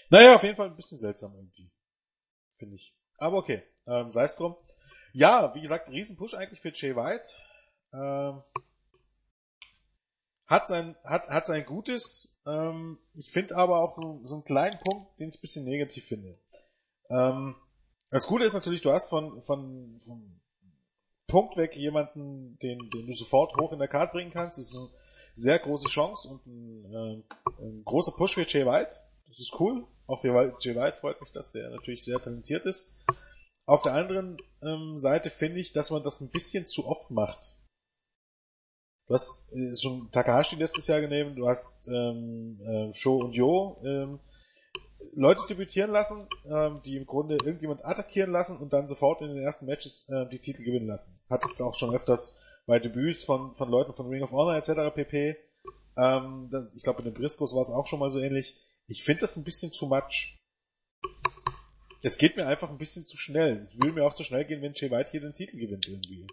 Naja, 0.08 0.36
auf 0.36 0.42
jeden 0.42 0.56
Fall 0.56 0.68
ein 0.68 0.76
bisschen 0.76 0.98
seltsam 0.98 1.34
irgendwie. 1.34 1.70
Finde 2.56 2.76
ich. 2.76 2.94
Aber 3.18 3.36
okay, 3.36 3.62
ähm, 3.86 4.10
sei 4.10 4.24
es 4.24 4.36
drum. 4.36 4.56
Ja, 5.16 5.54
wie 5.54 5.62
gesagt, 5.62 5.88
Riesenpush 5.88 6.34
eigentlich 6.34 6.60
für 6.60 6.74
Jay 6.74 6.94
White. 6.94 7.26
Ähm, 7.94 8.42
hat 10.46 10.68
sein, 10.68 10.94
hat, 11.04 11.26
hat 11.30 11.46
sein 11.46 11.64
Gutes. 11.64 12.36
Ähm, 12.44 12.98
ich 13.14 13.32
finde 13.32 13.56
aber 13.56 13.80
auch 13.80 13.96
so, 14.24 14.34
einen 14.34 14.44
kleinen 14.44 14.78
Punkt, 14.78 15.18
den 15.18 15.30
ich 15.30 15.36
ein 15.36 15.40
bisschen 15.40 15.64
negativ 15.64 16.04
finde. 16.04 16.38
Ähm, 17.08 17.56
das 18.10 18.26
Gute 18.26 18.44
ist 18.44 18.52
natürlich, 18.52 18.82
du 18.82 18.92
hast 18.92 19.08
von, 19.08 19.40
von, 19.40 19.98
von 20.04 20.38
Punkt 21.26 21.56
weg 21.56 21.74
jemanden, 21.76 22.58
den, 22.58 22.78
den 22.90 23.06
du 23.06 23.12
sofort 23.14 23.56
hoch 23.58 23.72
in 23.72 23.78
der 23.78 23.88
Karte 23.88 24.12
bringen 24.12 24.30
kannst. 24.30 24.58
Das 24.58 24.68
ist 24.68 24.76
eine 24.76 24.90
sehr 25.32 25.58
große 25.58 25.88
Chance 25.88 26.28
und 26.28 26.46
ein, 26.46 26.84
äh, 26.92 27.64
ein 27.64 27.84
großer 27.86 28.12
Push 28.12 28.34
für 28.34 28.46
Jay 28.46 28.66
White. 28.66 28.96
Das 29.28 29.38
ist 29.38 29.58
cool. 29.58 29.86
Auch 30.08 30.20
für 30.20 30.54
Jay 30.60 30.76
White 30.76 30.98
freut 30.98 31.22
mich, 31.22 31.32
dass 31.32 31.52
der 31.52 31.70
natürlich 31.70 32.04
sehr 32.04 32.20
talentiert 32.20 32.66
ist. 32.66 33.02
Auf 33.66 33.82
der 33.82 33.94
anderen 33.94 34.36
ähm, 34.66 34.98
Seite 34.98 35.30
finde 35.30 35.60
ich, 35.60 35.72
dass 35.72 35.90
man 35.90 36.02
das 36.02 36.20
ein 36.20 36.30
bisschen 36.30 36.66
zu 36.66 36.86
oft 36.86 37.10
macht. 37.10 37.56
Du 39.06 39.14
hast 39.14 39.52
äh, 39.52 39.74
schon 39.80 40.10
Takahashi 40.10 40.56
letztes 40.56 40.86
Jahr 40.88 41.00
genommen, 41.00 41.36
du 41.36 41.48
hast 41.48 41.86
ähm, 41.88 42.60
äh, 42.60 42.92
Sho 42.92 43.16
und 43.18 43.34
Yo 43.34 43.80
ähm, 43.84 44.18
Leute 45.14 45.46
debütieren 45.46 45.92
lassen, 45.92 46.28
ähm, 46.44 46.80
die 46.84 46.96
im 46.96 47.06
Grunde 47.06 47.36
irgendjemand 47.36 47.84
attackieren 47.84 48.32
lassen 48.32 48.58
und 48.58 48.72
dann 48.72 48.88
sofort 48.88 49.22
in 49.22 49.28
den 49.28 49.42
ersten 49.42 49.66
Matches 49.66 50.08
äh, 50.08 50.26
die 50.28 50.40
Titel 50.40 50.64
gewinnen 50.64 50.88
lassen. 50.88 51.18
Hattest 51.30 51.60
du 51.60 51.64
auch 51.64 51.74
schon 51.74 51.94
öfters 51.94 52.40
bei 52.66 52.80
Debüts 52.80 53.22
von, 53.22 53.54
von 53.54 53.70
Leuten 53.70 53.94
von 53.94 54.08
Ring 54.08 54.22
of 54.22 54.32
Honor 54.32 54.56
etc. 54.56 54.94
pp. 54.94 55.36
Ähm, 55.96 56.50
ich 56.74 56.82
glaube, 56.82 56.98
in 57.00 57.06
den 57.06 57.14
Briscoes 57.14 57.54
war 57.54 57.62
es 57.62 57.70
auch 57.70 57.86
schon 57.86 58.00
mal 58.00 58.10
so 58.10 58.18
ähnlich. 58.18 58.60
Ich 58.88 59.04
finde 59.04 59.22
das 59.22 59.36
ein 59.36 59.44
bisschen 59.44 59.72
zu 59.72 59.86
much. 59.86 60.38
Es 62.02 62.18
geht 62.18 62.36
mir 62.36 62.46
einfach 62.46 62.70
ein 62.70 62.78
bisschen 62.78 63.06
zu 63.06 63.16
schnell. 63.16 63.58
Es 63.58 63.78
würde 63.78 63.92
mir 63.92 64.04
auch 64.04 64.14
zu 64.14 64.24
schnell 64.24 64.44
gehen, 64.44 64.62
wenn 64.62 64.74
Jay 64.74 64.90
White 64.90 65.10
hier 65.10 65.20
den 65.20 65.32
Titel 65.32 65.58
gewinnt 65.58 65.86
irgendwie. 65.88 66.26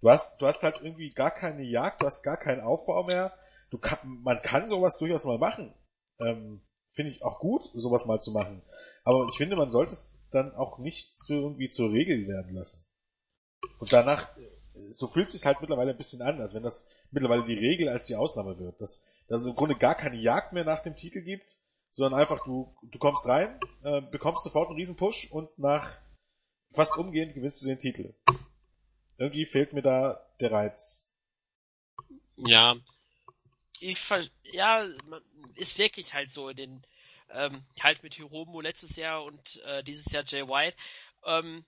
Du 0.00 0.10
hast, 0.10 0.40
du 0.40 0.46
hast 0.46 0.62
halt 0.62 0.80
irgendwie 0.82 1.10
gar 1.12 1.30
keine 1.30 1.62
Jagd, 1.62 2.02
du 2.02 2.06
hast 2.06 2.22
gar 2.22 2.36
keinen 2.36 2.62
Aufbau 2.62 3.04
mehr. 3.04 3.32
Du 3.70 3.78
kann, 3.78 3.98
man 4.22 4.40
kann 4.42 4.66
sowas 4.66 4.98
durchaus 4.98 5.24
mal 5.24 5.38
machen. 5.38 5.74
Ähm, 6.18 6.62
Finde 6.92 7.12
ich 7.12 7.22
auch 7.22 7.38
gut, 7.38 7.64
sowas 7.74 8.06
mal 8.06 8.20
zu 8.20 8.32
machen. 8.32 8.62
Aber 9.04 9.26
ich 9.30 9.36
finde, 9.36 9.56
man 9.56 9.70
sollte 9.70 9.92
es 9.92 10.18
dann 10.30 10.54
auch 10.54 10.78
nicht 10.78 11.16
so 11.16 11.34
irgendwie 11.34 11.68
zur 11.68 11.90
Regel 11.92 12.26
werden 12.26 12.54
lassen. 12.54 12.84
Und 13.78 13.92
danach, 13.92 14.28
so 14.90 15.06
fühlt 15.06 15.28
es 15.28 15.34
sich 15.34 15.44
halt 15.44 15.60
mittlerweile 15.60 15.92
ein 15.92 15.96
bisschen 15.96 16.22
an, 16.22 16.40
als 16.40 16.54
wenn 16.54 16.62
das 16.62 16.88
mittlerweile 17.10 17.44
die 17.44 17.54
Regel 17.54 17.88
als 17.88 18.06
die 18.06 18.16
Ausnahme 18.16 18.58
wird. 18.58 18.80
Dass, 18.80 19.06
dass 19.28 19.42
es 19.42 19.46
im 19.46 19.54
Grunde 19.54 19.76
gar 19.76 19.94
keine 19.94 20.16
Jagd 20.16 20.52
mehr 20.52 20.64
nach 20.64 20.80
dem 20.80 20.96
Titel 20.96 21.20
gibt, 21.20 21.56
sondern 21.90 22.20
einfach 22.20 22.44
du, 22.44 22.74
du 22.82 22.98
kommst 22.98 23.26
rein, 23.26 23.58
äh, 23.82 24.00
bekommst 24.00 24.44
sofort 24.44 24.68
einen 24.68 24.78
riesen 24.78 24.96
Push 24.96 25.30
und 25.30 25.56
nach 25.58 26.00
fast 26.72 26.96
umgehend 26.96 27.34
gewinnst 27.34 27.62
du 27.62 27.68
den 27.68 27.78
Titel. 27.78 28.14
Irgendwie 29.18 29.44
fehlt 29.44 29.72
mir 29.72 29.82
da 29.82 30.26
der 30.40 30.52
Reiz. 30.52 31.10
Ja, 32.36 32.76
ich 33.80 34.00
ver 34.00 34.24
ja, 34.52 34.86
ist 35.56 35.78
wirklich 35.78 36.14
halt 36.14 36.30
so 36.30 36.48
in 36.48 36.56
den 36.56 36.86
ähm, 37.32 37.64
halt 37.80 38.02
mit 38.02 38.14
Hiromu 38.14 38.60
letztes 38.60 38.96
Jahr 38.96 39.24
und 39.24 39.56
äh, 39.64 39.82
dieses 39.82 40.10
Jahr 40.12 40.24
Jay 40.26 40.46
White. 40.46 40.76
Ähm, 41.24 41.64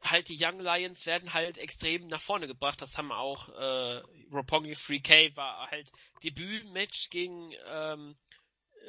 halt 0.00 0.28
die 0.28 0.38
Young 0.40 0.60
Lions 0.60 1.06
werden 1.06 1.34
halt 1.34 1.58
extrem 1.58 2.06
nach 2.06 2.20
vorne 2.20 2.46
gebracht. 2.46 2.80
Das 2.82 2.96
haben 2.96 3.12
auch 3.12 3.48
äh, 3.48 4.02
Roppongi 4.32 4.72
3K 4.72 5.36
war 5.36 5.70
halt 5.70 5.90
Debütmatch 6.22 7.10
gegen 7.10 7.52
ähm, 7.68 8.16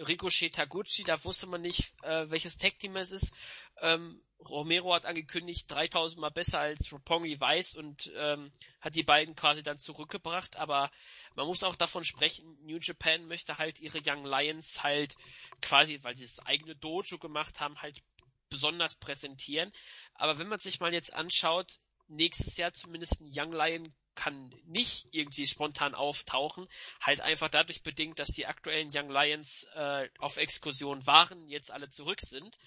Ricochet 0.06 0.54
Taguchi, 0.54 1.04
da 1.04 1.24
wusste 1.24 1.48
man 1.48 1.62
nicht, 1.62 1.94
äh, 2.04 2.30
welches 2.30 2.58
Tag 2.58 2.80
Team 2.80 2.96
es 2.96 3.12
ist. 3.12 3.34
Ähm, 3.82 4.22
Romero 4.40 4.94
hat 4.94 5.06
angekündigt, 5.06 5.70
3000 5.70 6.22
mal 6.22 6.30
besser 6.30 6.60
als 6.60 6.92
Roppongi 6.92 7.40
weiß 7.40 7.76
und 7.76 8.12
ähm, 8.16 8.52
hat 8.80 8.96
die 8.96 9.04
beiden 9.04 9.36
quasi 9.36 9.64
dann 9.64 9.78
zurückgebracht, 9.78 10.58
aber 10.58 10.92
man 11.36 11.48
muss 11.48 11.64
auch 11.64 11.76
davon 11.76 12.04
sprechen, 12.04 12.58
New 12.62 12.78
Japan 12.80 13.26
möchte 13.26 13.58
halt 13.58 13.80
ihre 13.80 14.00
Young 14.06 14.26
Lions 14.26 14.84
halt 14.84 15.16
quasi, 15.62 16.00
weil 16.04 16.16
sie 16.16 16.26
das 16.26 16.40
eigene 16.46 16.76
Dojo 16.76 17.18
gemacht 17.18 17.60
haben, 17.60 17.82
halt 17.82 18.02
besonders 18.50 18.96
präsentieren. 18.96 19.74
Aber 20.14 20.38
wenn 20.38 20.48
man 20.48 20.60
sich 20.60 20.80
mal 20.80 20.94
jetzt 20.94 21.14
anschaut, 21.14 21.80
nächstes 22.08 22.58
Jahr 22.58 22.74
zumindest 22.74 23.20
ein 23.20 23.32
Young 23.34 23.52
Lion 23.52 23.94
kann 24.18 24.54
nicht 24.66 25.08
irgendwie 25.12 25.48
spontan 25.48 25.96
auftauchen, 25.96 26.68
halt 27.00 27.22
einfach 27.22 27.48
dadurch 27.48 27.84
bedingt, 27.84 28.20
dass 28.20 28.28
die 28.30 28.48
aktuellen 28.48 28.90
Young 28.94 29.10
Lions 29.10 29.66
äh, 29.76 30.10
auf 30.20 30.36
Exkursion 30.36 31.06
waren, 31.06 31.48
jetzt 31.48 31.72
alle 31.72 31.90
zurück 31.90 32.20
sind 32.22 32.58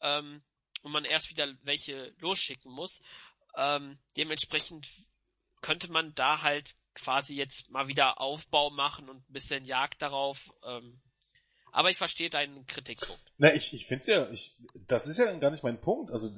ähm, 0.00 0.42
und 0.82 0.92
man 0.92 1.04
erst 1.04 1.30
wieder 1.30 1.52
welche 1.62 2.14
losschicken 2.18 2.70
muss. 2.70 3.00
Ähm, 3.56 3.98
dementsprechend 4.16 4.86
könnte 5.62 5.90
man 5.90 6.14
da 6.14 6.42
halt 6.42 6.76
quasi 6.94 7.34
jetzt 7.34 7.70
mal 7.70 7.88
wieder 7.88 8.20
Aufbau 8.20 8.70
machen 8.70 9.08
und 9.08 9.28
ein 9.28 9.32
bisschen 9.32 9.64
Jagd 9.64 10.02
darauf. 10.02 10.52
Ähm, 10.64 11.00
aber 11.72 11.90
ich 11.90 11.96
verstehe 11.96 12.30
deinen 12.30 12.66
Kritikpunkt. 12.66 13.22
Na, 13.38 13.54
ich, 13.54 13.72
ich 13.72 13.86
finde 13.86 14.00
es 14.00 14.06
ja, 14.06 14.30
ich, 14.30 14.54
das 14.86 15.06
ist 15.06 15.18
ja 15.18 15.30
gar 15.38 15.50
nicht 15.50 15.62
mein 15.62 15.80
Punkt. 15.80 16.10
Also 16.10 16.28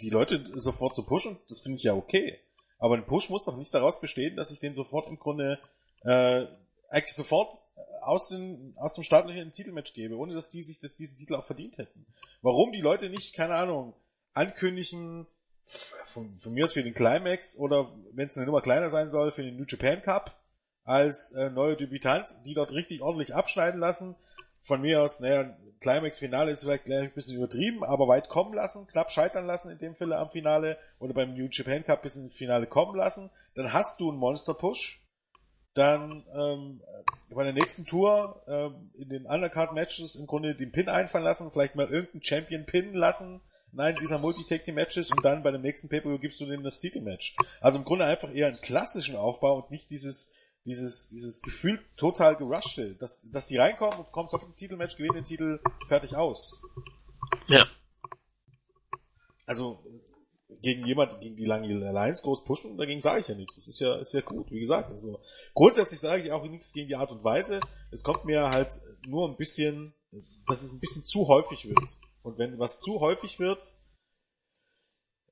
die 0.00 0.10
Leute 0.10 0.44
sofort 0.60 0.94
zu 0.94 1.04
pushen, 1.04 1.38
das 1.48 1.60
finde 1.60 1.76
ich 1.76 1.84
ja 1.84 1.94
okay. 1.94 2.40
Aber 2.78 2.94
ein 2.94 3.06
Push 3.06 3.30
muss 3.30 3.44
doch 3.44 3.56
nicht 3.56 3.74
daraus 3.74 4.00
bestehen, 4.00 4.36
dass 4.36 4.50
ich 4.50 4.60
den 4.60 4.74
sofort 4.74 5.08
im 5.08 5.18
Grunde 5.18 5.58
äh, 6.02 6.46
eigentlich 6.88 7.14
sofort 7.14 7.58
aus, 8.00 8.28
den, 8.28 8.74
aus 8.76 8.94
dem 8.94 9.04
staatlichen 9.04 9.52
Titelmatch 9.52 9.92
gebe, 9.92 10.16
ohne 10.16 10.34
dass 10.34 10.48
die 10.48 10.62
sich 10.62 10.78
das, 10.80 10.94
diesen 10.94 11.16
Titel 11.16 11.34
auch 11.34 11.44
verdient 11.44 11.78
hätten. 11.78 12.06
Warum 12.42 12.72
die 12.72 12.80
Leute 12.80 13.10
nicht, 13.10 13.34
keine 13.34 13.54
Ahnung, 13.54 13.94
ankündigen, 14.32 15.26
von, 16.06 16.38
von 16.38 16.54
mir 16.54 16.64
aus 16.64 16.72
für 16.72 16.82
den 16.82 16.94
Climax 16.94 17.58
oder 17.58 17.92
wenn 18.12 18.28
es 18.28 18.36
eine 18.36 18.46
Nummer 18.46 18.62
kleiner 18.62 18.90
sein 18.90 19.08
soll, 19.08 19.32
für 19.32 19.42
den 19.42 19.56
New 19.56 19.66
Japan 19.68 20.02
Cup 20.02 20.34
als 20.84 21.32
äh, 21.32 21.50
neue 21.50 21.76
Debütant, 21.76 22.26
die 22.46 22.54
dort 22.54 22.72
richtig 22.72 23.02
ordentlich 23.02 23.34
abschneiden 23.34 23.78
lassen. 23.78 24.16
Von 24.68 24.82
mir 24.82 25.00
aus, 25.02 25.20
naja, 25.20 25.56
Climax-Finale 25.80 26.50
ist 26.50 26.62
vielleicht 26.62 26.84
gleich 26.84 27.04
ein 27.04 27.14
bisschen 27.14 27.38
übertrieben, 27.38 27.82
aber 27.82 28.06
weit 28.06 28.28
kommen 28.28 28.52
lassen, 28.52 28.86
knapp 28.86 29.10
scheitern 29.10 29.46
lassen 29.46 29.72
in 29.72 29.78
dem 29.78 29.94
Fall 29.94 30.12
am 30.12 30.28
Finale 30.28 30.76
oder 30.98 31.14
beim 31.14 31.32
New 31.32 31.48
Japan 31.50 31.82
Cup 31.84 32.02
bis 32.02 32.16
ins 32.16 32.36
Finale 32.36 32.66
kommen 32.66 32.94
lassen. 32.94 33.30
Dann 33.54 33.72
hast 33.72 33.98
du 33.98 34.10
einen 34.10 34.18
Monster-Push. 34.18 35.00
Dann 35.72 36.26
ähm, 36.34 36.82
bei 37.30 37.44
der 37.44 37.54
nächsten 37.54 37.86
Tour 37.86 38.42
ähm, 38.46 38.90
in 38.94 39.08
den 39.08 39.24
Undercard-Matches 39.24 40.16
im 40.16 40.26
Grunde 40.26 40.54
den 40.54 40.70
Pin 40.70 40.90
einfallen 40.90 41.24
lassen, 41.24 41.50
vielleicht 41.50 41.74
mal 41.74 41.88
irgendeinen 41.88 42.24
Champion 42.24 42.66
pinnen 42.66 42.94
lassen 42.94 43.40
Nein, 43.72 43.96
dieser 44.00 44.18
Multi-Tag-Team-Matches 44.18 45.10
und 45.10 45.24
dann 45.24 45.42
bei 45.42 45.50
dem 45.50 45.60
nächsten 45.60 45.88
Pay-Per-View 45.88 46.18
gibst 46.18 46.40
du 46.40 46.46
denen 46.46 46.64
das 46.64 46.80
Titel-Match. 46.80 47.36
Also 47.60 47.78
im 47.78 47.84
Grunde 47.84 48.06
einfach 48.06 48.32
eher 48.32 48.46
einen 48.46 48.60
klassischen 48.60 49.16
Aufbau 49.16 49.58
und 49.58 49.70
nicht 49.70 49.90
dieses, 49.90 50.32
dieses, 50.68 51.08
dieses 51.08 51.42
Gefühl 51.42 51.80
total 51.96 52.36
gerushte, 52.36 52.94
dass, 52.96 53.28
dass 53.30 53.46
die 53.46 53.56
reinkommen 53.56 53.98
und 53.98 54.12
kommen 54.12 54.28
ein 54.30 54.56
Titelmatch, 54.56 54.96
gewinnen 54.96 55.14
den 55.14 55.24
Titel, 55.24 55.60
fertig 55.88 56.14
aus. 56.14 56.60
Ja. 57.48 57.58
Also, 59.46 59.82
gegen 60.60 60.86
jemand, 60.86 61.20
gegen 61.20 61.36
die 61.36 61.44
lange 61.44 61.68
Alliance 61.86 62.22
groß 62.22 62.44
pushen, 62.44 62.76
dagegen 62.76 63.00
sage 63.00 63.20
ich 63.20 63.28
ja 63.28 63.34
nichts. 63.34 63.56
Das 63.56 63.68
ist 63.68 63.80
ja, 63.80 63.96
ist 63.96 64.12
ja 64.12 64.20
gut, 64.20 64.50
wie 64.50 64.60
gesagt. 64.60 64.92
Also, 64.92 65.20
grundsätzlich 65.54 66.00
sage 66.00 66.22
ich 66.22 66.32
auch 66.32 66.44
nichts 66.44 66.72
gegen 66.72 66.88
die 66.88 66.96
Art 66.96 67.12
und 67.12 67.24
Weise. 67.24 67.60
Es 67.90 68.02
kommt 68.02 68.24
mir 68.24 68.50
halt 68.50 68.80
nur 69.06 69.28
ein 69.28 69.36
bisschen, 69.36 69.94
dass 70.46 70.62
es 70.62 70.72
ein 70.72 70.80
bisschen 70.80 71.04
zu 71.04 71.28
häufig 71.28 71.68
wird. 71.68 71.96
Und 72.22 72.38
wenn 72.38 72.58
was 72.58 72.80
zu 72.80 73.00
häufig 73.00 73.38
wird, 73.38 73.76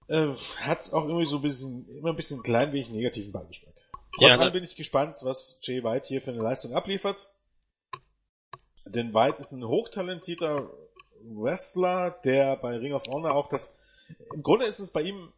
äh, 0.08 0.34
hat 0.58 0.92
auch 0.92 1.04
irgendwie 1.04 1.26
so 1.26 1.36
ein 1.36 1.42
bisschen, 1.42 1.88
immer 1.88 2.10
ein 2.10 2.16
bisschen 2.16 2.42
klein 2.42 2.72
wenig 2.72 2.90
negativen 2.90 3.32
Beigeschmack. 3.32 3.74
Trotzdem 4.18 4.40
ja, 4.40 4.50
bin 4.50 4.64
ich 4.64 4.76
gespannt, 4.76 5.18
was 5.22 5.60
Jay 5.62 5.84
White 5.84 6.08
hier 6.08 6.22
für 6.22 6.30
eine 6.30 6.42
Leistung 6.42 6.74
abliefert. 6.74 7.28
Denn 8.86 9.12
White 9.12 9.40
ist 9.40 9.52
ein 9.52 9.66
hochtalentierter 9.66 10.70
Wrestler, 11.22 12.18
der 12.24 12.56
bei 12.56 12.76
Ring 12.76 12.92
of 12.92 13.06
Honor 13.08 13.34
auch 13.34 13.48
das, 13.48 13.80
im 14.32 14.42
Grunde 14.42 14.66
ist 14.66 14.78
es 14.78 14.92
bei 14.92 15.02
ihm, 15.02 15.32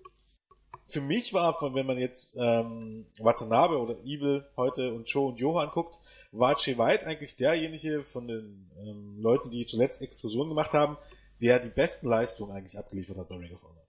für 0.88 1.00
mich 1.00 1.34
war, 1.34 1.56
wenn 1.74 1.86
man 1.86 1.98
jetzt 1.98 2.36
ähm, 2.38 3.06
Watanabe 3.18 3.78
oder 3.78 3.98
Evil 4.04 4.46
heute 4.56 4.92
und 4.92 5.08
Joe 5.08 5.28
und 5.28 5.38
Johan 5.38 5.70
guckt, 5.70 5.98
war 6.32 6.56
Jay 6.58 6.78
White 6.78 7.06
eigentlich 7.06 7.36
derjenige 7.36 8.04
von 8.04 8.28
den 8.28 8.70
ähm, 8.78 9.18
Leuten, 9.18 9.50
die 9.50 9.66
zuletzt 9.66 10.02
Explosion 10.02 10.48
gemacht 10.48 10.72
haben, 10.72 10.96
der 11.40 11.58
die 11.58 11.68
besten 11.68 12.08
Leistungen 12.08 12.52
eigentlich 12.52 12.78
abgeliefert 12.78 13.18
hat 13.18 13.28
bei 13.28 13.36
Ring 13.36 13.54
of 13.54 13.62
Honor. 13.62 13.86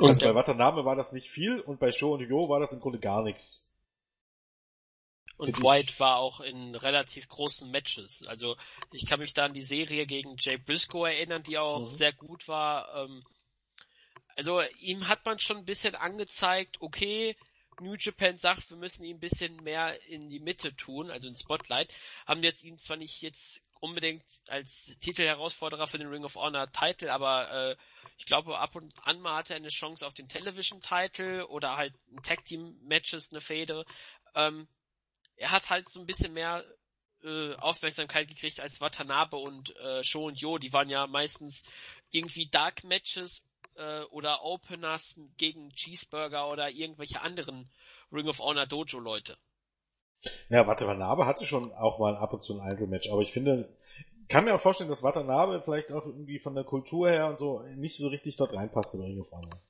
Also 0.00 0.24
bei 0.24 0.34
Watanabe 0.34 0.84
war 0.84 0.96
das 0.96 1.12
nicht 1.12 1.30
viel 1.30 1.60
und 1.60 1.78
bei 1.78 1.92
Show 1.92 2.14
und 2.14 2.20
Yo 2.20 2.48
war 2.48 2.60
das 2.60 2.72
im 2.72 2.80
Grunde 2.80 2.98
gar 2.98 3.22
nichts. 3.22 3.68
Und 5.36 5.62
White 5.62 5.98
war 5.98 6.18
auch 6.18 6.40
in 6.40 6.74
relativ 6.74 7.28
großen 7.28 7.70
Matches. 7.70 8.26
Also 8.26 8.56
ich 8.92 9.06
kann 9.06 9.20
mich 9.20 9.32
da 9.32 9.46
an 9.46 9.54
die 9.54 9.62
Serie 9.62 10.06
gegen 10.06 10.36
Jay 10.38 10.56
Briscoe 10.56 11.06
erinnern, 11.06 11.42
die 11.42 11.58
auch 11.58 11.80
mhm. 11.80 11.86
sehr 11.86 12.12
gut 12.12 12.48
war. 12.48 12.94
Ähm, 12.94 13.24
also 14.36 14.62
ihm 14.80 15.08
hat 15.08 15.24
man 15.24 15.38
schon 15.38 15.58
ein 15.58 15.64
bisschen 15.64 15.94
angezeigt, 15.94 16.80
okay, 16.80 17.36
New 17.80 17.96
Japan 17.98 18.36
sagt, 18.38 18.70
wir 18.70 18.76
müssen 18.76 19.04
ihn 19.04 19.16
ein 19.16 19.20
bisschen 19.20 19.56
mehr 19.62 20.00
in 20.06 20.28
die 20.28 20.40
Mitte 20.40 20.74
tun, 20.76 21.10
also 21.10 21.28
in 21.28 21.36
Spotlight. 21.36 21.92
Haben 22.26 22.42
jetzt 22.42 22.62
ihn 22.62 22.78
zwar 22.78 22.96
nicht 22.96 23.20
jetzt 23.22 23.62
unbedingt 23.80 24.22
als 24.46 24.96
Titelherausforderer 25.00 25.88
für 25.88 25.98
den 25.98 26.08
Ring 26.08 26.24
of 26.24 26.36
Honor 26.36 26.70
Titel, 26.70 27.08
aber 27.08 27.50
äh, 27.50 27.76
ich 28.16 28.26
glaube 28.26 28.58
ab 28.58 28.76
und 28.76 28.94
an 29.04 29.20
mal 29.20 29.36
hatte 29.36 29.54
er 29.54 29.56
eine 29.56 29.70
Chance 29.70 30.06
auf 30.06 30.14
den 30.14 30.28
Television 30.28 30.80
Title 30.80 31.48
oder 31.48 31.76
halt 31.76 31.94
ein 32.12 32.22
Tag 32.22 32.44
Team 32.44 32.78
Matches, 32.82 33.32
eine 33.32 33.40
Fehde. 33.40 33.84
Ähm, 34.36 34.68
er 35.42 35.50
hat 35.50 35.70
halt 35.70 35.88
so 35.88 36.00
ein 36.00 36.06
bisschen 36.06 36.32
mehr 36.32 36.64
äh, 37.24 37.54
Aufmerksamkeit 37.56 38.28
gekriegt 38.28 38.60
als 38.60 38.80
Watanabe 38.80 39.36
und 39.36 39.76
äh, 39.76 40.04
Sho 40.04 40.26
und 40.26 40.40
Yo. 40.40 40.58
Die 40.58 40.72
waren 40.72 40.88
ja 40.88 41.06
meistens 41.06 41.64
irgendwie 42.10 42.48
Dark 42.48 42.84
Matches 42.84 43.42
äh, 43.74 44.02
oder 44.04 44.44
Openers 44.44 45.16
gegen 45.36 45.70
Cheeseburger 45.70 46.48
oder 46.48 46.70
irgendwelche 46.70 47.20
anderen 47.20 47.70
Ring 48.12 48.28
of 48.28 48.38
Honor 48.38 48.66
Dojo 48.66 49.00
Leute. 49.00 49.36
Ja, 50.48 50.66
Watanabe 50.66 51.26
hatte 51.26 51.44
schon 51.44 51.72
auch 51.72 51.98
mal 51.98 52.16
ab 52.16 52.32
und 52.32 52.44
zu 52.44 52.54
ein 52.54 52.60
Einzelmatch, 52.60 53.10
aber 53.10 53.22
ich 53.22 53.32
finde, 53.32 53.76
kann 54.28 54.44
mir 54.44 54.54
auch 54.54 54.60
vorstellen, 54.60 54.90
dass 54.90 55.02
Watanabe 55.02 55.60
vielleicht 55.64 55.90
auch 55.90 56.06
irgendwie 56.06 56.38
von 56.38 56.54
der 56.54 56.62
Kultur 56.62 57.10
her 57.10 57.26
und 57.26 57.38
so 57.38 57.62
nicht 57.76 57.96
so 57.96 58.06
richtig 58.06 58.36
dort 58.36 58.54
reinpasst 58.54 58.94
im 58.94 59.00
Ring 59.00 59.20
of 59.20 59.32
Honor. 59.32 59.60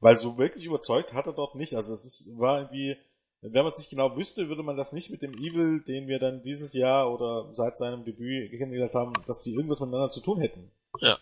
Weil 0.00 0.16
so 0.16 0.36
wirklich 0.36 0.64
überzeugt 0.64 1.14
hat 1.14 1.26
er 1.26 1.32
dort 1.32 1.54
nicht. 1.54 1.74
Also 1.74 1.94
es 1.94 2.04
ist, 2.04 2.38
war 2.38 2.60
irgendwie, 2.60 2.98
wenn 3.42 3.64
man 3.64 3.72
es 3.72 3.78
nicht 3.78 3.90
genau 3.90 4.16
wüsste, 4.16 4.48
würde 4.48 4.62
man 4.62 4.76
das 4.76 4.92
nicht 4.92 5.10
mit 5.10 5.22
dem 5.22 5.34
Evil, 5.34 5.82
den 5.82 6.08
wir 6.08 6.18
dann 6.18 6.42
dieses 6.42 6.72
Jahr 6.72 7.12
oder 7.12 7.54
seit 7.54 7.76
seinem 7.76 8.04
Debüt 8.04 8.50
kennengelernt 8.50 8.94
haben, 8.94 9.12
dass 9.26 9.42
die 9.42 9.54
irgendwas 9.54 9.80
miteinander 9.80 10.10
zu 10.10 10.20
tun 10.20 10.40
hätten. 10.40 10.70
Ja. 11.00 11.18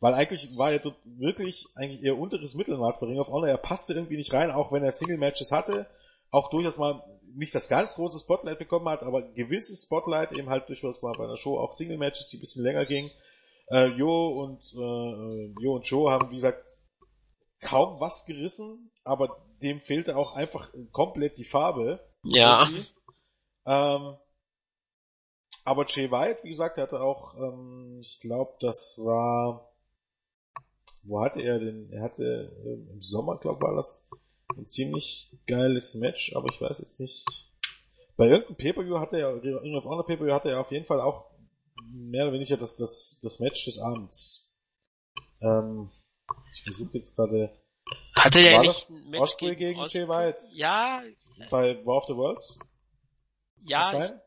Weil 0.00 0.14
eigentlich 0.14 0.56
war 0.56 0.70
er 0.70 0.78
dort 0.78 0.96
wirklich 1.04 1.66
eigentlich 1.74 2.02
eher 2.04 2.16
unteres 2.16 2.54
Mittelmaß 2.54 3.00
bei 3.00 3.06
Ring 3.08 3.18
of 3.18 3.28
Honor. 3.28 3.48
Er 3.48 3.58
passte 3.58 3.94
irgendwie 3.94 4.16
nicht 4.16 4.32
rein, 4.32 4.50
auch 4.50 4.70
wenn 4.70 4.84
er 4.84 4.92
Single-Matches 4.92 5.50
hatte. 5.50 5.86
Auch 6.30 6.50
durchaus 6.50 6.78
mal 6.78 7.02
nicht 7.34 7.54
das 7.54 7.68
ganz 7.68 7.94
große 7.94 8.20
Spotlight 8.20 8.58
bekommen 8.58 8.88
hat, 8.88 9.02
aber 9.02 9.22
gewisses 9.22 9.82
Spotlight 9.82 10.32
eben 10.32 10.48
halt 10.48 10.68
durchaus 10.68 11.02
mal 11.02 11.14
bei 11.18 11.24
einer 11.24 11.36
Show 11.36 11.58
auch 11.58 11.72
Single-Matches, 11.72 12.28
die 12.28 12.36
ein 12.36 12.40
bisschen 12.40 12.64
länger 12.64 12.86
gingen. 12.86 13.10
Äh, 13.70 13.88
Jo 13.88 14.28
und 14.28 14.62
äh, 14.74 15.62
Jo 15.62 15.74
und 15.74 15.86
Joe 15.86 16.10
haben, 16.10 16.30
wie 16.30 16.36
gesagt, 16.36 16.78
kaum 17.60 17.98
was 18.00 18.24
gerissen, 18.24 18.90
aber 19.02 19.36
dem 19.62 19.80
fehlte 19.80 20.16
auch 20.16 20.34
einfach 20.34 20.72
komplett 20.92 21.38
die 21.38 21.44
Farbe. 21.44 22.00
Ja. 22.24 22.68
Ähm, 23.66 24.16
aber 25.64 25.86
Jay 25.86 26.10
White, 26.10 26.40
wie 26.44 26.48
gesagt, 26.48 26.78
hatte 26.78 27.00
auch, 27.00 27.34
ähm, 27.36 27.98
ich 28.00 28.20
glaube, 28.20 28.54
das 28.60 28.98
war, 28.98 29.70
wo 31.02 31.20
hatte 31.20 31.42
er 31.42 31.58
denn? 31.58 31.90
Er 31.92 32.02
hatte 32.02 32.56
ähm, 32.64 32.88
im 32.92 33.02
Sommer, 33.02 33.38
glaube 33.38 33.60
war 33.60 33.74
das 33.74 34.08
ein 34.56 34.66
ziemlich 34.66 35.30
geiles 35.46 35.94
Match, 35.96 36.34
aber 36.34 36.48
ich 36.50 36.60
weiß 36.60 36.78
jetzt 36.78 37.00
nicht. 37.00 37.24
Bei 38.16 38.26
irgendeinem 38.26 38.56
Pay-Per-View 38.56 38.98
hatte 38.98 39.20
er, 39.20 39.42
Ring 39.42 39.76
of 39.76 39.84
Honor 39.84 40.06
Pay-Per-View 40.06 40.32
hatte 40.32 40.50
er 40.50 40.60
auf 40.60 40.72
jeden 40.72 40.86
Fall 40.86 41.00
auch 41.00 41.26
mehr 41.92 42.24
oder 42.24 42.32
weniger 42.32 42.56
das, 42.56 42.76
das, 42.76 43.20
das 43.22 43.38
Match 43.38 43.64
des 43.66 43.78
Abends. 43.78 44.50
Ähm, 45.40 45.90
ich 46.52 46.62
versuche 46.62 46.96
jetzt 46.96 47.14
gerade. 47.14 47.57
Hatte 48.14 48.40
er 48.40 48.56
War 48.56 48.62
nicht 48.62 48.90
ein 48.90 49.10
Match 49.10 49.22
Osprey 49.22 49.56
gegen 49.56 49.80
Osprey? 49.80 50.00
Jay 50.00 50.08
White? 50.08 50.42
Ja, 50.52 51.02
Bei 51.50 51.84
War 51.84 51.96
of 51.96 52.04
the 52.06 52.16
Worlds? 52.16 52.58
Ja, 53.64 53.82
ich, 53.82 53.86
sein? 53.86 54.20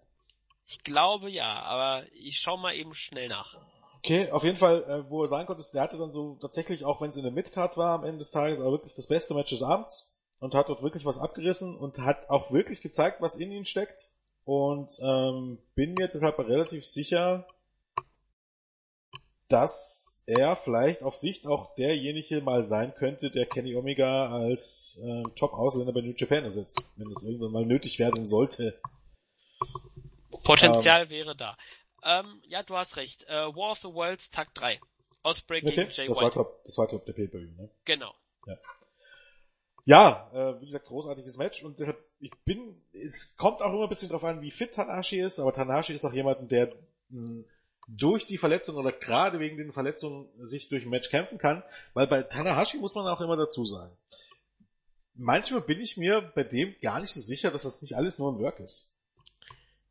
ich 0.65 0.83
glaube 0.83 1.29
ja, 1.29 1.61
aber 1.63 2.05
ich 2.13 2.39
schau 2.39 2.57
mal 2.57 2.73
eben 2.75 2.93
schnell 2.93 3.27
nach. 3.27 3.57
Okay, 3.97 4.31
auf 4.31 4.43
jeden 4.43 4.57
Fall, 4.57 4.83
äh, 4.83 5.09
wo 5.09 5.21
er 5.21 5.27
sagen 5.27 5.45
konnte, 5.45 5.63
der 5.73 5.81
hatte 5.81 5.97
dann 5.97 6.11
so 6.11 6.35
tatsächlich, 6.41 6.85
auch 6.85 7.01
wenn 7.01 7.09
es 7.09 7.17
in 7.17 7.23
der 7.23 7.31
Midcard 7.31 7.77
war 7.77 7.93
am 7.93 8.03
Ende 8.03 8.19
des 8.19 8.31
Tages, 8.31 8.59
aber 8.59 8.71
wirklich 8.71 8.95
das 8.95 9.07
beste 9.07 9.35
Match 9.35 9.51
des 9.51 9.61
Abends 9.61 10.15
und 10.39 10.55
hat 10.55 10.69
dort 10.69 10.81
wirklich 10.81 11.05
was 11.05 11.19
abgerissen 11.19 11.77
und 11.77 11.99
hat 11.99 12.29
auch 12.29 12.51
wirklich 12.51 12.81
gezeigt, 12.81 13.21
was 13.21 13.35
in 13.35 13.51
ihm 13.51 13.65
steckt. 13.65 14.09
Und 14.43 14.91
ähm, 15.03 15.59
bin 15.75 15.93
mir 15.93 16.07
deshalb 16.07 16.39
relativ 16.39 16.83
sicher, 16.83 17.45
dass 19.52 20.22
er 20.26 20.56
vielleicht 20.56 21.03
auf 21.03 21.15
Sicht 21.15 21.48
auch 21.48 21.76
derjenige 21.76 22.41
mal 22.41 22.64
sein 22.64 22.94
könnte, 22.94 23.30
der 23.30 23.45
Kenny 23.45 23.76
Omega 23.76 24.32
als 24.32 25.02
äh, 25.03 25.23
Top-Ausländer 25.36 25.94
bei 25.94 26.02
New 26.02 26.14
Japan 26.15 26.44
ersetzt, 26.44 26.94
wenn 26.95 27.11
es 27.11 27.23
irgendwann 27.23 27.52
mal 27.52 27.65
nötig 27.65 27.99
werden 27.99 28.26
sollte. 28.26 28.80
Potenzial 30.44 31.10
wäre 31.10 31.36
da. 31.36 31.57
Ähm, 32.03 32.41
ja, 32.45 32.64
du 32.64 32.76
hast 32.76 32.98
recht. 32.98 33.26
Äh, 33.28 33.34
War 33.56 33.72
of 33.72 33.80
the 33.80 33.94
Worlds 33.94 34.32
Tag 34.32 34.53
3. 34.56 34.80
Osprey 35.23 35.60
Okay, 35.60 35.76
gegen 35.76 35.91
Jay 35.91 36.07
das 36.07 36.18
war 36.18 36.26
White. 36.26 36.34
glaub, 36.34 36.64
das 36.64 36.78
war 36.78 36.88
glaub 36.88 37.06
der 37.06 37.14
Pay-Per-View, 37.14 37.52
ne? 37.56 37.69
Genau. 37.86 38.14
Ja, 39.84 40.30
äh, 40.34 40.61
wie 40.61 40.65
gesagt, 40.65 40.86
großartiges 40.86 41.38
Match 41.38 41.64
und 41.64 41.80
deshalb, 41.80 41.98
ich 42.19 42.32
bin, 42.45 42.80
es 42.94 43.36
kommt 43.36 43.61
auch 43.61 43.73
immer 43.73 43.84
ein 43.84 43.90
bisschen 43.90 44.10
drauf 44.10 44.23
an, 44.23 44.41
wie 44.41 44.52
fit 44.52 44.73
Tanahashi 44.73 45.19
ist, 45.19 45.40
aber 45.40 45.53
Tanahashi 45.53 45.94
ist 45.94 46.06
auch 46.06 46.14
jemand, 46.14 46.52
der 46.52 46.72
mh, 47.10 47.44
durch 47.87 48.25
die 48.25 48.37
Verletzung 48.37 48.75
oder 48.75 48.91
gerade 48.91 49.39
wegen 49.39 49.57
den 49.57 49.73
Verletzungen 49.73 50.29
sich 50.45 50.69
durch 50.69 50.83
ein 50.83 50.89
Match 50.89 51.09
kämpfen 51.09 51.37
kann, 51.37 51.63
weil 51.93 52.07
bei 52.07 52.23
Tanahashi 52.23 52.77
muss 52.77 52.95
man 52.95 53.07
auch 53.07 53.21
immer 53.21 53.37
dazu 53.37 53.65
sagen. 53.65 53.95
Manchmal 55.13 55.61
bin 55.61 55.79
ich 55.79 55.97
mir 55.97 56.21
bei 56.35 56.43
dem 56.43 56.75
gar 56.81 56.99
nicht 56.99 57.13
so 57.13 57.19
sicher, 57.19 57.51
dass 57.51 57.63
das 57.63 57.81
nicht 57.81 57.95
alles 57.95 58.17
nur 58.17 58.31
ein 58.31 58.39
Work 58.39 58.59
ist. 58.59 58.95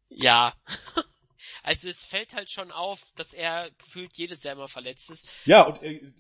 Ja. 0.08 0.54
also 1.62 1.88
es 1.88 2.04
fällt 2.04 2.34
halt 2.34 2.50
schon 2.50 2.70
auf, 2.70 3.12
dass 3.16 3.32
er 3.34 3.70
gefühlt 3.72 4.16
jedes 4.16 4.42
Jahr 4.42 4.54
immer 4.54 4.68
verletzt 4.68 5.10
ist. 5.10 5.26
Ja, 5.44 5.62
und 5.62 5.82
äh, 5.82 6.12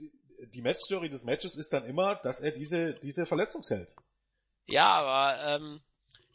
die 0.52 0.62
Matchstory 0.62 1.08
des 1.08 1.24
Matches 1.24 1.56
ist 1.56 1.72
dann 1.72 1.84
immer, 1.84 2.16
dass 2.16 2.40
er 2.40 2.50
diese, 2.50 2.94
diese 2.94 3.26
Verletzung 3.26 3.62
hält. 3.68 3.94
Ja, 4.66 4.88
aber 4.88 5.56
ähm, 5.56 5.80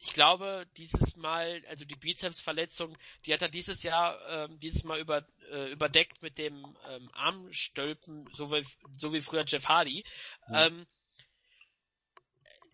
ich 0.06 0.14
glaube, 0.14 0.68
dieses 0.78 1.16
Mal, 1.16 1.64
also 1.68 1.84
die 1.84 1.96
Bizepsverletzung, 1.96 2.96
die 3.26 3.34
hat 3.34 3.42
er 3.42 3.50
dieses 3.50 3.82
Jahr, 3.82 4.20
ähm, 4.30 4.60
dieses 4.60 4.84
Mal 4.84 5.00
über, 5.00 5.26
äh, 5.52 5.72
überdeckt 5.72 6.22
mit 6.22 6.38
dem 6.38 6.78
ähm, 6.88 7.10
Armstülpen, 7.14 8.30
so 8.32 8.52
wie, 8.52 8.64
so 8.98 9.14
wie 9.14 9.22
früher 9.22 9.46
Jeff 9.48 9.66
Hardy. 9.66 10.04
Mhm. 10.48 10.56
Ähm, 10.56 10.88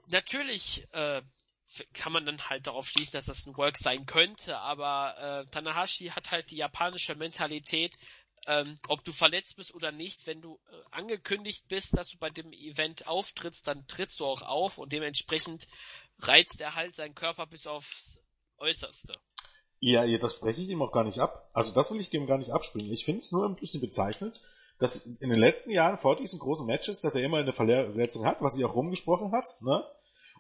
natürlich 0.08 0.86
äh, 0.92 1.22
kann 1.94 2.12
man 2.12 2.26
dann 2.26 2.50
halt 2.50 2.68
darauf 2.68 2.90
schließen, 2.90 3.14
dass 3.14 3.28
das 3.28 3.46
ein 3.46 3.56
Work 3.56 3.78
sein 3.78 4.06
könnte, 4.06 4.58
aber 4.58 5.46
äh, 5.48 5.52
Tanahashi 5.52 6.08
hat 6.08 6.32
halt 6.32 6.52
die 6.52 6.58
japanische 6.58 7.16
Mentalität, 7.16 7.98
ähm, 8.48 8.78
ob 8.88 9.06
du 9.06 9.14
verletzt 9.14 9.56
bist 9.56 9.74
oder 9.74 9.92
nicht, 9.92 10.26
wenn 10.26 10.42
du 10.42 10.60
äh, 10.70 10.76
angekündigt 10.92 11.66
bist, 11.70 11.96
dass 11.96 12.10
du 12.10 12.18
bei 12.18 12.30
dem 12.30 12.52
Event 12.52 13.08
auftrittst, 13.08 13.68
dann 13.68 13.88
trittst 13.88 14.20
du 14.20 14.26
auch 14.26 14.42
auf 14.42 14.78
und 14.78 14.92
dementsprechend 14.92 15.68
reizt 16.20 16.60
er 16.62 16.76
halt 16.76 16.96
seinen 16.96 17.16
Körper 17.16 17.46
bis 17.48 17.68
aufs 17.68 18.20
Äußerste. 18.58 19.14
Ja, 19.80 20.04
ja, 20.04 20.20
das 20.20 20.36
spreche 20.36 20.62
ich 20.62 20.70
ihm 20.70 20.82
auch 20.82 20.92
gar 20.92 21.04
nicht 21.04 21.20
ab. 21.20 21.50
Also 21.54 21.74
das 21.74 21.92
will 21.92 22.00
ich 22.00 22.14
ihm 22.14 22.28
gar 22.28 22.38
nicht 22.38 22.52
abspringen. 22.52 22.92
Ich 22.92 23.04
finde 23.04 23.22
es 23.22 23.32
nur 23.32 23.48
ein 23.48 23.56
bisschen 23.56 23.82
bezeichnend, 23.82 24.40
dass 24.78 25.06
in 25.06 25.30
den 25.30 25.40
letzten 25.40 25.72
Jahren 25.72 25.98
vor 25.98 26.16
diesen 26.16 26.40
großen 26.40 26.66
Matches, 26.66 27.02
dass 27.02 27.16
er 27.16 27.24
immer 27.24 27.38
eine 27.38 27.54
Verletzung 27.54 28.26
hat, 28.26 28.42
was 28.42 28.54
sich 28.54 28.66
auch 28.66 28.76
rumgesprochen 28.76 29.32
hat, 29.32 29.58
ne? 29.62 29.84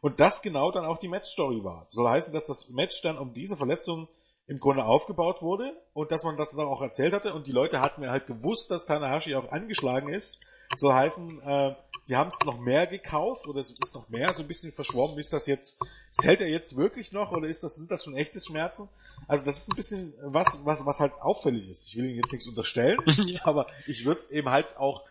Und 0.01 0.19
das 0.19 0.41
genau 0.41 0.71
dann 0.71 0.85
auch 0.85 0.97
die 0.97 1.07
Matchstory 1.07 1.63
war. 1.63 1.85
Soll 1.89 2.09
heißen, 2.09 2.33
dass 2.33 2.45
das 2.45 2.69
Match 2.69 3.01
dann 3.03 3.19
um 3.19 3.33
diese 3.33 3.55
Verletzung 3.55 4.07
im 4.47 4.59
Grunde 4.59 4.83
aufgebaut 4.83 5.41
wurde 5.41 5.71
und 5.93 6.11
dass 6.11 6.23
man 6.23 6.37
das 6.37 6.51
dann 6.55 6.67
auch 6.67 6.81
erzählt 6.81 7.13
hatte 7.13 7.33
und 7.33 7.47
die 7.47 7.51
Leute 7.51 7.81
hatten 7.81 8.07
halt 8.09 8.25
gewusst, 8.25 8.71
dass 8.71 8.85
Tanahashi 8.85 9.35
auch 9.35 9.51
angeschlagen 9.51 10.09
ist. 10.09 10.43
Soll 10.75 10.93
heißen, 10.93 11.41
äh, 11.41 11.75
die 12.07 12.15
haben 12.15 12.29
es 12.29 12.39
noch 12.45 12.59
mehr 12.59 12.87
gekauft 12.87 13.47
oder 13.47 13.59
es 13.59 13.71
ist 13.71 13.95
noch 13.95 14.09
mehr 14.09 14.33
so 14.33 14.41
ein 14.41 14.47
bisschen 14.47 14.71
verschwommen. 14.71 15.17
Ist 15.17 15.33
das 15.33 15.47
jetzt, 15.47 15.81
hält 16.21 16.41
er 16.41 16.49
jetzt 16.49 16.75
wirklich 16.75 17.11
noch 17.11 17.31
oder 17.31 17.47
ist 17.47 17.63
das, 17.63 17.75
sind 17.75 17.91
das 17.91 18.03
schon 18.03 18.15
echte 18.15 18.39
Schmerzen? 18.39 18.89
Also 19.27 19.45
das 19.45 19.57
ist 19.59 19.69
ein 19.69 19.75
bisschen 19.75 20.13
was, 20.23 20.59
was, 20.65 20.85
was 20.85 20.99
halt 20.99 21.13
auffällig 21.21 21.69
ist. 21.69 21.87
Ich 21.87 21.95
will 21.95 22.05
Ihnen 22.05 22.17
jetzt 22.17 22.31
nichts 22.31 22.47
unterstellen, 22.47 22.99
aber 23.43 23.67
ich 23.85 24.03
würde 24.05 24.19
es 24.19 24.29
eben 24.31 24.49
halt 24.49 24.77
auch 24.77 25.05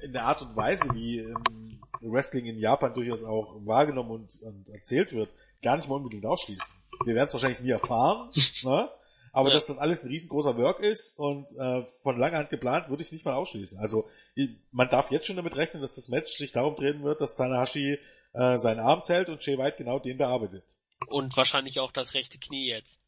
in 0.00 0.12
der 0.12 0.24
Art 0.24 0.42
und 0.42 0.54
Weise, 0.56 0.88
wie 0.94 1.18
ähm, 1.18 1.80
Wrestling 2.00 2.46
in 2.46 2.58
Japan 2.58 2.94
durchaus 2.94 3.24
auch 3.24 3.56
wahrgenommen 3.64 4.12
und, 4.12 4.40
und 4.42 4.68
erzählt 4.68 5.12
wird, 5.12 5.30
gar 5.62 5.76
nicht 5.76 5.88
mal 5.88 5.96
unbedingt 5.96 6.24
ausschließen. 6.24 6.72
Wir 7.04 7.14
werden 7.14 7.26
es 7.26 7.32
wahrscheinlich 7.32 7.60
nie 7.60 7.70
erfahren, 7.70 8.30
ne? 8.64 8.88
Aber 9.32 9.48
Ja. 9.48 9.54
dass 9.56 9.66
das 9.66 9.78
alles 9.78 10.04
ein 10.04 10.08
riesengroßer 10.10 10.56
Work 10.58 10.80
ist 10.80 11.18
und 11.18 11.48
äh, 11.58 11.84
von 12.02 12.18
langer 12.18 12.38
Hand 12.38 12.50
geplant, 12.50 12.88
würde 12.88 13.02
ich 13.02 13.12
nicht 13.12 13.24
mal 13.24 13.34
ausschließen. 13.34 13.78
Also 13.80 14.08
man 14.70 14.88
darf 14.90 15.10
jetzt 15.10 15.26
schon 15.26 15.36
damit 15.36 15.56
rechnen, 15.56 15.80
dass 15.82 15.94
das 15.96 16.08
Match 16.08 16.32
sich 16.36 16.52
darum 16.52 16.76
drehen 16.76 17.02
wird, 17.02 17.20
dass 17.20 17.34
Tanahashi 17.34 17.98
äh, 18.34 18.58
seinen 18.58 18.80
Arm 18.80 19.00
zählt 19.00 19.28
und 19.28 19.44
Jay 19.44 19.58
White 19.58 19.76
genau 19.78 19.98
den 19.98 20.18
bearbeitet. 20.18 20.64
Und 21.08 21.36
wahrscheinlich 21.36 21.80
auch 21.80 21.92
das 21.92 22.14
rechte 22.14 22.38
Knie 22.38 22.68
jetzt. 22.68 23.00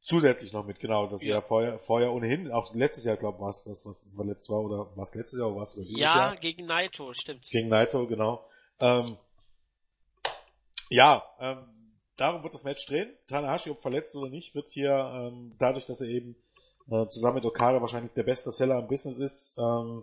Zusätzlich 0.00 0.52
noch 0.52 0.64
mit, 0.64 0.78
genau, 0.78 1.06
das 1.08 1.22
Ja. 1.24 1.36
ja 1.36 1.40
vorher, 1.42 1.78
vorher 1.80 2.12
ohnehin, 2.12 2.50
auch 2.52 2.72
letztes 2.74 3.04
Jahr, 3.04 3.16
glaube 3.16 3.36
ich, 3.38 3.42
war 3.42 3.50
es 3.50 3.64
das, 3.64 3.84
was 3.84 4.10
verletzt 4.14 4.48
war, 4.48 4.60
oder 4.60 4.90
was 4.96 5.14
letztes 5.14 5.38
Jahr, 5.40 5.50
oder 5.50 5.60
was 5.60 5.74
dieses 5.74 5.90
Ja, 6.00 6.16
Jahr? 6.16 6.36
gegen 6.36 6.66
Naito, 6.66 7.12
stimmt. 7.14 7.46
Gegen 7.50 7.68
Naito, 7.68 8.06
genau. 8.06 8.46
Ähm, 8.80 9.18
ja, 10.88 11.22
ähm, 11.40 11.64
darum 12.18 12.42
wird 12.42 12.52
das 12.52 12.64
Match 12.64 12.84
drehen. 12.86 13.10
Tanahashi, 13.28 13.70
ob 13.70 13.80
verletzt 13.80 14.14
oder 14.16 14.28
nicht, 14.28 14.54
wird 14.54 14.68
hier, 14.68 14.90
ähm, 14.92 15.54
dadurch, 15.58 15.86
dass 15.86 16.02
er 16.02 16.08
eben 16.08 16.36
äh, 16.90 17.06
zusammen 17.06 17.36
mit 17.36 17.46
Okada 17.46 17.80
wahrscheinlich 17.80 18.12
der 18.12 18.24
beste 18.24 18.50
Seller 18.50 18.78
im 18.78 18.88
Business 18.88 19.18
ist, 19.18 19.56
ähm, 19.58 20.02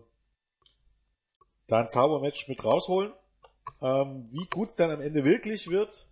da 1.68 1.82
ein 1.82 1.90
Zaubermatch 1.90 2.48
mit 2.48 2.64
rausholen. 2.64 3.14
Ähm, 3.82 4.30
wie 4.32 4.46
gut 4.48 4.70
es 4.70 4.76
dann 4.76 4.92
am 4.92 5.02
Ende 5.02 5.24
wirklich 5.24 5.70
wird, 5.70 6.08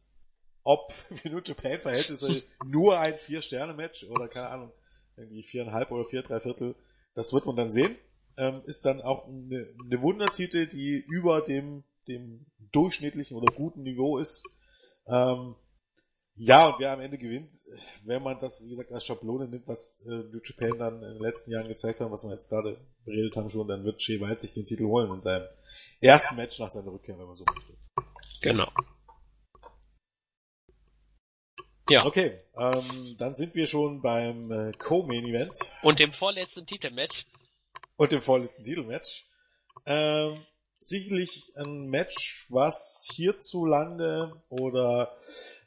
ob 0.64 0.92
für 1.22 1.30
New 1.30 1.42
Japan 1.44 1.80
Verhältnisse 1.80 2.44
nur 2.66 3.00
ein 3.00 3.16
Vier-Sterne-Match 3.16 4.06
oder 4.06 4.28
keine 4.28 4.50
Ahnung, 4.50 4.72
irgendwie 5.16 5.44
viereinhalb 5.44 5.92
oder 5.92 6.06
vier, 6.06 6.24
drei 6.24 6.40
Viertel, 6.40 6.76
das 7.16 7.34
wird 7.34 7.46
man 7.46 7.56
dann 7.56 7.70
sehen. 7.70 7.96
Ähm, 8.36 8.62
ist 8.66 8.86
dann 8.86 9.00
auch 9.02 9.28
eine, 9.28 9.68
eine 9.86 10.02
Wundertitel, 10.02 10.68
die 10.68 10.98
über 10.98 11.42
dem, 11.42 11.84
dem 12.08 12.48
durchschnittlichen 12.72 13.38
oder 13.38 13.54
guten 13.54 13.84
Niveau 13.84 14.18
ist. 14.18 14.44
Ähm, 15.06 15.56
ja, 16.36 16.70
und 16.70 16.80
wer 16.80 16.92
am 16.92 17.02
Ende 17.02 17.18
gewinnt, 17.18 17.54
wenn 18.06 18.24
man 18.24 18.40
das, 18.40 18.64
wie 18.66 18.70
gesagt, 18.70 18.92
als 18.92 19.06
Schablone 19.06 19.48
nimmt, 19.48 19.68
was 19.68 20.04
äh, 20.06 20.10
New 20.10 20.40
Japan 20.44 20.78
dann 20.80 21.04
in 21.04 21.14
den 21.14 21.22
letzten 21.22 21.52
Jahren 21.54 21.68
gezeigt 21.68 22.00
hat, 22.00 22.10
was 22.12 22.24
wir 22.24 22.32
jetzt 22.32 22.50
gerade 22.50 22.80
beredet 23.06 23.36
haben 23.36 23.50
schon, 23.50 23.68
dann 23.68 23.84
wird 23.84 24.02
Shea 24.02 24.20
White 24.20 24.40
sich 24.40 24.54
den 24.54 24.66
Titel 24.66 24.86
holen 24.86 25.12
in 25.14 25.22
seinem 25.22 25.48
ersten 26.02 26.36
Match 26.36 26.60
nach 26.60 26.70
seiner 26.70 26.92
Rückkehr, 26.92 27.18
wenn 27.18 27.28
man 27.28 27.36
so 27.36 27.46
möchte. 27.46 27.78
Genau. 28.42 28.70
Ja. 31.90 32.06
Okay, 32.06 32.40
ähm, 32.58 33.16
dann 33.18 33.36
sind 33.36 33.56
wir 33.56 33.68
schon 33.68 34.02
beim 34.02 34.52
äh, 34.52 34.72
Co-Main-Event 34.72 35.58
Und 35.82 36.00
dem 36.00 36.14
vorletzten 36.14 36.66
Titelmatch. 36.66 37.26
und 37.98 38.12
dem 38.12 38.22
vorletzten 38.22 38.64
Titelmatch. 38.64 39.26
Ähm, 39.86 40.46
sicherlich 40.80 41.52
ein 41.56 41.88
Match, 41.88 42.46
was 42.50 43.10
hierzulande 43.14 44.42
oder 44.50 45.18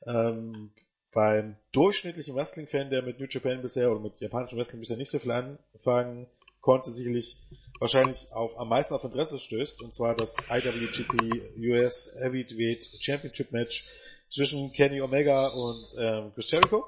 ähm, 0.06 0.72
beim 1.12 1.56
durchschnittlichen 1.72 2.34
Wrestling-Fan, 2.34 2.90
der 2.90 3.02
mit 3.02 3.18
New 3.18 3.26
Japan 3.28 3.62
bisher 3.62 3.90
oder 3.90 4.00
mit 4.00 4.20
japanischem 4.20 4.58
Wrestling 4.58 4.80
bisher 4.80 4.96
nicht 4.96 5.10
so 5.10 5.18
viel 5.18 5.30
anfangen 5.30 6.26
konnte, 6.60 6.90
sicherlich 6.90 7.38
wahrscheinlich 7.78 8.32
auf 8.32 8.58
am 8.58 8.68
meisten 8.68 8.94
auf 8.94 9.04
Interesse 9.04 9.38
stößt, 9.38 9.82
und 9.82 9.94
zwar 9.94 10.14
das 10.14 10.36
IWGP 10.50 11.58
US 11.58 12.16
Heavyweight 12.18 12.88
Championship 13.00 13.52
Match 13.52 13.86
zwischen 14.28 14.72
Kenny 14.72 15.00
Omega 15.00 15.48
und 15.48 15.94
ähm, 15.98 16.32
Chris 16.34 16.50
Jericho. 16.50 16.86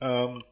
Ähm, 0.00 0.42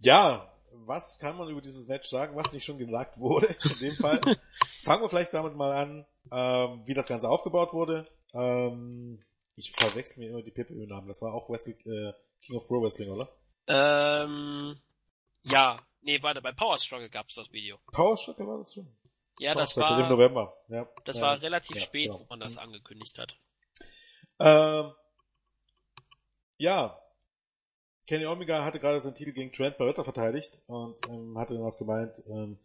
ja, 0.00 0.52
was 0.72 1.18
kann 1.18 1.36
man 1.36 1.48
über 1.48 1.60
dieses 1.60 1.88
Match 1.88 2.08
sagen, 2.08 2.36
was 2.36 2.52
nicht 2.52 2.64
schon 2.64 2.78
gesagt 2.78 3.18
wurde, 3.18 3.46
in 3.64 3.78
dem 3.78 3.92
Fall. 3.92 4.20
Fangen 4.82 5.02
wir 5.02 5.08
vielleicht 5.08 5.34
damit 5.34 5.54
mal 5.54 5.72
an, 5.72 6.06
ähm, 6.32 6.82
wie 6.86 6.94
das 6.94 7.06
Ganze 7.06 7.28
aufgebaut 7.28 7.72
wurde. 7.72 8.06
Ähm, 8.34 9.22
ich 9.60 9.72
verwechsel 9.72 10.20
mir 10.20 10.30
immer 10.30 10.42
die 10.42 10.50
PPÖ-Namen. 10.50 11.06
Das 11.06 11.22
war 11.22 11.34
auch 11.34 11.48
Wesley, 11.50 11.74
äh, 11.84 12.12
King 12.42 12.56
of 12.56 12.66
Pro 12.66 12.82
Wrestling, 12.82 13.10
oder? 13.10 13.28
Ähm, 13.66 14.80
ja, 15.42 15.78
nee, 16.00 16.22
warte, 16.22 16.40
bei 16.40 16.52
Power 16.52 16.78
Struggle 16.78 17.10
gab's 17.10 17.34
das 17.34 17.52
Video. 17.52 17.78
Power 17.92 18.16
Struggle 18.16 18.46
war 18.46 18.58
das 18.58 18.74
schon? 18.74 18.88
Ja, 19.38 19.54
das 19.54 19.74
Power 19.74 19.84
Struggle 19.84 20.04
war, 20.04 20.10
im 20.10 20.16
November. 20.16 20.56
Ja. 20.68 20.88
das 21.04 21.16
ja. 21.16 21.22
war 21.22 21.42
relativ 21.42 21.76
ja, 21.76 21.82
spät, 21.82 22.10
genau. 22.10 22.20
wo 22.20 22.26
man 22.30 22.40
das 22.40 22.56
angekündigt 22.56 23.18
hat. 23.18 23.36
Ähm, 24.38 24.92
ja, 26.56 26.98
Kenny 28.06 28.26
Omega 28.26 28.64
hatte 28.64 28.80
gerade 28.80 29.00
seinen 29.00 29.14
Titel 29.14 29.32
gegen 29.32 29.52
Trent 29.52 29.78
Barretta 29.78 30.02
verteidigt 30.02 30.60
und 30.66 30.98
ähm, 31.08 31.38
hatte 31.38 31.54
dann 31.54 31.64
auch 31.64 31.78
gemeint, 31.78 32.22
ähm, 32.28 32.58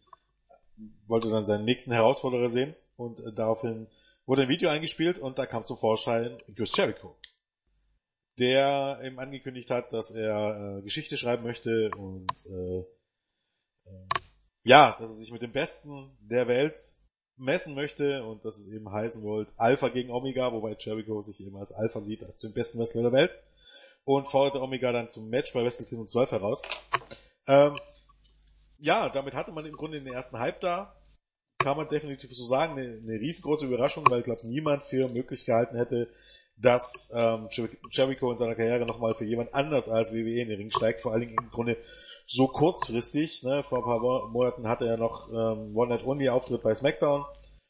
wollte 1.06 1.30
dann 1.30 1.44
seinen 1.44 1.64
nächsten 1.64 1.92
Herausforderer 1.92 2.48
sehen 2.48 2.74
und 2.96 3.20
äh, 3.20 3.32
daraufhin 3.32 3.86
wurde 4.26 4.42
ein 4.42 4.48
Video 4.48 4.68
eingespielt 4.68 5.18
und 5.18 5.38
da 5.38 5.46
kam 5.46 5.64
zum 5.64 5.78
Vorschein 5.78 6.38
Chris 6.54 6.76
Jericho, 6.76 7.16
der 8.38 9.00
ihm 9.04 9.18
angekündigt 9.18 9.70
hat, 9.70 9.92
dass 9.92 10.10
er 10.10 10.78
äh, 10.78 10.82
Geschichte 10.82 11.16
schreiben 11.16 11.44
möchte 11.44 11.90
und 11.96 12.30
äh, 12.46 12.80
äh, 13.88 14.06
ja, 14.64 14.96
dass 14.98 15.12
er 15.12 15.16
sich 15.16 15.32
mit 15.32 15.42
dem 15.42 15.52
Besten 15.52 16.16
der 16.20 16.48
Welt 16.48 16.78
messen 17.36 17.74
möchte 17.74 18.24
und 18.24 18.44
dass 18.44 18.58
es 18.58 18.72
eben 18.72 18.90
heißen 18.90 19.22
wollte 19.22 19.52
Alpha 19.56 19.88
gegen 19.88 20.10
Omega, 20.10 20.52
wobei 20.52 20.74
Jericho 20.78 21.22
sich 21.22 21.40
eben 21.40 21.56
als 21.56 21.72
Alpha 21.72 22.00
sieht, 22.00 22.24
als 22.24 22.38
den 22.38 22.52
besten 22.52 22.78
Wrestler 22.78 23.02
der 23.02 23.12
Welt 23.12 23.38
und 24.04 24.26
forderte 24.26 24.62
Omega 24.62 24.92
dann 24.92 25.08
zum 25.08 25.28
Match 25.28 25.52
bei 25.52 25.62
Wrestle 25.62 25.86
Kingdom 25.86 26.08
12 26.08 26.30
heraus. 26.32 26.62
Ähm, 27.46 27.78
ja, 28.78 29.08
damit 29.08 29.34
hatte 29.34 29.52
man 29.52 29.66
im 29.66 29.76
Grunde 29.76 30.00
den 30.00 30.12
ersten 30.12 30.38
Hype 30.38 30.60
da. 30.60 30.94
Kann 31.58 31.76
man 31.76 31.88
definitiv 31.88 32.32
so 32.32 32.44
sagen, 32.44 32.72
eine, 32.78 32.98
eine 32.98 33.20
riesengroße 33.20 33.66
Überraschung, 33.66 34.04
weil 34.08 34.20
ich 34.20 34.24
glaube, 34.24 34.46
niemand 34.46 34.84
für 34.84 35.08
möglich 35.08 35.44
gehalten 35.44 35.76
hätte, 35.76 36.08
dass 36.58 37.10
ähm, 37.14 37.48
Jer- 37.50 37.68
Jericho 37.90 38.30
in 38.30 38.36
seiner 38.36 38.54
Karriere 38.54 38.86
nochmal 38.86 39.14
für 39.14 39.24
jemand 39.24 39.52
anders 39.54 39.88
als 39.88 40.12
WWE 40.12 40.40
in 40.40 40.48
den 40.48 40.58
Ring 40.58 40.70
steigt, 40.70 41.00
vor 41.02 41.12
allen 41.12 41.22
Dingen 41.22 41.36
im 41.40 41.50
Grunde 41.50 41.76
so 42.26 42.46
kurzfristig. 42.48 43.42
Ne? 43.42 43.62
Vor 43.68 43.78
ein 43.78 43.84
paar 43.84 44.00
Mo- 44.00 44.28
Monaten 44.28 44.68
hatte 44.68 44.86
er 44.86 44.96
noch 44.96 45.28
ähm, 45.28 45.76
One-Night-Only-Auftritt 45.76 46.62
bei 46.62 46.74
SmackDown. 46.74 47.24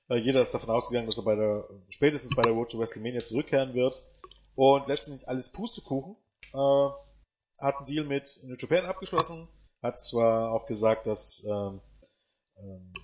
Äh, 0.09 0.17
jeder 0.17 0.43
ist 0.43 0.53
davon 0.55 0.71
ausgegangen, 0.71 1.07
dass 1.07 1.19
er 1.19 1.25
bei 1.25 1.35
der, 1.37 1.69
spätestens 1.89 2.35
bei 2.37 2.43
der 2.43 2.53
Road 2.53 2.71
to 2.71 2.79
WrestleMania 2.79 3.23
zurückkehren 3.23 3.75
wird. 3.75 4.05
Und 4.55 4.87
letztendlich 4.89 5.29
alles 5.29 5.51
Pustekuchen. 5.53 6.17
Äh, 6.53 6.89
hat 7.59 7.77
einen 7.79 7.87
Deal 7.87 8.05
mit 8.05 8.39
New 8.43 8.55
Japan 8.59 8.85
abgeschlossen, 8.85 9.49
hat 9.83 9.99
zwar 9.99 10.53
auch 10.53 10.67
gesagt, 10.67 11.07
dass 11.07 11.47
ähm, 11.51 11.81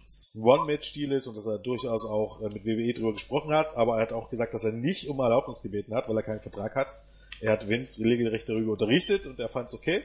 es 0.07 0.35
ein 0.35 0.43
One-Match-Deal 0.43 1.13
ist 1.13 1.27
und 1.27 1.37
dass 1.37 1.47
er 1.47 1.59
durchaus 1.59 2.07
auch 2.07 2.41
äh, 2.41 2.49
mit 2.49 2.65
WWE 2.65 2.95
drüber 2.95 3.13
gesprochen 3.13 3.53
hat, 3.53 3.77
aber 3.77 3.97
er 3.97 4.03
hat 4.03 4.13
auch 4.13 4.31
gesagt, 4.31 4.55
dass 4.55 4.65
er 4.65 4.73
nicht 4.73 5.09
um 5.09 5.19
Erlaubnis 5.21 5.63
gebeten 5.63 5.95
hat, 5.95 6.09
weil 6.09 6.17
er 6.17 6.23
keinen 6.23 6.41
Vertrag 6.41 6.75
hat. 6.75 7.03
Er 7.41 7.53
hat 7.53 7.69
Vince 7.69 8.05
regelrecht 8.05 8.49
darüber 8.49 8.73
unterrichtet 8.73 9.27
und 9.27 9.39
er 9.39 9.49
fand 9.49 9.69
es 9.69 9.75
okay. 9.75 10.05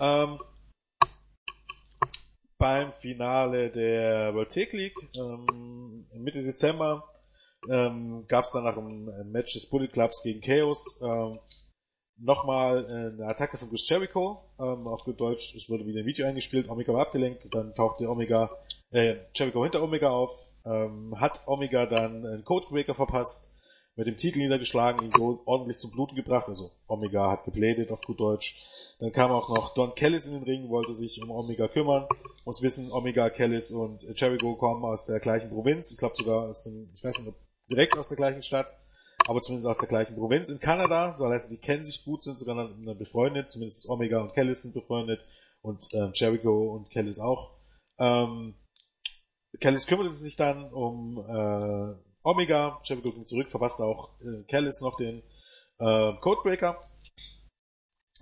Ähm, 0.00 0.40
beim 2.58 2.92
Finale 2.92 3.70
der 3.70 4.34
World 4.34 4.52
Tag 4.52 4.72
League 4.72 4.96
ähm, 5.14 6.06
Mitte 6.14 6.42
Dezember 6.42 7.04
ähm, 7.68 8.26
gab 8.26 8.44
es 8.44 8.52
dann 8.52 8.64
nach 8.64 8.76
einem 8.76 9.30
Match 9.30 9.54
des 9.54 9.68
Bullet 9.68 9.88
Clubs 9.88 10.22
gegen 10.22 10.40
Chaos 10.40 11.00
ähm, 11.02 11.38
nochmal 12.20 12.84
äh, 12.84 13.14
eine 13.14 13.26
Attacke 13.26 13.58
von 13.58 13.68
Chris 13.68 13.88
Jericho. 13.88 14.42
Ähm, 14.58 14.86
auf 14.86 15.04
gut 15.04 15.20
Deutsch, 15.20 15.54
es 15.56 15.68
wurde 15.68 15.86
wieder 15.86 16.00
ein 16.00 16.06
Video 16.06 16.26
eingespielt, 16.26 16.68
Omega 16.68 16.92
war 16.92 17.02
abgelenkt, 17.02 17.48
dann 17.54 17.74
tauchte 17.74 18.08
Omega, 18.08 18.50
äh, 18.90 19.16
Jericho 19.34 19.62
hinter 19.62 19.82
Omega 19.82 20.10
auf, 20.10 20.32
ähm, 20.64 21.18
hat 21.18 21.42
Omega 21.46 21.86
dann 21.86 22.26
einen 22.26 22.44
Codebreaker 22.44 22.94
verpasst, 22.94 23.56
mit 23.96 24.06
dem 24.06 24.16
Titel 24.16 24.38
niedergeschlagen, 24.38 25.02
ihn 25.04 25.10
so 25.10 25.42
ordentlich 25.46 25.78
zum 25.78 25.90
Bluten 25.90 26.14
gebracht, 26.14 26.48
also 26.48 26.70
Omega 26.86 27.30
hat 27.30 27.44
geblädet 27.44 27.90
auf 27.90 28.00
gut 28.02 28.20
Deutsch. 28.20 28.64
Dann 28.98 29.12
kam 29.12 29.30
auch 29.30 29.48
noch 29.48 29.74
Don 29.74 29.94
Callis 29.94 30.26
in 30.26 30.34
den 30.34 30.42
Ring, 30.42 30.68
wollte 30.68 30.92
sich 30.92 31.22
um 31.22 31.30
Omega 31.30 31.68
kümmern. 31.68 32.06
Muss 32.44 32.60
wissen, 32.60 32.92
Omega, 32.92 33.30
Callis 33.30 33.72
und 33.72 34.04
Jericho 34.14 34.56
kommen 34.56 34.84
aus 34.84 35.06
der 35.06 35.20
gleichen 35.20 35.50
Provinz. 35.50 35.90
Ich 35.90 35.98
glaube 35.98 36.16
sogar 36.16 36.50
aus 36.50 36.64
dem, 36.64 36.90
ich 36.94 37.02
weiß 37.02 37.18
nicht, 37.18 37.34
direkt 37.70 37.96
aus 37.96 38.08
der 38.08 38.18
gleichen 38.18 38.42
Stadt, 38.42 38.74
aber 39.26 39.40
zumindest 39.40 39.66
aus 39.66 39.78
der 39.78 39.88
gleichen 39.88 40.16
Provinz 40.16 40.48
in 40.48 40.58
Kanada. 40.58 41.14
So 41.14 41.28
heißt, 41.28 41.48
sie 41.48 41.58
kennen 41.58 41.84
sich 41.84 42.04
gut, 42.04 42.22
sind 42.22 42.38
sogar 42.38 42.56
dann 42.56 42.98
befreundet. 42.98 43.50
Zumindest 43.50 43.88
Omega 43.88 44.20
und 44.20 44.34
Callis 44.34 44.62
sind 44.62 44.74
befreundet 44.74 45.20
und 45.62 45.92
äh, 45.94 46.10
Jericho 46.14 46.74
und 46.74 46.90
Callis 46.90 47.20
auch. 47.20 47.56
Ähm, 47.98 48.54
Callis 49.60 49.86
kümmerte 49.86 50.14
sich 50.14 50.36
dann 50.36 50.72
um 50.72 51.18
äh, 51.18 51.94
Omega. 52.22 52.80
Jericho 52.84 53.12
ging 53.12 53.26
zurück, 53.26 53.50
verpasste 53.50 53.84
auch 53.84 54.10
äh, 54.20 54.44
Callis 54.48 54.80
noch 54.80 54.96
den 54.96 55.22
äh, 55.78 56.12
Codebreaker. 56.20 56.80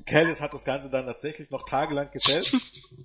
Callis 0.06 0.40
hat 0.40 0.54
das 0.54 0.64
Ganze 0.64 0.90
dann 0.90 1.06
tatsächlich 1.06 1.50
noch 1.50 1.64
tagelang 1.64 2.10
gesellt. 2.10 2.52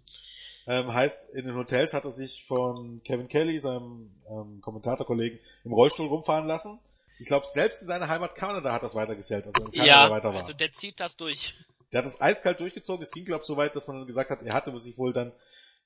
ähm, 0.68 0.94
heißt, 0.94 1.34
in 1.34 1.46
den 1.46 1.56
Hotels 1.56 1.94
hat 1.94 2.06
er 2.06 2.12
sich 2.12 2.46
von 2.48 3.02
Kevin 3.04 3.28
Kelly, 3.28 3.60
seinem 3.60 4.16
ähm, 4.30 4.62
Kommentatorkollegen, 4.62 5.40
im 5.64 5.74
Rollstuhl 5.74 6.08
rumfahren 6.08 6.46
lassen. 6.46 6.80
Ich 7.24 7.30
glaube, 7.30 7.46
selbst 7.48 7.82
in 7.82 7.88
seiner 7.88 8.10
Heimat 8.10 8.36
Kanada 8.36 8.74
hat 8.74 8.84
das 8.84 8.96
weitergesellt, 8.96 9.48
also 9.48 9.64
in 9.64 9.72
Kanada 9.72 9.88
Ja, 9.88 10.12
weiter 10.12 10.34
war. 10.34 10.42
also 10.42 10.52
der 10.52 10.74
zieht 10.74 11.00
das 11.00 11.16
durch. 11.16 11.56
Der 11.94 12.00
hat 12.00 12.06
es 12.06 12.20
eiskalt 12.20 12.60
durchgezogen. 12.60 13.02
Es 13.02 13.14
ging, 13.14 13.24
glaube 13.24 13.44
ich, 13.44 13.48
so 13.48 13.56
weit, 13.56 13.78
dass 13.78 13.88
man 13.88 13.96
dann 13.96 14.08
gesagt 14.08 14.30
hat, 14.30 14.42
er 14.44 14.54
hatte 14.54 14.78
sich 14.78 14.98
wohl 14.98 15.14
dann, 15.14 15.32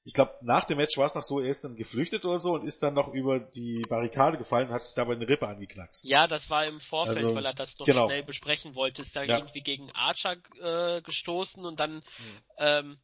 ich 0.03 0.15
glaube, 0.15 0.34
nach 0.41 0.65
dem 0.65 0.77
Match 0.77 0.97
war 0.97 1.05
es 1.05 1.14
noch 1.14 1.22
so, 1.22 1.39
er 1.39 1.51
ist 1.51 1.64
dann 1.64 1.76
geflüchtet 1.76 2.26
oder 2.26 2.39
so 2.39 2.53
und 2.53 2.64
ist 2.64 2.81
dann 2.81 2.95
noch 2.95 3.14
über 3.14 3.39
die 3.39 3.84
Barrikade 3.88 4.39
gefallen 4.39 4.69
und 4.69 4.73
hat 4.73 4.84
sich 4.84 4.95
dabei 4.95 5.14
eine 5.14 5.30
Rippe 5.30 5.47
angeknackst. 5.47 6.05
Ja, 6.09 6.26
das 6.26 6.49
war 6.49 6.65
im 6.65 6.80
Vorfeld, 6.80 7.18
Also, 7.23 7.35
weil 7.35 7.45
er 7.45 7.53
das 7.53 7.77
noch 7.77 7.85
genau. 7.85 8.07
schnell 8.07 8.23
besprechen 8.23 8.73
wollte. 8.73 9.03
Ist 9.03 9.15
da 9.15 9.22
Ja. 9.22 9.38
irgendwie 9.38 9.61
gegen 9.61 9.91
Archer 9.91 10.38
äh, 10.59 11.03
gestoßen 11.03 11.64
und 11.65 11.80
dann, 11.80 12.01
Hm. 12.18 12.41
ähm, 12.57 12.97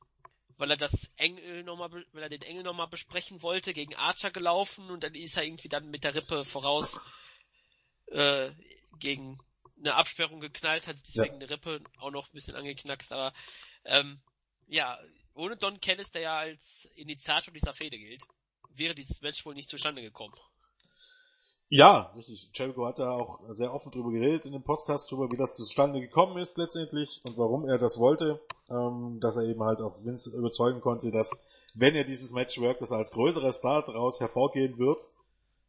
weil 0.57 0.71
er 0.71 0.77
das 0.77 0.91
Engel 1.17 1.61
noch 1.61 1.77
mal, 1.77 1.89
be- 1.89 2.05
weil 2.13 2.23
er 2.23 2.29
den 2.29 2.41
Engel 2.41 2.63
nochmal 2.63 2.87
besprechen 2.87 3.43
wollte, 3.43 3.73
gegen 3.73 3.93
Archer 3.93 4.31
gelaufen 4.31 4.89
und 4.89 5.03
dann 5.03 5.13
ist 5.13 5.37
er 5.37 5.43
irgendwie 5.43 5.69
dann 5.69 5.91
mit 5.91 6.03
der 6.03 6.15
Rippe 6.15 6.45
voraus 6.45 6.99
äh, 8.07 8.51
gegen 8.99 9.39
eine 9.79 9.95
Absperrung 9.95 10.39
geknallt, 10.39 10.87
hat 10.87 10.95
deswegen 11.07 11.35
eine 11.35 11.49
Rippe 11.49 11.81
auch 11.97 12.11
noch 12.11 12.27
ein 12.27 12.33
bisschen 12.33 12.55
angeknackst, 12.55 13.11
aber 13.11 13.33
ähm, 13.85 14.21
ja, 14.67 14.97
ohne 15.35 15.57
Don 15.57 15.79
Callis, 15.79 16.11
der 16.11 16.21
ja 16.21 16.37
als 16.37 16.85
Initiator 16.95 17.53
dieser 17.53 17.73
Fehde 17.73 17.97
gilt, 17.97 18.23
wäre 18.69 18.95
dieses 18.95 19.21
Match 19.21 19.45
wohl 19.45 19.55
nicht 19.55 19.69
zustande 19.69 20.01
gekommen. 20.01 20.35
Ja, 21.69 22.13
richtig. 22.15 22.51
Jericho 22.53 22.85
hat 22.85 22.99
da 22.99 23.11
auch 23.11 23.39
sehr 23.49 23.73
offen 23.73 23.91
drüber 23.91 24.11
geredet 24.11 24.45
in 24.45 24.51
dem 24.51 24.63
Podcast 24.63 25.11
drüber, 25.11 25.31
wie 25.31 25.37
das 25.37 25.55
zustande 25.55 26.01
gekommen 26.01 26.37
ist 26.37 26.57
letztendlich 26.57 27.21
und 27.25 27.35
warum 27.37 27.67
er 27.67 27.79
das 27.79 27.97
wollte, 27.97 28.39
ähm, 28.69 29.17
dass 29.19 29.37
er 29.37 29.43
eben 29.43 29.63
halt 29.63 29.81
auch 29.81 29.97
Vince 30.05 30.29
überzeugen 30.37 30.81
konnte, 30.81 31.09
dass 31.09 31.47
wenn 31.73 31.95
er 31.95 32.03
dieses 32.03 32.31
Match 32.33 32.59
workt, 32.59 32.83
dass 32.83 32.91
er 32.91 32.97
als 32.97 33.11
größerer 33.11 33.51
Star 33.51 33.83
daraus 33.83 34.19
hervorgehen 34.19 34.77
wird. 34.77 35.09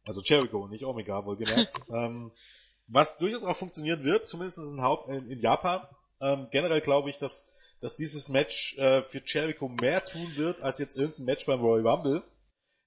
Also 0.05 0.21
Jericho, 0.21 0.67
nicht 0.67 0.85
Omega, 0.85 1.25
wohlgemerkt. 1.25 1.73
ähm, 1.89 2.31
was 2.87 3.17
durchaus 3.17 3.43
auch 3.43 3.57
funktionieren 3.57 4.03
wird, 4.03 4.27
zumindest 4.27 4.59
in, 4.59 4.81
Haupt 4.81 5.09
in, 5.09 5.29
in 5.29 5.39
Japan. 5.39 5.81
Ähm, 6.21 6.47
generell 6.51 6.81
glaube 6.81 7.09
ich, 7.09 7.17
dass, 7.17 7.55
dass 7.81 7.95
dieses 7.95 8.29
Match 8.29 8.77
äh, 8.77 9.03
für 9.03 9.21
Jericho 9.25 9.67
mehr 9.67 10.03
tun 10.03 10.35
wird, 10.35 10.61
als 10.61 10.79
jetzt 10.79 10.95
irgendein 10.95 11.25
Match 11.25 11.45
beim 11.45 11.59
Royal 11.59 11.87
Rumble. 11.87 12.23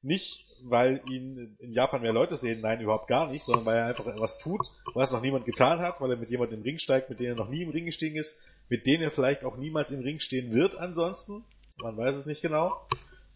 Nicht, 0.00 0.46
weil 0.62 1.02
ihn 1.10 1.56
in 1.58 1.72
Japan 1.72 2.02
mehr 2.02 2.12
Leute 2.12 2.36
sehen, 2.36 2.60
nein, 2.60 2.80
überhaupt 2.80 3.08
gar 3.08 3.28
nicht, 3.28 3.42
sondern 3.42 3.66
weil 3.66 3.78
er 3.78 3.86
einfach 3.86 4.06
etwas 4.06 4.38
tut, 4.38 4.60
was 4.94 5.10
noch 5.10 5.22
niemand 5.22 5.44
getan 5.44 5.80
hat, 5.80 6.00
weil 6.00 6.12
er 6.12 6.16
mit 6.16 6.30
jemandem 6.30 6.60
im 6.60 6.62
Ring 6.62 6.78
steigt, 6.78 7.10
mit 7.10 7.18
dem 7.18 7.30
er 7.30 7.34
noch 7.34 7.48
nie 7.48 7.62
im 7.62 7.70
Ring 7.70 7.84
gestiegen 7.84 8.16
ist, 8.16 8.40
mit 8.68 8.86
dem 8.86 9.02
er 9.02 9.10
vielleicht 9.10 9.44
auch 9.44 9.56
niemals 9.56 9.90
im 9.90 10.00
Ring 10.00 10.20
stehen 10.20 10.52
wird 10.52 10.76
ansonsten. 10.76 11.44
Man 11.78 11.96
weiß 11.96 12.14
es 12.14 12.26
nicht 12.26 12.42
genau. 12.42 12.80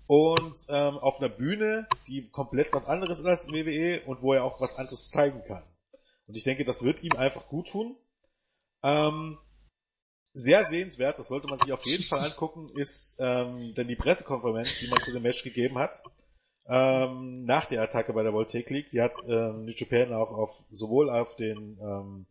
Und 0.07 0.66
ähm, 0.69 0.99
auf 0.99 1.19
einer 1.19 1.29
Bühne, 1.29 1.87
die 2.07 2.29
komplett 2.29 2.73
was 2.73 2.85
anderes 2.87 3.20
ist 3.20 3.27
als 3.27 3.49
WWE 3.49 4.03
und 4.07 4.23
wo 4.23 4.33
er 4.35 4.45
auch 4.45 4.61
was 4.61 4.77
anderes 4.77 5.09
zeigen 5.09 5.43
kann. 5.45 5.62
Und 6.27 6.37
ich 6.37 6.45
denke, 6.45 6.65
das 6.65 6.83
wird 6.83 7.03
ihm 7.03 7.12
einfach 7.12 7.49
gut 7.49 7.69
tun. 7.69 7.97
Ähm, 8.83 9.39
sehr 10.35 10.65
sehenswert, 10.66 11.19
das 11.19 11.29
sollte 11.29 11.47
man 11.47 11.59
sich 11.59 11.73
auf 11.73 11.85
jeden 11.85 12.05
Fall 12.05 12.20
angucken, 12.20 12.70
ist 12.74 13.19
ähm, 13.20 13.74
denn 13.74 13.89
die 13.89 13.97
Pressekonferenz, 13.97 14.79
die 14.79 14.89
man 14.89 15.01
zu 15.01 15.12
dem 15.12 15.23
Match 15.23 15.43
gegeben 15.43 15.79
hat, 15.79 16.03
ähm, 16.66 17.45
nach 17.45 17.66
der 17.66 17.83
Attacke 17.83 18.12
bei 18.12 18.23
der 18.23 18.33
Voltec 18.33 18.70
League. 18.70 18.91
Die 18.91 19.01
hat 19.01 19.16
ähm, 19.29 19.65
New 19.65 19.73
Japan 19.74 20.12
auch 20.15 20.33
auf 20.33 20.62
sowohl 20.70 21.11
auf 21.11 21.37
den 21.37 21.79
ähm, 21.81 22.27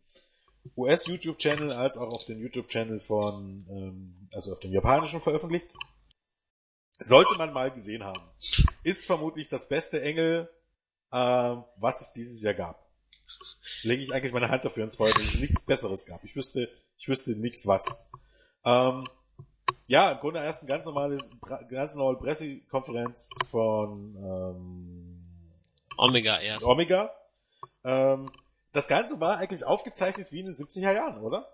US 0.76 1.06
YouTube 1.06 1.38
Channel 1.38 1.72
als 1.72 1.96
auch 1.96 2.12
auf 2.12 2.24
den 2.24 2.40
YouTube 2.40 2.68
Channel 2.68 3.00
von 3.00 3.66
ähm, 3.70 4.28
also 4.32 4.52
auf 4.52 4.60
dem 4.60 4.72
japanischen 4.72 5.20
veröffentlicht. 5.20 5.74
Sollte 7.02 7.36
man 7.36 7.52
mal 7.52 7.70
gesehen 7.70 8.04
haben. 8.04 8.22
Ist 8.82 9.06
vermutlich 9.06 9.48
das 9.48 9.68
beste 9.68 10.02
Engel, 10.02 10.50
ähm, 11.12 11.64
was 11.76 12.00
es 12.00 12.12
dieses 12.12 12.42
Jahr 12.42 12.54
gab. 12.54 12.88
Lege 13.82 14.02
ich 14.02 14.12
eigentlich 14.12 14.32
meine 14.32 14.48
Hand 14.48 14.64
dafür 14.64 14.84
ins 14.84 14.96
Feuer, 14.96 15.14
dass 15.14 15.22
es 15.22 15.34
nichts 15.36 15.60
Besseres 15.64 16.06
gab. 16.06 16.22
Ich 16.24 16.36
wüsste, 16.36 16.68
ich 16.98 17.08
wüsste 17.08 17.32
nichts 17.32 17.66
was. 17.66 18.08
Ähm, 18.64 19.08
ja, 19.86 20.12
im 20.12 20.18
Grunde 20.20 20.40
erst 20.40 20.62
eine 20.62 20.68
ganz 20.68 20.86
normale, 20.86 21.18
ganz 21.68 21.94
normale 21.94 22.18
Pressekonferenz 22.18 23.30
von 23.50 24.16
ähm, 24.16 25.52
Omega 25.96 26.38
erst. 26.38 26.64
Omega. 26.64 27.10
Ähm, 27.84 28.30
das 28.72 28.88
Ganze 28.88 29.20
war 29.20 29.38
eigentlich 29.38 29.64
aufgezeichnet 29.64 30.32
wie 30.32 30.40
in 30.40 30.46
den 30.46 30.54
70er 30.54 30.92
Jahren, 30.92 31.22
oder? 31.22 31.48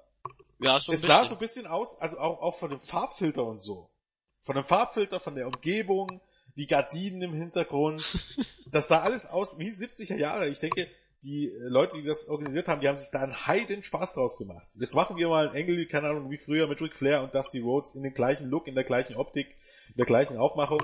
Ja, 0.61 0.81
so 0.81 0.91
ein 0.91 0.95
es 0.95 1.01
bisschen. 1.03 1.07
sah 1.07 1.25
so 1.25 1.35
ein 1.35 1.39
bisschen 1.39 1.67
aus, 1.67 2.01
also 2.01 2.19
auch, 2.19 2.41
auch 2.41 2.59
von 2.59 2.71
dem 2.71 2.81
Farbfilter 2.81 3.45
und 3.45 3.61
so. 3.61 3.91
Von 4.43 4.55
dem 4.57 4.65
Farbfilter, 4.65 5.21
von 5.21 5.35
der 5.35 5.47
Umgebung, 5.47 6.21
die 6.57 6.67
Gardinen 6.67 7.23
im 7.23 7.35
Hintergrund. 7.35 8.05
Das 8.71 8.89
sah 8.89 9.01
alles 9.01 9.25
aus 9.25 9.59
wie 9.59 9.71
70er 9.71 10.17
Jahre. 10.17 10.47
Ich 10.51 10.59
denke, 10.59 10.89
die 11.23 11.47
äh, 11.47 11.69
Leute, 11.69 11.97
die 11.97 12.05
das 12.05 12.29
organisiert 12.29 12.69
haben, 12.69 12.83
die 12.83 12.89
haben 12.89 12.99
sich 12.99 13.11
da 13.11 13.21
einen 13.21 13.47
heiden 13.47 13.83
Spaß 13.83 14.13
draus 14.13 14.37
gemacht. 14.37 14.69
Jetzt 14.79 14.95
machen 14.95 15.17
wir 15.17 15.29
mal 15.29 15.47
einen 15.47 15.57
Engel, 15.57 15.87
keine 15.87 16.09
Ahnung, 16.09 16.31
wie 16.31 16.37
früher 16.37 16.67
mit 16.67 16.81
Ric 16.83 16.95
Flair 16.95 17.23
und 17.23 17.35
Dusty 17.35 17.61
Rhodes 17.61 17.95
in 17.95 18.03
den 18.03 18.13
gleichen 18.13 18.51
Look, 18.51 18.67
in 18.67 18.75
der 18.75 18.85
gleichen 18.85 19.17
Optik, 19.17 19.47
in 19.89 19.97
der 19.97 20.05
gleichen 20.05 20.37
Aufmachung. 20.37 20.83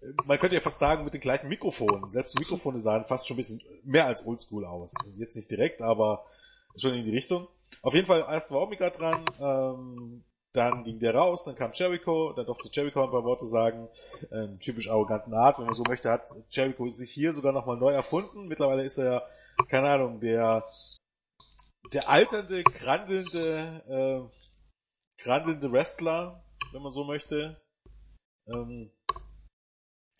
Äh, 0.00 0.06
Man 0.24 0.38
könnte 0.38 0.56
ja 0.56 0.62
fast 0.62 0.78
sagen, 0.78 1.04
mit 1.04 1.12
den 1.12 1.20
gleichen 1.20 1.48
Mikrofonen. 1.48 2.08
Selbst 2.08 2.34
die 2.34 2.40
Mikrofone 2.40 2.80
sahen 2.80 3.04
fast 3.04 3.28
schon 3.28 3.34
ein 3.34 3.38
bisschen 3.44 3.60
mehr 3.84 4.06
als 4.06 4.24
oldschool 4.26 4.64
aus. 4.64 4.94
Jetzt 5.16 5.36
nicht 5.36 5.50
direkt, 5.50 5.82
aber 5.82 6.24
schon 6.76 6.94
in 6.94 7.04
die 7.04 7.10
Richtung. 7.10 7.48
Auf 7.82 7.92
jeden 7.92 8.06
Fall, 8.06 8.24
erst 8.28 8.50
war 8.50 8.62
Omega 8.62 8.88
dran, 8.88 9.24
ähm, 9.38 10.24
dann 10.52 10.82
ging 10.82 10.98
der 10.98 11.14
raus, 11.14 11.44
dann 11.44 11.54
kam 11.54 11.72
Jericho, 11.72 12.32
dann 12.32 12.46
durfte 12.46 12.68
Jericho 12.72 13.04
ein 13.04 13.10
paar 13.10 13.24
Worte 13.24 13.46
sagen, 13.46 13.88
ähm, 14.32 14.58
typisch 14.58 14.88
arroganten 14.88 15.32
Art, 15.32 15.58
wenn 15.58 15.66
man 15.66 15.74
so 15.74 15.84
möchte, 15.88 16.10
hat 16.10 16.30
Jericho 16.50 16.88
sich 16.88 17.10
hier 17.10 17.32
sogar 17.32 17.52
nochmal 17.52 17.76
neu 17.76 17.92
erfunden. 17.92 18.48
Mittlerweile 18.48 18.82
ist 18.82 18.98
er 18.98 19.12
ja, 19.12 19.22
keine 19.68 19.88
Ahnung, 19.88 20.20
der, 20.20 20.64
der 21.92 22.08
alternde, 22.08 22.64
grandelnde, 22.64 24.28
äh, 24.28 25.22
grandelnde 25.22 25.70
Wrestler, 25.70 26.44
wenn 26.72 26.82
man 26.82 26.90
so 26.90 27.04
möchte, 27.04 27.60
ähm, 28.48 28.90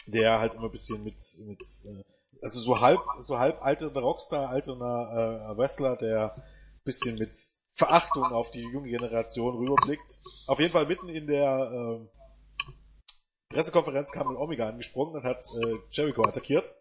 der 0.06 0.38
halt 0.38 0.54
immer 0.54 0.66
ein 0.66 0.72
bisschen 0.72 1.02
mit, 1.02 1.20
mit, 1.40 1.60
äh, 1.86 2.04
also 2.40 2.60
so 2.60 2.80
halb, 2.80 3.00
so 3.18 3.38
halb 3.38 3.60
alternder 3.62 4.00
Rockstar, 4.00 4.48
alternder 4.48 5.50
äh, 5.50 5.58
Wrestler, 5.58 5.96
der 5.96 6.36
bisschen 6.84 7.18
mit 7.18 7.34
Verachtung 7.80 8.24
auf 8.24 8.50
die 8.50 8.60
junge 8.60 8.90
Generation 8.90 9.56
rüberblickt. 9.56 10.20
Auf 10.46 10.60
jeden 10.60 10.70
Fall 10.70 10.84
mitten 10.84 11.08
in 11.08 11.26
der 11.26 11.72
äh, 11.72 13.54
Pressekonferenz 13.54 14.12
kam 14.12 14.36
Omega 14.36 14.68
angesprungen 14.68 15.14
und 15.14 15.24
hat 15.24 15.46
äh, 15.64 15.76
Jericho 15.90 16.22
attackiert. 16.22 16.74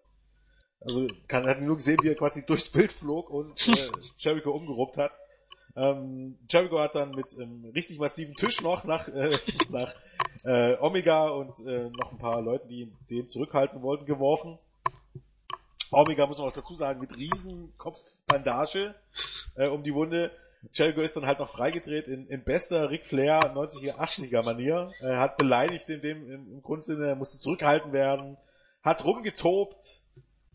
Also 0.81 1.07
kann, 1.29 1.47
hat 1.47 1.61
nur 1.61 1.77
gesehen, 1.77 1.99
wie 2.03 2.09
er 2.09 2.15
quasi 2.15 2.45
durchs 2.45 2.67
Bild 2.67 2.91
flog 2.91 3.29
und 3.29 3.65
äh, 3.69 3.91
Jericho 4.17 4.51
umgeruppt 4.51 4.97
hat. 4.97 5.13
Ähm, 5.77 6.37
Jericho 6.49 6.79
hat 6.79 6.95
dann 6.95 7.11
mit 7.11 7.33
einem 7.33 7.63
richtig 7.73 7.97
massiven 7.97 8.35
Tisch 8.35 8.61
noch 8.61 8.83
nach, 8.83 9.07
äh, 9.07 9.37
nach 9.69 9.95
äh, 10.43 10.77
Omega 10.79 11.29
und 11.29 11.65
äh, 11.65 11.89
noch 11.91 12.11
ein 12.11 12.17
paar 12.17 12.41
Leuten, 12.41 12.67
die 12.67 12.91
den 13.09 13.29
zurückhalten 13.29 13.81
wollten, 13.81 14.05
geworfen. 14.05 14.59
Omega 15.91 16.27
muss 16.27 16.39
man 16.39 16.49
auch 16.49 16.53
dazu 16.53 16.75
sagen, 16.75 16.99
mit 16.99 17.15
riesen 17.15 17.73
Kopfbandage 17.77 18.95
äh, 19.55 19.67
um 19.69 19.81
die 19.81 19.93
Wunde. 19.93 20.31
Jericho 20.73 21.01
ist 21.01 21.15
dann 21.15 21.25
halt 21.25 21.39
noch 21.39 21.49
freigedreht 21.49 22.07
in, 22.07 22.27
in 22.27 22.43
bester 22.43 22.89
Ric 22.89 23.05
Flair 23.05 23.55
90er, 23.55 23.95
80er 23.95 24.43
Manier. 24.43 24.91
Er 24.99 25.19
hat 25.19 25.37
beleidigt 25.37 25.89
in 25.89 26.01
dem, 26.01 26.29
im, 26.29 26.51
im 26.51 26.61
Grundsinne, 26.61 27.07
er 27.07 27.15
musste 27.15 27.39
zurückgehalten 27.39 27.93
werden, 27.93 28.37
hat 28.81 29.05
rumgetobt, 29.05 30.01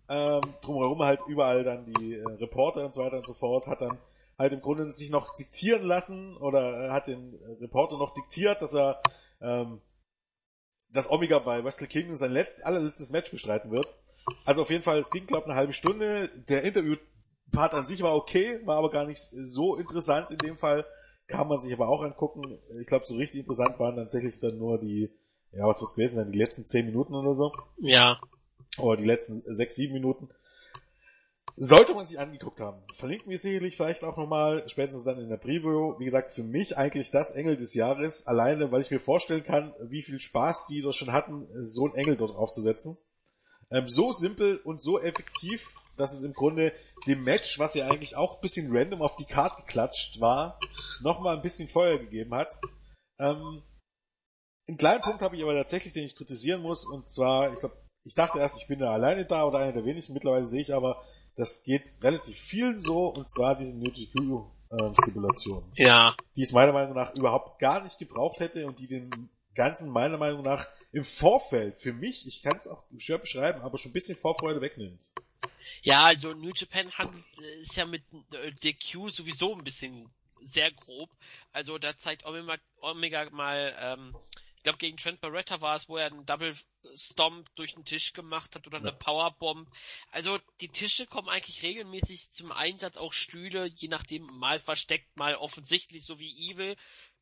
ähm, 0.09 0.43
drumherum 0.61 1.03
halt 1.03 1.21
überall 1.27 1.65
dann 1.65 1.87
die 1.87 2.15
äh, 2.15 2.25
Reporter 2.39 2.85
und 2.85 2.95
so 2.95 3.03
weiter 3.03 3.17
und 3.17 3.27
so 3.27 3.35
fort, 3.35 3.67
hat 3.67 3.81
dann 3.81 3.99
halt 4.39 4.53
im 4.53 4.61
Grunde 4.61 4.91
sich 4.91 5.11
noch 5.11 5.35
diktieren 5.35 5.83
lassen 5.83 6.37
oder 6.37 6.87
äh, 6.87 6.91
hat 6.91 7.07
den 7.07 7.35
Reporter 7.61 7.97
noch 7.97 8.13
diktiert, 8.13 8.61
dass 8.61 8.75
er 8.75 9.01
ähm, 9.41 9.81
dass 10.95 11.11
Omega 11.11 11.41
bei 11.41 11.63
Wrestle 11.65 11.89
Kingdom 11.89 12.17
sein 12.17 12.31
letzt, 12.31 12.65
allerletztes 12.65 13.11
Match 13.11 13.31
bestreiten 13.31 13.71
wird. 13.71 13.97
Also 14.45 14.63
auf 14.63 14.71
jeden 14.71 14.85
Fall, 14.85 14.99
es 14.99 15.11
ging 15.11 15.27
glaube 15.27 15.47
eine 15.47 15.57
halbe 15.57 15.73
Stunde. 15.73 16.31
Der 16.49 16.65
Interview-Part 17.55 17.75
an 17.75 17.85
sich 17.85 18.03
war 18.03 18.17
okay, 18.17 18.61
war 18.65 18.77
aber 18.77 18.91
gar 18.91 19.07
nicht 19.07 19.21
so 19.21 19.77
interessant 19.77 20.31
in 20.31 20.39
dem 20.39 20.59
Fall. 20.59 20.85
Kann 21.27 21.49
man 21.49 21.59
sich 21.59 21.73
aber 21.73 21.89
auch 21.89 22.03
angucken. 22.03 22.59
Ich 22.81 22.87
glaube, 22.87 23.07
so 23.07 23.17
richtig 23.17 23.41
interessant 23.41 23.79
waren 23.79 23.97
tatsächlich 23.97 24.41
dann 24.41 24.59
nur 24.59 24.79
die, 24.79 25.11
ja, 25.53 25.67
was 25.67 25.81
wird's 25.81 25.95
gewesen 25.95 26.17
sein, 26.17 26.33
die 26.33 26.39
letzten 26.39 26.67
zehn 26.67 26.85
Minuten 26.85 27.15
oder 27.15 27.35
so. 27.35 27.53
Ja. 27.79 28.21
Oder 28.79 28.99
die 28.99 29.07
letzten 29.07 29.35
sechs, 29.55 29.77
sieben 29.77 29.95
Minuten. 29.95 30.29
Sollte 31.57 31.95
man 31.95 32.05
sich 32.05 32.19
angeguckt 32.19 32.61
haben. 32.61 32.83
Verlinken 32.95 33.31
wir 33.31 33.39
sicherlich 33.39 33.77
vielleicht 33.77 34.03
auch 34.03 34.17
nochmal, 34.17 34.69
spätestens 34.69 35.05
dann 35.05 35.21
in 35.21 35.29
der 35.29 35.37
Preview. 35.37 35.99
Wie 36.01 36.05
gesagt, 36.05 36.33
für 36.33 36.43
mich 36.43 36.77
eigentlich 36.77 37.13
das 37.13 37.31
Engel 37.31 37.57
des 37.57 37.75
Jahres, 37.75 38.27
alleine, 38.27 38.73
weil 38.73 38.81
ich 38.81 38.91
mir 38.91 38.99
vorstellen 38.99 39.45
kann, 39.45 39.73
wie 39.81 40.03
viel 40.03 40.19
Spaß 40.19 40.67
die 40.67 40.83
dort 40.83 40.97
schon 40.97 41.13
hatten, 41.13 41.47
so 41.63 41.85
einen 41.85 41.95
Engel 41.95 42.17
dort 42.17 42.35
aufzusetzen. 42.35 42.99
Ähm, 43.71 43.87
so 43.87 44.13
simpel 44.13 44.57
und 44.59 44.81
so 44.81 45.01
effektiv, 45.01 45.71
dass 45.97 46.13
es 46.13 46.23
im 46.23 46.33
Grunde 46.33 46.73
dem 47.07 47.23
Match, 47.25 47.59
was 47.59 47.75
ja 47.75 47.87
eigentlich 47.87 48.17
auch 48.17 48.37
ein 48.37 48.41
bisschen 48.41 48.75
random 48.75 49.03
auf 49.03 49.17
die 49.17 49.25
Karte 49.27 49.63
geklatscht 49.63 50.21
war, 50.21 50.59
nochmal 51.03 51.37
ein 51.37 51.43
bisschen 51.43 51.69
Feuer 51.69 51.99
gegeben 51.99 52.35
hat. 52.35 52.59
Ähm, 53.19 53.63
einen 54.67 54.79
kleinen 54.79 55.03
Punkt 55.03 55.21
habe 55.21 55.37
ich 55.37 55.43
aber 55.43 55.55
tatsächlich, 55.55 55.93
den 55.93 56.05
ich 56.05 56.17
kritisieren 56.17 56.63
muss, 56.63 56.85
und 56.87 57.09
zwar, 57.09 57.53
ich 57.53 57.61
glaube, 57.61 57.77
ich 58.03 58.15
dachte 58.15 58.39
erst, 58.39 58.61
ich 58.61 58.69
bin 58.69 58.79
da 58.79 58.93
alleine 58.93 59.25
da 59.25 59.45
oder 59.45 59.59
einer 59.59 59.73
der 59.73 59.85
wenigen, 59.85 60.13
mittlerweile 60.13 60.47
sehe 60.47 60.63
ich 60.63 60.75
aber, 60.75 61.03
das 61.37 61.63
geht 61.63 61.83
relativ 62.03 62.37
vielen 62.37 62.79
so, 62.79 63.09
und 63.09 63.29
zwar 63.29 63.57
diese 63.57 63.79
Nötig-Stipulation. 63.79 65.73
Ja. 65.75 66.15
Die 66.37 66.43
es 66.43 66.53
meiner 66.53 66.73
Meinung 66.73 66.95
nach 66.95 67.15
überhaupt 67.17 67.59
gar 67.59 67.83
nicht 67.83 67.99
gebraucht 67.99 68.41
hätte 68.41 68.67
und 68.67 68.79
die 68.79 68.89
den 68.89 69.11
Ganzen 69.55 69.91
meiner 69.91 70.19
Meinung 70.19 70.43
nach 70.43 70.69
im 70.93 71.05
Vorfeld 71.05 71.81
für 71.81 71.93
mich, 71.93 72.27
ich 72.27 72.43
kann 72.43 72.57
es 72.57 72.69
auch 72.69 72.85
schwer 72.99 73.19
beschreiben, 73.19 73.63
aber 73.63 73.79
schon 73.79 73.91
ein 73.91 73.95
bisschen 73.95 74.17
Vorfreude 74.17 74.61
wegnimmt. 74.61 75.13
Ja, 75.83 76.05
also 76.05 76.33
New 76.33 76.53
Japan 76.55 76.91
handelt, 76.93 77.25
ist 77.61 77.77
ja 77.77 77.87
mit 77.87 78.05
äh, 78.33 78.53
DQ 78.53 79.11
sowieso 79.11 79.55
ein 79.55 79.65
bisschen 79.65 80.11
sehr 80.41 80.71
grob. 80.73 81.11
Also 81.53 81.79
da 81.79 81.97
zeigt 81.97 82.25
Omega, 82.25 82.59
Omega 82.81 83.29
mal, 83.31 83.75
ähm, 83.79 84.17
ich 84.57 84.63
glaube 84.63 84.79
gegen 84.79 84.97
Trent 84.97 85.21
Barretta 85.21 85.61
war 85.61 85.77
es, 85.77 85.89
wo 85.89 85.97
er 85.97 86.07
einen 86.07 86.27
Double 86.27 86.55
Stomp 86.95 87.49
durch 87.55 87.75
den 87.75 87.85
Tisch 87.85 88.13
gemacht 88.13 88.55
hat 88.55 88.67
oder 88.67 88.79
eine 88.79 88.89
ja. 88.89 88.95
Powerbomb. 88.95 89.69
Also 90.11 90.39
die 90.61 90.69
Tische 90.69 91.07
kommen 91.07 91.29
eigentlich 91.29 91.63
regelmäßig 91.63 92.31
zum 92.31 92.53
Einsatz, 92.53 92.97
auch 92.97 93.13
Stühle, 93.13 93.67
je 93.67 93.89
nachdem 93.89 94.25
mal 94.25 94.59
versteckt, 94.59 95.17
mal 95.17 95.37
offensichtlich, 95.37 96.05
so 96.05 96.19
wie 96.19 96.51
Evil, 96.51 96.77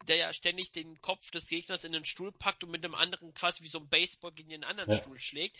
der 0.08 0.16
ja 0.16 0.32
ständig 0.32 0.72
den 0.72 1.00
Kopf 1.00 1.30
des 1.30 1.48
Gegners 1.48 1.84
in 1.84 1.92
den 1.92 2.04
Stuhl 2.04 2.32
packt 2.32 2.64
und 2.64 2.70
mit 2.70 2.84
dem 2.84 2.94
anderen 2.94 3.34
quasi 3.34 3.62
wie 3.62 3.68
so 3.68 3.78
ein 3.78 3.88
Baseball 3.88 4.32
gegen 4.32 4.50
den 4.50 4.64
anderen 4.64 4.90
ja. 4.90 4.96
Stuhl 4.98 5.18
schlägt. 5.18 5.56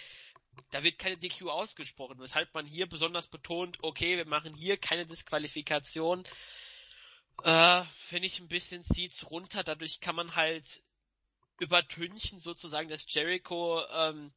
Da 0.70 0.82
wird 0.82 0.98
keine 0.98 1.16
DQ 1.16 1.48
ausgesprochen, 1.48 2.18
weshalb 2.20 2.52
man 2.54 2.66
hier 2.66 2.86
besonders 2.86 3.26
betont, 3.26 3.78
okay, 3.82 4.16
wir 4.16 4.26
machen 4.26 4.54
hier 4.54 4.76
keine 4.76 5.06
Disqualifikation. 5.06 6.24
Äh, 7.42 7.82
finde 7.98 8.26
ich 8.26 8.38
ein 8.40 8.48
bisschen 8.48 8.84
zieht's 8.84 9.30
runter, 9.30 9.64
dadurch 9.64 10.00
kann 10.00 10.14
man 10.14 10.36
halt 10.36 10.82
übertünchen 11.58 12.38
sozusagen, 12.38 12.88
dass 12.88 13.06
Jericho 13.08 13.82
ähm, 13.90 14.32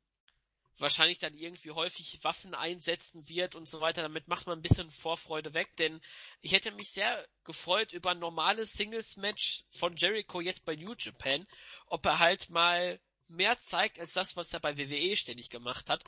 wahrscheinlich 0.77 1.19
dann 1.19 1.33
irgendwie 1.33 1.71
häufig 1.71 2.19
Waffen 2.23 2.53
einsetzen 2.53 3.27
wird 3.29 3.55
und 3.55 3.67
so 3.67 3.81
weiter. 3.81 4.01
Damit 4.01 4.27
macht 4.27 4.47
man 4.47 4.59
ein 4.59 4.61
bisschen 4.61 4.91
Vorfreude 4.91 5.53
weg, 5.53 5.75
denn 5.77 6.01
ich 6.41 6.51
hätte 6.51 6.71
mich 6.71 6.91
sehr 6.91 7.25
gefreut 7.43 7.93
über 7.93 8.11
ein 8.11 8.19
normales 8.19 8.73
Singles-Match 8.73 9.63
von 9.71 9.95
Jericho 9.95 10.41
jetzt 10.41 10.65
bei 10.65 10.75
New 10.75 10.93
Japan, 10.97 11.47
ob 11.87 12.05
er 12.05 12.19
halt 12.19 12.49
mal 12.49 12.99
mehr 13.27 13.57
zeigt 13.57 13.99
als 13.99 14.13
das, 14.13 14.35
was 14.35 14.53
er 14.53 14.59
bei 14.59 14.77
WWE 14.77 15.15
ständig 15.15 15.49
gemacht 15.49 15.89
hat, 15.89 16.03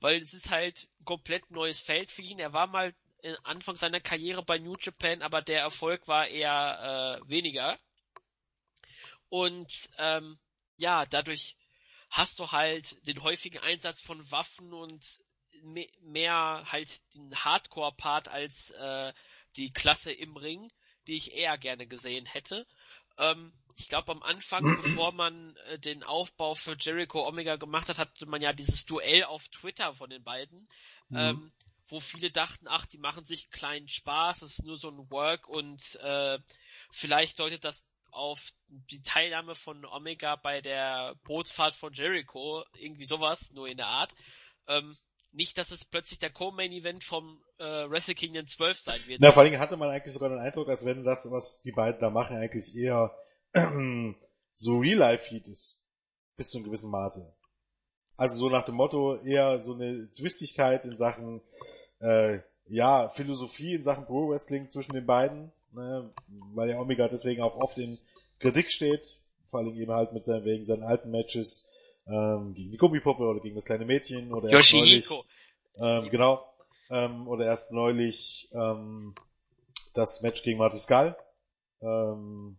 weil 0.00 0.22
es 0.22 0.32
ist 0.32 0.50
halt 0.50 0.88
ein 1.00 1.04
komplett 1.04 1.50
neues 1.50 1.80
Feld 1.80 2.10
für 2.10 2.22
ihn. 2.22 2.38
Er 2.38 2.52
war 2.52 2.66
mal 2.66 2.94
Anfang 3.44 3.76
seiner 3.76 4.00
Karriere 4.00 4.42
bei 4.42 4.58
New 4.58 4.76
Japan, 4.80 5.22
aber 5.22 5.42
der 5.42 5.60
Erfolg 5.60 6.08
war 6.08 6.28
eher 6.28 7.20
äh, 7.22 7.28
weniger. 7.28 7.78
Und 9.28 9.90
ähm, 9.98 10.38
ja, 10.76 11.06
dadurch 11.06 11.56
hast 12.12 12.38
du 12.38 12.52
halt 12.52 13.04
den 13.06 13.22
häufigen 13.22 13.58
Einsatz 13.58 14.02
von 14.02 14.30
Waffen 14.30 14.74
und 14.74 15.02
me 15.62 15.86
mehr 16.02 16.62
halt 16.70 17.00
den 17.14 17.34
Hardcore-Part 17.34 18.28
als 18.28 18.70
äh, 18.70 19.12
die 19.56 19.72
Klasse 19.72 20.12
im 20.12 20.36
Ring, 20.36 20.70
die 21.06 21.16
ich 21.16 21.32
eher 21.32 21.56
gerne 21.56 21.86
gesehen 21.86 22.26
hätte. 22.26 22.66
Ähm, 23.16 23.54
ich 23.76 23.88
glaube 23.88 24.12
am 24.12 24.22
Anfang, 24.22 24.62
bevor 24.82 25.12
man 25.12 25.56
äh, 25.68 25.78
den 25.78 26.02
Aufbau 26.02 26.54
für 26.54 26.76
Jericho 26.78 27.26
Omega 27.26 27.56
gemacht 27.56 27.88
hat, 27.88 27.96
hatte 27.96 28.26
man 28.26 28.42
ja 28.42 28.52
dieses 28.52 28.84
Duell 28.84 29.24
auf 29.24 29.48
Twitter 29.48 29.94
von 29.94 30.10
den 30.10 30.22
beiden, 30.22 30.68
mhm. 31.08 31.16
ähm, 31.16 31.52
wo 31.86 31.98
viele 31.98 32.30
dachten, 32.30 32.68
ach, 32.68 32.84
die 32.84 32.98
machen 32.98 33.24
sich 33.24 33.44
einen 33.44 33.52
kleinen 33.52 33.88
Spaß, 33.88 34.40
das 34.40 34.50
ist 34.50 34.64
nur 34.64 34.76
so 34.76 34.90
ein 34.90 35.10
Work 35.10 35.48
und 35.48 35.94
äh, 35.96 36.38
vielleicht 36.90 37.38
deutet 37.38 37.64
das 37.64 37.86
auf 38.12 38.52
die 38.68 39.02
Teilnahme 39.02 39.54
von 39.54 39.84
Omega 39.84 40.36
bei 40.36 40.60
der 40.60 41.14
Bootsfahrt 41.24 41.74
von 41.74 41.92
Jericho, 41.92 42.64
irgendwie 42.78 43.06
sowas, 43.06 43.50
nur 43.52 43.68
in 43.68 43.78
der 43.78 43.86
Art. 43.86 44.14
Ähm, 44.68 44.96
nicht, 45.32 45.56
dass 45.56 45.70
es 45.70 45.84
plötzlich 45.84 46.18
der 46.18 46.30
Co-Main-Event 46.30 47.02
vom 47.02 47.42
äh, 47.58 47.64
Wrestle 47.64 48.14
Kingdom 48.14 48.46
12 48.46 48.78
sein 48.78 49.00
wird. 49.06 49.20
Na, 49.20 49.32
vor 49.32 49.42
allen 49.42 49.50
Dingen 49.50 49.62
hatte 49.62 49.76
man 49.76 49.88
eigentlich 49.88 50.12
sogar 50.12 50.28
den 50.28 50.38
Eindruck, 50.38 50.68
als 50.68 50.84
wenn 50.84 51.02
das, 51.02 51.30
was 51.30 51.62
die 51.62 51.72
beiden 51.72 52.00
da 52.00 52.10
machen, 52.10 52.36
eigentlich 52.36 52.76
eher 52.76 53.16
so 54.54 54.78
Real-Life-Heat 54.78 55.48
ist. 55.48 55.82
Bis 56.36 56.50
zu 56.50 56.58
einem 56.58 56.66
gewissen 56.66 56.90
Maße. 56.90 57.34
Also 58.16 58.36
so 58.36 58.50
nach 58.50 58.64
dem 58.64 58.74
Motto 58.74 59.16
eher 59.22 59.60
so 59.60 59.74
eine 59.74 60.10
Zwistigkeit 60.12 60.84
in 60.84 60.94
Sachen, 60.94 61.40
äh, 62.00 62.40
ja, 62.66 63.08
Philosophie 63.08 63.74
in 63.74 63.82
Sachen 63.82 64.06
Pro 64.06 64.28
Wrestling 64.28 64.68
zwischen 64.68 64.92
den 64.92 65.06
beiden, 65.06 65.50
ne, 65.72 66.12
weil 66.54 66.70
ja 66.70 66.78
Omega 66.78 67.08
deswegen 67.08 67.42
auch 67.42 67.56
oft 67.56 67.78
in 67.78 67.98
Kritik 68.38 68.70
steht, 68.70 69.18
vor 69.50 69.60
allem 69.60 69.74
eben 69.74 69.92
halt 69.92 70.12
mit 70.12 70.24
seinen, 70.24 70.44
wegen 70.44 70.64
seinen 70.64 70.82
alten 70.82 71.10
Matches, 71.10 71.72
ähm, 72.06 72.54
gegen 72.54 72.70
die 72.70 72.76
Gummipuppe 72.76 73.22
oder 73.22 73.40
gegen 73.40 73.54
das 73.54 73.64
kleine 73.64 73.84
Mädchen 73.84 74.32
oder 74.32 74.50
Yoshihiko. 74.50 75.24
Ähm, 75.76 76.08
genau. 76.10 76.44
Ähm, 76.90 77.28
oder 77.28 77.46
erst 77.46 77.72
neulich 77.72 78.48
ähm, 78.52 79.14
das 79.94 80.20
Match 80.22 80.42
gegen 80.42 80.58
Marty 80.58 80.78
Skull. 80.78 81.16
Ähm, 81.80 82.58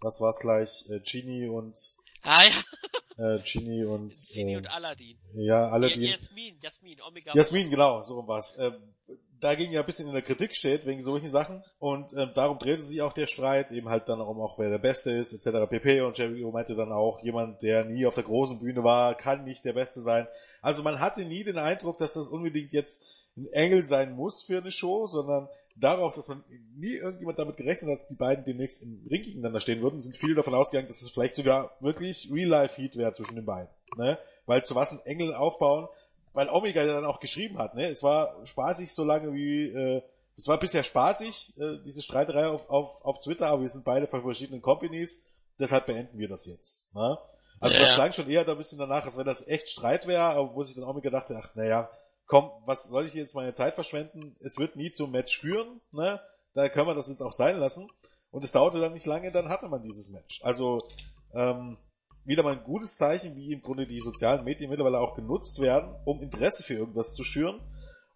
was 0.00 0.20
war's 0.20 0.38
gleich? 0.40 0.88
Äh, 0.88 1.00
Genie 1.00 1.46
und 1.46 1.76
Ah 2.22 2.42
ja, 2.44 3.36
äh, 3.36 3.42
Genie 3.42 3.84
und 3.84 4.14
Genie 4.32 4.54
äh, 4.54 4.56
und 4.56 4.66
Aladdin. 4.66 5.18
ja, 5.34 5.70
Aladdin. 5.70 6.02
Jasmin, 6.02 6.58
Jasmin, 6.60 7.00
Omega. 7.00 7.34
Jasmin, 7.34 7.70
genau, 7.70 8.02
so 8.02 8.26
war's. 8.26 8.58
Ähm, 8.58 8.94
dagegen 9.40 9.72
ja 9.72 9.80
ein 9.80 9.86
bisschen 9.86 10.08
in 10.08 10.14
der 10.14 10.22
Kritik 10.22 10.54
steht, 10.54 10.86
wegen 10.86 11.00
solchen 11.00 11.28
Sachen. 11.28 11.62
Und 11.78 12.12
ähm, 12.16 12.30
darum 12.34 12.58
drehte 12.58 12.82
sich 12.82 13.02
auch 13.02 13.12
der 13.12 13.26
Streit, 13.26 13.72
eben 13.72 13.88
halt 13.88 14.08
dann 14.08 14.18
darum 14.18 14.40
auch, 14.40 14.58
wer 14.58 14.70
der 14.70 14.78
Beste 14.78 15.12
ist, 15.12 15.32
etc. 15.32 15.68
pp. 15.68 16.02
Und 16.02 16.18
Jericho 16.18 16.50
meinte 16.50 16.74
dann 16.74 16.92
auch, 16.92 17.22
jemand, 17.22 17.62
der 17.62 17.84
nie 17.84 18.06
auf 18.06 18.14
der 18.14 18.24
großen 18.24 18.58
Bühne 18.58 18.84
war, 18.84 19.14
kann 19.14 19.44
nicht 19.44 19.64
der 19.64 19.72
Beste 19.72 20.00
sein. 20.00 20.26
Also 20.62 20.82
man 20.82 21.00
hatte 21.00 21.24
nie 21.24 21.44
den 21.44 21.58
Eindruck, 21.58 21.98
dass 21.98 22.14
das 22.14 22.28
unbedingt 22.28 22.72
jetzt 22.72 23.06
ein 23.36 23.46
Engel 23.52 23.82
sein 23.82 24.14
muss 24.14 24.42
für 24.42 24.58
eine 24.58 24.70
Show, 24.70 25.06
sondern 25.06 25.48
darauf, 25.76 26.14
dass 26.14 26.28
man 26.28 26.44
nie 26.76 26.94
irgendjemand 26.94 27.38
damit 27.38 27.56
gerechnet 27.56 27.90
hat, 27.90 28.00
dass 28.00 28.06
die 28.06 28.16
beiden 28.16 28.44
demnächst 28.44 28.82
im 28.82 29.06
Ring 29.10 29.22
gegeneinander 29.22 29.60
stehen 29.60 29.82
würden, 29.82 30.00
sind 30.00 30.16
viele 30.16 30.34
davon 30.34 30.54
ausgegangen, 30.54 30.88
dass 30.88 31.02
es 31.02 31.10
vielleicht 31.10 31.36
sogar 31.36 31.76
wirklich 31.80 32.30
Real-Life-Heat 32.32 32.96
wäre 32.96 33.12
zwischen 33.12 33.36
den 33.36 33.46
beiden. 33.46 33.70
Ne? 33.96 34.18
Weil 34.46 34.64
zu 34.64 34.74
was 34.74 34.92
ein 34.92 35.00
Engel 35.04 35.34
aufbauen, 35.34 35.88
weil 36.32 36.48
Omega 36.48 36.82
ja 36.84 36.94
dann 36.94 37.04
auch 37.06 37.20
geschrieben 37.20 37.58
hat, 37.58 37.74
ne? 37.74 37.88
Es 37.88 38.02
war 38.02 38.46
spaßig 38.46 38.92
so 38.92 39.04
lange 39.04 39.32
wie, 39.32 39.68
äh, 39.68 40.02
es 40.36 40.48
war 40.48 40.58
bisher 40.58 40.82
spaßig, 40.82 41.58
äh, 41.58 41.78
diese 41.84 42.02
Streiterei 42.02 42.46
auf, 42.46 42.68
auf, 42.70 43.04
auf 43.04 43.18
Twitter, 43.20 43.48
aber 43.48 43.62
wir 43.62 43.68
sind 43.68 43.84
beide 43.84 44.06
von 44.06 44.22
verschiedenen 44.22 44.62
Companies, 44.62 45.26
deshalb 45.58 45.86
beenden 45.86 46.18
wir 46.18 46.28
das 46.28 46.46
jetzt. 46.46 46.94
Ne? 46.94 47.18
Also 47.60 47.76
Ja. 47.76 47.84
das 47.86 47.94
klang 47.94 48.12
schon 48.12 48.30
eher 48.30 48.44
da 48.44 48.52
ein 48.52 48.58
bisschen 48.58 48.78
danach, 48.78 49.04
als 49.04 49.18
wenn 49.18 49.26
das 49.26 49.46
echt 49.46 49.68
Streit 49.68 50.06
wäre, 50.06 50.22
aber 50.22 50.54
wo 50.54 50.62
sich 50.62 50.74
dann 50.74 50.84
Omega 50.84 51.10
dachte, 51.10 51.38
ach 51.42 51.54
naja, 51.54 51.90
komm, 52.26 52.50
was 52.64 52.84
soll 52.84 53.04
ich 53.04 53.14
jetzt 53.14 53.34
meine 53.34 53.52
Zeit 53.52 53.74
verschwenden? 53.74 54.36
Es 54.40 54.56
wird 54.56 54.76
nie 54.76 54.92
zum 54.92 55.10
Match 55.10 55.38
führen, 55.38 55.80
ne? 55.92 56.20
Da 56.54 56.68
können 56.68 56.86
wir 56.88 56.94
das 56.94 57.08
jetzt 57.08 57.22
auch 57.22 57.32
sein 57.32 57.58
lassen. 57.58 57.88
Und 58.30 58.44
es 58.44 58.52
dauerte 58.52 58.80
dann 58.80 58.92
nicht 58.92 59.06
lange, 59.06 59.30
dann 59.32 59.48
hatte 59.48 59.68
man 59.68 59.82
dieses 59.82 60.10
Match. 60.10 60.40
Also 60.42 60.78
ähm, 61.34 61.76
wieder 62.24 62.42
mal 62.42 62.52
ein 62.52 62.64
gutes 62.64 62.96
Zeichen, 62.96 63.36
wie 63.36 63.52
im 63.52 63.62
Grunde 63.62 63.86
die 63.86 64.00
sozialen 64.00 64.44
Medien 64.44 64.70
mittlerweile 64.70 65.00
auch 65.00 65.14
genutzt 65.14 65.60
werden, 65.60 65.94
um 66.04 66.22
Interesse 66.22 66.62
für 66.62 66.74
irgendwas 66.74 67.14
zu 67.14 67.22
schüren 67.22 67.60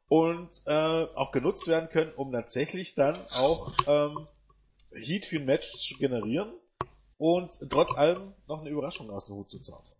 und 0.08 0.50
äh, 0.66 1.06
auch 1.14 1.32
genutzt 1.32 1.66
werden 1.68 1.88
können, 1.88 2.12
um 2.14 2.32
tatsächlich 2.32 2.94
dann 2.94 3.26
auch 3.32 3.72
ähm, 3.86 4.28
Heat 4.92 5.24
für 5.26 5.36
ein 5.36 5.46
Match 5.46 5.70
zu 5.72 5.96
generieren 5.96 6.52
und 7.18 7.50
trotz 7.70 7.96
allem 7.96 8.32
noch 8.46 8.60
eine 8.60 8.70
Überraschung 8.70 9.10
aus 9.10 9.26
dem 9.26 9.36
Hut 9.36 9.50
zu 9.50 9.60
zaubern. 9.60 9.92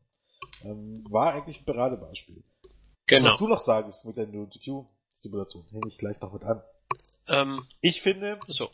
Ähm, 0.62 1.04
war 1.08 1.32
eigentlich 1.32 1.60
ein 1.60 1.64
Paradebeispiel. 1.64 2.42
Genau. 3.06 3.30
was 3.30 3.38
du 3.38 3.48
noch 3.48 3.58
sagst 3.58 4.06
mit 4.06 4.16
der 4.16 4.26
NoTQ-Stipulation, 4.26 5.66
nehme 5.70 5.88
ich 5.88 5.98
gleich 5.98 6.20
noch 6.20 6.32
mit 6.32 6.42
an. 6.44 6.62
Ähm, 7.26 7.66
Ich 7.80 8.02
finde, 8.02 8.38
so. 8.48 8.70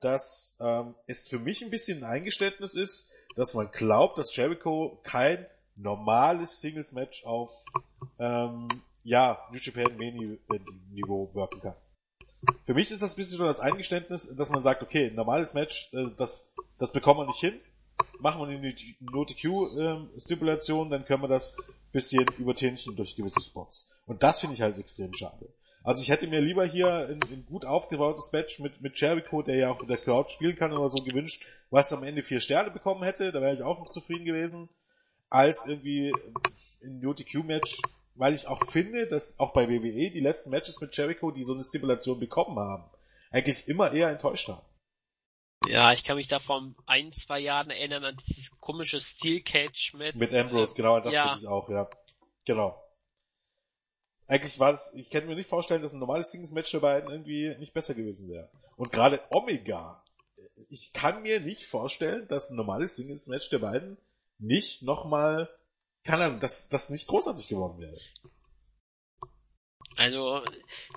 Dass 0.00 0.56
ähm, 0.60 0.94
es 1.06 1.28
für 1.28 1.38
mich 1.38 1.62
ein 1.62 1.70
bisschen 1.70 2.04
ein 2.04 2.10
Eingeständnis 2.10 2.74
ist, 2.74 3.12
dass 3.34 3.54
man 3.54 3.70
glaubt, 3.70 4.18
dass 4.18 4.34
Jericho 4.34 5.00
kein 5.02 5.46
normales 5.76 6.60
Singles-Match 6.60 7.24
auf 7.24 7.64
ähm, 8.18 8.68
ja, 9.04 9.38
New 9.52 9.58
Japan 9.58 9.96
Main 9.96 10.38
Niveau 10.90 11.30
worken 11.34 11.60
kann. 11.60 11.74
Für 12.64 12.74
mich 12.74 12.90
ist 12.90 13.02
das 13.02 13.14
ein 13.14 13.16
bisschen 13.16 13.38
so 13.38 13.44
das 13.44 13.60
Eingeständnis, 13.60 14.34
dass 14.36 14.50
man 14.50 14.62
sagt, 14.62 14.82
okay, 14.82 15.08
ein 15.08 15.14
normales 15.14 15.54
Match, 15.54 15.92
äh, 15.92 16.06
das, 16.16 16.54
das 16.78 16.92
bekommen 16.92 17.20
wir 17.20 17.26
nicht 17.26 17.40
hin. 17.40 17.60
Machen 18.18 18.40
wir 18.40 18.48
eine 18.48 18.74
No-TQ-Stipulation, 19.00 20.90
dann 20.90 21.04
können 21.04 21.22
wir 21.22 21.28
das 21.28 21.56
bisschen 21.96 22.26
übertünchen 22.38 22.94
durch 22.94 23.16
gewisse 23.16 23.40
Spots. 23.40 23.90
Und 24.06 24.22
das 24.22 24.40
finde 24.40 24.54
ich 24.54 24.60
halt 24.60 24.78
extrem 24.78 25.14
schade. 25.14 25.48
Also 25.86 26.02
ich 26.02 26.10
hätte 26.10 26.26
mir 26.26 26.40
lieber 26.40 26.66
hier 26.66 27.06
ein, 27.08 27.20
ein 27.30 27.46
gut 27.46 27.64
aufgebautes 27.64 28.32
Match 28.32 28.58
mit, 28.58 28.80
mit 28.80 29.00
Jericho, 29.00 29.42
der 29.42 29.54
ja 29.54 29.70
auch 29.70 29.78
mit 29.78 29.88
der 29.88 29.98
Crowd 29.98 30.28
spielen 30.32 30.56
kann 30.56 30.72
oder 30.72 30.90
so 30.90 31.04
gewünscht, 31.04 31.44
was 31.70 31.92
am 31.92 32.02
Ende 32.02 32.24
vier 32.24 32.40
Sterne 32.40 32.72
bekommen 32.72 33.04
hätte, 33.04 33.30
da 33.30 33.40
wäre 33.40 33.54
ich 33.54 33.62
auch 33.62 33.78
noch 33.78 33.88
zufrieden 33.88 34.24
gewesen, 34.24 34.68
als 35.30 35.64
irgendwie 35.64 36.12
ein 36.82 36.98
NoTQ-Match, 36.98 37.80
weil 38.16 38.34
ich 38.34 38.48
auch 38.48 38.66
finde, 38.66 39.06
dass 39.06 39.38
auch 39.38 39.52
bei 39.52 39.68
WWE 39.68 40.10
die 40.10 40.18
letzten 40.18 40.50
Matches 40.50 40.80
mit 40.80 40.96
Jericho, 40.96 41.30
die 41.30 41.44
so 41.44 41.54
eine 41.54 41.62
Stipulation 41.62 42.18
bekommen 42.18 42.58
haben, 42.58 42.90
eigentlich 43.30 43.68
immer 43.68 43.92
eher 43.92 44.08
enttäuscht 44.08 44.48
haben. 44.48 44.66
Ja, 45.68 45.92
ich 45.92 46.02
kann 46.02 46.16
mich 46.16 46.26
da 46.26 46.40
vor 46.40 46.64
ein, 46.86 47.12
zwei 47.12 47.38
Jahren 47.38 47.70
erinnern 47.70 48.04
an 48.04 48.16
dieses 48.26 48.50
komische 48.58 48.98
Steel 48.98 49.40
Cage 49.40 49.94
mit, 49.94 50.16
Mit 50.16 50.34
Ambrose, 50.34 50.74
genau, 50.74 50.98
das 50.98 51.12
ja. 51.12 51.28
finde 51.28 51.38
ich 51.42 51.46
auch, 51.46 51.68
ja. 51.68 51.88
Genau. 52.44 52.76
Eigentlich 54.28 54.58
war 54.58 54.72
das, 54.72 54.92
ich 54.94 55.08
kann 55.08 55.26
mir 55.26 55.36
nicht 55.36 55.48
vorstellen, 55.48 55.82
dass 55.82 55.92
ein 55.92 56.00
normales 56.00 56.32
Singles-Match 56.32 56.72
der 56.72 56.80
beiden 56.80 57.10
irgendwie 57.10 57.54
nicht 57.58 57.72
besser 57.72 57.94
gewesen 57.94 58.28
wäre. 58.28 58.50
Und 58.76 58.90
gerade 58.90 59.22
Omega, 59.30 60.02
ich 60.68 60.92
kann 60.92 61.22
mir 61.22 61.40
nicht 61.40 61.64
vorstellen, 61.64 62.26
dass 62.28 62.50
ein 62.50 62.56
normales 62.56 62.96
Singles-Match 62.96 63.48
der 63.50 63.60
beiden 63.60 63.96
nicht 64.38 64.82
nochmal, 64.82 65.48
keine 66.02 66.24
Ahnung, 66.24 66.40
dass 66.40 66.68
das 66.68 66.90
nicht 66.90 67.06
großartig 67.06 67.46
geworden 67.48 67.80
wäre. 67.80 67.98
Also, 69.96 70.44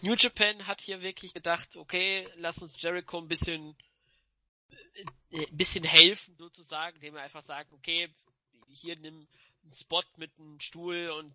New 0.02 0.16
Japan 0.16 0.68
hat 0.68 0.82
hier 0.82 1.02
wirklich 1.02 1.34
gedacht, 1.34 1.78
okay, 1.78 2.28
lass 2.36 2.58
uns 2.58 2.82
Jericho 2.82 3.18
ein 3.18 3.30
bisschen, 3.30 3.78
äh, 5.30 5.46
ein 5.46 5.58
bisschen 5.58 5.86
helfen 5.86 6.36
sozusagen, 6.38 6.96
indem 6.96 7.14
wir 7.14 7.22
einfach 7.22 7.44
sagen, 7.44 7.70
okay, 7.74 8.10
hier 8.68 8.98
nimm 8.98 9.28
einen 9.64 9.74
Spot 9.74 10.04
mit 10.18 10.32
einem 10.38 10.60
Stuhl 10.60 11.12
und 11.12 11.34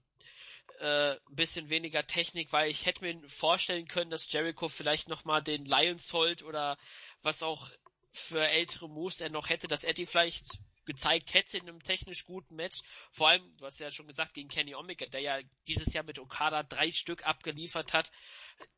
äh, 0.78 1.12
ein 1.12 1.36
bisschen 1.36 1.69
weniger 1.69 2.07
Technik, 2.07 2.53
weil 2.53 2.70
ich 2.70 2.86
hätte 2.86 3.05
mir 3.05 3.28
vorstellen 3.28 3.89
können, 3.89 4.11
dass 4.11 4.31
Jericho 4.31 4.69
vielleicht 4.69 5.09
nochmal 5.09 5.43
den 5.43 5.65
Lions 5.65 6.12
holt 6.12 6.43
oder 6.43 6.78
was 7.23 7.43
auch 7.43 7.70
für 8.11 8.47
ältere 8.47 8.89
Moves 8.89 9.20
er 9.20 9.31
noch 9.31 9.49
hätte, 9.49 9.66
dass 9.69 9.85
Eddie 9.85 10.07
vielleicht 10.07 10.59
gezeigt 10.85 11.35
hätte 11.35 11.57
in 11.57 11.69
einem 11.69 11.82
technisch 11.82 12.24
guten 12.24 12.57
Match. 12.57 12.82
Vor 13.11 13.28
allem, 13.28 13.57
du 13.57 13.65
hast 13.65 13.81
ja 13.81 13.91
schon 13.91 14.07
gesagt, 14.07 14.35
gegen 14.35 14.49
Kenny 14.49 14.74
Omega, 14.74 15.07
der 15.07 15.20
ja 15.20 15.41
dieses 15.66 15.93
Jahr 15.93 16.05
mit 16.05 16.19
Okada 16.19 16.62
drei 16.62 16.91
Stück 16.91 17.27
abgeliefert 17.27 17.93
hat, 17.93 18.11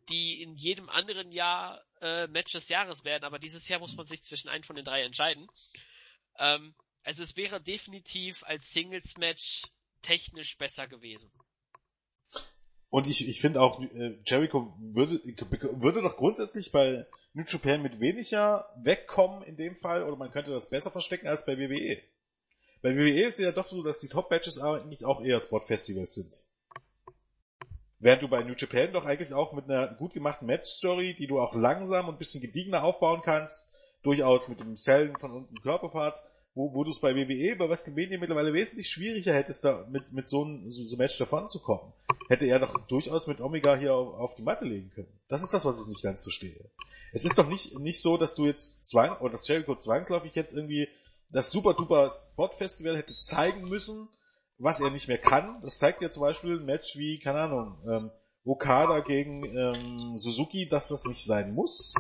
die 0.09 0.41
in 0.43 0.55
jedem 0.55 0.89
anderen 0.89 1.33
Jahr 1.33 1.85
äh, 2.01 2.29
Match 2.29 2.53
des 2.53 2.69
Jahres 2.69 3.05
werden, 3.05 3.25
aber 3.25 3.39
dieses 3.39 3.67
Jahr 3.69 3.81
muss 3.81 3.97
man 3.97 4.07
sich 4.07 4.23
zwischen 4.23 4.49
einen 4.49 4.65
von 4.65 4.77
den 4.77 4.85
drei 4.85 5.03
entscheiden. 5.03 5.49
Ähm, 6.39 6.75
also 7.03 7.23
es 7.23 7.37
wäre 7.37 7.61
definitiv 7.61 8.43
als 8.45 8.73
Singles-Match 8.73 9.63
technisch 10.03 10.57
besser 10.57 10.87
gewesen. 10.87 11.33
Und 12.91 13.09
ich, 13.09 13.29
ich 13.29 13.41
finde 13.41 13.61
auch, 13.61 13.81
äh, 13.83 14.19
Jericho 14.25 14.75
würde, 14.79 15.21
würde 15.81 16.03
doch 16.03 16.17
grundsätzlich 16.17 16.73
bei 16.73 17.07
New 17.35 17.45
Japan 17.47 17.83
mit 17.83 18.01
weniger 18.01 18.69
wegkommen 18.83 19.43
in 19.43 19.57
dem 19.57 19.77
Fall, 19.77 20.03
oder 20.05 20.17
man 20.17 20.31
könnte 20.31 20.53
das 20.53 20.71
besser 20.71 20.91
verstecken 20.91 21.27
als 21.27 21.45
bei 21.45 21.59
WWE. 21.59 21.99
Bei 22.83 22.97
WWE 22.97 23.27
ist 23.27 23.39
es 23.39 23.45
ja 23.45 23.53
doch 23.53 23.69
so, 23.69 23.83
dass 23.83 23.99
die 23.99 24.09
Top-Matches 24.09 24.59
eigentlich 24.59 25.05
auch 25.05 25.21
eher 25.23 25.41
Spot-Festivals 25.41 26.15
sind. 26.15 26.45
Während 27.99 28.23
du 28.23 28.29
bei 28.29 28.43
New 28.43 28.55
Japan 28.57 28.93
doch 28.93 29.05
eigentlich 29.05 29.33
auch 29.33 29.53
mit 29.53 29.65
einer 29.65 29.89
gut 29.89 30.15
gemachten 30.15 30.47
Match-Story, 30.47 31.15
die 31.15 31.27
du 31.27 31.41
auch 31.41 31.55
langsam 31.55 32.09
und 32.09 32.19
bisschen 32.19 32.43
gediegener 32.43 32.85
aufbauen 32.85 33.23
kannst, 33.23 33.75
durchaus 34.03 34.49
mit 34.49 34.61
dem 34.61 34.77
Sellen 34.77 35.17
von 35.19 35.33
unten 35.33 35.61
Körperpart, 35.61 36.23
wo, 36.57 36.73
wo 36.73 36.85
du 36.85 36.91
es 36.91 37.01
bei 37.01 37.15
WWE, 37.15 37.55
bei 37.55 37.69
WrestleMania 37.69 38.19
mittlerweile 38.19 38.55
wesentlich 38.55 38.89
schwieriger 38.89 39.35
hättest, 39.35 39.63
da 39.63 39.87
mit, 39.91 40.13
mit 40.13 40.31
so 40.31 40.43
einem 40.43 40.71
so, 40.71 40.83
so 40.85 40.97
Match 40.97 41.19
davon 41.19 41.49
zu 41.49 41.61
kommen. 41.61 41.93
Hätte 42.29 42.47
er 42.47 42.59
doch 42.59 42.75
durchaus 42.87 43.27
mit 43.27 43.43
Omega 43.43 43.77
hier 43.77 43.95
auf, 43.95 44.15
auf 44.15 44.35
die 44.35 44.43
Matte 44.43 44.65
legen 44.65 44.91
können. 44.95 45.21
Das 45.29 45.43
ist 45.43 45.53
das, 45.53 45.67
was 45.67 45.83
ich 45.83 45.87
nicht 45.87 46.03
ganz 46.03 46.23
verstehe. 46.23 46.59
Es 47.13 47.27
ist 47.27 47.39
doch 47.39 47.47
nicht, 47.47 47.79
nicht 47.79 48.01
so, 48.01 48.17
dass 48.17 48.35
du 48.35 48.47
jetzt 48.47 48.85
zwang, 48.87 49.19
oder 49.19 49.33
dass 49.33 49.47
Jericho 49.47 49.77
zwangsläufig 49.77 50.35
jetzt 50.35 50.55
irgendwie 50.55 50.89
das 51.29 51.51
super 51.51 51.75
duper 51.75 52.09
Spot 52.09 52.49
Festival 52.49 52.97
hätte 52.97 53.17
zeigen 53.19 53.69
müssen, 53.69 54.09
was 54.57 54.81
er 54.81 54.91
nicht 54.91 55.09
mehr 55.09 55.19
kann. 55.19 55.61
Das 55.61 55.77
zeigt 55.77 56.01
ja 56.01 56.09
zum 56.09 56.23
Beispiel 56.23 56.59
ein 56.59 56.65
Match 56.65 56.97
wie, 56.97 57.19
keine 57.19 57.41
Ahnung, 57.41 57.79
ähm, 57.87 58.11
Okada 58.47 59.01
gegen 59.01 59.45
ähm, 59.45 60.17
Suzuki, 60.17 60.69
dass 60.69 60.87
das 60.87 61.05
nicht 61.05 61.25
sein 61.27 61.53
muss. 61.53 61.93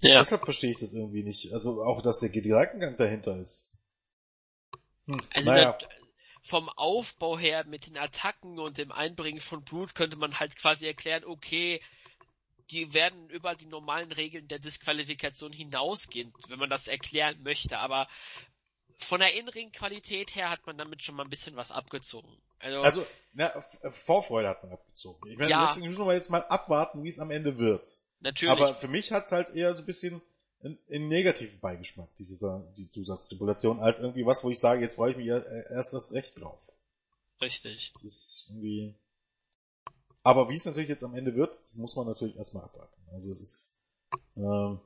Ja. 0.00 0.20
Deshalb 0.20 0.44
verstehe 0.44 0.70
ich 0.70 0.78
das 0.78 0.94
irgendwie 0.94 1.24
nicht. 1.24 1.52
Also 1.52 1.82
auch, 1.82 2.02
dass 2.02 2.20
der 2.20 2.30
Gedankengang 2.30 2.96
dahinter 2.96 3.36
ist. 3.38 3.76
Hm, 5.06 5.20
Also 5.34 5.50
naja. 5.50 5.76
da, 5.78 5.88
vom 6.42 6.68
Aufbau 6.70 7.38
her 7.38 7.64
mit 7.66 7.86
den 7.86 7.98
Attacken 7.98 8.58
und 8.58 8.78
dem 8.78 8.92
Einbringen 8.92 9.40
von 9.40 9.64
Blut 9.64 9.94
könnte 9.94 10.16
man 10.16 10.38
halt 10.38 10.56
quasi 10.56 10.86
erklären, 10.86 11.24
okay, 11.24 11.82
die 12.70 12.92
werden 12.92 13.28
über 13.30 13.54
die 13.54 13.66
normalen 13.66 14.12
Regeln 14.12 14.46
der 14.48 14.58
Disqualifikation 14.58 15.52
hinausgehen, 15.52 16.32
wenn 16.48 16.58
man 16.58 16.70
das 16.70 16.86
erklären 16.86 17.42
möchte, 17.42 17.78
aber 17.78 18.08
von 18.98 19.20
der 19.20 19.34
In-Ring-Qualität 19.34 20.34
her 20.34 20.50
hat 20.50 20.66
man 20.66 20.76
damit 20.76 21.02
schon 21.02 21.14
mal 21.14 21.24
ein 21.24 21.30
bisschen 21.30 21.56
was 21.56 21.70
abgezogen. 21.70 22.36
Also, 22.58 22.82
also 22.82 23.06
na, 23.32 23.62
Vorfreude 23.90 24.48
hat 24.48 24.62
man 24.62 24.72
abgezogen. 24.72 25.30
Ich 25.30 25.38
meine, 25.38 25.50
ja. 25.50 25.66
deswegen 25.68 25.88
müssen 25.88 26.04
wir 26.04 26.14
jetzt 26.14 26.30
mal 26.30 26.44
abwarten, 26.44 27.04
wie 27.04 27.08
es 27.08 27.20
am 27.20 27.30
Ende 27.30 27.58
wird. 27.58 27.98
Natürlich. 28.20 28.52
Aber 28.52 28.74
für 28.74 28.88
mich 28.88 29.12
hat's 29.12 29.32
halt 29.32 29.50
eher 29.50 29.74
so 29.74 29.80
ein 29.82 29.86
bisschen 29.86 30.22
einen 30.62 31.08
negativen 31.08 31.60
Beigeschmack, 31.60 32.08
diese, 32.16 32.68
die 32.76 32.90
Zusatzstipulation, 32.90 33.78
als 33.78 34.00
irgendwie 34.00 34.26
was, 34.26 34.42
wo 34.42 34.50
ich 34.50 34.58
sage, 34.58 34.80
jetzt 34.80 34.96
freue 34.96 35.12
ich 35.12 35.16
mich 35.16 35.28
erst 35.28 35.94
das 35.94 36.12
Recht 36.12 36.40
drauf. 36.40 36.58
Richtig. 37.40 37.92
Das 37.94 38.02
ist 38.02 38.46
irgendwie. 38.48 38.94
Aber 40.24 40.50
wie 40.50 40.54
es 40.54 40.64
natürlich 40.64 40.88
jetzt 40.88 41.04
am 41.04 41.14
Ende 41.14 41.36
wird, 41.36 41.52
muss 41.76 41.94
man 41.94 42.06
natürlich 42.06 42.36
erstmal 42.36 42.64
abwarten. 42.64 43.00
Also 43.12 43.30
es 43.30 43.40
ist 43.40 43.82
ähm, 44.36 44.80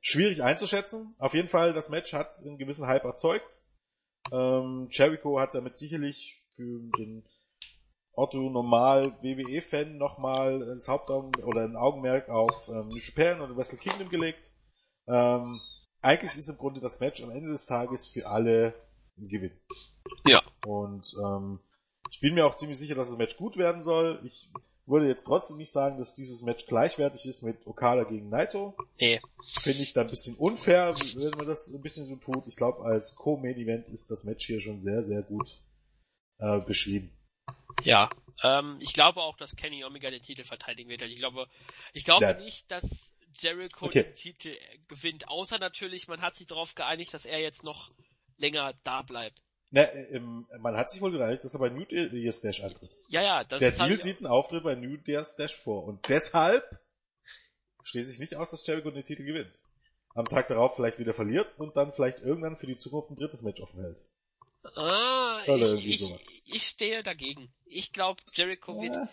schwierig 0.00 0.42
einzuschätzen. 0.42 1.14
Auf 1.18 1.34
jeden 1.34 1.48
Fall, 1.48 1.74
das 1.74 1.90
Match 1.90 2.12
hat 2.12 2.34
einen 2.40 2.58
gewissen 2.58 2.86
Hype 2.86 3.04
erzeugt. 3.04 3.62
Ähm, 4.32 4.88
Jericho 4.90 5.38
hat 5.38 5.54
damit 5.54 5.76
sicherlich 5.76 6.42
für 6.54 6.80
den 6.98 7.24
Otto 8.12 8.50
Normal 8.50 9.16
WWE-Fan 9.22 9.96
nochmal 9.96 10.60
das 10.66 10.88
Hauptaugen 10.88 11.42
oder 11.44 11.62
ein 11.62 11.76
Augenmerk 11.76 12.28
auf 12.28 12.68
ähm, 12.68 12.88
New 12.88 12.96
Japan 12.96 13.40
oder 13.40 13.56
Wrestle 13.56 13.78
Kingdom 13.78 14.08
gelegt. 14.08 14.52
Ähm, 15.06 15.60
eigentlich 16.02 16.36
ist 16.36 16.48
im 16.48 16.56
Grunde 16.56 16.80
das 16.80 17.00
Match 17.00 17.22
am 17.22 17.30
Ende 17.30 17.50
des 17.50 17.66
Tages 17.66 18.06
für 18.06 18.26
alle 18.26 18.74
ein 19.18 19.28
Gewinn. 19.28 19.58
Ja. 20.26 20.42
Und 20.66 21.14
ähm, 21.22 21.60
ich 22.10 22.20
bin 22.20 22.34
mir 22.34 22.46
auch 22.46 22.54
ziemlich 22.54 22.78
sicher, 22.78 22.94
dass 22.94 23.08
das 23.08 23.18
Match 23.18 23.36
gut 23.36 23.56
werden 23.56 23.82
soll. 23.82 24.20
Ich 24.24 24.50
würde 24.86 25.06
jetzt 25.06 25.24
trotzdem 25.24 25.58
nicht 25.58 25.70
sagen, 25.70 25.98
dass 25.98 26.14
dieses 26.14 26.42
Match 26.42 26.66
gleichwertig 26.66 27.24
ist 27.26 27.42
mit 27.42 27.66
Okada 27.66 28.04
gegen 28.04 28.28
Naito. 28.28 28.74
Nee. 28.98 29.20
Finde 29.60 29.82
ich 29.82 29.92
da 29.92 30.00
ein 30.00 30.08
bisschen 30.08 30.36
unfair, 30.36 30.94
wenn 31.14 31.30
man 31.30 31.46
das 31.46 31.72
ein 31.72 31.80
bisschen 31.80 32.06
so 32.06 32.16
tut. 32.16 32.48
Ich 32.48 32.56
glaube, 32.56 32.84
als 32.84 33.14
Co-Main-Event 33.14 33.88
ist 33.88 34.10
das 34.10 34.24
Match 34.24 34.46
hier 34.46 34.60
schon 34.60 34.82
sehr, 34.82 35.04
sehr 35.04 35.22
gut 35.22 35.62
äh, 36.38 36.58
beschrieben. 36.60 37.12
Ja, 37.84 38.10
ähm, 38.42 38.78
ich 38.80 38.92
glaube 38.92 39.20
auch, 39.20 39.36
dass 39.36 39.56
Kenny 39.56 39.84
Omega 39.84 40.10
den 40.10 40.22
Titel 40.22 40.44
verteidigen 40.44 40.90
wird. 40.90 41.02
Ich 41.02 41.16
glaube, 41.16 41.46
ich 41.92 42.04
glaube 42.04 42.24
ja. 42.24 42.34
nicht, 42.34 42.70
dass 42.70 43.12
Jericho 43.38 43.86
okay. 43.86 44.04
den 44.04 44.14
Titel 44.14 44.56
gewinnt, 44.88 45.28
außer 45.28 45.58
natürlich, 45.58 46.08
man 46.08 46.20
hat 46.20 46.34
sich 46.34 46.46
darauf 46.46 46.74
geeinigt, 46.74 47.14
dass 47.14 47.24
er 47.24 47.40
jetzt 47.40 47.62
noch 47.64 47.90
länger 48.36 48.74
da 48.84 49.02
bleibt. 49.02 49.42
Na, 49.70 49.82
ähm, 49.92 50.48
man 50.58 50.76
hat 50.76 50.90
sich 50.90 51.00
wohl 51.00 51.12
geeinigt, 51.12 51.44
dass 51.44 51.54
er 51.54 51.60
bei 51.60 51.68
New 51.68 51.86
Year's 51.88 52.40
Dash 52.40 52.62
antritt. 52.62 52.98
Ja, 53.08 53.22
ja, 53.22 53.44
das 53.44 53.60
Der 53.60 53.70
Deal 53.70 53.96
sieht 53.96 54.18
einen 54.18 54.26
Auftritt 54.26 54.64
bei 54.64 54.74
New 54.74 54.98
Year's 55.06 55.36
Dash 55.36 55.54
vor 55.54 55.84
und 55.84 56.08
deshalb 56.08 56.64
schließe 57.84 58.12
ich 58.12 58.18
nicht 58.18 58.34
aus, 58.34 58.50
dass 58.50 58.66
Jericho 58.66 58.90
den 58.90 59.04
Titel 59.04 59.24
gewinnt. 59.24 59.54
Am 60.14 60.26
Tag 60.26 60.48
darauf 60.48 60.74
vielleicht 60.74 60.98
wieder 60.98 61.14
verliert 61.14 61.56
und 61.58 61.76
dann 61.76 61.92
vielleicht 61.92 62.18
irgendwann 62.18 62.56
für 62.56 62.66
die 62.66 62.76
Zukunft 62.76 63.10
ein 63.10 63.16
drittes 63.16 63.42
Match 63.42 63.60
offen 63.60 63.80
hält. 63.80 64.04
Ah, 64.76 65.40
ich, 65.46 66.02
ich, 66.02 66.42
ich, 66.46 66.66
stehe 66.66 67.02
dagegen. 67.02 67.50
Ich 67.64 67.92
glaube, 67.92 68.22
Jericho 68.34 68.74
ja. 68.74 68.82
wird 68.82 69.08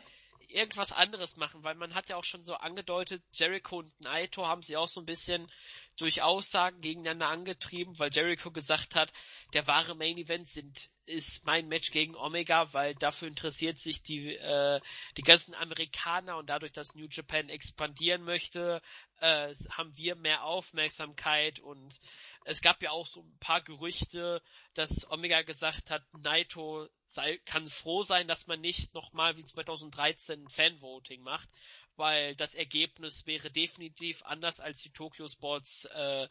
irgendwas 0.49 0.91
anderes 0.91 1.37
machen, 1.37 1.63
weil 1.63 1.75
man 1.75 1.95
hat 1.95 2.09
ja 2.09 2.17
auch 2.17 2.23
schon 2.23 2.45
so 2.45 2.55
angedeutet, 2.55 3.23
Jericho 3.33 3.79
und 3.79 4.01
Naito 4.01 4.45
haben 4.45 4.63
sie 4.63 4.77
auch 4.77 4.87
so 4.87 5.01
ein 5.01 5.05
bisschen 5.05 5.49
durch 5.97 6.21
Aussagen 6.21 6.79
gegeneinander 6.81 7.27
angetrieben, 7.27 7.97
weil 7.99 8.13
Jericho 8.13 8.51
gesagt 8.51 8.95
hat, 8.95 9.11
der 9.53 9.67
wahre 9.67 9.95
Main 9.95 10.17
Event 10.17 10.47
sind, 10.47 10.89
ist 11.05 11.45
mein 11.45 11.67
Match 11.67 11.91
gegen 11.91 12.15
Omega, 12.15 12.73
weil 12.73 12.93
dafür 12.95 13.27
interessiert 13.27 13.79
sich 13.79 14.03
die, 14.03 14.35
äh, 14.35 14.79
die 15.17 15.23
ganzen 15.23 15.55
Amerikaner 15.55 16.37
und 16.37 16.49
dadurch, 16.49 16.71
dass 16.71 16.95
New 16.95 17.07
Japan 17.09 17.49
expandieren 17.49 18.23
möchte, 18.23 18.81
äh, 19.19 19.55
haben 19.71 19.95
wir 19.97 20.15
mehr 20.15 20.43
Aufmerksamkeit 20.43 21.59
und 21.59 21.99
es 22.45 22.61
gab 22.61 22.81
ja 22.83 22.91
auch 22.91 23.07
so 23.07 23.21
ein 23.21 23.37
paar 23.39 23.61
Gerüchte, 23.61 24.41
dass 24.73 25.09
Omega 25.09 25.41
gesagt 25.41 25.89
hat, 25.89 26.03
Naito 26.13 26.87
sei, 27.07 27.37
kann 27.45 27.67
froh 27.67 28.03
sein, 28.03 28.27
dass 28.27 28.47
man 28.47 28.61
nicht 28.61 28.93
nochmal 28.93 29.37
wie 29.37 29.45
2013 29.45 30.43
ein 30.43 30.49
Fanvoting 30.49 31.21
macht, 31.23 31.49
weil 31.97 32.35
das 32.35 32.55
Ergebnis 32.55 33.25
wäre 33.25 33.51
definitiv 33.51 34.23
anders 34.23 34.59
als 34.59 34.81
die 34.81 34.91
Tokyo 34.91 35.27
Sports 35.27 35.85
äh, 35.85 36.27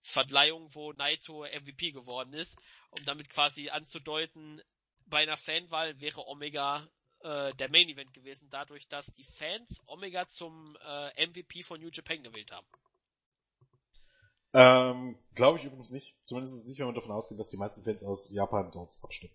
Verleihung, 0.00 0.68
wo 0.74 0.92
Naito 0.92 1.44
MVP 1.44 1.92
geworden 1.92 2.32
ist, 2.32 2.58
um 2.90 3.04
damit 3.04 3.28
quasi 3.30 3.70
anzudeuten, 3.70 4.60
bei 5.06 5.18
einer 5.18 5.36
Fanwahl 5.36 6.00
wäre 6.00 6.26
Omega 6.26 6.88
äh, 7.20 7.54
der 7.54 7.70
Main 7.70 7.88
Event 7.88 8.12
gewesen, 8.12 8.48
dadurch, 8.50 8.88
dass 8.88 9.12
die 9.14 9.24
Fans 9.24 9.80
Omega 9.86 10.26
zum 10.28 10.76
äh, 10.84 11.26
MVP 11.26 11.62
von 11.62 11.80
New 11.80 11.90
Japan 11.92 12.22
gewählt 12.22 12.50
haben. 12.50 12.66
Ähm, 14.54 15.18
Glaube 15.34 15.58
ich 15.58 15.64
übrigens 15.64 15.90
nicht. 15.90 16.16
Zumindest 16.24 16.66
nicht, 16.66 16.78
wenn 16.78 16.86
man 16.86 16.94
davon 16.94 17.12
ausgeht, 17.12 17.38
dass 17.38 17.48
die 17.48 17.56
meisten 17.56 17.82
Fans 17.82 18.02
aus 18.02 18.30
Japan 18.30 18.70
dort 18.70 18.92
abstimmen. 19.02 19.34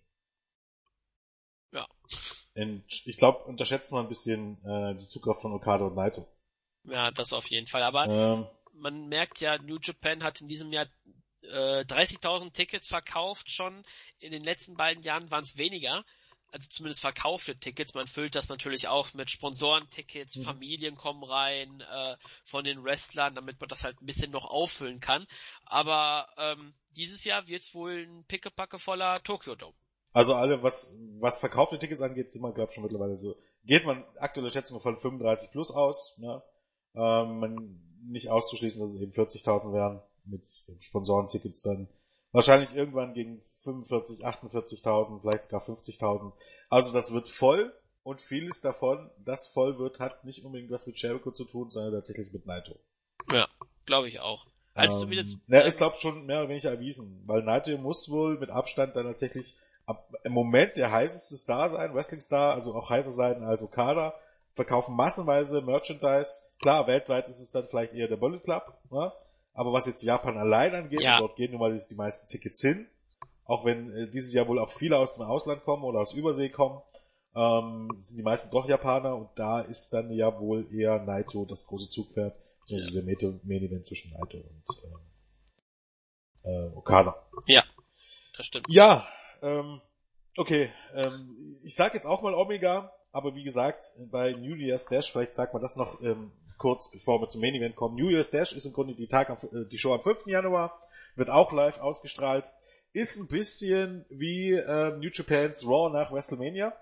Und 2.54 2.84
ich 2.88 3.16
glaube, 3.16 3.44
unterschätzt 3.44 3.92
man 3.92 4.04
ein 4.04 4.08
bisschen 4.08 4.64
äh, 4.64 4.94
die 4.94 5.06
Zugkraft 5.06 5.42
von 5.42 5.52
Okada 5.52 5.86
und 5.86 5.94
Naito. 5.94 6.26
Ja, 6.84 7.10
das 7.10 7.32
auf 7.32 7.46
jeden 7.46 7.66
Fall. 7.66 7.82
Aber 7.82 8.06
ähm, 8.06 8.46
man 8.72 9.08
merkt 9.08 9.40
ja, 9.40 9.58
New 9.58 9.78
Japan 9.80 10.22
hat 10.22 10.40
in 10.40 10.48
diesem 10.48 10.72
Jahr 10.72 10.86
äh, 11.42 11.84
30.000 11.84 12.52
Tickets 12.52 12.88
verkauft 12.88 13.50
schon. 13.50 13.84
In 14.18 14.32
den 14.32 14.42
letzten 14.42 14.76
beiden 14.76 15.02
Jahren 15.02 15.30
waren 15.30 15.44
es 15.44 15.56
weniger. 15.56 16.04
Also 16.50 16.66
zumindest 16.70 17.02
verkaufte 17.02 17.58
Tickets. 17.58 17.94
Man 17.94 18.06
füllt 18.06 18.34
das 18.34 18.48
natürlich 18.48 18.88
auch 18.88 19.12
mit 19.12 19.30
Sponsorentickets, 19.30 20.36
mhm. 20.36 20.42
Familien 20.44 20.96
kommen 20.96 21.22
rein 21.22 21.82
äh, 21.82 22.16
von 22.42 22.64
den 22.64 22.82
Wrestlern, 22.82 23.34
damit 23.34 23.60
man 23.60 23.68
das 23.68 23.84
halt 23.84 24.00
ein 24.00 24.06
bisschen 24.06 24.30
noch 24.30 24.46
auffüllen 24.46 25.00
kann. 25.00 25.26
Aber 25.66 26.28
ähm, 26.38 26.74
dieses 26.96 27.24
Jahr 27.24 27.46
wird 27.46 27.62
es 27.62 27.74
wohl 27.74 28.06
ein 28.06 28.24
Pickepacke 28.24 28.78
voller 28.78 29.22
Tokyo 29.22 29.56
Dome. 29.56 29.76
Also 30.12 30.34
alle, 30.34 30.62
was, 30.62 30.96
was 31.20 31.38
verkaufte 31.38 31.78
Tickets 31.78 32.00
angeht, 32.00 32.30
sind 32.30 32.42
wir, 32.42 32.52
glaube 32.52 32.70
ich, 32.70 32.74
schon 32.74 32.84
mittlerweile 32.84 33.16
so. 33.16 33.36
Geht 33.64 33.84
man 33.84 34.04
aktuelle 34.18 34.50
Schätzung 34.50 34.80
von 34.80 34.98
35 34.98 35.50
plus 35.50 35.70
aus, 35.70 36.16
ne? 36.18 36.42
Ähm, 36.94 37.38
man, 37.38 37.80
nicht 38.06 38.30
auszuschließen, 38.30 38.80
dass 38.80 38.94
es 38.94 39.00
eben 39.00 39.12
40.000 39.12 39.72
wären 39.72 40.00
mit 40.24 40.46
Sponsorentickets 40.80 41.62
dann. 41.62 41.88
Wahrscheinlich 42.32 42.74
irgendwann 42.74 43.14
gegen 43.14 43.40
45, 43.62 44.24
48.000, 44.24 45.20
vielleicht 45.20 45.44
sogar 45.44 45.62
50.000. 45.62 46.32
Also 46.68 46.92
das 46.92 47.12
wird 47.12 47.28
voll 47.28 47.74
und 48.02 48.20
vieles 48.20 48.60
davon, 48.60 49.10
das 49.24 49.48
voll 49.48 49.78
wird, 49.78 49.98
hat 49.98 50.24
nicht 50.24 50.44
unbedingt 50.44 50.70
was 50.70 50.86
mit 50.86 51.00
Jericho 51.00 51.30
zu 51.30 51.44
tun, 51.44 51.70
sondern 51.70 51.92
tatsächlich 51.92 52.32
mit 52.32 52.46
Naito. 52.46 52.78
Ja, 53.32 53.48
glaube 53.86 54.08
ich 54.08 54.20
auch. 54.20 54.46
Also 54.74 54.96
ähm, 54.96 55.02
zumindest. 55.02 55.36
Er 55.48 55.64
ist, 55.64 55.78
glaube 55.78 55.96
schon 55.96 56.26
mehr 56.26 56.40
oder 56.40 56.50
weniger 56.50 56.70
erwiesen, 56.70 57.22
weil 57.26 57.42
Naito 57.42 57.76
muss 57.78 58.10
wohl 58.10 58.38
mit 58.38 58.50
Abstand 58.50 58.94
dann 58.94 59.06
tatsächlich 59.06 59.54
ab, 59.88 60.12
im 60.22 60.32
Moment 60.32 60.76
der 60.76 60.92
heißeste 60.92 61.36
Star 61.36 61.70
sein, 61.70 61.94
Wrestling 61.94 62.20
Star, 62.20 62.54
also 62.54 62.74
auch 62.74 62.90
heißer 62.90 63.10
sein 63.10 63.42
als 63.42 63.62
Okada, 63.62 64.14
verkaufen 64.54 64.94
massenweise 64.94 65.62
Merchandise. 65.62 66.42
Klar, 66.60 66.86
weltweit 66.86 67.28
ist 67.28 67.40
es 67.40 67.50
dann 67.50 67.66
vielleicht 67.68 67.94
eher 67.94 68.08
der 68.08 68.16
Bullet 68.16 68.40
Club, 68.40 68.74
ne? 68.90 69.12
aber 69.54 69.72
was 69.72 69.86
jetzt 69.86 70.02
Japan 70.02 70.36
allein 70.36 70.74
angeht, 70.74 71.02
ja. 71.02 71.18
dort 71.18 71.36
gehen 71.36 71.52
nun 71.52 71.60
mal 71.60 71.74
die 71.74 71.94
meisten 71.94 72.28
Tickets 72.28 72.60
hin, 72.60 72.86
auch 73.44 73.64
wenn 73.64 73.90
äh, 73.94 74.10
dieses 74.10 74.34
Jahr 74.34 74.46
wohl 74.46 74.58
auch 74.58 74.70
viele 74.70 74.98
aus 74.98 75.16
dem 75.16 75.24
Ausland 75.24 75.64
kommen 75.64 75.84
oder 75.84 76.00
aus 76.00 76.12
Übersee 76.12 76.50
kommen, 76.50 76.82
ähm, 77.34 77.88
sind 78.00 78.18
die 78.18 78.22
meisten 78.22 78.50
doch 78.50 78.68
Japaner 78.68 79.16
und 79.16 79.30
da 79.36 79.60
ist 79.60 79.94
dann 79.94 80.12
ja 80.12 80.38
wohl 80.38 80.66
eher 80.72 81.02
Naito 81.02 81.46
das 81.46 81.66
große 81.66 81.88
Zugpferd, 81.88 82.38
also 82.70 82.98
ja. 82.98 83.02
der 83.02 83.38
Main 83.44 83.62
Event 83.62 83.86
zwischen 83.86 84.12
Naito 84.12 84.36
und 84.36 84.64
äh, 86.44 86.50
äh, 86.50 86.70
Okada. 86.74 87.16
Ja, 87.46 87.64
das 88.36 88.46
stimmt. 88.46 88.66
Ja, 88.68 89.06
ähm, 89.42 89.80
okay. 90.36 90.72
Ähm, 90.94 91.36
ich 91.64 91.74
sag 91.74 91.94
jetzt 91.94 92.06
auch 92.06 92.22
mal 92.22 92.34
Omega, 92.34 92.92
aber 93.12 93.34
wie 93.34 93.44
gesagt, 93.44 93.94
bei 94.10 94.32
New 94.32 94.54
Year's 94.54 94.86
Dash, 94.86 95.10
vielleicht 95.10 95.34
sagt 95.34 95.52
man 95.52 95.62
das 95.62 95.76
noch 95.76 96.00
ähm, 96.02 96.32
kurz, 96.58 96.90
bevor 96.90 97.20
wir 97.20 97.28
zum 97.28 97.40
Main 97.40 97.54
Event 97.54 97.76
kommen. 97.76 97.96
New 97.96 98.10
Year's 98.10 98.30
Dash 98.30 98.52
ist 98.52 98.66
im 98.66 98.72
Grunde 98.72 98.94
die, 98.94 99.06
Tag 99.06 99.30
am, 99.30 99.36
äh, 99.36 99.66
die 99.68 99.78
Show 99.78 99.94
am 99.94 100.02
5. 100.02 100.26
Januar, 100.26 100.80
wird 101.16 101.30
auch 101.30 101.52
live 101.52 101.78
ausgestrahlt. 101.78 102.52
Ist 102.92 103.18
ein 103.18 103.28
bisschen 103.28 104.04
wie 104.08 104.52
äh, 104.52 104.96
New 104.96 105.10
Japans 105.12 105.66
Raw 105.66 105.90
nach 105.92 106.12
WrestleMania. 106.12 106.72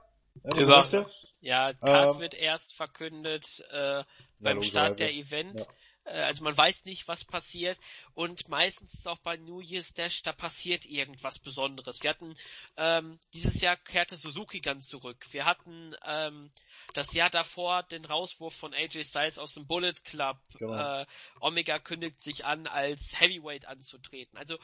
Äh, 0.43 0.63
so 0.63 0.71
möchte. 0.71 1.07
Ja, 1.41 1.73
Card 1.75 2.15
ähm, 2.15 2.21
wird 2.21 2.35
erst 2.35 2.75
verkündet 2.75 3.65
äh, 3.71 4.03
beim 4.41 4.63
Start 4.63 4.99
der 4.99 5.13
Event. 5.13 5.61
Ja. 5.61 5.67
Äh, 6.07 6.23
also 6.23 6.45
man 6.45 6.57
weiß 6.57 6.85
nicht, 6.85 7.07
was 7.09 7.25
passiert. 7.25 7.79
Und 8.15 8.49
meistens 8.49 8.95
ist 8.95 9.09
auch 9.09 9.19
bei 9.19 9.37
New 9.37 9.61
Year's 9.61 9.93
Dash, 9.95 10.23
da 10.23 10.33
passiert 10.33 10.87
irgendwas 10.87 11.39
Besonderes. 11.39 12.03
Wir 12.03 12.11
hatten, 12.11 12.37
ähm, 12.77 13.19
dieses 13.35 13.61
Jahr 13.61 13.77
kehrte 13.77 14.17
Suzuki 14.17 14.61
ganz 14.61 14.87
zurück. 14.87 15.27
Wir 15.31 15.45
hatten 15.45 15.95
ähm, 16.05 16.51
das 16.95 17.13
Jahr 17.13 17.31
davor 17.31 17.83
den 17.85 18.05
Rauswurf 18.05 18.55
von 18.55 18.73
AJ 18.73 19.05
Styles 19.05 19.39
aus 19.39 19.55
dem 19.55 19.67
Bullet 19.67 19.95
Club. 20.05 20.39
Genau. 20.59 21.01
Äh, 21.03 21.07
Omega 21.41 21.79
kündigt 21.79 22.23
sich 22.23 22.45
an, 22.45 22.67
als 22.67 23.21
Heavyweight 23.21 23.67
anzutreten. 23.67 24.39
Also 24.39 24.59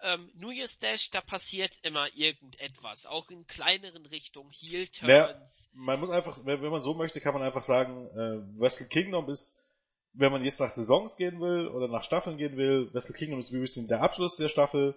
ähm, 0.00 0.30
New 0.34 0.50
Year's 0.50 0.78
Dash, 0.78 1.10
da 1.10 1.20
passiert 1.20 1.72
immer 1.82 2.06
irgendetwas, 2.14 3.06
auch 3.06 3.30
in 3.30 3.46
kleineren 3.46 4.06
Richtungen, 4.06 4.50
Heel 4.52 4.86
Turns. 4.86 5.10
Ja, 5.10 5.34
man 5.72 5.98
muss 5.98 6.10
einfach, 6.10 6.36
wenn 6.44 6.60
man 6.60 6.80
so 6.80 6.94
möchte, 6.94 7.20
kann 7.20 7.34
man 7.34 7.42
einfach 7.42 7.64
sagen, 7.64 8.06
äh, 8.10 8.60
Wrestle 8.60 8.86
Kingdom 8.86 9.28
ist 9.28 9.67
wenn 10.12 10.32
man 10.32 10.44
jetzt 10.44 10.60
nach 10.60 10.70
Saisons 10.70 11.16
gehen 11.16 11.40
will 11.40 11.68
oder 11.68 11.88
nach 11.88 12.02
Staffeln 12.02 12.38
gehen 12.38 12.56
will, 12.56 12.92
Wrestle 12.92 13.14
Kingdom 13.14 13.38
ist 13.38 13.52
wie 13.52 13.56
ein 13.56 13.62
bisschen 13.62 13.88
der 13.88 14.02
Abschluss 14.02 14.36
der 14.36 14.48
Staffel 14.48 14.94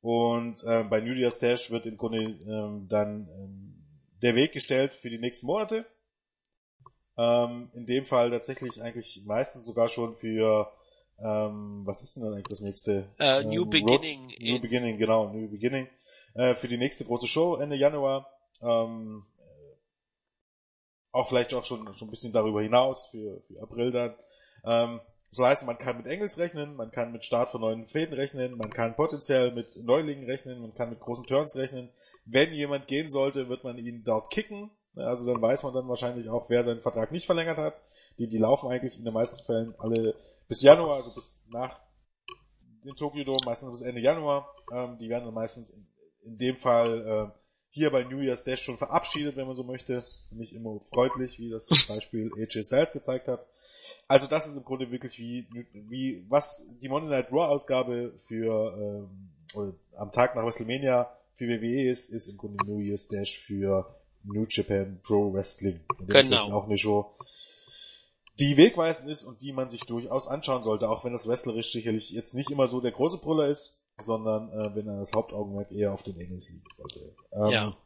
und 0.00 0.62
äh, 0.66 0.84
bei 0.84 1.00
New 1.00 1.14
Year's 1.14 1.38
Dash 1.38 1.70
wird 1.70 1.86
im 1.86 1.96
Grunde 1.96 2.38
ähm, 2.46 2.88
dann 2.88 3.28
ähm, 3.28 3.84
der 4.22 4.34
Weg 4.34 4.52
gestellt 4.52 4.92
für 4.92 5.10
die 5.10 5.18
nächsten 5.18 5.46
Monate. 5.46 5.86
Ähm, 7.18 7.70
in 7.74 7.86
dem 7.86 8.06
Fall 8.06 8.30
tatsächlich 8.30 8.82
eigentlich 8.82 9.22
meistens 9.26 9.66
sogar 9.66 9.88
schon 9.88 10.16
für 10.16 10.72
ähm, 11.22 11.82
was 11.84 12.02
ist 12.02 12.16
denn 12.16 12.24
dann 12.24 12.34
eigentlich 12.34 12.48
das 12.48 12.60
nächste? 12.60 13.08
Uh, 13.20 13.46
New 13.46 13.66
Beginning. 13.66 14.30
Road, 14.30 14.40
New 14.40 14.60
Beginning, 14.60 14.98
genau, 14.98 15.28
New 15.28 15.48
Beginning. 15.48 15.88
Äh, 16.34 16.54
für 16.54 16.68
die 16.68 16.78
nächste 16.78 17.04
große 17.04 17.28
Show 17.28 17.56
Ende 17.56 17.76
Januar. 17.76 18.28
Ähm, 18.60 19.24
auch 21.12 21.28
vielleicht 21.28 21.52
auch 21.54 21.64
schon, 21.64 21.92
schon 21.92 22.08
ein 22.08 22.10
bisschen 22.10 22.32
darüber 22.32 22.62
hinaus 22.62 23.08
für, 23.08 23.42
für 23.42 23.62
April 23.62 23.92
dann. 23.92 24.14
Ähm, 24.64 25.00
so 25.30 25.46
heißt, 25.46 25.66
man 25.66 25.78
kann 25.78 25.96
mit 25.96 26.06
Engels 26.06 26.38
rechnen, 26.38 26.76
man 26.76 26.90
kann 26.90 27.10
mit 27.10 27.24
Start 27.24 27.50
von 27.50 27.62
neuen 27.62 27.86
Fäden 27.86 28.14
rechnen, 28.14 28.56
man 28.58 28.70
kann 28.70 28.94
potenziell 28.94 29.50
mit 29.52 29.76
Neulingen 29.82 30.26
rechnen, 30.26 30.60
man 30.60 30.74
kann 30.74 30.90
mit 30.90 31.00
großen 31.00 31.24
Turns 31.24 31.56
rechnen. 31.56 31.88
Wenn 32.26 32.52
jemand 32.52 32.86
gehen 32.86 33.08
sollte, 33.08 33.48
wird 33.48 33.64
man 33.64 33.78
ihn 33.78 34.04
dort 34.04 34.30
kicken. 34.30 34.70
Also 34.94 35.32
dann 35.32 35.40
weiß 35.40 35.62
man 35.62 35.72
dann 35.72 35.88
wahrscheinlich 35.88 36.28
auch, 36.28 36.50
wer 36.50 36.62
seinen 36.62 36.82
Vertrag 36.82 37.12
nicht 37.12 37.26
verlängert 37.26 37.56
hat. 37.56 37.82
Die, 38.18 38.28
die 38.28 38.36
laufen 38.36 38.70
eigentlich 38.70 38.98
in 38.98 39.04
den 39.04 39.14
meisten 39.14 39.42
Fällen 39.44 39.74
alle 39.78 40.14
bis 40.48 40.62
Januar, 40.62 40.96
also 40.96 41.14
bis 41.14 41.42
nach 41.48 41.80
dem 42.84 42.94
Tokyo 42.94 43.24
Dome, 43.24 43.38
meistens 43.46 43.70
bis 43.70 43.80
Ende 43.80 44.02
Januar. 44.02 44.52
Ähm, 44.70 44.98
die 44.98 45.08
werden 45.08 45.24
dann 45.24 45.34
meistens 45.34 45.70
in, 45.70 45.86
in 46.24 46.36
dem 46.36 46.56
Fall 46.58 47.32
äh, 47.32 47.38
hier 47.70 47.90
bei 47.90 48.04
New 48.04 48.20
Year's 48.20 48.44
Dash 48.44 48.60
schon 48.60 48.76
verabschiedet, 48.76 49.36
wenn 49.36 49.46
man 49.46 49.54
so 49.54 49.64
möchte. 49.64 50.04
Nicht 50.30 50.54
immer 50.54 50.80
freundlich, 50.92 51.38
wie 51.38 51.48
das 51.48 51.66
zum 51.66 51.78
Beispiel 51.94 52.30
AJ 52.36 52.64
Styles 52.64 52.92
gezeigt 52.92 53.28
hat. 53.28 53.46
Also 54.12 54.26
das 54.26 54.46
ist 54.46 54.56
im 54.56 54.64
Grunde 54.64 54.90
wirklich 54.90 55.18
wie, 55.18 55.46
wie 55.72 56.22
was 56.28 56.66
die 56.82 56.90
Monday 56.90 57.08
Night 57.08 57.32
Raw 57.32 57.46
Ausgabe 57.46 58.12
für 58.28 59.08
ähm, 59.56 59.78
am 59.96 60.12
Tag 60.12 60.36
nach 60.36 60.44
WrestleMania 60.44 61.10
für 61.36 61.48
WWE 61.48 61.88
ist, 61.88 62.10
ist 62.10 62.28
im 62.28 62.36
Grunde 62.36 62.62
New 62.66 62.80
Year's 62.80 63.08
Dash 63.08 63.38
für 63.38 63.96
New 64.22 64.44
Japan 64.46 65.00
Pro 65.02 65.32
Wrestling. 65.32 65.80
Genau. 66.08 66.52
Auch 66.52 66.66
eine 66.66 66.76
Show, 66.76 67.16
die 68.38 68.58
wegweisend 68.58 69.10
ist 69.10 69.24
und 69.24 69.40
die 69.40 69.54
man 69.54 69.70
sich 69.70 69.80
durchaus 69.84 70.28
anschauen 70.28 70.60
sollte, 70.60 70.90
auch 70.90 71.06
wenn 71.06 71.12
das 71.12 71.26
wrestlerisch 71.26 71.72
sicherlich 71.72 72.10
jetzt 72.10 72.34
nicht 72.34 72.50
immer 72.50 72.68
so 72.68 72.82
der 72.82 72.92
große 72.92 73.16
Brüller 73.16 73.48
ist, 73.48 73.80
sondern 73.98 74.50
äh, 74.50 74.76
wenn 74.76 74.84
dann 74.84 74.98
das 74.98 75.14
Hauptaugenmerk 75.14 75.72
eher 75.72 75.94
auf 75.94 76.02
den 76.02 76.20
Engels 76.20 76.50
liegen 76.50 76.68
sollte. 76.76 77.16
Ähm, 77.32 77.48
ja. 77.48 77.76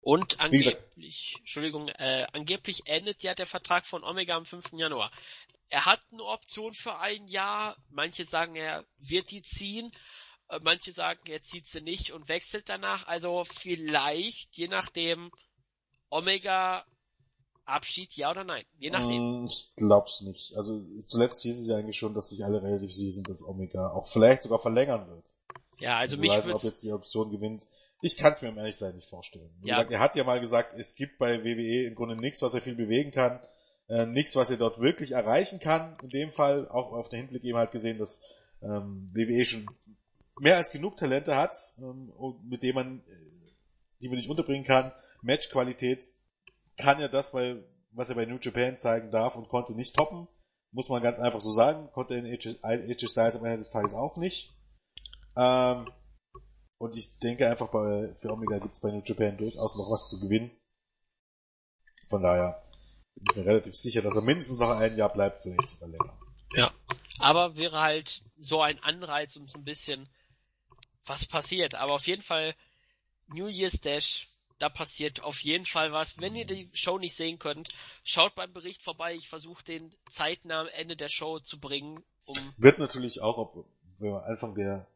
Und 0.00 0.40
angeblich, 0.40 1.34
Entschuldigung, 1.40 1.88
äh, 1.88 2.26
angeblich 2.32 2.86
endet 2.86 3.22
ja 3.24 3.34
der 3.34 3.44
Vertrag 3.44 3.84
von 3.84 4.04
Omega 4.04 4.36
am 4.36 4.46
5. 4.46 4.72
Januar. 4.74 5.10
Er 5.68 5.84
hat 5.84 6.00
eine 6.12 6.24
Option 6.24 6.72
für 6.74 6.98
ein 6.98 7.26
Jahr. 7.26 7.76
Manche 7.90 8.24
sagen, 8.24 8.54
er 8.54 8.84
wird 8.98 9.30
die 9.30 9.42
ziehen. 9.42 9.90
Äh, 10.48 10.60
manche 10.62 10.92
sagen, 10.92 11.20
er 11.26 11.42
zieht 11.42 11.66
sie 11.66 11.80
nicht 11.80 12.12
und 12.12 12.28
wechselt 12.28 12.68
danach. 12.68 13.06
Also 13.06 13.44
vielleicht, 13.44 14.56
je 14.56 14.68
nachdem, 14.68 15.30
Omega 16.08 16.84
Abschied, 17.64 18.14
ja 18.16 18.30
oder 18.30 18.44
nein? 18.44 18.64
Je 18.78 18.90
nachdem. 18.90 19.42
Mm, 19.42 19.46
ich 19.48 19.72
glaub's 19.76 20.20
nicht. 20.20 20.56
Also 20.56 20.80
zuletzt 21.00 21.42
hieß 21.42 21.58
es 21.58 21.66
ja 21.66 21.76
eigentlich 21.76 21.98
schon, 21.98 22.14
dass 22.14 22.30
sich 22.30 22.44
alle 22.44 22.62
relativ 22.62 22.92
sicher 22.92 23.12
sind, 23.12 23.28
dass 23.28 23.42
Omega 23.42 23.90
auch 23.90 24.06
vielleicht 24.06 24.44
sogar 24.44 24.60
verlängern 24.60 25.08
wird. 25.08 25.34
Ja, 25.80 25.98
also, 25.98 26.14
also 26.14 26.20
mich 26.20 26.30
weiß, 26.30 26.54
ob 26.54 26.62
jetzt 26.62 26.84
die 26.84 26.92
Option 26.92 27.30
gewinnt. 27.30 27.64
Ich 28.02 28.16
kann 28.16 28.32
es 28.32 28.40
mir 28.40 28.50
um 28.50 28.58
ehrlich 28.58 28.76
sein 28.76 28.94
nicht 28.94 29.08
vorstellen. 29.08 29.50
Ja. 29.62 29.76
gesagt, 29.76 29.92
er 29.92 30.00
hat 30.00 30.14
ja 30.14 30.22
mal 30.22 30.40
gesagt, 30.40 30.78
es 30.78 30.94
gibt 30.94 31.18
bei 31.18 31.42
WWE 31.42 31.86
im 31.86 31.94
Grunde 31.96 32.14
nichts, 32.14 32.40
was 32.42 32.54
er 32.54 32.62
viel 32.62 32.76
bewegen 32.76 33.10
kann, 33.10 33.40
äh, 33.88 34.06
nichts, 34.06 34.36
was 34.36 34.50
er 34.50 34.56
dort 34.56 34.80
wirklich 34.80 35.12
erreichen 35.12 35.60
kann. 35.60 35.96
In 36.02 36.10
dem 36.10 36.32
Fall 36.32 36.68
auch 36.68 36.92
auf 36.92 37.08
der 37.08 37.20
Hinblick 37.20 37.44
eben 37.44 37.58
halt 37.58 37.72
gesehen, 37.72 37.98
dass 37.98 38.22
ähm, 38.62 39.08
WWE 39.12 39.44
schon 39.44 39.66
mehr 40.40 40.56
als 40.56 40.70
genug 40.70 40.96
Talente 40.96 41.36
hat, 41.36 41.54
ähm, 41.78 42.12
mit 42.44 42.62
denen 42.62 42.74
man, 42.74 42.98
äh, 43.00 43.52
die 44.00 44.08
man 44.08 44.16
nicht 44.16 44.28
unterbringen 44.28 44.64
kann. 44.64 44.92
Matchqualität 45.22 46.04
kann 46.76 47.00
ja 47.00 47.08
das, 47.08 47.32
weil, 47.32 47.64
was 47.92 48.08
er 48.08 48.16
bei 48.16 48.26
New 48.26 48.38
Japan 48.40 48.78
zeigen 48.78 49.10
darf 49.10 49.36
und 49.36 49.48
konnte 49.48 49.74
nicht 49.74 49.94
toppen. 49.94 50.28
Muss 50.72 50.88
man 50.88 51.02
ganz 51.02 51.18
einfach 51.18 51.40
so 51.40 51.50
sagen. 51.50 51.90
Konnte 51.92 52.16
in 52.16 52.26
AJ 52.26 53.08
Styles 53.08 53.36
am 53.36 53.44
Ende 53.44 53.58
des 53.58 53.70
Tages 53.70 53.94
auch 53.94 54.16
nicht. 54.16 54.54
Ähm, 55.36 55.88
und 56.78 56.96
ich 56.96 57.18
denke 57.18 57.48
einfach, 57.48 57.68
bei, 57.68 58.14
für 58.20 58.30
Omega 58.30 58.58
gibt 58.58 58.74
es 58.74 58.80
bei 58.80 58.90
New 58.90 59.02
Japan 59.02 59.38
durchaus 59.38 59.76
noch 59.76 59.90
was 59.90 60.08
zu 60.08 60.20
gewinnen. 60.20 60.50
Von 62.10 62.22
daher 62.22 62.62
bin 63.16 63.24
ich 63.30 63.36
mir 63.36 63.46
relativ 63.46 63.74
sicher, 63.74 64.02
dass 64.02 64.16
er 64.16 64.22
mindestens 64.22 64.58
noch 64.58 64.70
ein 64.70 64.96
Jahr 64.96 65.12
bleibt, 65.12 65.42
vielleicht 65.42 65.68
sogar 65.68 65.88
länger. 65.88 66.18
Ja. 66.52 66.72
Aber 67.18 67.56
wäre 67.56 67.80
halt 67.80 68.22
so 68.38 68.60
ein 68.60 68.78
Anreiz, 68.82 69.36
um 69.36 69.48
so 69.48 69.58
ein 69.58 69.64
bisschen 69.64 70.08
was 71.06 71.26
passiert. 71.26 71.74
Aber 71.74 71.94
auf 71.94 72.06
jeden 72.06 72.22
Fall 72.22 72.54
New 73.28 73.48
Year's 73.48 73.80
Dash, 73.80 74.28
da 74.58 74.68
passiert 74.68 75.22
auf 75.22 75.40
jeden 75.42 75.64
Fall 75.64 75.92
was. 75.92 76.18
Wenn 76.18 76.34
ihr 76.34 76.46
die 76.46 76.70
Show 76.72 76.98
nicht 76.98 77.16
sehen 77.16 77.38
könnt, 77.38 77.70
schaut 78.04 78.34
beim 78.34 78.52
Bericht 78.52 78.82
vorbei. 78.82 79.14
Ich 79.14 79.28
versuche 79.28 79.64
den 79.64 79.94
zeitnah 80.10 80.62
am 80.62 80.68
Ende 80.68 80.96
der 80.96 81.08
Show 81.08 81.38
zu 81.38 81.58
bringen. 81.58 82.02
Um 82.24 82.36
Wird 82.56 82.78
natürlich 82.78 83.20
auch, 83.22 83.38
ob 83.38 83.66
wir 83.98 84.22
Anfang 84.24 84.54
der 84.54 84.86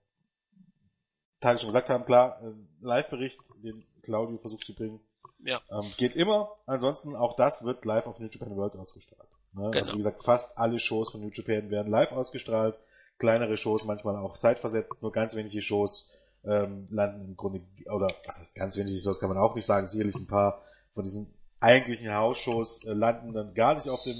Tage 1.40 1.58
schon 1.58 1.68
gesagt 1.68 1.88
haben, 1.88 2.04
klar, 2.04 2.40
äh, 2.42 2.52
Live-Bericht, 2.82 3.40
den 3.62 3.86
Claudio 4.02 4.38
versucht 4.38 4.64
zu 4.64 4.74
bringen, 4.74 5.00
ja. 5.44 5.60
ähm, 5.70 5.84
geht 5.96 6.16
immer. 6.16 6.50
Ansonsten 6.66 7.16
auch 7.16 7.36
das 7.36 7.64
wird 7.64 7.84
live 7.84 8.06
auf 8.06 8.18
New 8.18 8.28
Japan 8.28 8.56
World 8.56 8.76
ausgestrahlt. 8.76 9.28
Ne? 9.52 9.64
Also 9.64 9.70
genau. 9.70 9.78
Also 9.78 9.92
wie 9.94 9.98
gesagt, 9.98 10.22
fast 10.24 10.58
alle 10.58 10.78
Shows 10.78 11.10
von 11.10 11.20
New 11.20 11.30
Japan 11.32 11.70
werden 11.70 11.90
live 11.90 12.12
ausgestrahlt. 12.12 12.78
Kleinere 13.18 13.56
Shows, 13.56 13.84
manchmal 13.84 14.16
auch 14.16 14.38
zeitversetzt, 14.38 15.02
nur 15.02 15.12
ganz 15.12 15.36
wenige 15.36 15.60
Shows 15.60 16.12
ähm, 16.44 16.88
landen 16.90 17.26
im 17.26 17.36
Grunde, 17.36 17.60
oder 17.92 18.08
was 18.24 18.38
heißt 18.40 18.54
ganz 18.54 18.78
wenige 18.78 18.98
Shows 18.98 19.20
kann 19.20 19.28
man 19.28 19.38
auch 19.38 19.54
nicht 19.54 19.66
sagen, 19.66 19.88
sicherlich 19.88 20.16
ein 20.16 20.26
paar 20.26 20.62
von 20.94 21.04
diesen 21.04 21.34
eigentlichen 21.60 22.12
House-Shows 22.14 22.84
äh, 22.86 22.92
landen 22.92 23.34
dann 23.34 23.52
gar 23.54 23.74
nicht 23.74 23.88
auf 23.88 24.02
dem 24.02 24.16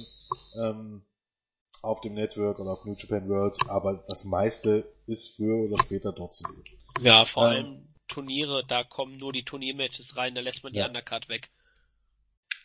ähm, 0.61 1.03
auf 1.83 2.03
dem 2.03 2.13
Network 2.13 2.59
oder 2.59 2.73
auf 2.73 2.85
New 2.85 2.95
Japan 2.95 3.27
World, 3.29 3.57
aber 3.69 4.05
das 4.07 4.27
meiste 4.27 4.87
ist 5.07 5.35
früher 5.35 5.65
oder 5.65 5.83
später 5.83 6.13
dort 6.13 6.35
zu 6.35 6.45
sehen. 6.45 6.65
Ja, 7.01 7.25
vor 7.25 7.45
ähm, 7.45 7.51
allem 7.51 7.89
Turniere, 8.11 8.65
da 8.67 8.85
kommen 8.85 9.17
nur 9.17 9.33
die 9.33 9.45
Turniermatches 9.45 10.17
rein, 10.17 10.35
da 10.35 10.41
lässt 10.41 10.63
man 10.63 10.73
die 10.73 10.81
ja. 10.81 10.87
Undercard 10.87 11.29
weg. 11.29 11.51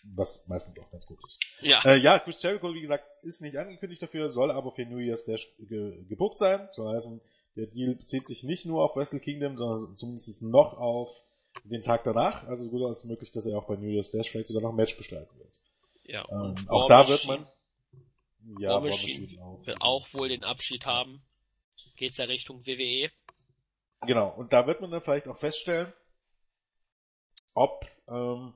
Was 0.04 0.48
meistens 0.48 0.78
auch 0.80 0.92
ganz 0.92 1.08
gut 1.08 1.20
ist. 1.24 1.44
Ja. 1.62 1.84
Äh, 1.84 1.98
ja, 1.98 2.20
Chris 2.20 2.42
Jericho, 2.44 2.74
wie 2.74 2.82
gesagt, 2.82 3.16
ist 3.24 3.42
nicht 3.42 3.58
angekündigt 3.58 4.02
dafür, 4.02 4.30
soll 4.30 4.52
aber 4.52 4.72
für 4.72 4.86
New 4.86 5.00
Year's 5.00 5.24
Dash 5.24 5.50
ge 5.58 6.04
gebucht 6.06 6.38
sein. 6.38 6.68
So 6.74 6.88
heißen, 6.90 7.22
der 7.56 7.68
Deal 7.68 7.96
bezieht 7.96 8.26
sich 8.28 8.44
nicht 8.44 8.66
nur 8.66 8.84
auf 8.84 8.96
Wrestle 8.96 9.20
Kingdom, 9.20 9.58
sondern 9.58 9.96
zumindest 9.96 10.44
noch 10.44 10.78
auf 10.78 11.10
den 11.64 11.82
Tag 11.82 12.04
danach. 12.04 12.46
Also 12.48 12.70
gut 12.70 12.90
ist 12.92 13.06
möglich, 13.06 13.32
dass 13.32 13.46
er 13.46 13.58
auch 13.58 13.68
bei 13.68 13.78
New 13.78 13.90
Year's 13.90 14.12
Dash 14.12 14.30
vielleicht 14.30 14.48
sogar 14.48 14.62
noch 14.62 14.72
ein 14.72 14.76
Match 14.76 14.96
gestalten 14.98 15.40
wird. 15.40 15.58
Ja. 16.04 16.28
Ähm, 16.30 16.68
auch 16.70 16.88
da 16.88 17.08
wird 17.08 17.26
man 17.26 17.48
ja, 18.60 18.70
War 18.70 18.82
Machine 18.82 19.42
auch. 19.42 19.66
will 19.66 19.76
auch 19.80 20.14
wohl 20.14 20.30
den 20.30 20.44
Abschied 20.44 20.86
haben. 20.86 21.24
Geht's 21.96 22.18
ja 22.18 22.26
Richtung 22.26 22.66
WWE. 22.66 23.10
Genau, 24.02 24.30
und 24.36 24.54
da 24.54 24.68
wird 24.68 24.82
man 24.82 24.92
dann 24.92 25.02
vielleicht 25.02 25.28
auch 25.28 25.38
feststellen, 25.38 25.92
ob, 27.54 27.86
ähm, 28.08 28.54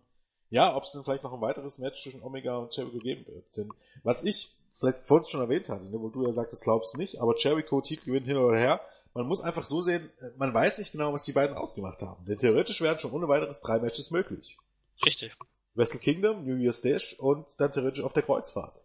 ja, 0.49 0.75
ob 0.75 0.83
es 0.83 0.91
dann 0.91 1.03
vielleicht 1.03 1.23
noch 1.23 1.33
ein 1.33 1.41
weiteres 1.41 1.79
Match 1.79 2.03
zwischen 2.03 2.21
Omega 2.21 2.57
und 2.57 2.75
Jericho 2.75 2.99
geben 2.99 3.25
wird. 3.27 3.57
Denn 3.57 3.71
was 4.03 4.23
ich 4.23 4.55
vielleicht 4.71 5.05
vorhin 5.05 5.27
schon 5.27 5.41
erwähnt 5.41 5.69
hatte, 5.69 5.85
ne, 5.85 5.99
wo 5.99 6.09
du 6.09 6.25
ja 6.25 6.33
sagtest, 6.33 6.63
glaubst 6.63 6.97
nicht, 6.97 7.19
aber 7.19 7.35
Jericho 7.37 7.81
Titel 7.81 8.05
gewinnt 8.05 8.27
hin 8.27 8.37
oder 8.37 8.57
her. 8.57 8.81
Man 9.13 9.25
muss 9.25 9.41
einfach 9.41 9.65
so 9.65 9.81
sehen, 9.81 10.11
man 10.37 10.53
weiß 10.53 10.77
nicht 10.77 10.91
genau, 10.91 11.11
was 11.13 11.23
die 11.23 11.33
beiden 11.33 11.57
ausgemacht 11.57 12.01
haben. 12.01 12.25
Denn 12.25 12.37
theoretisch 12.37 12.79
wären 12.81 12.99
schon 12.99 13.11
ohne 13.11 13.27
weiteres 13.27 13.59
drei 13.59 13.79
Matches 13.79 14.11
möglich. 14.11 14.57
Richtig. 15.03 15.35
Wrestle 15.73 15.99
Kingdom, 15.99 16.45
New 16.45 16.57
Year's 16.57 16.81
Dash 16.81 17.17
und 17.19 17.47
dann 17.57 17.71
theoretisch 17.71 18.03
auf 18.03 18.13
der 18.13 18.23
Kreuzfahrt. 18.23 18.79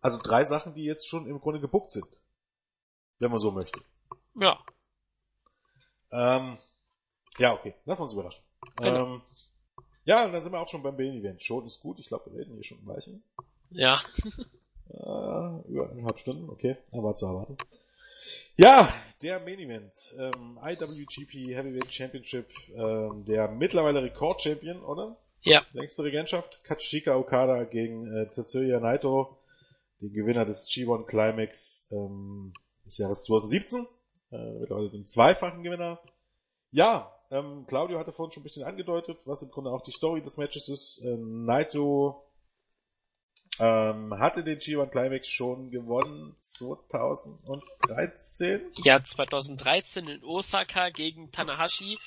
Also 0.00 0.18
drei 0.22 0.44
Sachen, 0.44 0.74
die 0.74 0.84
jetzt 0.84 1.08
schon 1.08 1.26
im 1.26 1.40
Grunde 1.40 1.60
gebuckt 1.60 1.90
sind. 1.90 2.08
Wenn 3.18 3.30
man 3.30 3.38
so 3.38 3.50
möchte. 3.50 3.80
Ja. 4.34 4.58
Ähm, 6.12 6.58
ja, 7.38 7.54
okay. 7.54 7.74
Lass 7.84 8.00
uns 8.00 8.12
überraschen. 8.12 8.44
Genau. 8.76 9.14
Ähm, 9.14 9.22
ja, 10.04 10.24
und 10.24 10.32
dann 10.32 10.40
sind 10.40 10.52
wir 10.52 10.60
auch 10.60 10.68
schon 10.68 10.82
beim 10.82 10.96
Main 10.96 11.14
Event. 11.14 11.42
Schon 11.42 11.66
ist 11.66 11.80
gut. 11.80 11.98
Ich 12.00 12.08
glaube, 12.08 12.30
wir 12.30 12.40
reden 12.40 12.54
hier 12.54 12.64
schon 12.64 12.78
ein 12.78 12.86
Weilchen. 12.86 13.22
Ja. 13.70 14.00
Äh, 14.92 15.68
über 15.68 15.88
eineinhalb 15.88 16.18
Stunden, 16.18 16.50
okay, 16.50 16.76
aber 16.90 17.14
zu 17.14 17.26
erwarten. 17.26 17.56
Ja, 18.56 18.92
der 19.22 19.38
Main 19.38 19.60
Event, 19.60 19.92
ähm, 20.18 20.58
IWGP 20.60 21.54
Heavyweight 21.54 21.92
Championship, 21.92 22.48
ähm, 22.74 23.24
der 23.24 23.48
mittlerweile 23.48 24.02
Rekord-Champion, 24.02 24.82
oder? 24.82 25.16
Ja. 25.42 25.64
Längste 25.72 26.04
Regentschaft, 26.04 26.62
Katsushika 26.64 27.16
Okada 27.16 27.64
gegen 27.64 28.12
äh, 28.12 28.28
Tetsuya 28.28 28.80
Naito, 28.80 29.38
den 30.00 30.12
Gewinner 30.12 30.44
des 30.44 30.68
G1 30.68 31.06
Climax 31.06 31.88
ähm, 31.92 32.52
des 32.84 32.98
Jahres 32.98 33.22
2017, 33.24 33.80
äh, 33.80 33.86
mittlerweile 34.30 34.90
den 34.90 35.06
zweifachen 35.06 35.62
Gewinner. 35.62 36.00
Ja, 36.70 37.14
ähm, 37.30 37.66
Claudio 37.66 37.98
hatte 37.98 38.12
vorhin 38.12 38.32
schon 38.32 38.42
ein 38.42 38.44
bisschen 38.44 38.64
angedeutet, 38.64 39.26
was 39.26 39.42
im 39.42 39.50
Grunde 39.50 39.70
auch 39.70 39.82
die 39.82 39.92
Story 39.92 40.22
des 40.22 40.36
Matches 40.36 40.68
ist. 40.68 41.02
Ähm, 41.04 41.44
Naito 41.44 42.24
ähm, 43.60 44.18
hatte 44.18 44.42
den 44.42 44.58
G1 44.58 44.86
Climax 44.86 45.28
schon 45.28 45.70
gewonnen 45.70 46.34
2013. 46.38 48.72
Ja, 48.84 49.04
2013 49.04 50.08
in 50.08 50.24
Osaka 50.24 50.90
gegen 50.90 51.30
Tanahashi. 51.30 51.98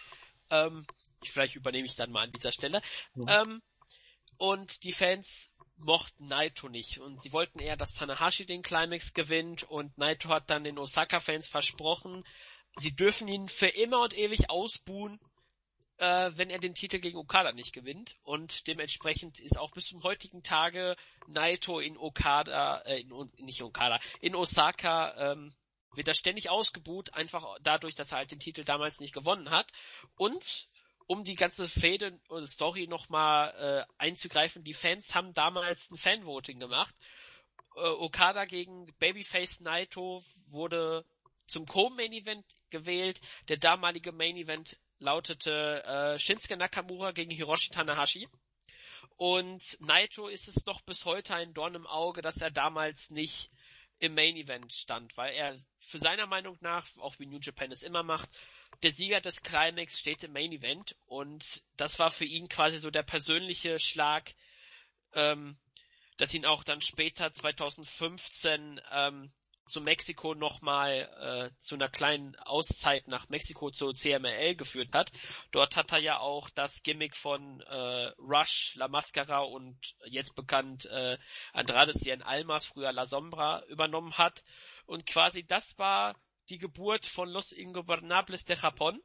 Ähm, 0.50 0.86
vielleicht 1.24 1.56
übernehme 1.56 1.86
ich 1.86 1.96
dann 1.96 2.12
mal 2.12 2.24
an 2.24 2.32
dieser 2.32 2.52
Stelle. 2.52 2.82
Mhm. 3.14 3.26
Ähm, 3.28 3.62
und 4.38 4.84
die 4.84 4.94
Fans 4.94 5.52
mochten 5.84 6.28
Naito 6.28 6.70
nicht. 6.70 7.00
Und 7.00 7.22
sie 7.22 7.32
wollten 7.34 7.60
eher, 7.60 7.78
dass 7.78 7.94
Tanahashi 7.94 8.46
den 8.46 8.62
Climax 8.62 9.14
gewinnt. 9.14 9.64
Und 9.64 9.98
Naito 9.98 10.30
hat 10.30 10.50
dann 10.50 10.64
den 10.64 10.78
Osaka-Fans 10.78 11.48
versprochen, 11.50 12.24
sie 12.76 12.96
dürfen 12.96 13.28
ihn 13.28 13.48
für 13.48 13.68
immer 13.68 14.02
und 14.02 14.18
ewig 14.18 14.50
ausbuhen, 14.50 15.20
äh, 15.98 16.32
wenn 16.36 16.50
er 16.50 16.60
den 16.60 16.74
Titel 16.74 17.00
gegen 17.00 17.18
Okada 17.18 17.52
nicht 17.52 17.74
gewinnt. 17.74 18.18
Und 18.24 18.68
dementsprechend 18.68 19.40
ist 19.40 19.58
auch 19.58 19.72
bis 19.72 19.88
zum 19.88 20.04
heutigen 20.04 20.44
Tage 20.44 20.96
Naito 21.28 21.80
in 21.80 21.98
Okada, 21.98 22.80
äh, 22.82 23.02
in, 23.02 23.10
nicht 23.38 23.62
Okada, 23.62 24.00
in 24.20 24.36
Osaka 24.36 25.32
ähm, 25.32 25.54
wird 25.96 26.08
er 26.08 26.16
ständig 26.16 26.50
ausgebuht, 26.50 27.14
einfach 27.14 27.46
dadurch, 27.62 27.96
dass 27.96 28.12
er 28.12 28.18
halt 28.18 28.32
den 28.32 28.40
Titel 28.40 28.64
damals 28.64 29.00
nicht 29.00 29.14
gewonnen 29.14 29.52
hat. 29.52 29.72
Und 30.18 30.68
um 31.08 31.24
die 31.24 31.36
ganze 31.36 31.68
Fäde 31.68 32.20
oder 32.30 32.48
Story 32.48 32.88
nochmal 32.88 33.86
äh, 33.88 33.94
einzugreifen, 33.98 34.64
die 34.64 34.74
Fans 34.74 35.14
haben 35.16 35.34
damals 35.34 35.92
ein 35.92 35.98
Fanvoting 35.98 36.60
gemacht. 36.60 36.96
Äh, 37.76 37.82
Okada 37.82 38.46
gegen 38.46 38.88
Babyface 39.00 39.62
Naito 39.62 40.24
wurde 40.48 41.06
zum 41.46 41.66
Co-Main 41.66 42.14
Event 42.14 42.46
gewählt. 42.70 43.22
Der 43.48 43.58
damalige 43.58 44.12
Main 44.12 44.38
Event 44.38 44.78
lautete 45.00 45.84
äh, 45.84 46.20
Shinsuke 46.20 46.58
Nakamura 46.58 47.12
gegen 47.12 47.32
Hiroshi 47.32 47.70
Tanahashi. 47.70 48.28
Und 49.18 49.80
Naito 49.82 50.28
ist 50.28 50.48
es 50.48 50.56
doch 50.64 50.82
bis 50.82 51.06
heute 51.06 51.36
ein 51.36 51.54
Dorn 51.54 51.76
im 51.76 51.88
Auge, 51.88 52.22
dass 52.22 52.38
er 52.38 52.52
damals 52.52 53.10
nicht 53.10 53.52
im 54.00 54.16
Main 54.16 54.36
Event 54.36 54.74
stand, 54.74 55.16
weil 55.18 55.34
er 55.34 55.58
für 55.80 56.00
seiner 56.00 56.28
Meinung 56.28 56.58
nach, 56.62 56.88
auch 56.98 57.20
wie 57.20 57.26
New 57.26 57.40
Japan 57.40 57.72
es 57.72 57.84
immer 57.84 58.04
macht, 58.04 58.30
der 58.84 58.92
Sieger 58.92 59.22
des 59.22 59.42
Climax 59.42 59.98
steht 60.00 60.24
im 60.24 60.34
Main 60.34 60.52
Event 60.52 60.96
und 61.06 61.64
das 61.78 62.00
war 62.00 62.12
für 62.12 62.26
ihn 62.26 62.50
quasi 62.50 62.78
so 62.78 62.92
der 62.92 63.04
persönliche 63.04 63.80
Schlag, 63.80 64.36
ähm, 65.14 65.58
dass 66.18 66.34
ihn 66.34 66.46
auch 66.46 66.64
dann 66.64 66.82
später 66.82 67.32
2015 67.32 68.82
ähm, 68.92 69.32
zu 69.66 69.80
Mexiko 69.80 70.36
nochmal 70.36 71.10
äh, 71.54 71.58
zu 71.58 71.76
einer 71.76 71.88
kleinen 71.88 72.36
Auszeit 72.36 73.08
nach 73.08 73.30
Mexiko 73.30 73.72
zur 73.72 73.94
CMLL 73.94 74.56
geführt 74.56 74.94
hat. 74.94 75.12
Dort 75.52 75.78
hat 75.78 75.94
er 75.94 76.00
ja 76.00 76.20
auch 76.20 76.50
das 76.50 76.84
Gimmick 76.84 77.16
von 77.16 77.62
äh, 77.62 78.12
Rush, 78.20 78.74
La 78.76 78.90
Mascara 78.90 79.40
und 79.40 79.78
jetzt 80.06 80.36
bekannt 80.36 80.86
äh, 80.88 81.18
Andrade 81.54 81.94
Cien 81.94 82.22
Almas, 82.22 82.66
früher 82.66 82.92
La 82.92 83.06
Sombra, 83.06 83.64
übernommen 83.68 84.18
hat. 84.18 84.44
Und 84.86 85.06
quasi 85.06 85.46
das 85.46 85.78
war 85.78 86.16
die 86.54 86.60
Geburt 86.60 87.08
von 87.08 87.30
Los 87.30 87.52
Ingobernables 87.52 88.46
de 88.46 88.56
Japón. 88.56 89.00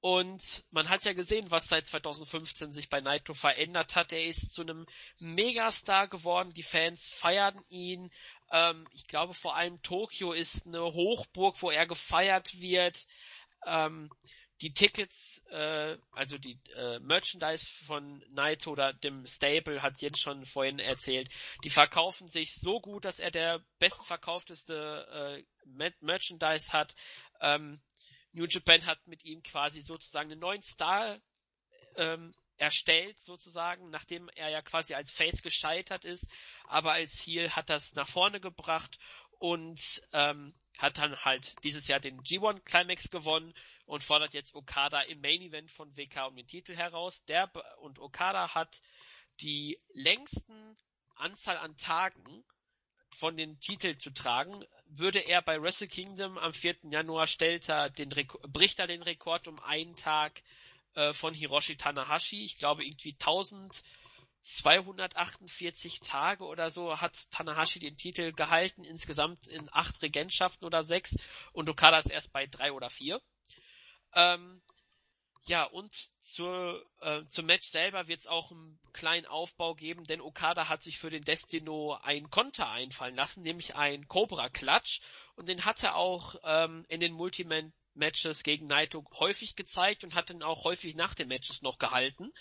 Und 0.00 0.64
man 0.70 0.88
hat 0.88 1.04
ja 1.04 1.14
gesehen, 1.14 1.50
was 1.50 1.66
seit 1.66 1.88
2015 1.88 2.72
sich 2.72 2.88
bei 2.88 3.00
Naito 3.00 3.34
verändert 3.34 3.96
hat. 3.96 4.12
Er 4.12 4.24
ist 4.24 4.52
zu 4.52 4.62
einem 4.62 4.86
Megastar 5.18 6.06
geworden. 6.06 6.54
Die 6.54 6.62
Fans 6.62 7.10
feiern 7.10 7.60
ihn. 7.68 8.12
Ähm, 8.52 8.86
ich 8.92 9.08
glaube 9.08 9.34
vor 9.34 9.56
allem 9.56 9.82
Tokio 9.82 10.32
ist 10.32 10.64
eine 10.66 10.80
Hochburg, 10.80 11.60
wo 11.60 11.72
er 11.72 11.86
gefeiert 11.86 12.60
wird. 12.60 13.04
Ähm, 13.66 14.10
die 14.62 14.72
Tickets, 14.72 15.42
äh, 15.50 15.98
also 16.12 16.38
die 16.38 16.58
äh, 16.74 16.98
Merchandise 17.00 17.66
von 17.84 18.24
Naito 18.30 18.72
oder 18.72 18.92
dem 18.92 19.26
Stable, 19.26 19.82
hat 19.82 20.00
Jens 20.00 20.20
schon 20.20 20.46
vorhin 20.46 20.78
erzählt, 20.78 21.28
die 21.62 21.70
verkaufen 21.70 22.28
sich 22.28 22.54
so 22.54 22.80
gut, 22.80 23.04
dass 23.04 23.20
er 23.20 23.30
der 23.30 23.60
bestverkaufteste 23.78 25.44
äh, 25.66 25.92
Merchandise 26.00 26.72
hat. 26.72 26.94
Ähm, 27.40 27.80
New 28.32 28.46
Japan 28.46 28.86
hat 28.86 29.06
mit 29.06 29.24
ihm 29.24 29.42
quasi 29.42 29.80
sozusagen 29.82 30.30
einen 30.30 30.40
neuen 30.40 30.62
Star 30.62 31.18
ähm, 31.96 32.34
erstellt, 32.56 33.20
sozusagen, 33.20 33.90
nachdem 33.90 34.30
er 34.30 34.48
ja 34.48 34.62
quasi 34.62 34.94
als 34.94 35.12
Face 35.12 35.42
gescheitert 35.42 36.04
ist, 36.04 36.26
aber 36.64 36.92
als 36.92 37.26
Heel 37.26 37.50
hat 37.50 37.68
das 37.68 37.94
nach 37.94 38.08
vorne 38.08 38.40
gebracht 38.40 38.98
und 39.38 39.80
ähm, 40.12 40.54
hat 40.78 40.98
dann 40.98 41.16
halt 41.24 41.54
dieses 41.62 41.86
Jahr 41.88 42.00
den 42.00 42.20
G1 42.22 42.60
Climax 42.64 43.10
gewonnen 43.10 43.54
und 43.86 44.02
fordert 44.02 44.34
jetzt 44.34 44.54
Okada 44.54 45.00
im 45.02 45.20
Main 45.20 45.40
Event 45.40 45.70
von 45.70 45.96
WK 45.96 46.26
um 46.26 46.36
den 46.36 46.46
Titel 46.46 46.76
heraus. 46.76 47.24
Der 47.24 47.50
und 47.78 47.98
Okada 47.98 48.54
hat 48.54 48.82
die 49.40 49.80
längsten 49.92 50.76
Anzahl 51.14 51.56
an 51.56 51.76
Tagen 51.76 52.44
von 53.08 53.36
den 53.36 53.60
Titel 53.60 53.96
zu 53.96 54.10
tragen. 54.10 54.64
Würde 54.86 55.20
er 55.20 55.42
bei 55.42 55.62
Wrestle 55.62 55.86
Kingdom 55.88 56.38
am 56.38 56.52
4. 56.52 56.76
Januar 56.90 57.28
stellt 57.28 57.68
er 57.68 57.90
den 57.90 58.10
bricht 58.48 58.78
er 58.78 58.86
den 58.86 59.02
Rekord 59.02 59.48
um 59.48 59.58
einen 59.60 59.96
Tag 59.96 60.42
äh, 60.94 61.12
von 61.12 61.32
Hiroshi 61.32 61.76
Tanahashi. 61.76 62.44
Ich 62.44 62.58
glaube 62.58 62.84
irgendwie 62.84 63.12
1248 63.12 66.00
Tage 66.00 66.44
oder 66.44 66.70
so 66.70 67.00
hat 67.00 67.30
Tanahashi 67.30 67.78
den 67.78 67.96
Titel 67.96 68.32
gehalten, 68.32 68.84
insgesamt 68.84 69.46
in 69.46 69.68
acht 69.72 70.02
Regentschaften 70.02 70.66
oder 70.66 70.82
sechs 70.82 71.16
und 71.52 71.68
Okada 71.68 71.98
ist 71.98 72.10
erst 72.10 72.32
bei 72.32 72.46
drei 72.46 72.72
oder 72.72 72.90
vier. 72.90 73.22
Ähm, 74.16 74.62
ja, 75.46 75.62
und 75.62 75.92
zur, 76.20 76.84
äh, 77.00 77.24
zum 77.28 77.46
Match 77.46 77.68
selber 77.68 78.08
wird 78.08 78.20
es 78.20 78.26
auch 78.26 78.50
einen 78.50 78.80
kleinen 78.92 79.26
Aufbau 79.26 79.76
geben, 79.76 80.04
denn 80.04 80.20
Okada 80.20 80.68
hat 80.68 80.82
sich 80.82 80.98
für 80.98 81.10
den 81.10 81.22
Destino 81.22 81.96
ein 82.02 82.30
Konter 82.30 82.68
einfallen 82.68 83.14
lassen, 83.14 83.42
nämlich 83.42 83.76
ein 83.76 84.08
Cobra 84.08 84.48
Clutch. 84.48 85.00
Und 85.36 85.48
den 85.48 85.64
hat 85.64 85.84
er 85.84 85.94
auch 85.94 86.34
ähm, 86.42 86.84
in 86.88 86.98
den 86.98 87.12
Multiman-Matches 87.12 88.42
gegen 88.42 88.66
Naito 88.66 89.04
häufig 89.20 89.54
gezeigt 89.54 90.02
und 90.02 90.14
hat 90.14 90.30
dann 90.30 90.42
auch 90.42 90.64
häufig 90.64 90.96
nach 90.96 91.14
den 91.14 91.28
Matches 91.28 91.62
noch 91.62 91.78
gehalten. 91.78 92.32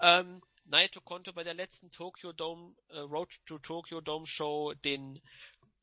Ähm, 0.00 0.42
Naito 0.64 1.00
konnte 1.00 1.32
bei 1.32 1.44
der 1.44 1.54
letzten 1.54 1.90
Tokyo 1.90 2.34
Dome, 2.34 2.74
äh, 2.88 2.98
Road 2.98 3.30
to 3.46 3.58
Tokyo 3.60 4.02
Dome 4.02 4.26
Show 4.26 4.74
den 4.74 5.22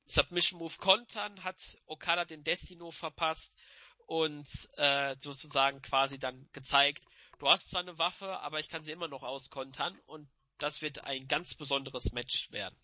Submission 0.06 0.60
Move 0.60 0.76
kontern, 0.78 1.44
hat 1.44 1.80
Okada 1.86 2.26
den 2.26 2.44
Destino 2.44 2.92
verpasst 2.92 3.54
und 4.10 4.48
äh, 4.78 5.16
sozusagen 5.20 5.84
quasi 5.84 6.18
dann 6.18 6.50
gezeigt, 6.52 7.04
du 7.38 7.48
hast 7.48 7.70
zwar 7.70 7.82
eine 7.82 8.00
Waffe, 8.00 8.40
aber 8.40 8.60
ich 8.60 8.68
kann 8.68 8.84
sie 8.84 8.92
immer 8.92 9.08
noch 9.08 9.22
auskontern 9.22 9.96
und 10.08 10.28
das 10.58 10.82
wird 10.82 11.04
ein 11.04 11.28
ganz 11.28 11.54
besonderes 11.54 12.12
Match 12.12 12.52
werden. 12.52 12.76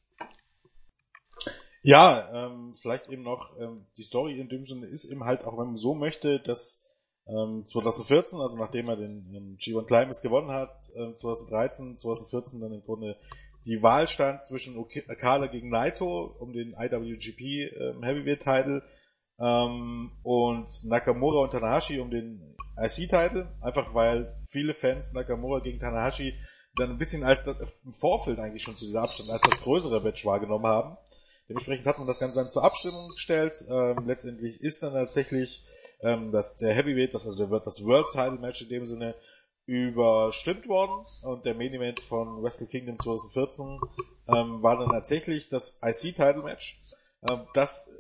Ja, 1.81 2.47
ähm, 2.47 2.75
vielleicht 2.75 3.09
eben 3.09 3.23
noch, 3.23 3.59
ähm, 3.59 3.87
die 3.97 4.03
Story 4.03 4.39
in 4.39 4.49
dem 4.49 4.67
Sinne 4.67 4.85
ist 4.85 5.05
eben 5.05 5.23
halt, 5.23 5.45
auch 5.45 5.57
wenn 5.57 5.65
man 5.67 5.75
so 5.75 5.95
möchte, 5.95 6.39
dass 6.39 6.87
ähm, 7.25 7.65
2014, 7.65 8.39
also 8.39 8.57
nachdem 8.59 8.87
er 8.87 8.95
den, 8.95 9.31
den 9.31 9.57
G1 9.57 9.87
Climax 9.87 10.21
gewonnen 10.21 10.51
hat, 10.51 10.89
ähm, 10.95 11.15
2013, 11.15 11.97
2014 11.97 12.61
dann 12.61 12.71
im 12.71 12.83
Grunde 12.83 13.17
die 13.65 13.81
Wahl 13.81 14.07
stand 14.07 14.45
zwischen 14.45 14.77
Okada 14.77 15.47
gegen 15.47 15.69
Naito 15.69 16.35
um 16.39 16.53
den 16.53 16.75
IWGP 16.77 17.41
ähm, 17.41 18.03
Heavyweight 18.03 18.43
Title 18.43 18.83
ähm, 19.39 20.11
und 20.23 20.69
Nakamura 20.85 21.41
und 21.41 21.51
Tanahashi 21.51 21.99
um 21.99 22.09
den 22.09 22.55
IC-Title, 22.77 23.51
einfach 23.61 23.93
weil 23.93 24.35
viele 24.49 24.73
Fans 24.73 25.13
Nakamura 25.13 25.59
gegen 25.59 25.79
Tanahashi 25.79 26.33
dann 26.75 26.91
ein 26.91 26.97
bisschen 26.97 27.23
als 27.23 27.41
das, 27.43 27.55
im 27.85 27.93
Vorfeld 27.93 28.39
eigentlich 28.39 28.63
schon 28.63 28.75
zu 28.75 28.85
dieser 28.85 29.01
Abstimmung 29.01 29.31
als 29.31 29.41
das 29.41 29.61
größere 29.61 30.01
Match 30.01 30.25
wahrgenommen 30.25 30.67
haben. 30.67 30.97
Dementsprechend 31.47 31.85
hat 31.85 31.99
man 31.99 32.07
das 32.07 32.19
Ganze 32.19 32.39
dann 32.39 32.49
zur 32.49 32.63
Abstimmung 32.63 33.11
gestellt. 33.11 33.63
Ähm, 33.69 34.07
letztendlich 34.07 34.61
ist 34.61 34.83
dann 34.83 34.93
tatsächlich 34.93 35.63
ähm, 36.01 36.31
dass 36.31 36.57
der 36.57 36.73
Heavyweight, 36.73 37.13
das 37.13 37.25
also 37.25 37.49
wird 37.49 37.65
das 37.65 37.83
World 37.83 38.09
Title 38.11 38.39
Match 38.39 38.61
in 38.61 38.69
dem 38.69 38.85
Sinne 38.85 39.15
überstimmt 39.65 40.67
worden 40.67 41.05
und 41.23 41.45
der 41.45 41.55
Main 41.55 41.73
Event 41.73 41.99
von 42.01 42.43
Wrestle 42.43 42.67
Kingdom 42.67 42.99
2014 42.99 43.79
ähm, 44.27 44.61
war 44.61 44.77
dann 44.77 44.89
tatsächlich 44.89 45.47
das 45.47 45.79
IC 45.83 46.15
Title 46.15 46.43
Match. 46.43 46.79
Ähm, 47.27 47.47
das 47.55 47.91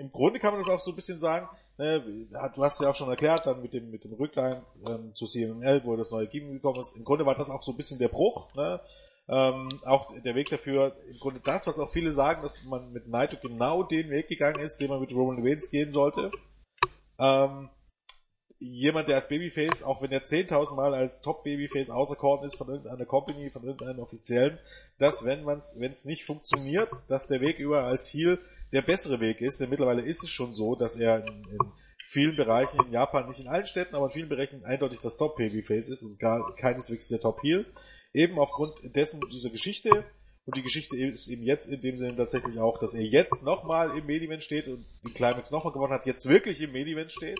im 0.00 0.10
Grunde 0.10 0.40
kann 0.40 0.52
man 0.52 0.62
das 0.62 0.70
auch 0.70 0.80
so 0.80 0.92
ein 0.92 0.96
bisschen 0.96 1.18
sagen, 1.18 1.48
ne, 1.76 2.00
du 2.00 2.64
hast 2.64 2.80
ja 2.80 2.90
auch 2.90 2.94
schon 2.94 3.10
erklärt, 3.10 3.46
dann 3.46 3.60
mit 3.60 3.74
dem, 3.74 3.90
mit 3.90 4.04
dem 4.04 4.14
Rücklein 4.14 4.62
ähm, 4.88 5.14
zu 5.14 5.26
CML, 5.26 5.82
wo 5.84 5.94
das 5.96 6.10
neue 6.10 6.28
Team 6.28 6.52
gekommen 6.52 6.80
ist. 6.80 6.96
Im 6.96 7.04
Grunde 7.04 7.26
war 7.26 7.34
das 7.34 7.50
auch 7.50 7.62
so 7.62 7.72
ein 7.72 7.76
bisschen 7.76 7.98
der 7.98 8.08
Bruch, 8.08 8.52
ne? 8.54 8.80
Ähm, 9.28 9.68
auch 9.84 10.12
der 10.22 10.34
Weg 10.34 10.50
dafür, 10.50 10.96
im 11.08 11.18
Grunde 11.18 11.40
das, 11.44 11.66
was 11.66 11.78
auch 11.78 11.90
viele 11.90 12.10
sagen, 12.10 12.42
dass 12.42 12.64
man 12.64 12.92
mit 12.92 13.06
Naito 13.06 13.36
genau 13.40 13.84
den 13.84 14.10
Weg 14.10 14.26
gegangen 14.26 14.60
ist, 14.60 14.80
den 14.80 14.88
man 14.88 15.00
mit 15.00 15.12
Roman 15.12 15.46
Reigns 15.46 15.70
gehen 15.70 15.92
sollte. 15.92 16.32
Ähm, 17.16 17.68
jemand, 18.60 19.08
der 19.08 19.16
als 19.16 19.28
Babyface, 19.28 19.82
auch 19.82 20.02
wenn 20.02 20.12
er 20.12 20.22
10.000 20.22 20.76
Mal 20.76 20.94
als 20.94 21.22
Top-Babyface 21.22 21.90
auserkoren 21.90 22.44
ist 22.44 22.56
von 22.56 22.68
irgendeiner 22.68 23.06
Company, 23.06 23.50
von 23.50 23.64
irgendeinem 23.64 24.00
Offiziellen, 24.00 24.58
dass 24.98 25.24
wenn 25.24 25.44
man's, 25.44 25.76
wenn 25.78 25.92
es 25.92 26.04
nicht 26.04 26.24
funktioniert, 26.24 26.92
dass 27.08 27.26
der 27.26 27.40
Weg 27.40 27.58
über 27.58 27.84
als 27.84 28.12
Heel 28.12 28.38
der 28.72 28.82
bessere 28.82 29.18
Weg 29.18 29.40
ist, 29.40 29.60
denn 29.60 29.70
mittlerweile 29.70 30.02
ist 30.02 30.22
es 30.22 30.28
schon 30.28 30.52
so, 30.52 30.74
dass 30.74 30.96
er 30.96 31.26
in, 31.26 31.42
in 31.50 31.58
vielen 32.04 32.36
Bereichen 32.36 32.84
in 32.84 32.92
Japan, 32.92 33.28
nicht 33.28 33.40
in 33.40 33.48
allen 33.48 33.64
Städten, 33.64 33.94
aber 33.94 34.06
in 34.06 34.12
vielen 34.12 34.28
Bereichen 34.28 34.62
eindeutig 34.64 35.00
das 35.00 35.16
Top-Babyface 35.16 35.88
ist 35.88 36.02
und 36.02 36.18
gar 36.18 36.54
keineswegs 36.54 37.08
der 37.08 37.20
Top-Heel. 37.20 37.64
Eben 38.12 38.38
aufgrund 38.38 38.74
dessen 38.94 39.20
dieser 39.32 39.50
Geschichte, 39.50 40.04
und 40.44 40.56
die 40.56 40.62
Geschichte 40.62 40.96
ist 40.96 41.28
eben 41.28 41.44
jetzt 41.44 41.66
in 41.66 41.80
dem 41.80 41.96
Sinne 41.96 42.16
tatsächlich 42.16 42.58
auch, 42.58 42.78
dass 42.78 42.92
er 42.92 43.04
jetzt 43.04 43.42
nochmal 43.44 43.96
im 43.96 44.04
Medivent 44.04 44.42
steht 44.42 44.68
und 44.68 44.84
die 45.06 45.12
Climax 45.12 45.50
nochmal 45.50 45.72
gewonnen 45.72 45.92
hat, 45.92 46.06
jetzt 46.06 46.28
wirklich 46.28 46.60
im 46.60 46.72
Medivent 46.72 47.12
steht 47.12 47.38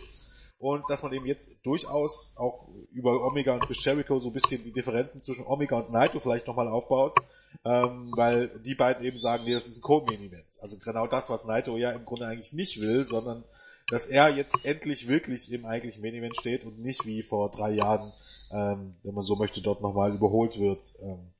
und 0.60 0.84
dass 0.90 1.02
man 1.02 1.12
eben 1.14 1.24
jetzt 1.24 1.56
durchaus 1.62 2.34
auch 2.36 2.68
über 2.92 3.24
Omega 3.24 3.54
und 3.54 3.66
Chris 3.66 3.82
Jericho 3.82 4.18
so 4.18 4.28
ein 4.28 4.34
bisschen 4.34 4.62
die 4.62 4.72
Differenzen 4.72 5.22
zwischen 5.22 5.46
Omega 5.46 5.78
und 5.78 5.90
Naito 5.90 6.20
vielleicht 6.20 6.46
nochmal 6.46 6.68
aufbaut, 6.68 7.16
ähm, 7.64 8.12
weil 8.14 8.48
die 8.60 8.74
beiden 8.74 9.02
eben 9.02 9.16
sagen, 9.16 9.44
nee, 9.44 9.54
das 9.54 9.66
ist 9.66 9.78
ein 9.78 9.82
Co-Main-Event. 9.82 10.60
Also 10.60 10.76
genau 10.78 11.06
das, 11.06 11.30
was 11.30 11.46
Naito 11.46 11.78
ja 11.78 11.92
im 11.92 12.04
Grunde 12.04 12.26
eigentlich 12.26 12.52
nicht 12.52 12.78
will, 12.78 13.06
sondern 13.06 13.42
dass 13.88 14.06
er 14.06 14.28
jetzt 14.28 14.54
endlich 14.62 15.08
wirklich 15.08 15.50
im 15.50 15.64
eigentlichen 15.64 16.02
Main 16.02 16.14
Event 16.14 16.36
steht 16.36 16.66
und 16.66 16.78
nicht 16.78 17.06
wie 17.06 17.22
vor 17.22 17.50
drei 17.50 17.70
Jahren, 17.70 18.12
ähm, 18.52 18.96
wenn 19.02 19.14
man 19.14 19.24
so 19.24 19.36
möchte, 19.36 19.62
dort 19.62 19.80
nochmal 19.80 20.14
überholt 20.14 20.60
wird. 20.60 20.94
Ähm. 21.02 21.32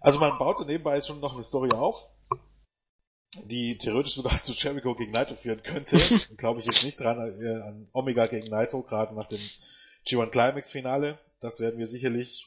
Also 0.00 0.18
man 0.18 0.38
baut 0.38 0.66
nebenbei 0.66 1.02
schon 1.02 1.20
noch 1.20 1.34
eine 1.34 1.42
Story 1.42 1.70
auf 1.70 2.08
die 3.44 3.78
theoretisch 3.78 4.14
sogar 4.14 4.42
zu 4.42 4.52
Jericho 4.52 4.94
gegen 4.94 5.12
Naito 5.12 5.34
führen 5.34 5.62
könnte. 5.62 5.96
Glaube 6.36 6.60
ich 6.60 6.66
jetzt 6.66 6.84
nicht 6.84 7.00
dran 7.00 7.18
äh, 7.18 7.62
an 7.62 7.88
Omega 7.92 8.26
gegen 8.26 8.48
Naito, 8.48 8.82
gerade 8.82 9.14
nach 9.14 9.28
dem 9.28 9.40
G1 10.06 10.30
Climax 10.30 10.70
Finale. 10.70 11.18
Das 11.40 11.60
werden 11.60 11.78
wir 11.78 11.86
sicherlich 11.86 12.46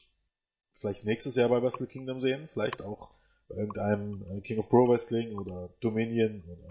vielleicht 0.74 1.04
nächstes 1.04 1.36
Jahr 1.36 1.48
bei 1.48 1.62
Wrestle 1.62 1.86
Kingdom 1.86 2.20
sehen, 2.20 2.48
vielleicht 2.52 2.82
auch 2.82 3.10
bei 3.48 3.56
irgendeinem 3.56 4.24
äh, 4.30 4.40
King 4.40 4.58
of 4.58 4.68
Pro 4.68 4.88
Wrestling 4.88 5.36
oder 5.36 5.70
Dominion 5.80 6.42
oder 6.46 6.68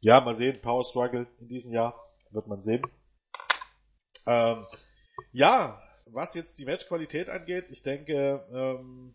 ja, 0.00 0.20
mal 0.20 0.34
sehen, 0.34 0.60
Power 0.60 0.82
Struggle 0.82 1.26
in 1.40 1.48
diesem 1.48 1.72
Jahr, 1.72 1.94
wird 2.30 2.48
man 2.48 2.62
sehen. 2.62 2.82
Ähm, 4.26 4.66
ja, 5.32 5.80
was 6.06 6.34
jetzt 6.34 6.58
die 6.58 6.64
Matchqualität 6.64 7.28
angeht, 7.28 7.70
ich 7.70 7.82
denke, 7.82 8.44
ähm, 8.52 9.14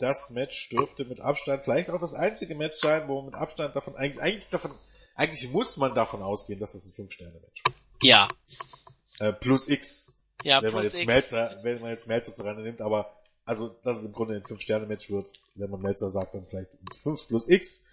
das 0.00 0.30
Match 0.30 0.68
dürfte 0.70 1.04
mit 1.04 1.20
Abstand 1.20 1.64
vielleicht 1.64 1.90
auch 1.90 2.00
das 2.00 2.14
einzige 2.14 2.54
Match 2.54 2.78
sein, 2.78 3.06
wo 3.08 3.16
man 3.16 3.26
mit 3.26 3.34
Abstand 3.34 3.76
davon, 3.76 3.96
eigentlich, 3.96 4.20
eigentlich 4.20 4.48
davon, 4.48 4.72
eigentlich 5.14 5.50
muss 5.50 5.76
man 5.76 5.94
davon 5.94 6.22
ausgehen, 6.22 6.58
dass 6.58 6.72
das 6.72 6.86
ein 6.86 7.06
5-Sterne-Match 7.06 7.62
Ja. 8.02 8.28
Äh, 9.18 9.32
plus 9.32 9.68
X. 9.68 10.16
Ja, 10.42 10.62
wenn 10.62 10.70
plus 10.70 10.74
man 10.74 10.84
jetzt 10.84 11.00
X. 11.00 11.06
Melzer, 11.06 11.58
wenn 11.62 11.80
man 11.80 11.90
jetzt 11.90 12.08
Melzer 12.08 12.32
zu 12.32 12.42
Rande 12.42 12.62
nimmt, 12.62 12.80
aber, 12.80 13.14
also, 13.44 13.68
dass 13.84 13.98
es 13.98 14.06
im 14.06 14.12
Grunde 14.12 14.36
ein 14.36 14.42
5-Sterne-Match 14.42 15.10
wird, 15.10 15.32
wenn 15.54 15.70
man 15.70 15.80
Melzer 15.80 16.10
sagt, 16.10 16.34
dann 16.34 16.46
vielleicht 16.46 16.70
5 17.02 17.28
plus 17.28 17.48
X. 17.48 17.86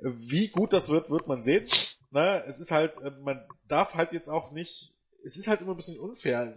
Wie 0.00 0.48
gut 0.48 0.72
das 0.72 0.88
wird, 0.88 1.10
wird 1.10 1.28
man 1.28 1.42
sehen. 1.42 1.68
Na, 2.10 2.38
es 2.44 2.60
ist 2.60 2.70
halt, 2.70 2.96
äh, 2.98 3.10
man 3.22 3.46
darf 3.68 3.94
halt 3.94 4.12
jetzt 4.12 4.28
auch 4.28 4.52
nicht, 4.52 4.92
es 5.24 5.36
ist 5.36 5.48
halt 5.48 5.60
immer 5.60 5.72
ein 5.72 5.76
bisschen 5.76 5.98
unfair. 5.98 6.54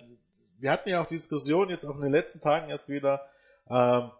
Wir 0.57 0.71
hatten 0.71 0.89
ja 0.89 1.01
auch 1.01 1.07
die 1.07 1.15
Diskussion 1.15 1.69
jetzt 1.69 1.85
auch 1.85 1.95
in 1.95 2.01
den 2.01 2.11
letzten 2.11 2.39
Tagen 2.39 2.69
erst 2.69 2.89
wieder, 2.89 3.27
ähm, 3.69 4.11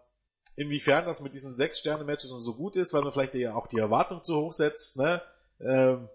inwiefern 0.56 1.04
das 1.04 1.20
mit 1.20 1.34
diesen 1.34 1.52
sechs 1.52 1.78
Sterne 1.78 2.04
Matches 2.04 2.30
so 2.30 2.54
gut 2.54 2.76
ist, 2.76 2.92
weil 2.92 3.02
man 3.02 3.12
vielleicht 3.12 3.34
ja 3.34 3.54
auch 3.54 3.66
die 3.66 3.78
Erwartung 3.78 4.24
zu 4.24 4.36
hoch 4.36 4.52
setzt, 4.52 4.96
ne? 4.96 5.22
Ähm, 5.60 6.08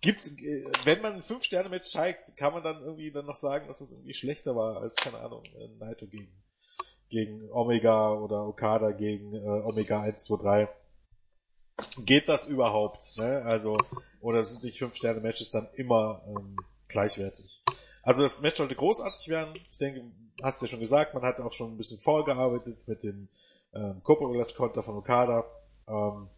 gibt's, 0.00 0.36
äh, 0.38 0.64
wenn 0.84 1.02
man 1.02 1.14
ein 1.14 1.22
fünf 1.22 1.44
Sterne 1.44 1.68
Match 1.68 1.90
zeigt, 1.90 2.36
kann 2.36 2.52
man 2.52 2.62
dann 2.62 2.82
irgendwie 2.82 3.10
dann 3.10 3.26
noch 3.26 3.36
sagen, 3.36 3.66
dass 3.68 3.78
das 3.78 3.92
irgendwie 3.92 4.14
schlechter 4.14 4.56
war 4.56 4.78
als 4.80 4.96
keine 4.96 5.18
Ahnung 5.18 5.44
äh, 5.44 5.68
Naito 5.78 6.06
gegen 6.06 6.42
gegen 7.08 7.50
Omega 7.52 8.12
oder 8.14 8.46
Okada 8.46 8.90
gegen 8.90 9.34
äh, 9.34 9.38
Omega 9.38 10.02
1 10.02 10.24
2 10.24 10.36
3. 10.42 10.68
Geht 11.98 12.28
das 12.28 12.46
überhaupt, 12.46 13.16
ne? 13.16 13.42
Also 13.44 13.78
oder 14.20 14.42
sind 14.42 14.64
nicht 14.64 14.78
fünf 14.78 14.96
Sterne 14.96 15.20
Matches 15.20 15.50
dann 15.50 15.68
immer 15.74 16.22
ähm, 16.26 16.56
gleichwertig? 16.88 17.62
Also 18.06 18.22
das 18.22 18.40
Match 18.40 18.58
sollte 18.58 18.76
großartig 18.76 19.26
werden. 19.28 19.56
Ich 19.68 19.78
denke, 19.78 20.00
hast 20.40 20.62
du 20.62 20.66
ja 20.66 20.70
schon 20.70 20.78
gesagt, 20.80 21.12
man 21.12 21.24
hat 21.24 21.40
auch 21.40 21.52
schon 21.52 21.72
ein 21.72 21.76
bisschen 21.76 21.98
vorgearbeitet 21.98 22.86
mit 22.86 23.02
dem 23.02 23.28
ähm, 23.74 24.00
Kopo-Konter 24.04 24.84
von 24.84 24.96
Okada. 24.96 25.44
Ähm, 25.88 26.30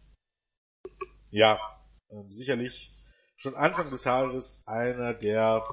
ja, 1.29 1.59
ähm, 2.09 2.31
sicherlich 2.31 2.91
schon 3.37 3.53
Anfang 3.55 3.91
des 3.91 4.03
Jahres 4.05 4.63
einer 4.65 5.13
der 5.13 5.63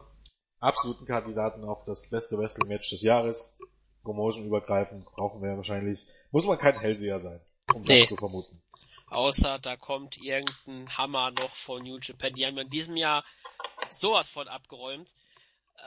absoluten 0.60 1.06
Kandidaten 1.06 1.64
auf 1.64 1.84
das 1.86 2.10
beste 2.10 2.36
Wrestling-Match 2.36 2.90
des 2.90 3.02
Jahres. 3.02 3.58
Promotion 4.02 4.44
übergreifend 4.44 5.06
brauchen 5.06 5.40
wir 5.42 5.56
wahrscheinlich, 5.56 6.06
muss 6.30 6.46
man 6.46 6.58
kein 6.58 6.78
Hellseher 6.78 7.20
sein, 7.20 7.40
um 7.74 7.82
Nee. 7.82 8.00
das 8.00 8.10
zu 8.10 8.16
vermuten. 8.16 8.62
Außer 9.08 9.58
da 9.60 9.76
kommt 9.76 10.18
irgendein 10.18 10.94
Hammer 10.98 11.30
noch 11.30 11.54
von 11.54 11.82
New 11.82 11.98
Japan. 12.02 12.34
Die 12.34 12.44
haben 12.44 12.58
in 12.58 12.68
diesem 12.68 12.96
Jahr 12.96 13.24
sowas 13.90 14.28
von 14.28 14.46
abgeräumt. 14.46 15.08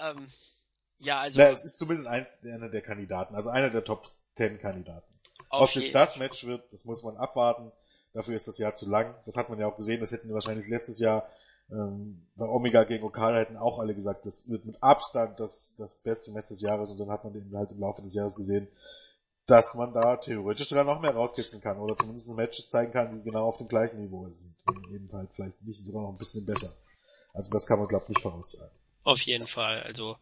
Ähm, 0.02 0.28
ja, 0.98 1.22
also 1.22 1.40
Na, 1.40 1.49
es 1.49 1.64
ist 1.64 1.78
zumindest 1.78 2.07
eins, 2.07 2.36
einer 2.44 2.70
der 2.70 2.82
Kandidaten, 2.82 3.36
also 3.36 3.49
einer 3.49 3.70
der 3.70 3.84
Top 3.84 4.10
10 4.36 4.60
Kandidaten. 4.60 5.07
Ob 5.49 5.76
es 5.76 5.91
das 5.91 6.18
Match 6.18 6.45
wird, 6.45 6.72
das 6.72 6.86
muss 6.86 7.03
man 7.03 7.18
abwarten. 7.18 7.72
Dafür 8.14 8.36
ist 8.36 8.48
das 8.48 8.57
Jahr 8.57 8.74
zu 8.74 8.90
lang. 8.90 9.16
Das 9.26 9.38
hat 9.38 9.49
man 9.49 9.60
ja 9.60 9.68
auch 9.68 9.76
gesehen, 9.76 9.99
das 9.99 10.11
hätten 10.11 10.28
wir 10.28 10.34
wahrscheinlich 10.34 10.68
letztes 10.68 10.99
Jahr 10.99 11.30
ähm, 11.72 12.26
bei 12.36 12.48
Omega 12.48 12.84
gegen 12.84 13.03
Okada 13.03 13.38
hätten 13.38 13.57
auch 13.57 13.80
alle 13.80 13.94
gesagt, 13.94 14.26
das 14.26 14.48
wird 14.49 14.66
mit 14.66 14.82
Abstand 14.82 15.40
das, 15.40 15.76
das 15.78 15.99
beste 15.99 16.32
Match 16.32 16.48
des 16.48 16.61
Jahres 16.61 16.90
und 16.90 16.99
dann 16.99 17.10
hat 17.10 17.24
man 17.24 17.36
eben 17.36 17.56
halt 17.56 17.72
im 17.72 17.80
Laufe 17.80 18.02
des 18.02 18.16
Jahres 18.16 18.36
gesehen, 18.36 18.68
dass 19.45 19.76
man 19.76 19.94
da 19.94 20.18
theoretisch 20.18 20.70
sogar 20.70 20.84
noch 20.84 20.99
mehr 20.99 21.14
rauskitzeln 21.14 21.61
kann 21.61 21.80
oder 21.80 21.95
zumindest 21.95 22.36
Matches 22.36 22.70
zeigen 22.70 22.91
kann, 22.91 23.14
die 23.14 23.24
genau 23.24 23.48
auf 23.48 23.57
dem 23.57 23.68
gleichen 23.68 24.02
Niveau 24.02 24.28
sind 24.30 24.56
und 24.66 24.91
eben 24.94 25.10
halt 25.14 25.30
vielleicht 25.34 25.61
nicht 25.64 25.86
sogar 25.86 26.03
noch 26.03 26.10
ein 26.10 26.18
bisschen 26.18 26.45
besser. 26.45 26.74
Also 27.34 27.52
das 27.52 27.68
kann 27.68 27.80
man 27.80 27.88
glaube 27.88 28.06
ich 28.06 28.10
nicht 28.10 28.22
voraussagen. 28.22 28.76
Auf 29.10 29.23
jeden 29.23 29.48
Fall. 29.48 29.81
Also, 29.81 30.18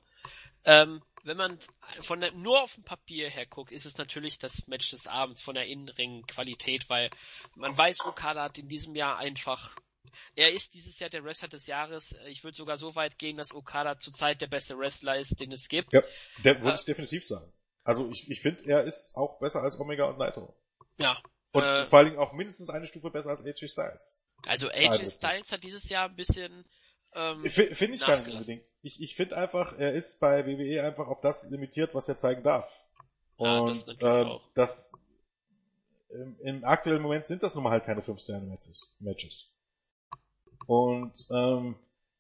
ähm, 0.64 1.04
wenn 1.26 1.36
man 1.36 1.60
von 2.00 2.22
der, 2.22 2.32
nur 2.32 2.62
auf 2.64 2.76
dem 2.76 2.86
Papier 2.86 3.30
her 3.30 3.46
guckt, 3.46 3.74
ist 3.74 3.86
es 3.86 3.98
natürlich 3.98 4.40
das 4.40 4.66
Match 4.68 4.92
des 4.92 5.08
Abends 5.08 5.42
von 5.42 5.56
der 5.56 5.66
Innenring-Qualität, 5.66 6.90
weil 6.90 7.10
man 7.56 7.78
weiß, 7.78 8.00
Okada 8.06 8.44
hat 8.44 8.58
in 8.58 8.70
diesem 8.70 8.96
Jahr 8.96 9.18
einfach, 9.18 9.76
er 10.36 10.54
ist 10.54 10.74
dieses 10.74 10.98
Jahr 11.00 11.10
der 11.10 11.26
Wrestler 11.26 11.50
des 11.50 11.68
Jahres. 11.68 12.16
Ich 12.28 12.46
würde 12.46 12.56
sogar 12.56 12.78
so 12.78 12.96
weit 12.96 13.20
gehen, 13.20 13.36
dass 13.36 13.54
Okada 13.54 14.00
zurzeit 14.00 14.40
der 14.40 14.48
beste 14.48 14.78
Wrestler 14.78 15.18
ist, 15.20 15.38
den 15.42 15.52
es 15.52 15.68
gibt. 15.68 15.92
Ja, 15.92 16.02
der 16.46 16.62
würde 16.62 16.72
Äh, 16.72 16.76
ich 16.76 16.86
definitiv 16.86 17.26
sagen. 17.26 17.52
Also 17.84 18.10
ich, 18.10 18.32
ich 18.32 18.40
finde, 18.40 18.64
er 18.70 18.86
ist 18.86 19.18
auch 19.18 19.38
besser 19.40 19.62
als 19.64 19.78
Omega 19.78 20.06
und 20.06 20.18
Naito. 20.18 20.56
Ja. 20.98 21.22
Und 21.52 21.64
Äh, 21.64 21.88
vor 21.88 22.00
allen 22.00 22.08
Dingen 22.10 22.20
auch 22.20 22.32
mindestens 22.32 22.70
eine 22.70 22.88
Stufe 22.88 23.10
besser 23.10 23.32
als 23.32 23.44
AJ 23.44 23.68
Styles. 23.68 24.18
Also 24.46 24.70
AJ 24.70 25.10
Styles 25.10 25.52
hat 25.52 25.64
dieses 25.64 25.90
Jahr 25.90 26.08
ein 26.08 26.16
bisschen 26.16 26.64
ähm, 27.16 27.42
Finde 27.42 27.76
find 27.76 27.96
ich 27.96 28.02
gar 28.02 28.18
nicht 28.18 28.32
unbedingt. 28.32 28.64
Ich, 28.82 29.02
ich 29.02 29.16
finde 29.16 29.38
einfach, 29.38 29.78
er 29.78 29.94
ist 29.94 30.20
bei 30.20 30.46
WWE 30.46 30.84
einfach 30.84 31.08
auf 31.08 31.22
das 31.22 31.50
limitiert, 31.50 31.96
was 31.96 32.08
er 32.08 32.18
zeigen 32.18 32.44
darf. 32.44 32.70
Ja, 33.40 33.60
Und 33.60 33.88
das 33.88 34.02
ähm, 34.02 34.40
das 34.54 34.92
im, 36.10 36.40
im 36.40 36.64
aktuellen 36.64 37.02
Moment 37.02 37.26
sind 37.26 37.44
das 37.44 37.56
nun 37.56 37.64
mal 37.64 37.72
halt 37.72 37.86
keine 37.86 38.02
5-Sterne-Matches. 38.02 38.98
Matches. 39.00 39.52
Und 40.66 41.14
ähm, 41.32 41.76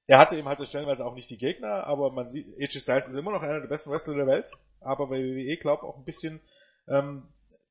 er 0.08 0.20
hatte 0.20 0.38
eben 0.38 0.48
halt 0.48 0.66
stellenweise 0.66 1.06
auch 1.06 1.16
nicht 1.16 1.30
die 1.30 1.38
Gegner, 1.38 1.86
aber 1.86 2.12
man 2.12 2.30
sieht, 2.30 2.48
AJ 2.58 2.80
Styles 2.80 3.08
ist 3.08 3.16
immer 3.16 3.32
noch 3.32 3.42
einer 3.42 3.60
der 3.60 3.68
besten 3.68 3.92
Wrestler 3.92 4.16
der 4.16 4.28
Welt, 4.28 4.52
aber 4.80 5.08
bei 5.08 5.18
WWE 5.18 5.58
glaubt 5.58 5.84
auch 5.84 5.98
ein 5.98 6.06
bisschen 6.06 6.40
ähm, 6.88 7.28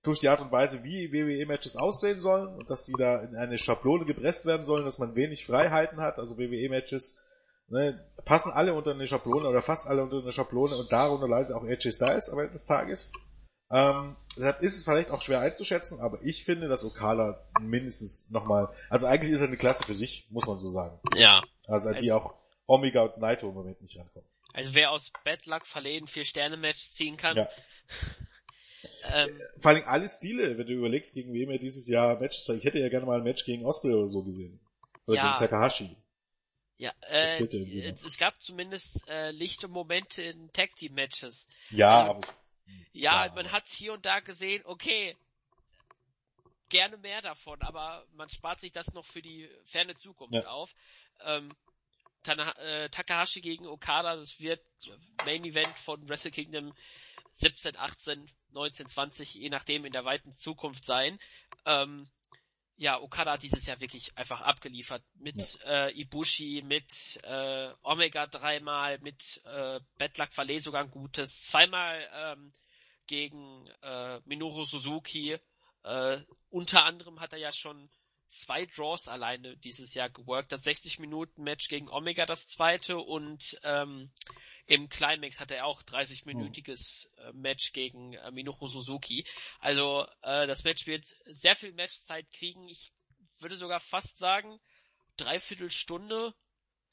durch 0.06 0.20
die 0.20 0.28
Art 0.28 0.40
und 0.40 0.52
Weise, 0.52 0.84
wie 0.84 1.12
WWE-Matches 1.12 1.76
aussehen 1.76 2.20
sollen 2.20 2.48
und 2.54 2.70
dass 2.70 2.86
sie 2.86 2.94
da 2.98 3.20
in 3.20 3.36
eine 3.36 3.58
Schablone 3.58 4.04
gepresst 4.04 4.46
werden 4.46 4.62
sollen, 4.64 4.84
dass 4.84 4.98
man 4.98 5.16
wenig 5.16 5.46
Freiheiten 5.46 6.00
hat, 6.00 6.18
also 6.18 6.38
WWE-Matches 6.38 7.22
ne, 7.68 8.04
passen 8.24 8.52
alle 8.52 8.74
unter 8.74 8.92
eine 8.92 9.06
Schablone 9.06 9.48
oder 9.48 9.62
fast 9.62 9.86
alle 9.86 10.02
unter 10.02 10.18
eine 10.18 10.32
Schablone 10.32 10.76
und 10.76 10.90
darunter 10.92 11.28
leidet 11.28 11.52
auch 11.52 11.64
AJ 11.64 11.92
Styles 11.92 12.30
am 12.30 12.38
Ende 12.38 12.52
des 12.52 12.66
Tages. 12.66 13.12
Ähm, 13.68 14.14
deshalb 14.36 14.62
ist 14.62 14.76
es 14.76 14.84
vielleicht 14.84 15.10
auch 15.10 15.20
schwer 15.22 15.40
einzuschätzen, 15.40 16.00
aber 16.00 16.22
ich 16.22 16.44
finde, 16.44 16.68
dass 16.68 16.84
Okada 16.84 17.44
mindestens 17.60 18.30
nochmal, 18.30 18.68
also 18.88 19.06
eigentlich 19.06 19.32
ist 19.32 19.40
er 19.40 19.48
eine 19.48 19.56
Klasse 19.56 19.84
für 19.84 19.94
sich, 19.94 20.28
muss 20.30 20.46
man 20.46 20.58
so 20.58 20.68
sagen. 20.68 21.00
ja. 21.14 21.42
Also, 21.66 21.88
an 21.88 21.96
die 21.96 22.12
Also- 22.12 22.26
auch 22.26 22.34
Omega 22.66 23.02
und 23.02 23.18
Naito 23.18 23.48
im 23.48 23.54
Moment 23.54 23.82
nicht 23.82 23.98
rankommen. 23.98 24.28
Also 24.52 24.72
wer 24.72 24.92
aus 24.92 25.10
Bad 25.24 25.46
Luck 25.46 25.66
verleden 25.66 26.06
vier 26.06 26.24
Sterne 26.24 26.56
Match 26.56 26.90
ziehen 26.92 27.16
kann. 27.16 27.36
Ja. 27.36 27.48
ähm, 29.12 29.40
Vor 29.60 29.70
allem 29.70 29.84
alle 29.86 30.08
Stile, 30.08 30.58
wenn 30.58 30.66
du 30.66 30.72
überlegst, 30.74 31.14
gegen 31.14 31.32
wen 31.32 31.50
er 31.50 31.58
dieses 31.58 31.88
Jahr 31.88 32.18
Matches 32.18 32.44
zeigt. 32.44 32.60
Ich 32.60 32.64
hätte 32.64 32.78
ja 32.78 32.88
gerne 32.88 33.06
mal 33.06 33.18
ein 33.18 33.24
Match 33.24 33.44
gegen 33.44 33.64
Osprey 33.64 33.92
oder 33.92 34.08
so 34.08 34.22
gesehen. 34.22 34.60
Oder 35.06 35.16
Ja. 35.16 35.26
gegen 35.28 35.38
Takahashi. 35.38 35.96
Ja, 36.78 36.92
äh, 37.08 37.42
es, 37.42 38.04
es, 38.04 38.18
gab 38.18 38.42
zumindest 38.42 39.08
äh, 39.08 39.30
lichte 39.30 39.66
Momente 39.66 40.22
in 40.22 40.52
Tag 40.52 40.76
Team 40.76 40.92
Matches. 40.92 41.46
Ja, 41.70 42.02
ähm, 42.04 42.10
aber 42.10 42.20
ja, 42.92 43.32
man 43.34 43.50
hat 43.50 43.66
hier 43.68 43.94
und 43.94 44.04
da 44.04 44.20
gesehen, 44.20 44.62
okay, 44.66 45.16
gerne 46.68 46.96
mehr 46.98 47.22
davon, 47.22 47.62
aber 47.62 48.04
man 48.12 48.28
spart 48.28 48.60
sich 48.60 48.72
das 48.72 48.92
noch 48.92 49.06
für 49.06 49.22
die 49.22 49.48
ferne 49.64 49.94
Zukunft 49.94 50.34
ja. 50.34 50.46
auf. 50.48 50.74
Ähm, 51.24 51.54
Tana 52.22 52.52
äh, 52.58 52.90
Takahashi 52.90 53.40
gegen 53.40 53.66
Okada, 53.66 54.16
das 54.16 54.40
wird 54.40 54.60
Main 55.24 55.44
Event 55.44 55.78
von 55.78 56.08
Wrestle 56.08 56.32
Kingdom 56.32 56.74
17, 57.34 57.76
18, 57.76 58.26
19, 58.56 58.88
20, 58.88 59.34
je 59.34 59.50
nachdem 59.50 59.84
in 59.84 59.92
der 59.92 60.04
weiten 60.04 60.32
Zukunft 60.32 60.84
sein. 60.84 61.18
Ähm, 61.64 62.08
ja, 62.78 63.00
Okada 63.00 63.32
hat 63.32 63.42
dieses 63.42 63.64
Jahr 63.66 63.80
wirklich 63.80 64.16
einfach 64.18 64.40
abgeliefert. 64.42 65.02
Mit 65.14 65.58
ja. 65.60 65.86
äh, 65.86 66.00
Ibushi, 66.00 66.62
mit 66.64 67.18
äh, 67.22 67.70
Omega 67.82 68.26
dreimal, 68.26 68.98
mit 68.98 69.40
äh, 69.44 69.80
Bedlack 69.98 70.36
Valet 70.36 70.62
sogar 70.62 70.82
ein 70.82 70.90
gutes, 70.90 71.44
zweimal 71.44 72.06
ähm, 72.12 72.52
gegen 73.06 73.66
äh, 73.82 74.20
Minoru 74.24 74.64
Suzuki. 74.64 75.38
Äh, 75.84 76.18
unter 76.50 76.84
anderem 76.84 77.20
hat 77.20 77.32
er 77.32 77.38
ja 77.38 77.52
schon 77.52 77.88
zwei 78.28 78.66
Draws 78.66 79.08
alleine 79.08 79.56
dieses 79.56 79.94
Jahr 79.94 80.10
geworkt. 80.10 80.52
Das 80.52 80.66
60-Minuten-Match 80.66 81.68
gegen 81.68 81.88
Omega 81.88 82.26
das 82.26 82.48
zweite 82.48 82.98
und 82.98 83.58
ähm, 83.62 84.10
im 84.66 84.88
Climax 84.88 85.40
hatte 85.40 85.54
er 85.54 85.66
auch 85.66 85.82
30-minütiges 85.82 87.08
äh, 87.18 87.32
Match 87.32 87.72
gegen 87.72 88.14
äh, 88.14 88.30
Minoru 88.30 88.66
Suzuki. 88.66 89.24
Also 89.60 90.06
äh, 90.22 90.46
das 90.46 90.64
Match 90.64 90.86
wird 90.86 91.16
sehr 91.26 91.54
viel 91.54 91.72
Matchzeit 91.72 92.30
kriegen. 92.32 92.68
Ich 92.68 92.92
würde 93.38 93.56
sogar 93.56 93.80
fast 93.80 94.18
sagen, 94.18 94.58
dreiviertel 95.16 95.70
Stunde. 95.70 96.34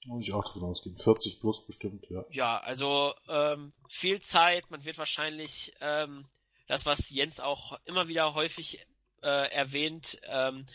Muss 0.06 0.28
ich 0.28 0.34
auch 0.34 0.44
davon 0.44 0.64
ausgehen. 0.64 0.98
40 0.98 1.40
plus 1.40 1.66
bestimmt, 1.66 2.06
ja. 2.10 2.26
Ja, 2.30 2.60
also 2.60 3.14
ähm, 3.28 3.74
viel 3.90 4.22
Zeit. 4.22 4.70
Man 4.70 4.86
wird 4.86 4.98
wahrscheinlich 4.98 5.74
ähm, 5.80 6.28
das, 6.68 6.86
was 6.86 7.10
Jens 7.10 7.40
auch 7.40 7.80
immer 7.86 8.08
wieder 8.08 8.34
häufig 8.34 8.86
äh, 9.22 9.52
erwähnt, 9.52 10.20
ähm, 10.28 10.66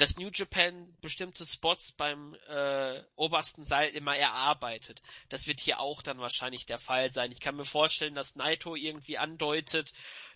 dass 0.00 0.16
New 0.16 0.30
Japan 0.32 0.96
bestimmte 1.02 1.44
Spots 1.44 1.92
beim 1.92 2.34
äh, 2.48 3.02
obersten 3.16 3.64
Seil 3.64 3.90
immer 3.90 4.16
erarbeitet. 4.16 5.02
Das 5.28 5.46
wird 5.46 5.60
hier 5.60 5.78
auch 5.78 6.00
dann 6.00 6.18
wahrscheinlich 6.18 6.64
der 6.64 6.78
Fall 6.78 7.12
sein. 7.12 7.32
Ich 7.32 7.40
kann 7.40 7.54
mir 7.54 7.66
vorstellen, 7.66 8.14
dass 8.14 8.34
Naito 8.34 8.76
irgendwie 8.76 9.18
andeutet, 9.18 9.92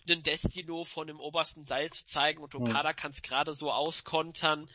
einen 0.07 0.21
Destino 0.21 0.83
von 0.83 1.07
dem 1.07 1.19
obersten 1.19 1.65
Seil 1.65 1.89
zu 1.89 2.05
zeigen 2.05 2.43
und 2.43 2.53
Okada 2.53 2.91
mhm. 2.91 2.95
kann 2.95 3.11
es 3.11 3.23
gerade 3.23 3.55
so 3.55 3.71
auskontern. 3.71 4.69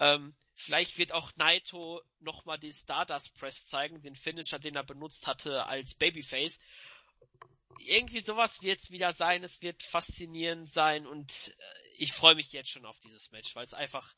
Ähm, 0.00 0.34
vielleicht 0.52 0.98
wird 0.98 1.12
auch 1.12 1.30
Naito 1.36 2.02
nochmal 2.18 2.58
die 2.58 2.72
Stardust 2.72 3.36
Press 3.38 3.66
zeigen, 3.66 4.02
den 4.02 4.16
Finisher, 4.16 4.58
den 4.58 4.74
er 4.74 4.82
benutzt 4.82 5.28
hatte 5.28 5.64
als 5.66 5.94
Babyface 5.94 6.58
irgendwie 7.86 8.20
sowas 8.20 8.62
wird 8.62 8.80
es 8.80 8.90
wieder 8.90 9.12
sein, 9.12 9.42
es 9.42 9.60
wird 9.60 9.82
faszinierend 9.82 10.70
sein 10.70 11.08
und 11.08 11.48
äh, 11.58 11.74
ich 11.98 12.12
freue 12.12 12.36
mich 12.36 12.52
jetzt 12.52 12.70
schon 12.70 12.86
auf 12.86 12.98
dieses 13.00 13.30
Match, 13.32 13.54
weil 13.56 13.64
es 13.64 13.74
einfach 13.74 14.14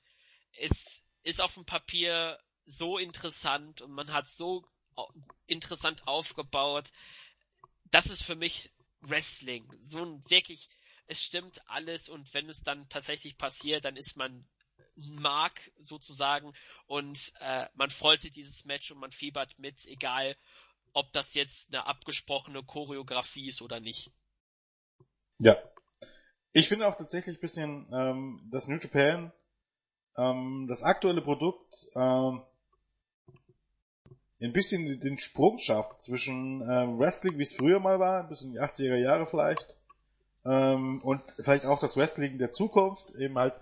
es 0.58 1.02
ist 1.22 1.40
auf 1.40 1.54
dem 1.54 1.64
Papier 1.64 2.38
so 2.66 2.98
interessant 2.98 3.80
und 3.80 3.92
man 3.92 4.12
hat 4.12 4.28
so 4.28 4.66
interessant 5.46 6.06
aufgebaut. 6.06 6.90
Das 7.90 8.06
ist 8.06 8.22
für 8.22 8.36
mich 8.36 8.72
Wrestling. 9.00 9.70
So 9.80 10.04
ein 10.04 10.28
wirklich, 10.28 10.68
es 11.06 11.22
stimmt 11.22 11.60
alles 11.68 12.08
und 12.08 12.32
wenn 12.34 12.48
es 12.48 12.62
dann 12.62 12.88
tatsächlich 12.88 13.38
passiert, 13.38 13.84
dann 13.84 13.96
ist 13.96 14.16
man 14.16 14.48
Mark 14.96 15.70
sozusagen 15.78 16.54
und 16.86 17.32
äh, 17.40 17.66
man 17.74 17.90
freut 17.90 18.20
sich 18.20 18.32
dieses 18.32 18.64
Match 18.64 18.90
und 18.90 18.98
man 18.98 19.12
fiebert 19.12 19.58
mit, 19.58 19.86
egal 19.86 20.36
ob 20.92 21.12
das 21.12 21.34
jetzt 21.34 21.68
eine 21.68 21.86
abgesprochene 21.86 22.62
Choreografie 22.62 23.48
ist 23.48 23.60
oder 23.60 23.80
nicht. 23.80 24.10
Ja. 25.38 25.56
Ich 26.52 26.68
finde 26.68 26.88
auch 26.88 26.96
tatsächlich 26.96 27.38
bisschen, 27.38 27.86
ähm, 27.92 28.48
dass 28.50 28.66
New 28.66 28.78
Japan 28.78 29.30
ähm, 30.16 30.66
das 30.68 30.82
aktuelle 30.82 31.22
Produkt 31.22 31.88
ähm, 31.94 32.42
ein 34.40 34.52
bisschen 34.52 35.00
den 35.00 35.18
Sprung 35.18 35.58
schafft 35.58 36.02
zwischen 36.02 36.60
ähm, 36.62 36.98
Wrestling, 36.98 37.38
wie 37.38 37.42
es 37.42 37.54
früher 37.54 37.80
mal 37.80 37.98
war, 37.98 38.28
bis 38.28 38.42
in 38.42 38.52
die 38.52 38.60
80er 38.60 38.96
Jahre 38.96 39.26
vielleicht, 39.26 39.76
ähm, 40.46 41.00
und 41.02 41.22
vielleicht 41.36 41.64
auch 41.64 41.80
das 41.80 41.96
Wrestling 41.96 42.38
der 42.38 42.52
Zukunft, 42.52 43.10
eben 43.16 43.36
halt, 43.36 43.54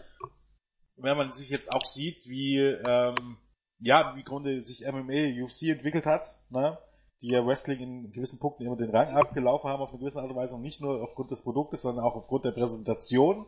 wenn 0.97 1.17
man 1.17 1.31
sich 1.31 1.49
jetzt 1.49 1.73
auch 1.73 1.85
sieht, 1.85 2.29
wie, 2.29 2.59
ähm, 2.59 3.39
ja, 3.79 4.15
wie 4.17 4.23
Grunde 4.23 4.63
sich 4.63 4.85
MMA, 4.87 5.43
UFC 5.43 5.69
entwickelt 5.69 6.05
hat, 6.05 6.39
ne? 6.51 6.79
die 7.23 7.29
ja 7.29 7.47
Wrestling 7.47 7.81
in 7.81 8.13
gewissen 8.13 8.39
Punkten 8.39 8.67
immer 8.67 8.77
den 8.77 8.91
Rang 8.91 9.09
abgelaufen 9.09 9.71
haben 9.71 9.81
auf 9.81 9.91
eine 9.91 9.99
gewisse 9.99 10.21
Art 10.21 10.31
und 10.31 10.37
Weise 10.37 10.57
und 10.57 10.63
nicht 10.63 10.83
nur 10.83 11.03
aufgrund 11.03 11.31
des 11.31 11.43
Produktes, 11.43 11.81
sondern 11.81 12.05
auch 12.05 12.17
aufgrund 12.17 12.45
der 12.45 12.53
Präsentation, 12.53 13.47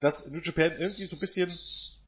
dass 0.00 0.30
New 0.30 0.40
Japan 0.40 0.72
irgendwie 0.78 1.06
so 1.06 1.16
ein 1.16 1.20
bisschen 1.20 1.58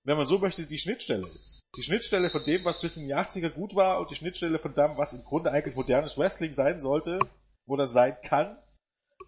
wenn 0.04 0.16
man 0.16 0.26
so 0.26 0.38
möchte, 0.38 0.66
die 0.66 0.78
Schnittstelle 0.78 1.28
ist. 1.28 1.60
Die 1.76 1.82
Schnittstelle 1.82 2.30
von 2.30 2.42
dem, 2.44 2.64
was 2.64 2.80
bis 2.80 2.96
in 2.96 3.06
die 3.06 3.14
80er 3.14 3.50
gut 3.50 3.74
war 3.74 4.00
und 4.00 4.10
die 4.10 4.16
Schnittstelle 4.16 4.58
von 4.58 4.74
dem, 4.74 4.96
was 4.96 5.12
im 5.12 5.24
Grunde 5.24 5.50
eigentlich 5.50 5.76
modernes 5.76 6.18
Wrestling 6.18 6.52
sein 6.52 6.78
sollte 6.78 7.18
oder 7.66 7.86
sein 7.86 8.16
kann. 8.22 8.56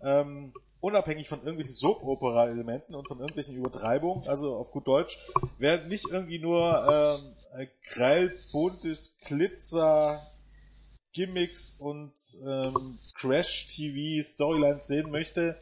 Ähm, 0.03 0.55
unabhängig 0.81 1.29
von 1.29 1.39
irgendwelchen 1.41 1.75
Soap-Opera-Elementen 1.75 2.95
und 2.95 3.07
von 3.07 3.21
irgendwelchen 3.21 3.57
Übertreibungen, 3.57 4.27
also 4.27 4.57
auf 4.57 4.73
gut 4.73 4.89
Deutsch, 4.89 5.19
wer 5.59 5.85
nicht 5.85 6.09
irgendwie 6.11 6.41
nur 6.41 7.37
ähm, 7.55 7.69
grell 7.91 8.37
buntes 8.51 9.17
Glitzer 9.25 10.27
Gimmicks 11.13 11.77
und 11.79 12.15
ähm, 12.45 12.99
Crash-TV-Storylines 13.15 14.87
sehen 14.87 15.11
möchte, 15.11 15.59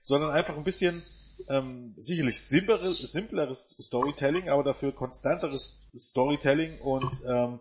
sondern 0.00 0.30
einfach 0.30 0.56
ein 0.56 0.64
bisschen 0.64 1.04
ähm, 1.48 1.94
sicherlich 1.96 2.40
simpleres, 2.40 2.98
simpleres 2.98 3.76
Storytelling, 3.80 4.48
aber 4.48 4.62
dafür 4.62 4.92
konstanteres 4.92 5.88
Storytelling 5.96 6.80
und 6.80 7.22
ähm, 7.28 7.58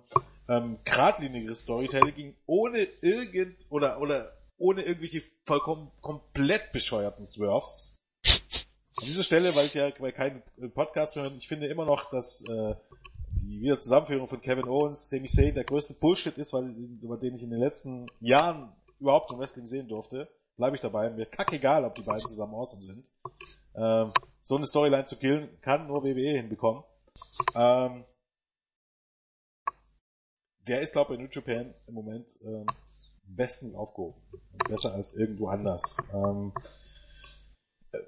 ähm, 0.48 0.78
geradlinigeres 0.84 1.62
Storytelling, 1.62 2.36
ohne 2.45 2.88
irgend 3.02 3.66
oder 3.70 4.00
oder 4.02 4.34
ohne 4.58 4.84
irgendwelche 4.84 5.24
vollkommen 5.45 5.91
komplett 6.02 6.72
bescheuerten 6.72 7.26
Swerves. 7.26 8.00
An 8.95 9.06
dieser 9.06 9.24
Stelle, 9.24 9.56
weil 9.56 9.66
ich 9.66 9.74
ja 9.74 9.90
bei 10.00 10.12
keinem 10.12 10.44
Podcast 10.74 11.16
höre, 11.16 11.32
ich 11.36 11.48
finde 11.48 11.68
immer 11.68 11.86
noch, 11.86 12.10
dass 12.12 12.45
äh, 12.48 12.76
die 13.41 13.62
Wiederzusammenführung 13.62 14.28
von 14.28 14.40
Kevin 14.41 14.66
Owens, 14.66 15.10
Sami 15.10 15.28
Zayn 15.28 15.56
der 15.56 15.64
größte 15.64 15.95
Bullshit 15.95 16.38
ist, 16.38 16.54
weil, 16.54 16.70
über 17.02 17.18
den 17.18 17.36
ich 17.36 17.44
in 17.44 17.50
den 17.50 17.60
letzten 17.60 18.06
Jahren 18.20 18.72
überhaupt 19.00 19.32
im 19.32 19.40
Wrestling 19.40 19.66
sehen 19.66 19.88
durfte 19.88 20.30
bleibe 20.58 20.76
ich 20.76 20.82
dabei. 20.82 21.10
Mir 21.10 21.26
kackegal, 21.26 21.86
ob 21.86 21.96
die 21.96 22.04
beiden 22.04 22.28
zusammen 22.28 22.56
awesome 22.56 22.82
sind. 22.82 23.06
Ähm, 23.76 24.12
so 24.42 24.56
eine 24.56 24.66
Storyline 24.66 25.06
zu 25.06 25.18
killen, 25.18 25.50
kann 25.62 25.88
nur 25.88 26.04
WWE 26.04 26.38
hinbekommen. 26.38 26.84
Ähm, 27.56 28.06
der 30.68 30.82
ist, 30.82 30.94
glaube 30.94 31.14
ich, 31.14 31.20
in 31.20 31.26
New 31.26 31.32
Japan 31.32 31.74
im 31.88 31.94
Moment 31.94 32.40
ähm, 32.44 32.66
bestens 33.24 33.76
aufgehoben. 33.76 34.22
Besser 34.68 34.94
als 34.94 35.16
irgendwo 35.16 35.48
anders. 35.48 35.98
Ähm, 36.14 36.54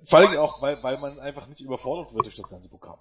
vor 0.03 0.19
allem 0.19 0.37
auch, 0.37 0.61
weil, 0.61 0.81
weil 0.83 0.97
man 0.97 1.19
einfach 1.19 1.47
nicht 1.47 1.61
überfordert 1.61 2.13
wird 2.13 2.25
durch 2.25 2.35
das 2.35 2.49
ganze 2.49 2.69
Programm. 2.69 2.99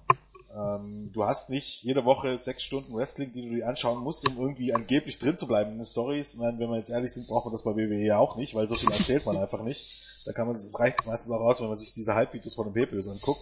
Ähm, 0.55 1.11
du 1.13 1.25
hast 1.25 1.51
nicht 1.51 1.83
jede 1.83 2.05
Woche 2.05 2.39
sechs 2.39 2.63
Stunden 2.63 2.95
Wrestling, 2.95 3.33
die 3.33 3.43
du 3.43 3.55
dir 3.55 3.67
anschauen 3.67 3.99
musst, 3.99 4.29
um 4.29 4.39
irgendwie 4.39 4.73
angeblich 4.73 5.19
drin 5.19 5.37
zu 5.37 5.49
bleiben 5.49 5.73
in 5.73 5.79
den 5.79 5.85
Stories. 5.85 6.39
Wenn 6.39 6.59
wir 6.59 6.77
jetzt 6.77 6.91
ehrlich 6.91 7.13
sind, 7.13 7.27
braucht 7.27 7.47
man 7.47 7.53
das 7.53 7.65
bei 7.65 7.75
WWE 7.75 8.05
ja 8.05 8.19
auch 8.19 8.37
nicht, 8.37 8.55
weil 8.55 8.69
so 8.69 8.77
viel 8.77 8.93
erzählt 8.93 9.27
man 9.27 9.37
einfach 9.37 9.63
nicht. 9.63 9.87
Da 10.25 10.33
kann 10.33 10.47
man, 10.47 10.55
das 10.55 10.79
reicht 10.79 11.07
meistens 11.07 11.33
auch 11.33 11.41
aus, 11.41 11.61
wenn 11.61 11.69
man 11.69 11.77
sich 11.77 11.93
diese 11.93 12.15
Halbvideos 12.15 12.55
von 12.55 12.67
den 12.67 12.75
Pay-Pers 12.75 13.09
anguckt. 13.09 13.41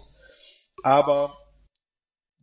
Aber 0.82 1.36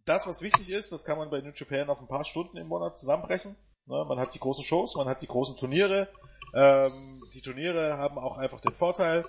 das, 0.06 0.28
was 0.28 0.42
wichtig 0.42 0.70
ist, 0.70 0.92
das 0.92 1.04
kann 1.04 1.18
man 1.18 1.32
bei 1.32 1.42
New 1.42 1.52
Japan 1.54 1.90
auf 1.90 2.00
ein 2.00 2.08
paar 2.08 2.24
Stunden 2.24 2.58
im 2.58 2.68
Monat 2.68 2.98
zusammenbrechen. 2.98 3.56
Ne, 3.88 4.06
man 4.08 4.20
hat 4.20 4.36
die 4.36 4.40
großen 4.40 4.64
Shows, 4.64 4.96
man 4.96 5.08
hat 5.08 5.24
die 5.24 5.28
großen 5.28 5.58
Turniere. 5.58 6.10
Ähm, 6.54 7.24
die 7.34 7.42
Turniere 7.42 7.98
haben 7.98 8.20
auch 8.20 8.38
einfach 8.38 8.60
den 8.62 8.74
Vorteil, 8.74 9.26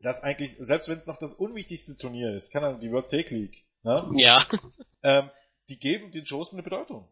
dass 0.00 0.22
eigentlich, 0.22 0.56
selbst 0.58 0.88
wenn 0.88 0.98
es 0.98 1.06
noch 1.06 1.18
das 1.18 1.34
unwichtigste 1.34 1.96
Turnier 1.98 2.34
ist, 2.34 2.52
kann 2.52 2.62
dann 2.62 2.80
die 2.80 2.90
World 2.90 3.08
Take 3.08 3.34
League 3.34 3.64
Ne? 3.84 4.10
Ja. 4.16 4.44
Ähm, 5.02 5.30
die 5.68 5.78
geben 5.78 6.10
den 6.10 6.26
Shows 6.26 6.52
eine 6.52 6.62
Bedeutung. 6.62 7.08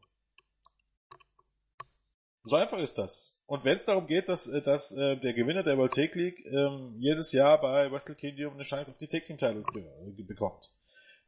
So 2.45 2.57
einfach 2.57 2.79
ist 2.79 2.99
das. 2.99 3.39
Und 3.47 3.65
wenn 3.65 3.77
es 3.77 3.85
darum 3.85 4.07
geht, 4.07 4.29
dass, 4.29 4.49
äh, 4.49 4.63
dass 4.63 4.93
äh, 4.97 5.17
der 5.17 5.35
Gewinner 5.35 5.63
der 5.63 5.77
World 5.77 5.93
Take 5.93 6.19
League 6.19 6.45
ähm, 6.47 6.97
jedes 6.99 7.33
Jahr 7.33 7.61
bei 7.61 7.91
Wrestle 7.93 8.15
Kingdom 8.15 8.55
eine 8.55 8.65
Chance 8.65 8.91
auf 8.91 8.97
die 8.97 9.07
Take 9.07 9.27
Team 9.27 9.39
Titles 9.39 9.67
äh, 9.77 10.23
bekommt. 10.23 10.73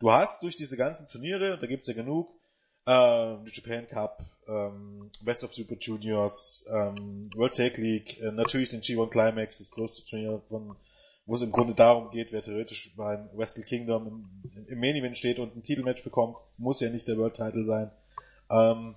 Du 0.01 0.11
hast 0.11 0.43
durch 0.43 0.57
diese 0.57 0.77
ganzen 0.77 1.09
Turniere, 1.09 1.59
da 1.59 1.67
gibt's 1.67 1.87
ja 1.87 1.95
genug, 1.95 2.35
äh, 2.87 3.37
New 3.37 3.51
Japan 3.53 3.87
Cup, 3.87 4.23
ähm, 4.49 5.11
Best 5.23 5.45
of 5.45 5.55
Super 5.55 5.77
Juniors, 5.79 6.67
ähm, 6.71 7.31
World 7.35 7.55
Take 7.55 7.81
League, 7.81 8.21
äh, 8.21 8.33
natürlich 8.33 8.71
den 8.71 8.81
G1 8.81 9.11
Climax, 9.11 9.59
das 9.59 9.71
größte 9.71 10.09
Turnier 10.09 10.43
von 10.49 10.77
wo 11.27 11.35
es 11.35 11.43
im 11.43 11.53
Grunde 11.53 11.75
darum 11.75 12.11
geht, 12.11 12.33
wer 12.33 12.43
theoretisch 12.43 12.95
beim 12.97 13.31
Wrestle 13.35 13.65
Kingdom 13.65 14.07
im, 14.07 14.67
im 14.67 14.79
Main 14.81 14.97
Event 14.97 15.17
steht 15.19 15.39
und 15.39 15.57
ein 15.57 15.63
Titelmatch 15.63 16.05
bekommt, 16.05 16.39
muss 16.59 16.81
ja 16.81 16.91
nicht 16.91 17.09
der 17.09 17.17
World 17.17 17.35
Title 17.35 17.65
sein. 17.65 17.91
Ähm, 18.51 18.97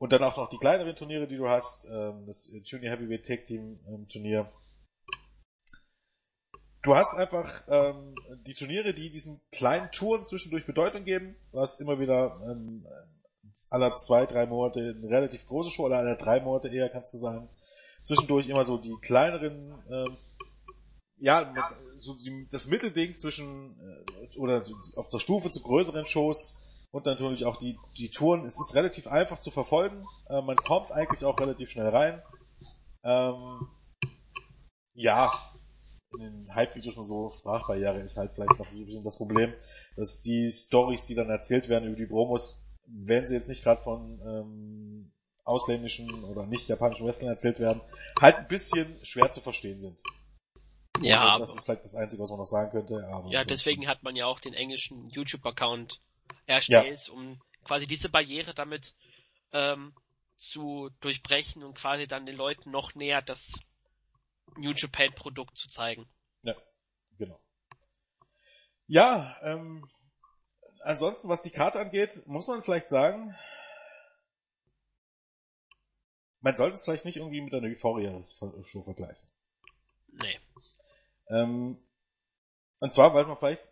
Und 0.00 0.12
dann 0.12 0.22
auch 0.22 0.36
noch 0.36 0.48
die 0.48 0.58
kleineren 0.58 0.94
Turniere, 0.94 1.26
die 1.26 1.36
du 1.36 1.48
hast, 1.48 1.86
ähm, 1.90 2.24
das 2.26 2.48
Junior 2.64 2.92
Heavyweight 2.92 3.26
Tag 3.26 3.44
Team 3.44 3.80
ähm, 3.88 4.06
Turnier. 4.06 4.48
Du 6.82 6.94
hast 6.94 7.16
einfach 7.16 7.64
ähm, 7.68 8.14
die 8.46 8.54
Turniere, 8.54 8.94
die 8.94 9.10
diesen 9.10 9.40
kleinen 9.50 9.90
Touren 9.90 10.24
zwischendurch 10.24 10.66
Bedeutung 10.66 11.04
geben. 11.04 11.34
Hast 11.52 11.80
immer 11.80 11.98
wieder 11.98 12.40
ähm, 12.48 12.86
aller 13.70 13.92
zwei, 13.94 14.24
drei 14.26 14.46
Monate 14.46 14.94
eine 14.96 15.08
relativ 15.10 15.44
große 15.46 15.70
Show, 15.70 15.86
oder 15.86 15.98
aller 15.98 16.16
drei 16.16 16.40
Monate 16.40 16.68
eher, 16.68 16.88
kannst 16.90 17.12
du 17.12 17.18
sagen. 17.18 17.48
Zwischendurch 18.04 18.48
immer 18.48 18.64
so 18.64 18.78
die 18.78 18.94
kleineren, 19.02 19.82
ähm, 19.90 20.16
ja, 21.18 21.52
so 21.96 22.14
die, 22.14 22.48
das 22.50 22.68
Mittelding 22.68 23.16
zwischen, 23.16 23.76
äh, 23.80 24.38
oder 24.38 24.62
auf 24.96 25.08
der 25.08 25.18
Stufe 25.18 25.50
zu 25.50 25.62
größeren 25.62 26.06
Shows 26.06 26.62
und 26.90 27.06
natürlich 27.06 27.44
auch 27.44 27.56
die, 27.56 27.78
die 27.96 28.10
Touren. 28.10 28.44
Es 28.44 28.58
ist 28.58 28.74
relativ 28.74 29.06
einfach 29.06 29.38
zu 29.38 29.50
verfolgen. 29.50 30.04
Äh, 30.28 30.42
man 30.42 30.56
kommt 30.56 30.92
eigentlich 30.92 31.24
auch 31.24 31.38
relativ 31.38 31.70
schnell 31.70 31.88
rein. 31.88 32.22
Ähm, 33.04 33.68
ja, 34.94 35.32
in 36.14 36.20
den 36.20 36.54
Hype-Videos 36.54 36.96
und 36.96 37.04
so, 37.04 37.30
Sprachbarriere 37.30 38.00
ist 38.00 38.16
halt 38.16 38.32
vielleicht 38.34 38.58
noch 38.58 38.70
ein 38.70 38.86
bisschen 38.86 39.04
das 39.04 39.16
Problem, 39.16 39.52
dass 39.96 40.20
die 40.20 40.48
Stories, 40.48 41.04
die 41.04 41.14
dann 41.14 41.28
erzählt 41.28 41.68
werden 41.68 41.88
über 41.88 41.96
die 41.96 42.06
Promos, 42.06 42.62
wenn 42.86 43.26
sie 43.26 43.34
jetzt 43.34 43.48
nicht 43.48 43.62
gerade 43.62 43.82
von 43.82 44.20
ähm, 44.24 45.12
ausländischen 45.44 46.24
oder 46.24 46.46
nicht 46.46 46.68
japanischen 46.68 47.06
Wrestlern 47.06 47.30
erzählt 47.30 47.60
werden, 47.60 47.80
halt 48.20 48.36
ein 48.36 48.48
bisschen 48.48 48.98
schwer 49.02 49.30
zu 49.30 49.40
verstehen 49.40 49.80
sind. 49.80 49.98
Ja, 51.02 51.34
also, 51.34 51.46
das 51.46 51.56
ist 51.56 51.64
vielleicht 51.64 51.84
das 51.84 51.94
Einzige, 51.94 52.22
was 52.22 52.30
man 52.30 52.38
noch 52.38 52.46
sagen 52.46 52.70
könnte. 52.70 53.06
ja, 53.28 53.42
deswegen 53.42 53.86
hat 53.86 54.02
man 54.02 54.16
ja 54.16 54.26
auch 54.26 54.40
den 54.40 54.54
englischen 54.54 55.08
YouTube-Account 55.10 56.00
erstellt, 56.46 57.06
ja. 57.06 57.12
um 57.12 57.40
quasi 57.64 57.86
diese 57.86 58.08
Barriere 58.08 58.54
damit 58.54 58.94
ähm, 59.52 59.94
zu 60.36 60.90
durchbrechen 61.00 61.62
und 61.62 61.74
quasi 61.74 62.06
dann 62.06 62.26
den 62.26 62.36
Leuten 62.36 62.70
noch 62.70 62.94
näher 62.94 63.22
das 63.22 63.52
New 64.56 64.72
Japan 64.72 65.10
Produkt 65.10 65.56
zu 65.56 65.68
zeigen. 65.68 66.08
Ja, 66.42 66.54
genau. 67.18 67.40
Ja, 68.86 69.36
ähm, 69.42 69.88
ansonsten, 70.82 71.28
was 71.28 71.42
die 71.42 71.50
Karte 71.50 71.78
angeht, 71.78 72.22
muss 72.26 72.48
man 72.48 72.62
vielleicht 72.62 72.88
sagen, 72.88 73.36
man 76.40 76.56
sollte 76.56 76.76
es 76.76 76.84
vielleicht 76.84 77.04
nicht 77.04 77.16
irgendwie 77.16 77.40
mit 77.40 77.54
einer 77.54 77.68
Euphoria-Show 77.68 78.84
vergleichen. 78.84 79.28
Nee. 80.12 80.38
Ähm, 81.30 81.78
und 82.80 82.94
zwar, 82.94 83.14
weil 83.14 83.26
man 83.26 83.36
vielleicht 83.36 83.62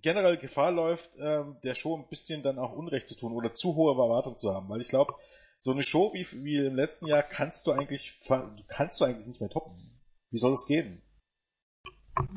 generell 0.00 0.36
Gefahr 0.36 0.70
läuft, 0.70 1.16
ähm, 1.18 1.58
der 1.62 1.74
Show 1.74 1.96
ein 1.96 2.08
bisschen 2.08 2.42
dann 2.42 2.58
auch 2.58 2.72
Unrecht 2.72 3.06
zu 3.06 3.16
tun 3.16 3.32
oder 3.32 3.52
zu 3.52 3.74
hohe 3.74 3.92
Erwartungen 3.92 4.38
zu 4.38 4.54
haben. 4.54 4.68
Weil 4.68 4.80
ich 4.80 4.88
glaube, 4.88 5.14
so 5.58 5.72
eine 5.72 5.82
Show 5.82 6.12
wie, 6.14 6.26
wie 6.44 6.56
im 6.56 6.76
letzten 6.76 7.06
Jahr 7.06 7.22
kannst 7.22 7.66
du 7.66 7.72
eigentlich, 7.72 8.20
kannst 8.68 9.00
du 9.00 9.04
eigentlich 9.04 9.26
nicht 9.26 9.40
mehr 9.40 9.50
toppen. 9.50 10.00
Wie 10.30 10.38
soll 10.38 10.52
es 10.52 10.66
gehen? 10.66 11.02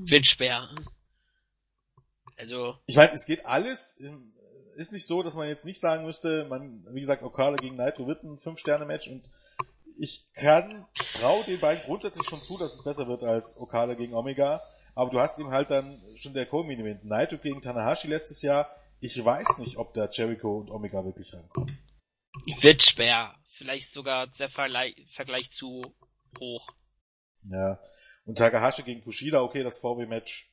Wird 0.05 0.25
schwer. 0.25 0.69
Also. 2.37 2.75
Ich 2.87 2.95
meine, 2.95 3.13
es 3.13 3.25
geht 3.25 3.45
alles. 3.45 4.01
Ist 4.75 4.93
nicht 4.93 5.05
so, 5.05 5.21
dass 5.21 5.35
man 5.35 5.47
jetzt 5.47 5.65
nicht 5.65 5.79
sagen 5.79 6.05
müsste, 6.05 6.45
man, 6.45 6.83
wie 6.93 7.01
gesagt, 7.01 7.21
Okada 7.21 7.57
gegen 7.57 7.75
Nitro 7.75 8.07
wird 8.07 8.23
ein 8.23 8.39
5-Sterne-Match 8.39 9.09
und 9.09 9.29
ich 9.97 10.27
kann, 10.33 10.87
trau 11.13 11.43
den 11.43 11.59
beiden 11.59 11.83
grundsätzlich 11.85 12.27
schon 12.27 12.41
zu, 12.41 12.57
dass 12.57 12.73
es 12.73 12.83
besser 12.83 13.07
wird 13.07 13.23
als 13.23 13.57
Okada 13.57 13.93
gegen 13.93 14.13
Omega. 14.13 14.61
Aber 14.95 15.09
du 15.09 15.19
hast 15.19 15.39
ihm 15.39 15.51
halt 15.51 15.69
dann 15.69 16.01
schon 16.15 16.33
der 16.33 16.45
Co-Main-Event. 16.45 17.05
Naito 17.05 17.37
gegen 17.37 17.61
Tanahashi 17.61 18.07
letztes 18.07 18.41
Jahr. 18.41 18.69
Ich 18.99 19.23
weiß 19.23 19.59
nicht, 19.59 19.77
ob 19.77 19.93
da 19.93 20.09
Jericho 20.09 20.59
und 20.59 20.69
Omega 20.69 21.03
wirklich 21.05 21.33
reinkommen. 21.33 21.77
Wird 22.59 22.83
schwer. 22.83 23.35
Vielleicht 23.49 23.91
sogar 23.91 24.27
der 24.27 24.49
Vergleich, 24.49 24.95
Vergleich 25.09 25.51
zu 25.51 25.83
hoch. 26.39 26.67
Ja. 27.43 27.79
Und 28.25 28.37
Takahashi 28.37 28.83
gegen 28.83 29.01
Kushida, 29.01 29.41
okay, 29.41 29.63
das 29.63 29.79
VW-Match. 29.79 30.49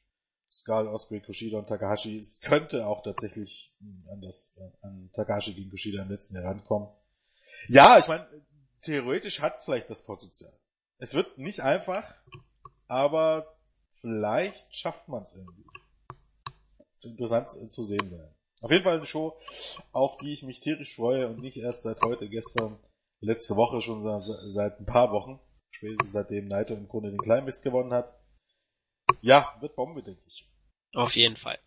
Skull, 0.51 0.89
Osprey, 0.89 1.21
Kushida 1.21 1.59
und 1.59 1.69
Takahashi. 1.69 2.19
Es 2.19 2.41
könnte 2.41 2.87
auch 2.87 3.03
tatsächlich 3.03 3.75
an 4.11 4.23
das, 4.23 4.59
an 4.81 5.11
Takahashi 5.13 5.53
gegen 5.53 5.71
Kushida 5.71 6.03
im 6.03 6.09
letzten 6.09 6.37
Jahr 6.37 6.47
rankommen. 6.47 6.89
Ja, 7.69 7.99
ich 7.99 8.09
meine, 8.09 8.27
theoretisch 8.83 9.41
hat 9.41 9.57
es 9.57 9.65
vielleicht 9.65 9.91
das 9.91 10.05
Potenzial. 10.05 10.53
Es 10.99 11.15
wird 11.15 11.39
nicht 11.39 11.61
einfach, 11.61 12.15
aber 12.87 13.57
vielleicht 14.01 14.75
schafft 14.75 15.09
man 15.09 15.23
es 15.23 15.35
irgendwie. 15.35 15.65
Interessant 17.03 17.51
zu 17.51 17.83
sehen 17.83 18.09
sein. 18.09 18.35
Auf 18.61 18.73
jeden 18.73 18.83
Fall 18.83 18.97
eine 18.97 19.07
Show, 19.07 19.39
auf 19.93 20.17
die 20.17 20.33
ich 20.33 20.43
mich 20.43 20.59
tierisch 20.59 20.97
freue 20.97 21.29
und 21.29 21.41
nicht 21.41 21.57
erst 21.57 21.83
seit 21.83 22.03
heute, 22.03 22.29
gestern, 22.29 22.79
letzte 23.21 23.55
Woche, 23.57 23.81
schon 23.81 24.01
seit 24.21 24.81
ein 24.81 24.87
paar 24.87 25.13
Wochen. 25.13 25.39
Spätestens 25.71 26.13
seitdem 26.13 26.49
Naito 26.49 26.75
im 26.75 26.89
Grunde 26.89 27.11
den 27.11 27.21
Kleinmist 27.21 27.63
gewonnen 27.63 27.93
hat. 27.93 28.19
Ja, 29.21 29.57
wird 29.61 29.77
Bombe, 29.77 30.03
denke 30.03 30.23
ich. 30.27 30.51
Auf 30.95 31.15
jeden 31.15 31.37
Fall. 31.37 31.59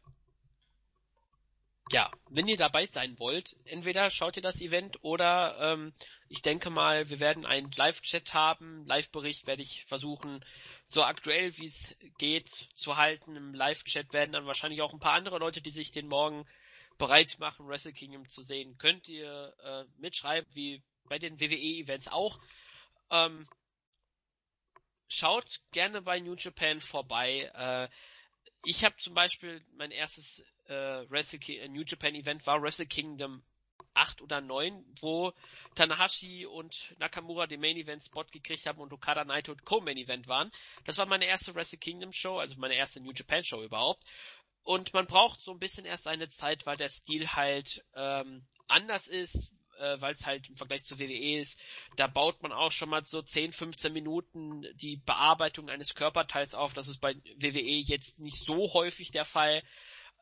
Ja, 1.91 2.09
wenn 2.30 2.47
ihr 2.47 2.55
dabei 2.55 2.85
sein 2.85 3.19
wollt, 3.19 3.57
entweder 3.65 4.09
schaut 4.11 4.38
ihr 4.38 4.41
das 4.41 4.61
Event 4.61 5.03
oder 5.03 5.57
ähm, 5.59 5.93
ich 6.30 6.41
denke 6.41 6.69
mal, 6.69 7.09
wir 7.09 7.19
werden 7.19 7.45
einen 7.45 7.69
Live-Chat 7.69 8.34
haben. 8.34 8.85
Live-Bericht 8.85 9.45
werde 9.45 9.61
ich 9.61 9.84
versuchen, 9.85 10.45
so 10.85 11.03
aktuell 11.03 11.57
wie 11.57 11.65
es 11.65 11.93
geht, 12.18 12.47
zu 12.47 12.95
halten. 12.95 13.35
Im 13.35 13.53
Live-Chat 13.53 14.13
werden 14.13 14.31
dann 14.31 14.45
wahrscheinlich 14.45 14.81
auch 14.81 14.93
ein 14.93 15.01
paar 15.01 15.15
andere 15.15 15.38
Leute, 15.38 15.61
die 15.61 15.72
sich 15.72 15.91
den 15.91 16.07
Morgen 16.07 16.45
bereit 16.97 17.38
machen, 17.39 17.68
Wrestle 17.68 17.91
Kingdom 17.91 18.30
zu 18.30 18.41
sehen, 18.41 18.77
könnt 18.77 19.09
ihr 19.09 19.53
äh, 19.61 19.84
mitschreiben, 19.99 20.49
wie 20.53 20.81
bei 21.09 21.19
den 21.19 21.41
WWE-Events 21.41 22.07
auch. 22.07 22.39
Ähm, 23.09 23.49
schaut 25.09 25.59
gerne 25.72 26.01
bei 26.01 26.22
New 26.22 26.35
Japan 26.35 26.80
vorbei. 26.80 27.51
Äh, 27.53 27.89
ich 28.63 28.85
habe 28.85 28.95
zum 28.97 29.13
Beispiel 29.13 29.65
mein 29.73 29.91
erstes 29.91 30.43
äh, 30.72 31.10
Wrestle 31.10 31.39
äh, 31.48 31.68
New 31.68 31.84
Japan 31.85 32.15
Event 32.15 32.45
war 32.48 32.61
Wrestle 32.61 32.85
Kingdom 32.85 33.43
8 33.93 34.22
oder 34.22 34.39
9, 34.39 34.85
wo 35.02 35.34
Tanahashi 35.76 36.45
und 36.45 36.95
Nakamura 36.98 37.45
den 37.45 37.60
Main 37.60 37.76
Event 37.76 38.03
Spot 38.03 38.23
gekriegt 38.23 38.65
haben 38.65 38.80
und 38.80 38.93
Okada 38.93 39.26
Naito 39.26 39.53
Co-Main 39.65 39.98
Event 39.98 40.27
waren. 40.27 40.52
Das 40.85 40.98
war 40.98 41.06
meine 41.06 41.26
erste 41.26 41.53
Wrestle 41.56 41.80
Kingdom 41.80 42.14
Show, 42.14 42.39
also 42.39 42.56
meine 42.57 42.76
erste 42.76 43.02
New 43.02 43.11
Japan 43.11 43.43
Show 43.43 43.61
überhaupt. 43.61 44.03
Und 44.64 44.93
man 44.93 45.07
braucht 45.07 45.41
so 45.41 45.52
ein 45.52 45.60
bisschen 45.60 45.85
erst 45.85 46.07
eine 46.07 46.30
Zeit, 46.30 46.65
weil 46.65 46.77
der 46.77 46.89
Stil 46.89 47.34
halt 47.34 47.84
ähm, 47.95 48.45
anders 48.68 49.07
ist, 49.07 49.52
äh, 49.80 49.99
weil 49.99 50.14
es 50.14 50.26
halt 50.26 50.48
im 50.49 50.56
Vergleich 50.56 50.84
zu 50.84 50.99
WWE 50.99 51.39
ist. 51.39 51.60
Da 51.98 52.07
baut 52.07 52.41
man 52.43 52.52
auch 52.52 52.72
schon 52.72 52.89
mal 52.89 53.03
so 53.06 53.22
10, 53.22 53.52
15 53.52 53.91
Minuten 53.91 54.64
die 54.76 54.98
Bearbeitung 54.98 55.69
eines 55.69 55.95
Körperteils 55.95 56.53
auf. 56.53 56.73
Das 56.73 56.88
ist 56.88 56.99
bei 57.02 57.15
WWE 57.15 57.84
jetzt 57.85 58.19
nicht 58.19 58.38
so 58.38 58.73
häufig 58.73 59.11
der 59.11 59.26
Fall. 59.26 59.64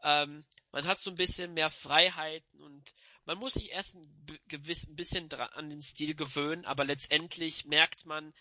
Ähm, 0.04 0.44
man 0.72 0.86
hat 0.86 1.00
so 1.00 1.10
ein 1.10 1.18
bisschen 1.18 1.54
mehr 1.54 1.70
Freiheiten 1.70 2.62
und 2.62 2.94
man 3.26 3.38
muss 3.38 3.54
sich 3.54 3.72
erst 3.72 3.96
ein, 3.96 4.40
gewiss, 4.48 4.88
ein 4.88 4.96
bisschen 4.96 5.32
an 5.32 5.70
den 5.70 5.82
Stil 5.82 6.16
gewöhnen, 6.16 6.66
aber 6.66 6.86
letztendlich 6.86 7.66
merkt 7.66 8.06
man 8.06 8.34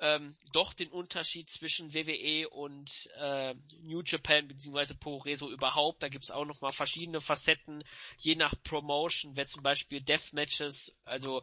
ähm, 0.00 0.36
doch 0.52 0.74
den 0.74 0.90
Unterschied 0.90 1.50
zwischen 1.50 1.94
WWE 1.94 2.48
und 2.48 3.08
äh, 3.16 3.54
New 3.82 4.02
Japan 4.04 4.48
bzw. 4.48 4.94
Poreso 4.94 5.50
überhaupt. 5.50 6.02
Da 6.02 6.08
gibt's 6.08 6.30
auch 6.30 6.44
nochmal 6.44 6.72
verschiedene 6.72 7.20
Facetten, 7.20 7.84
je 8.18 8.34
nach 8.34 8.54
Promotion, 8.64 9.36
wer 9.36 9.46
zum 9.46 9.62
Beispiel 9.62 10.00
Deathmatches, 10.00 10.94
also 11.04 11.42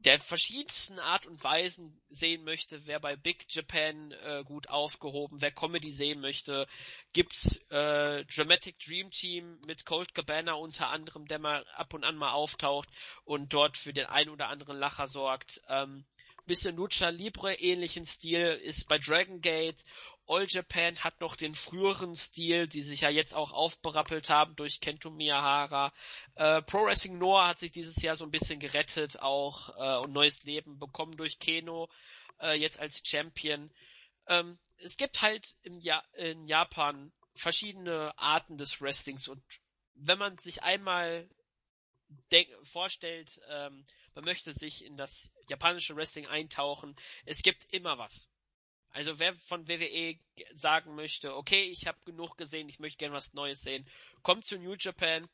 der 0.00 0.18
verschiedensten 0.20 0.98
Art 0.98 1.26
und 1.26 1.42
Weisen 1.44 2.00
sehen 2.10 2.44
möchte, 2.44 2.86
wer 2.86 2.98
bei 2.98 3.14
Big 3.14 3.46
Japan 3.48 4.12
äh, 4.24 4.42
gut 4.44 4.68
aufgehoben, 4.68 5.40
wer 5.40 5.52
Comedy 5.52 5.90
sehen 5.90 6.20
möchte, 6.20 6.66
gibt's 7.12 7.56
äh, 7.70 8.24
Dramatic 8.24 8.78
Dream 8.80 9.10
Team 9.10 9.60
mit 9.66 9.86
Cold 9.86 10.14
Cabana 10.14 10.54
unter 10.54 10.88
anderem, 10.88 11.26
der 11.26 11.38
mal 11.38 11.64
ab 11.76 11.94
und 11.94 12.04
an 12.04 12.16
mal 12.16 12.32
auftaucht 12.32 12.88
und 13.24 13.52
dort 13.52 13.76
für 13.76 13.92
den 13.92 14.06
ein 14.06 14.28
oder 14.28 14.48
anderen 14.48 14.78
Lacher 14.78 15.06
sorgt. 15.06 15.62
Ähm, 15.68 16.04
bisschen 16.46 16.76
Lucha 16.76 17.08
Libre 17.08 17.54
ähnlichen 17.54 18.06
Stil 18.06 18.60
ist 18.62 18.88
bei 18.88 18.98
Dragon 18.98 19.40
Gate. 19.40 19.84
All 20.26 20.46
Japan 20.48 20.98
hat 20.98 21.20
noch 21.20 21.36
den 21.36 21.54
früheren 21.54 22.14
Stil, 22.14 22.68
die 22.68 22.82
sich 22.82 23.00
ja 23.00 23.10
jetzt 23.10 23.34
auch 23.34 23.52
aufberappelt 23.52 24.30
haben 24.30 24.54
durch 24.56 24.80
Kento 24.80 25.10
Miyahara. 25.10 25.92
Äh, 26.36 26.62
Pro 26.62 26.84
Wrestling 26.84 27.18
Noah 27.18 27.48
hat 27.48 27.58
sich 27.58 27.72
dieses 27.72 28.00
Jahr 28.00 28.16
so 28.16 28.24
ein 28.24 28.30
bisschen 28.30 28.60
gerettet 28.60 29.20
auch 29.20 29.70
äh, 29.76 30.04
und 30.04 30.12
neues 30.12 30.42
Leben 30.44 30.78
bekommen 30.78 31.16
durch 31.16 31.38
Keno 31.38 31.90
äh, 32.40 32.54
jetzt 32.54 32.78
als 32.78 33.02
Champion. 33.04 33.72
Ähm, 34.28 34.58
es 34.76 34.96
gibt 34.96 35.22
halt 35.22 35.54
im 35.62 35.80
ja 35.80 36.02
in 36.14 36.46
Japan 36.46 37.12
verschiedene 37.34 38.16
Arten 38.18 38.58
des 38.58 38.80
Wrestlings 38.80 39.28
und 39.28 39.42
wenn 39.94 40.18
man 40.18 40.38
sich 40.38 40.62
einmal 40.62 41.28
vorstellt, 42.62 43.40
ähm, 43.48 43.84
man 44.14 44.24
möchte 44.24 44.54
sich 44.54 44.84
in 44.84 44.96
das 44.96 45.30
japanische 45.48 45.96
Wrestling 45.96 46.26
eintauchen, 46.26 46.96
es 47.24 47.42
gibt 47.42 47.64
immer 47.72 47.98
was. 47.98 48.28
Also 48.92 49.18
wer 49.18 49.34
von 49.34 49.66
WWE 49.68 50.18
sagen 50.54 50.94
möchte, 50.94 51.34
okay, 51.34 51.62
ich 51.64 51.86
habe 51.86 51.98
genug 52.04 52.36
gesehen, 52.36 52.68
ich 52.68 52.78
möchte 52.78 52.98
gerne 52.98 53.14
was 53.14 53.32
Neues 53.32 53.62
sehen, 53.62 53.86
kommt 54.22 54.44
zu 54.44 54.58
New 54.58 54.74
Japan. 54.78 55.28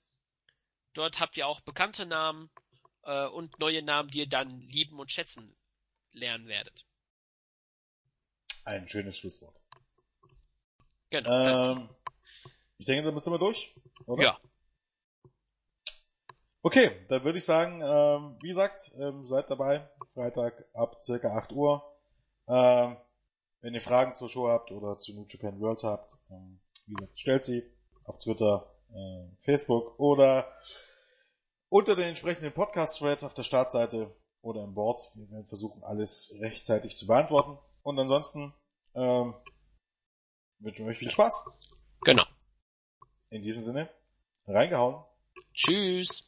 Dort 0.95 1.21
habt 1.21 1.37
ihr 1.37 1.47
auch 1.47 1.61
bekannte 1.61 2.07
Namen 2.07 2.51
äh, 3.03 3.27
und 3.27 3.59
neue 3.59 3.83
Namen, 3.83 4.11
die 4.11 4.21
ihr 4.21 4.29
dann 4.29 4.61
lieben 4.61 4.99
und 4.99 5.11
schätzen 5.11 5.57
lernen 6.13 6.47
werdet. 6.47 6.87
Ein 8.65 8.87
schönes 8.89 9.19
Schlusswort. 9.19 9.57
Genau. 11.11 11.73
Ähm, 11.73 11.89
ich 12.79 12.87
denke, 12.87 13.05
damit 13.05 13.25
sind 13.25 13.33
wir 13.33 13.39
durch, 13.39 13.75
oder? 14.07 14.23
ja, 14.23 14.41
Okay, 16.69 16.91
dann 17.09 17.23
würde 17.23 17.39
ich 17.39 17.45
sagen, 17.45 17.81
ähm, 17.83 18.37
wie 18.43 18.49
gesagt, 18.49 18.93
ähm, 18.99 19.25
seid 19.25 19.49
dabei, 19.49 19.89
Freitag 20.13 20.65
ab 20.75 21.03
circa 21.03 21.29
8 21.37 21.53
Uhr. 21.53 21.83
Ähm, 22.49 22.97
wenn 23.61 23.75
ihr 23.75 23.81
Fragen 23.81 24.15
zur 24.15 24.29
Show 24.29 24.49
habt 24.49 24.71
oder 24.71 24.99
zu 24.99 25.15
New 25.15 25.27
Japan 25.29 25.61
World 25.61 25.83
habt, 25.83 26.17
ähm, 26.31 26.61
wie 26.87 26.95
gesagt, 26.95 27.19
stellt 27.19 27.45
sie 27.45 27.63
auf 28.05 28.19
Twitter, 28.19 28.73
äh, 28.91 29.37
Facebook 29.45 29.99
oder 29.99 30.51
unter 31.69 31.95
den 31.95 32.09
entsprechenden 32.09 32.53
Podcast-Threads 32.53 33.25
auf 33.25 33.35
der 33.35 33.43
Startseite 33.43 34.15
oder 34.41 34.65
im 34.65 34.75
Board. 34.75 35.11
Wir 35.15 35.31
werden 35.31 35.47
versuchen, 35.47 35.83
alles 35.85 36.35
rechtzeitig 36.41 36.97
zu 36.97 37.07
beantworten. 37.07 37.59
Und 37.83 37.99
ansonsten 37.99 38.55
ähm, 38.95 39.35
wünschen 40.61 40.87
wir 40.87 40.91
euch 40.91 40.99
viel 40.99 41.11
Spaß. 41.11 41.45
genau. 42.03 42.25
In 43.31 43.43
diesem 43.43 43.63
Sinne, 43.63 43.91
reingehauen. 44.47 45.05
Tschüss. 45.53 46.28